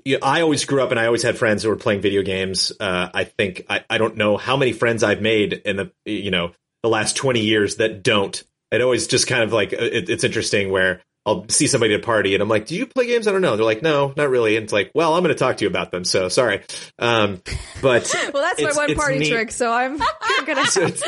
[0.06, 2.24] you know, I always grew up and I always had friends who were playing video
[2.24, 2.72] games.
[2.80, 6.32] Uh, I think I, I don't know how many friends I've made in the you
[6.32, 6.52] know
[6.82, 8.44] the last twenty years that don't.
[8.74, 12.04] It always just kind of like it, it's interesting where I'll see somebody at a
[12.04, 13.56] party and I'm like, "Do you play games?" I don't know.
[13.56, 15.70] They're like, "No, not really." And it's like, "Well, I'm going to talk to you
[15.70, 16.62] about them." So sorry,
[17.00, 17.42] um,
[17.82, 19.30] but well, that's my one party neat.
[19.30, 19.52] trick.
[19.52, 19.98] So I'm
[20.46, 20.66] gonna.
[20.66, 21.04] so it's,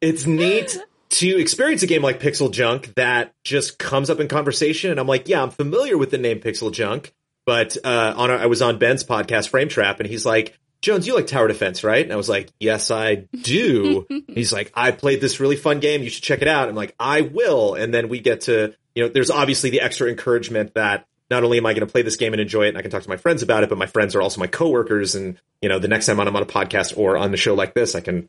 [0.00, 0.76] it's neat
[1.10, 4.90] to experience a game like PixelJunk that just comes up in conversation.
[4.90, 7.12] And I'm like, yeah, I'm familiar with the name PixelJunk,
[7.44, 11.06] but uh, on our, I was on Ben's podcast Frame Trap, and he's like, Jones,
[11.06, 12.02] you like tower defense, right?
[12.02, 14.06] And I was like, yes, I do.
[14.28, 16.02] he's like, I played this really fun game.
[16.02, 16.68] You should check it out.
[16.68, 17.74] I'm like, I will.
[17.74, 21.58] And then we get to, you know, there's obviously the extra encouragement that not only
[21.58, 23.08] am I going to play this game and enjoy it and I can talk to
[23.08, 25.14] my friends about it, but my friends are also my coworkers.
[25.14, 27.74] And, you know, the next time I'm on a podcast or on the show like
[27.74, 28.28] this, I can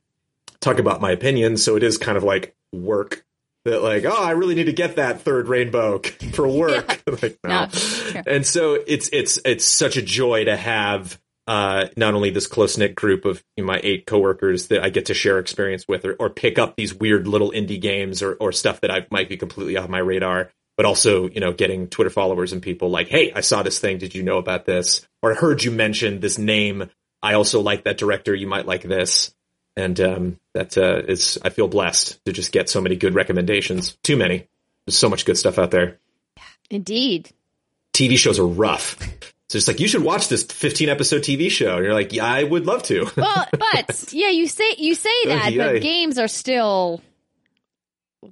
[0.62, 1.64] talk about my opinions.
[1.64, 3.26] So it is kind of like work
[3.66, 6.00] that like, oh, I really need to get that third rainbow
[6.34, 7.02] for work.
[7.22, 7.68] like, no.
[8.14, 8.22] No.
[8.28, 12.78] And so it's, it's, it's such a joy to have, uh, not only this close
[12.78, 16.06] knit group of you know, my eight coworkers that I get to share experience with
[16.06, 19.30] or, or pick up these weird little indie games or, or stuff that I might
[19.30, 23.10] be completely off my radar, but also, you know, getting Twitter followers and people like,
[23.10, 23.98] Hey, I saw this thing.
[23.98, 25.06] Did you know about this?
[25.22, 26.90] Or I heard you mention this name.
[27.22, 28.34] I also like that director.
[28.34, 29.34] You might like this
[29.76, 33.98] and um, that uh, is I feel blessed to just get so many good recommendations.
[34.04, 34.48] Too many.
[34.86, 35.98] There's so much good stuff out there.
[36.70, 37.32] Indeed.
[37.94, 38.98] TV shows are rough.
[39.50, 42.26] So it's like you should watch this 15 episode TV show, and you're like, yeah,
[42.26, 43.10] I would love to.
[43.16, 45.74] Well, but yeah, you say you say that, yeah.
[45.74, 47.02] but games are still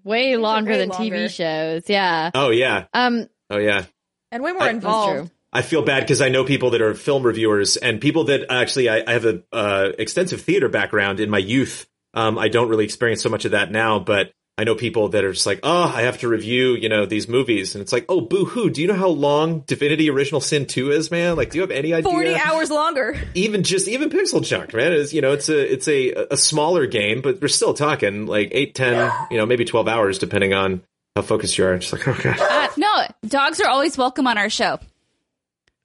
[0.04, 1.16] way longer way than longer.
[1.16, 1.90] TV shows.
[1.90, 2.32] Yeah.
[2.34, 3.86] oh yeah, Um, oh yeah.
[4.32, 5.32] and way more I- involved.
[5.54, 8.88] I feel bad because I know people that are film reviewers and people that actually
[8.88, 11.88] I, I have a uh, extensive theater background in my youth.
[12.14, 14.32] Um, I don't really experience so much of that now, but
[14.62, 17.28] I know people that are just like, oh, I have to review, you know, these
[17.28, 18.70] movies, and it's like, oh, boo hoo.
[18.70, 21.36] Do you know how long Divinity Original Sin two is, man?
[21.36, 22.12] Like, do you have any idea?
[22.12, 23.20] Forty hours longer.
[23.34, 27.22] even just even PixelJunk man is you know it's a it's a a smaller game
[27.22, 30.82] but we're still talking like 8 10 you know maybe 12 hours depending on
[31.16, 34.50] how focused you are just like okay Uh, no, dogs are always welcome on our
[34.50, 34.80] show.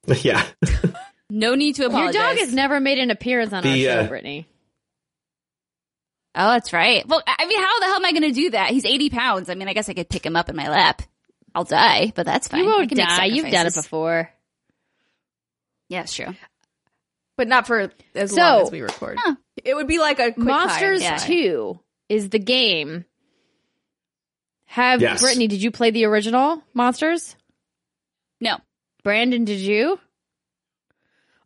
[0.23, 0.45] yeah
[1.31, 2.15] No need to apologize.
[2.15, 4.45] Your dog has never made an appearance on The, our show, uh, Brittney.
[6.39, 7.07] Oh, that's right.
[7.09, 8.71] Well, I mean, how the hell am I going to do that?
[8.71, 9.49] He's 80 pounds.
[9.49, 11.01] I mean, I guess I could pick him up in my lap.
[11.55, 12.61] I'll die, but that's fine.
[12.63, 13.25] You won't die.
[13.25, 14.31] You've done it before.
[15.89, 16.35] Yeah, it's true.
[17.39, 19.19] but not for as So- long as we record.
[19.21, 19.37] Huh.
[19.65, 21.13] It would be like a quick Monsters time.
[21.13, 21.17] yeah.
[21.19, 23.05] 2 is the game.
[24.67, 25.23] Have Yes.
[25.23, 27.37] Brittney, did you play the original Monsters?
[28.41, 28.59] No.
[29.05, 29.99] Brandon, did you?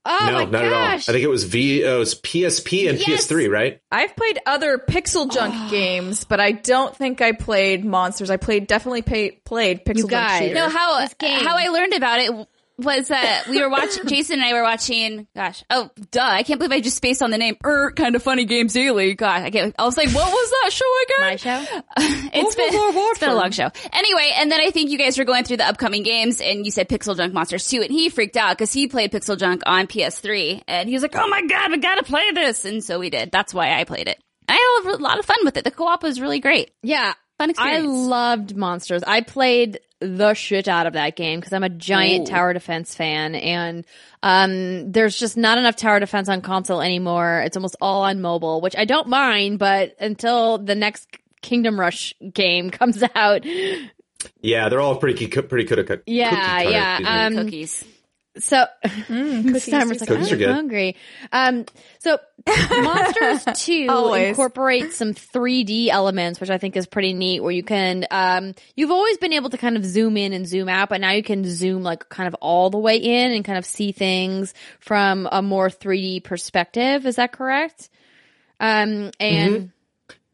[0.05, 2.89] Oh no my not at all i think it was v uh, it was psp
[2.89, 3.27] and Yes.
[3.27, 8.31] ps3 right I've played other PixelJunk games, but I don't think I played Monsters.
[8.31, 10.39] I played definitely pay, played Pixel You Junk guys.
[10.43, 10.55] Shooter.
[10.55, 11.45] No, how This game.
[11.45, 12.49] how I learned about it
[12.85, 14.07] was that we were watching.
[14.07, 15.27] Jason and I were watching.
[15.35, 16.21] Gosh, oh, duh!
[16.23, 17.57] I can't believe I just spaced on the name.
[17.65, 19.15] Er, Kinda Funny games daily.
[19.15, 19.75] God, I get.
[19.79, 21.31] I was like, what was that show again?
[21.31, 21.83] My show?
[21.97, 23.71] it's been, it's been a long show.
[23.93, 26.71] Anyway, and then I think you guys were going through the upcoming games, and you
[26.71, 30.89] said PixelJunk Monsters 2, and he freaked out because he played PixelJunk on PS3, and
[30.89, 33.31] he was like, "Oh my god, we gotta play this!" And so we did.
[33.31, 34.19] That's why I played it.
[34.49, 35.65] I had a lot of fun with it.
[35.65, 36.73] The co-op was really great.
[36.83, 37.15] Yeah.
[37.39, 39.03] Fun I loved Monsters.
[39.03, 42.33] I played the shit out of that game because I'm a giant Ooh.
[42.33, 43.85] tower defense fan and
[44.23, 47.43] um there's just not enough tower defense on console anymore.
[47.45, 51.09] It's almost all on mobile, which I don't mind, but until the next
[51.43, 53.45] Kingdom Rush game comes out,
[54.41, 57.85] yeah they're all pretty coo- pretty cookie cut Yeah, cookie cutter, yeah, um, Cookies.
[58.39, 60.51] So Mm, Miss cookies Steimer's do like, Cookies I'm good.
[60.55, 60.97] hungry.
[61.33, 61.67] Um,
[61.99, 64.29] so Monsters 2 Always.
[64.29, 68.91] incorporates some 3D elements, which I think is pretty neat, where you can, um, you've
[68.93, 71.45] always been able to kind of zoom in and zoom out, but now you can
[71.45, 75.43] zoom like kind of all the way in and kind of see things from a
[75.43, 77.07] more 3D perspective.
[77.07, 77.89] Is that correct?
[78.61, 79.73] Um, and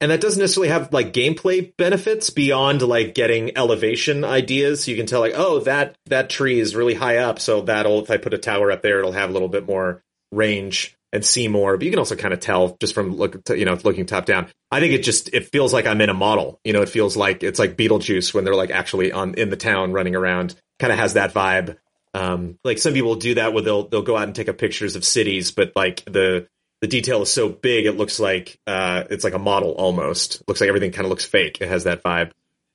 [0.01, 4.85] And that doesn't necessarily have like gameplay benefits beyond like getting elevation ideas.
[4.85, 8.03] so You can tell like, oh, that that tree is really high up, so that'll
[8.03, 10.03] if I put a tower up there, it'll have a little bit more
[10.33, 11.77] range and see more.
[11.77, 14.49] But you can also kind of tell just from look, you know, looking top down.
[14.71, 16.61] I think it just it feels like I'm in a model.
[16.63, 19.57] You know, it feels like it's like Beetlejuice when they're like actually on in the
[19.57, 20.55] town running around.
[20.79, 21.79] Kind of has that vibe.
[22.13, 24.97] Um, like some people do that where they'll they'll go out and take up pictures
[24.97, 26.49] of cities, but like the
[26.81, 30.43] the detail is so big it looks like uh, it's like a model almost.
[30.47, 31.59] looks like everything kind of looks fake.
[31.61, 32.33] It has that vibe,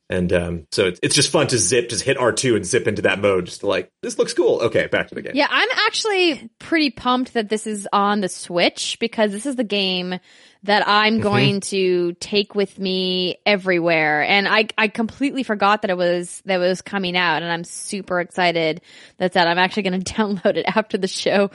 [0.10, 2.88] and um, so it's, it's just fun to zip, just hit R two and zip
[2.88, 3.46] into that mode.
[3.46, 4.62] Just like this looks cool.
[4.62, 5.34] Okay, back to the game.
[5.36, 9.64] Yeah, I'm actually pretty pumped that this is on the Switch because this is the
[9.64, 10.20] game
[10.64, 11.22] that I'm Mm-hmm.
[11.24, 14.22] going to take with me everywhere.
[14.24, 17.64] And I I completely forgot that it was that it was coming out and I'm
[17.64, 18.82] super excited
[19.18, 21.50] that's that I'm actually going to download it after the show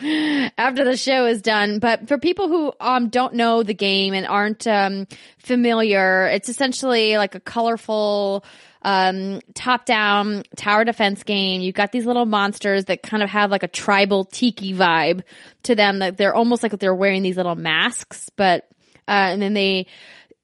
[0.59, 1.79] after the show is done.
[1.79, 5.07] But for people who um don't know the game and aren't um
[5.39, 8.45] familiar, it's essentially like a colorful
[8.83, 11.61] um, top down tower defense game.
[11.61, 15.23] You've got these little monsters that kind of have like a tribal tiki vibe
[15.65, 18.69] to them that they're almost like they're wearing these little masks, but,
[19.09, 19.87] uh, and then they,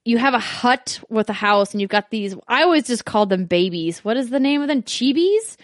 [0.05, 3.29] you have a hut with a house and you've got these, I always just called
[3.29, 4.03] them babies.
[4.03, 4.83] What is the name of them?
[4.83, 5.57] Chibis?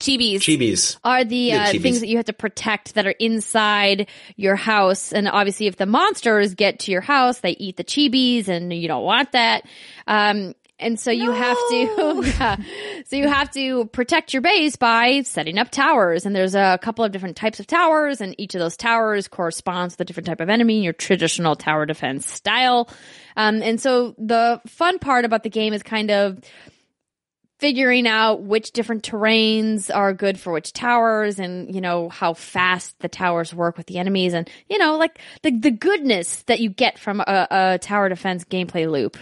[0.00, 0.36] Chibis.
[0.36, 0.96] Chibis.
[1.04, 1.82] are the uh, chibis.
[1.82, 5.12] things that you have to protect that are inside your house.
[5.12, 8.88] And obviously, if the monsters get to your house, they eat the chibis, and you
[8.88, 9.66] don't want that.
[10.06, 12.56] Um, and so you have to, yeah.
[13.06, 16.26] So you have to protect your base by setting up towers.
[16.26, 19.94] And there's a couple of different types of towers, and each of those towers corresponds
[19.94, 22.88] with a different type of enemy in your traditional tower defense style.
[23.36, 26.40] Um, and so the fun part about the game is kind of
[27.60, 32.98] figuring out which different terrains are good for which towers and you know how fast
[33.00, 36.70] the towers work with the enemies and you know like the the goodness that you
[36.70, 39.18] get from a, a tower defense gameplay loop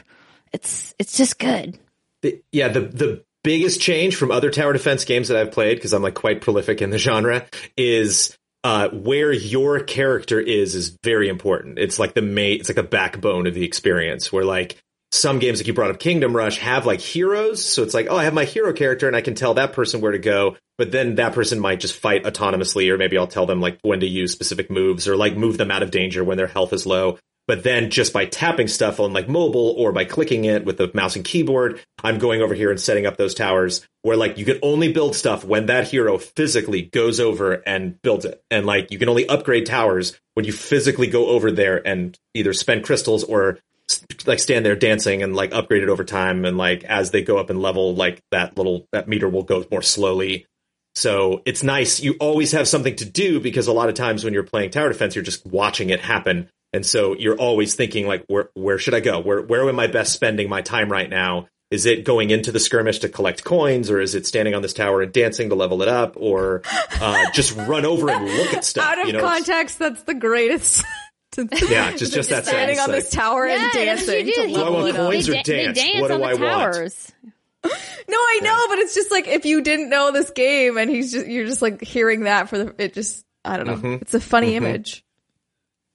[0.52, 1.78] it's it's just good
[2.22, 5.92] The- yeah, the the biggest change from other tower defense games that I've played because
[5.92, 7.46] I'm like quite prolific in the genre
[7.76, 11.78] is uh, where your character is is very important.
[11.78, 14.32] It's like the main, it's like a backbone of the experience.
[14.32, 14.76] Where like
[15.12, 17.64] some games, like you brought up Kingdom Rush, have like heroes.
[17.64, 20.00] So it's like, oh, I have my hero character and I can tell that person
[20.00, 20.56] where to go.
[20.76, 24.00] But then that person might just fight autonomously, or maybe I'll tell them like when
[24.00, 26.84] to use specific moves or like move them out of danger when their health is
[26.84, 27.18] low.
[27.48, 30.90] But then just by tapping stuff on like mobile or by clicking it with the
[30.92, 34.44] mouse and keyboard, I'm going over here and setting up those towers where like you
[34.44, 38.42] can only build stuff when that hero physically goes over and builds it.
[38.50, 42.52] And like you can only upgrade towers when you physically go over there and either
[42.52, 43.58] spend crystals or
[44.26, 46.44] like stand there dancing and like upgrade it over time.
[46.44, 49.64] And like as they go up in level, like that little, that meter will go
[49.70, 50.46] more slowly.
[50.94, 51.98] So it's nice.
[51.98, 54.88] You always have something to do because a lot of times when you're playing tower
[54.88, 56.50] defense, you're just watching it happen.
[56.72, 59.20] And so you're always thinking like, where, where should I go?
[59.20, 61.48] Where, where am I best spending my time right now?
[61.70, 64.72] Is it going into the skirmish to collect coins or is it standing on this
[64.72, 66.62] tower and dancing to level it up or,
[67.00, 68.84] uh, just run over and look at stuff?
[68.84, 69.20] Out of you know?
[69.20, 70.84] context, that's the greatest.
[71.68, 74.34] Yeah, just, just that standing sense, on like, this tower and Yeah, that's dancing you
[74.34, 74.54] to do.
[74.54, 75.06] Do I want it up.
[75.10, 75.78] coins or they, da- dance?
[75.78, 76.74] dance What on do the I want?
[76.74, 77.12] towers
[77.64, 77.70] No,
[78.16, 81.26] I know, but it's just like if you didn't know this game and he's just
[81.28, 83.76] you're just like hearing that for the it just I don't know.
[83.76, 84.02] Mhm.
[84.02, 84.56] It's a funny Mhm.
[84.56, 85.04] image.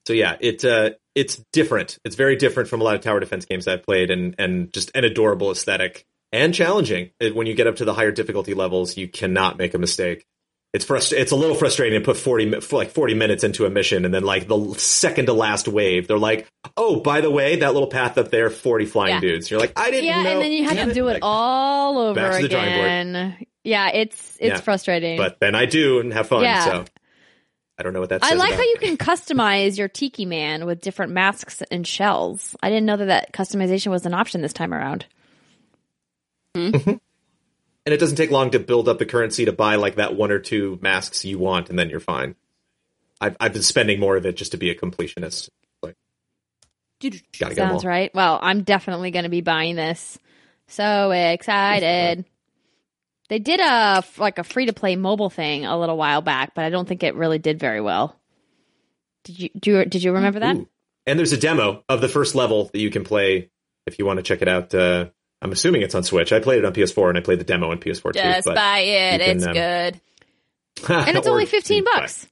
[0.06, 1.98] So yeah, it uh, it's different.
[2.04, 4.92] It's very different from a lot of tower defense games I've played, and and just
[4.96, 7.12] an adorable aesthetic and challenging.
[7.34, 10.26] When you get up to the higher difficulty levels, you cannot make a mistake.
[10.74, 13.70] It's frust- It's a little frustrating to put forty for like forty minutes into a
[13.70, 17.58] mission, and then like the second to last wave, they're like, "Oh, by the way,
[17.58, 19.20] that little path up there, forty flying Yeah.
[19.22, 21.14] dudes." You're like, "I didn't yeah know." and then you have Damn to do it
[21.14, 22.86] Like, all over back to the drawing board.
[22.86, 24.60] again yeah it's it's Yeah.
[24.62, 26.42] frustrating But then I do and have fun.
[26.42, 26.66] Yeah.
[26.66, 26.86] So
[27.78, 28.24] I don't know what that.
[28.24, 32.56] I like about- how you can customize your tiki man with different masks and shells.
[32.62, 35.06] I didn't know that that customization was an option this time around.
[36.56, 37.00] and
[37.86, 40.40] it doesn't take long to build up the currency to buy like that one or
[40.40, 42.36] two masks you want, and then you're fine.
[43.20, 45.50] I've I've been spending more of it just to be a completionist.
[45.82, 45.96] Like,
[47.02, 48.14] gotta get them Sounds right.
[48.14, 50.20] Well, I'm definitely going to be buying this.
[50.68, 52.26] So excited.
[53.30, 56.66] They did a like a free to play mobile thing a little while back, but
[56.66, 58.16] I don't think it really did very well.
[59.24, 60.56] Did you do you, did you remember that?
[60.58, 60.68] Ooh.
[61.06, 63.50] And there's a demo of the first level that you can play
[63.86, 64.74] if you want to check it out.
[64.74, 65.08] Uh,
[65.42, 66.32] I'm assuming it's on Switch.
[66.32, 68.20] I played it on PS4 and I played the demo on PS4 too.
[68.20, 69.20] Just But buy it.
[69.20, 70.02] can, It's um, good.
[71.08, 72.28] and it's only 15 bucks.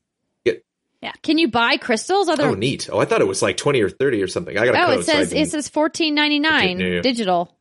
[0.46, 1.14] Yeah.
[1.24, 2.30] Can you buy crystals?
[2.30, 2.88] Other Oh, neat.
[2.92, 4.56] Oh, I thought it was like 20 or 30 or something.
[4.56, 5.00] I got a Oh, code.
[5.00, 7.58] it says didn't- it says fourteen ninety nine digital.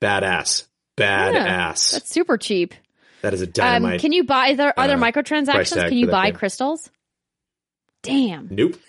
[0.00, 0.66] badass.
[1.02, 1.92] Badass.
[1.92, 2.74] That's super cheap.
[3.22, 4.50] that is a Um, can you buy?
[4.50, 5.88] Are there other uh, price microtransactions?
[5.88, 6.34] Can you buy game.
[6.36, 6.90] crystals?
[8.02, 8.48] Damn.
[8.50, 8.74] nope.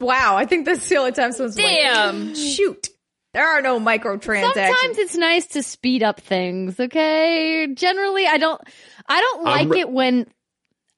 [0.00, 2.34] Wow, I think that's the only time someone's like, Damn.
[2.34, 2.88] shoot.
[3.34, 4.52] There are no microtransactions.
[4.54, 6.78] Sometimes it's nice to speed up things.
[6.78, 7.68] Okay.
[7.72, 8.60] Generally, I don't.
[9.08, 10.26] I don't like ri- it when.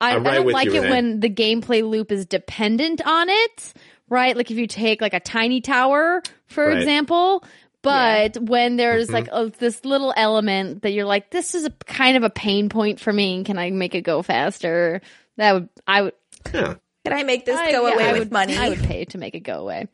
[0.01, 0.91] I, I I'm right don't with like you, it Rene.
[0.91, 3.75] when the gameplay loop is dependent on it.
[4.09, 4.37] Right.
[4.37, 6.79] Like if you take like a tiny tower, for Right.
[6.79, 7.45] example.
[7.85, 9.13] But when there's Mhm.
[9.13, 12.69] like a, this little element that you're like, this is a kind of a pain
[12.69, 13.45] point for me.
[13.45, 15.01] Can I make it go faster?
[15.37, 16.13] That would I would
[16.53, 16.75] Yeah.
[17.05, 18.57] Can I make this I- go yeah, away I with would, money?
[18.57, 19.89] I would pay to make it go away.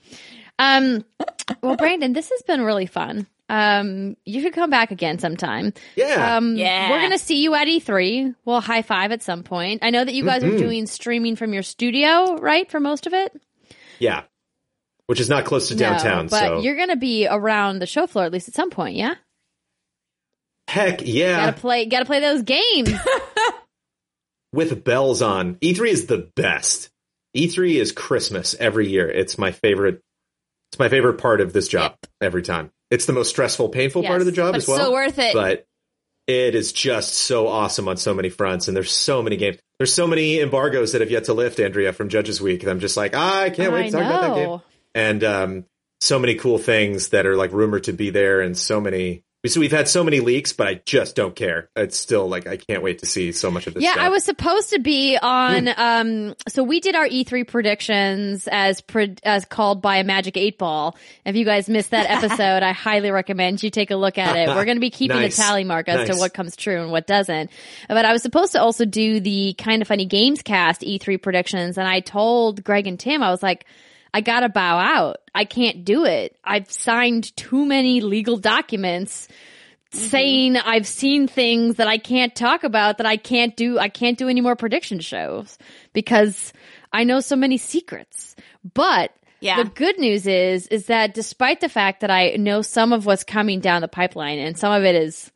[0.59, 1.05] Um,
[1.63, 3.27] well, Brandon, this has been really fun.
[3.49, 5.73] Um, you should come back again sometime.
[5.97, 6.37] Yeah.
[6.37, 6.89] Um, Yeah.
[6.91, 8.35] we're gonna see you at E3.
[8.45, 9.81] We'll high five at some point.
[9.83, 10.55] I know that you guys Mm-hmm.
[10.55, 13.33] are doing streaming from your studio, right, for most of it.
[13.99, 14.23] yeah.
[15.11, 16.27] Which is not close to downtown.
[16.27, 18.95] no, but so you're gonna be around the show floor at least at some point.
[18.95, 19.17] Yeah,
[20.69, 21.47] heck yeah.
[21.47, 22.93] gotta play, gotta play those games.
[24.53, 25.57] with bells on.
[25.57, 26.91] E3 is the best.
[27.37, 29.11] E3 is Christmas every year.
[29.11, 30.01] It's my favorite.
[30.71, 32.71] It's my favorite part of this job every time.
[32.93, 34.79] It's the most stressful, painful part of the job as well.
[34.79, 35.35] so worth it.
[35.35, 35.67] But
[36.29, 39.59] it is just so awesome on so many fronts, and there's so many games.
[39.79, 42.63] There's so many embargoes that have yet to lift, Andrea, from Judges Week.
[42.63, 44.61] And I'm just like, ah, I can't wait I to talk about that game.
[44.95, 45.65] And um,
[46.01, 49.23] so many cool things that are like rumored to be there, and so many.
[49.47, 51.71] So we've had so many leaks, but I just don't care.
[51.75, 53.83] It's still like I can't wait to see so much of this.
[53.83, 54.05] Yeah, stuff.
[54.05, 55.67] I was supposed to be on.
[55.67, 55.81] Hmm.
[55.81, 60.59] Um, so we did our E3 predictions as pre- as called by a Magic Eight
[60.59, 60.95] Ball.
[61.25, 64.49] If you guys missed that episode, I highly recommend you take a look at it.
[64.49, 65.39] We're going to be keeping Nice.
[65.39, 67.51] a tally mark as to what comes true and what doesn't.
[67.89, 71.89] But I was supposed to also do the Kinda Funny games cast E3 predictions, and
[71.89, 73.65] I told Greg and Tim, I was like.
[74.13, 75.19] I gotta bow out.
[75.35, 76.37] I can't do it.
[76.45, 79.29] I've signed too many legal documents
[79.93, 80.07] mm-hmm.
[80.09, 83.79] saying I've seen things that I can't talk about that I can't do.
[83.79, 85.59] I can't do any more prediction shows
[85.93, 86.53] because
[86.93, 88.35] I know so many secrets.
[88.75, 89.63] But Yeah.
[89.63, 93.25] the good news is, is that despite the fact that I know some of what's
[93.25, 95.31] coming down the pipeline and some of it is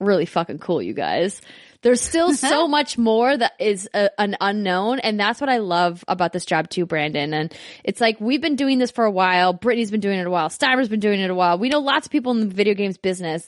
[0.00, 1.40] really fucking cool, you guys.
[1.84, 6.02] There's still so much more that is a, an unknown, and that's what I love
[6.08, 7.32] about this job too, Brandon.
[7.32, 7.54] And
[7.84, 9.54] it's like we've been doing this for a while.
[9.54, 10.48] Brittney's been doing it a while.
[10.48, 11.58] Steimer's been doing it a while.
[11.58, 13.46] We know lots of people in the video games business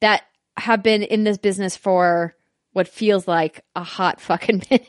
[0.00, 0.22] that
[0.56, 2.36] have been in this business for
[2.74, 4.88] what feels like a hot fucking minute.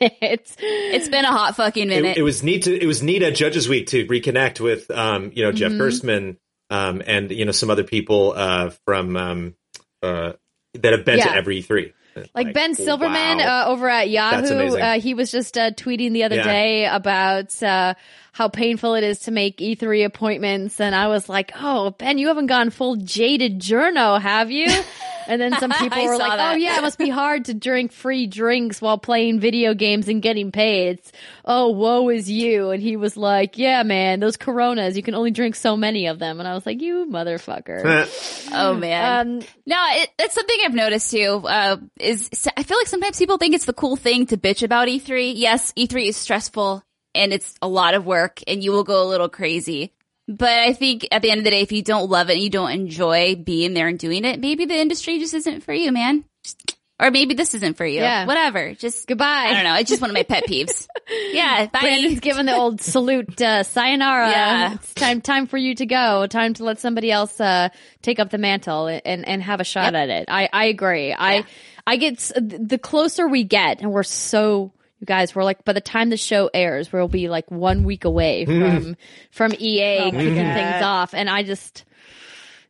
[0.58, 2.10] it's been a hot fucking minute.
[2.10, 5.32] it, it was neat to it was neat at Judges Week to reconnect with um
[5.34, 5.78] you know Jeff Mhm.
[5.78, 6.36] Gerstmann
[6.68, 9.54] um and you know some other people uh from um
[10.02, 10.32] uh
[10.74, 11.26] that have been Yeah.
[11.28, 11.92] to every three
[12.34, 13.64] like Ben Silverman wow.
[13.66, 16.44] uh, over at Yahoo, uh, he was just uh, tweeting the other Yeah.
[16.44, 17.94] day about uh,
[18.36, 22.28] how painful it is to make E3 appointments, and I was like, "Oh, Ben, you
[22.28, 24.68] haven't gone full jaded journo, have you?"
[25.28, 26.52] And then some people were like, that.
[26.52, 30.22] "Oh yeah, it must be hard to drink free drinks while playing video games and
[30.22, 31.10] getting paid." It's,
[31.44, 32.70] oh, woe is you.
[32.70, 36.20] And he was like, "Yeah, man, those Coronas, you can only drink so many of
[36.20, 38.06] them." And I was like, "You motherfucker."
[38.52, 39.40] oh man.
[39.40, 41.42] Um, No, it, that's something I've noticed too.
[41.44, 44.86] Uh, is I feel like sometimes people think it's the cool thing to bitch about
[44.86, 45.32] E3.
[45.34, 46.84] Yes, E3 is stressful
[47.16, 49.92] and it's a lot of work, and you will go a little crazy.
[50.28, 52.42] But I think at the end of the day, if you don't love it and
[52.42, 55.92] you don't enjoy being there and doing it, maybe the industry just isn't for you,
[55.92, 56.24] man.
[56.44, 58.00] Just- or maybe this isn't for you.
[58.00, 58.24] Yeah.
[58.24, 58.72] Whatever.
[58.74, 59.26] Just Goodbye.
[59.26, 59.74] I don't know.
[59.74, 60.88] It's just one of my pet peeves.
[61.30, 61.66] yeah.
[61.66, 61.80] Bye.
[61.80, 64.30] Brandon's giving the old salute, uh, sayonara.
[64.30, 64.74] Yeah.
[64.74, 66.26] It's time, time for you to go.
[66.26, 67.68] Time to let somebody else, uh,
[68.00, 70.24] take up the mantle and, and have a shot at it.
[70.28, 71.12] I, I agree.
[71.12, 71.44] I,
[71.86, 75.80] I get, the closer we get and we're so, you guys, we're like, by the
[75.80, 78.96] time the show airs, we'll be like one week away from,
[79.30, 80.54] from EA oh kicking God.
[80.54, 81.14] things off.
[81.14, 81.84] And I just,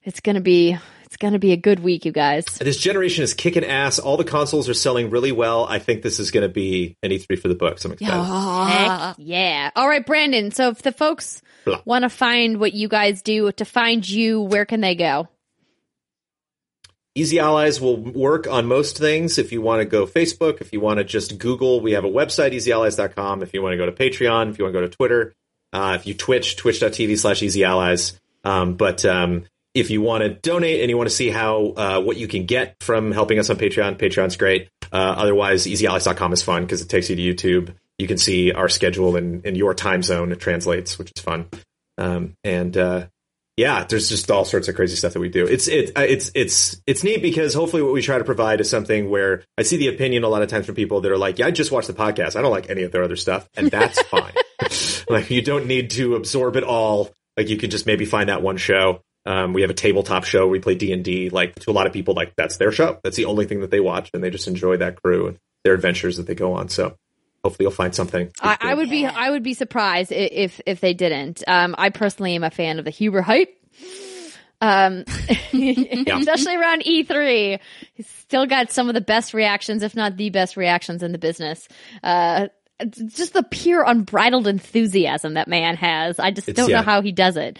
[0.03, 2.45] it's gonna be, it's gonna be a good week, you guys.
[2.45, 6.19] this generation is kicking ass all the consoles are selling really well I think this
[6.19, 8.73] is going to be an E3 for the books I'm excited.
[8.73, 9.71] Heck yeah.
[9.77, 10.51] All right, Brandon.
[10.51, 11.43] So if the folks
[11.85, 15.29] want to find what you guys do, to find you, where can they go?
[17.17, 19.39] Easy Allies will work on most things.
[19.39, 22.11] If you want to go Facebook, if you want to just Google, we have a
[22.11, 23.43] website, easyallies.com.
[23.43, 25.33] If you want to go to Patreon, if you want to go to Twitter,
[25.73, 28.20] uh, if you Twitch, twitch.tv slash easy allies.
[28.45, 32.01] Um, but um, if you want to donate and you want to see how uh,
[32.03, 34.69] what you can get from helping us on Patreon, Patreon's great.
[34.93, 37.75] Uh, otherwise, easyallies.com is fun because it takes you to YouTube.
[37.99, 40.33] You can see our schedule in, in your time zone.
[40.33, 41.49] It translates, which is fun.
[41.97, 43.07] Um, and uh,
[43.57, 45.47] yeah, there's just all sorts of crazy stuff that we do.
[45.47, 48.68] It's it, uh, it's it's it's neat because hopefully what we try to provide is
[48.68, 51.39] something where I see the opinion a lot of times from people that are like,
[51.39, 52.36] yeah, I just watch the podcast.
[52.36, 54.35] I don't like any of their other stuff, and that's fine.
[55.09, 57.10] like you don't need to absorb it all.
[57.36, 59.01] Like you can just maybe find that one show.
[59.25, 60.47] Um, we have a tabletop show.
[60.47, 61.31] We play D and D.
[61.31, 63.01] Like to a lot of people, like that's their show.
[63.02, 65.73] That's the only thing that they watch, and they just enjoy that crew and their
[65.73, 66.68] adventures that they go on.
[66.68, 66.94] So
[67.47, 68.33] hopefully you'll find something.
[68.41, 71.44] I, I would be I would be surprised if if they didn't.
[71.47, 73.52] Um, I personally am a fan of the Huber hype.
[74.60, 75.05] Um,
[75.52, 77.60] especially around E3,
[77.94, 81.18] he's still got some of the best reactions, if not the best reactions in the
[81.18, 81.68] business.
[82.02, 82.49] Uh,
[83.07, 86.19] just the pure unbridled enthusiasm that man has.
[86.19, 86.79] I just It's- don't yeah.
[86.79, 87.59] know how he does it.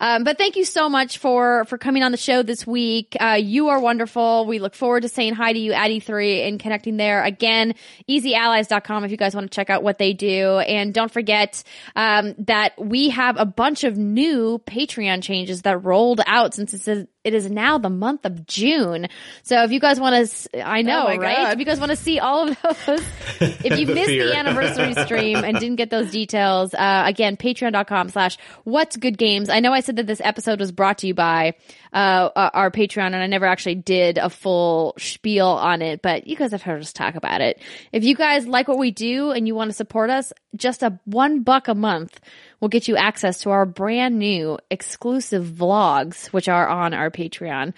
[0.00, 3.16] Um, but thank you so much for for coming on the show this week.
[3.20, 4.46] Uh, you are wonderful.
[4.46, 7.74] We look forward to saying hi to you at E3 and connecting there again.
[8.08, 10.58] EasyAllies.com if you guys want to check out what they do.
[10.58, 11.62] And don't forget
[11.94, 16.80] um, that we have a bunch of new Patreon changes that rolled out since it
[16.80, 19.08] says it is now the month of June.
[19.42, 21.36] So if you guys want to, I know, my right?
[21.36, 21.52] God.
[21.54, 23.02] If you guys want to see all of those,
[23.40, 24.26] if you The missed fear.
[24.28, 29.48] the anniversary stream and didn't get those details, uh, again, patreon.com slash what's good games.
[29.50, 31.54] I know I said that this episode was brought to you by,
[31.92, 36.28] uh, uh, our Patreon and I never actually did a full spiel on it, but
[36.28, 37.60] you guys have heard us talk about it.
[37.90, 40.98] If you guys like what we do and you want to support us, just a
[41.04, 42.20] one buck a month
[42.60, 47.72] will get you access to our brand new exclusive vlogs, which are on our Patreon.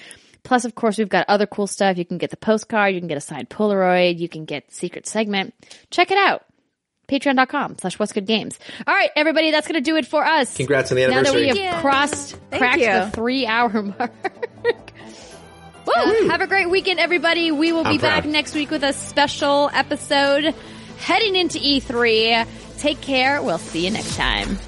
[0.44, 1.98] Plus, of course, we've got other cool stuff.
[1.98, 5.06] You can get the postcard, you can get a signed Polaroid, you can get secret
[5.06, 5.52] segment.
[5.90, 6.44] Check it out.
[7.08, 8.58] Patreon.com slash what's good games.
[8.86, 10.56] All right, everybody, that's going to do it for us.
[10.56, 11.64] Congrats on the Now that we anniversary.
[11.64, 12.86] have crossed, Thank cracked you.
[12.86, 14.12] the three hour mark.
[15.86, 16.28] Woo!
[16.28, 17.50] Have a great weekend, everybody.
[17.50, 18.32] We will be I'm back proud.
[18.32, 20.54] next week with a special episode
[20.98, 22.46] heading into E3.
[22.78, 23.42] Take care.
[23.42, 24.58] We'll see you next time.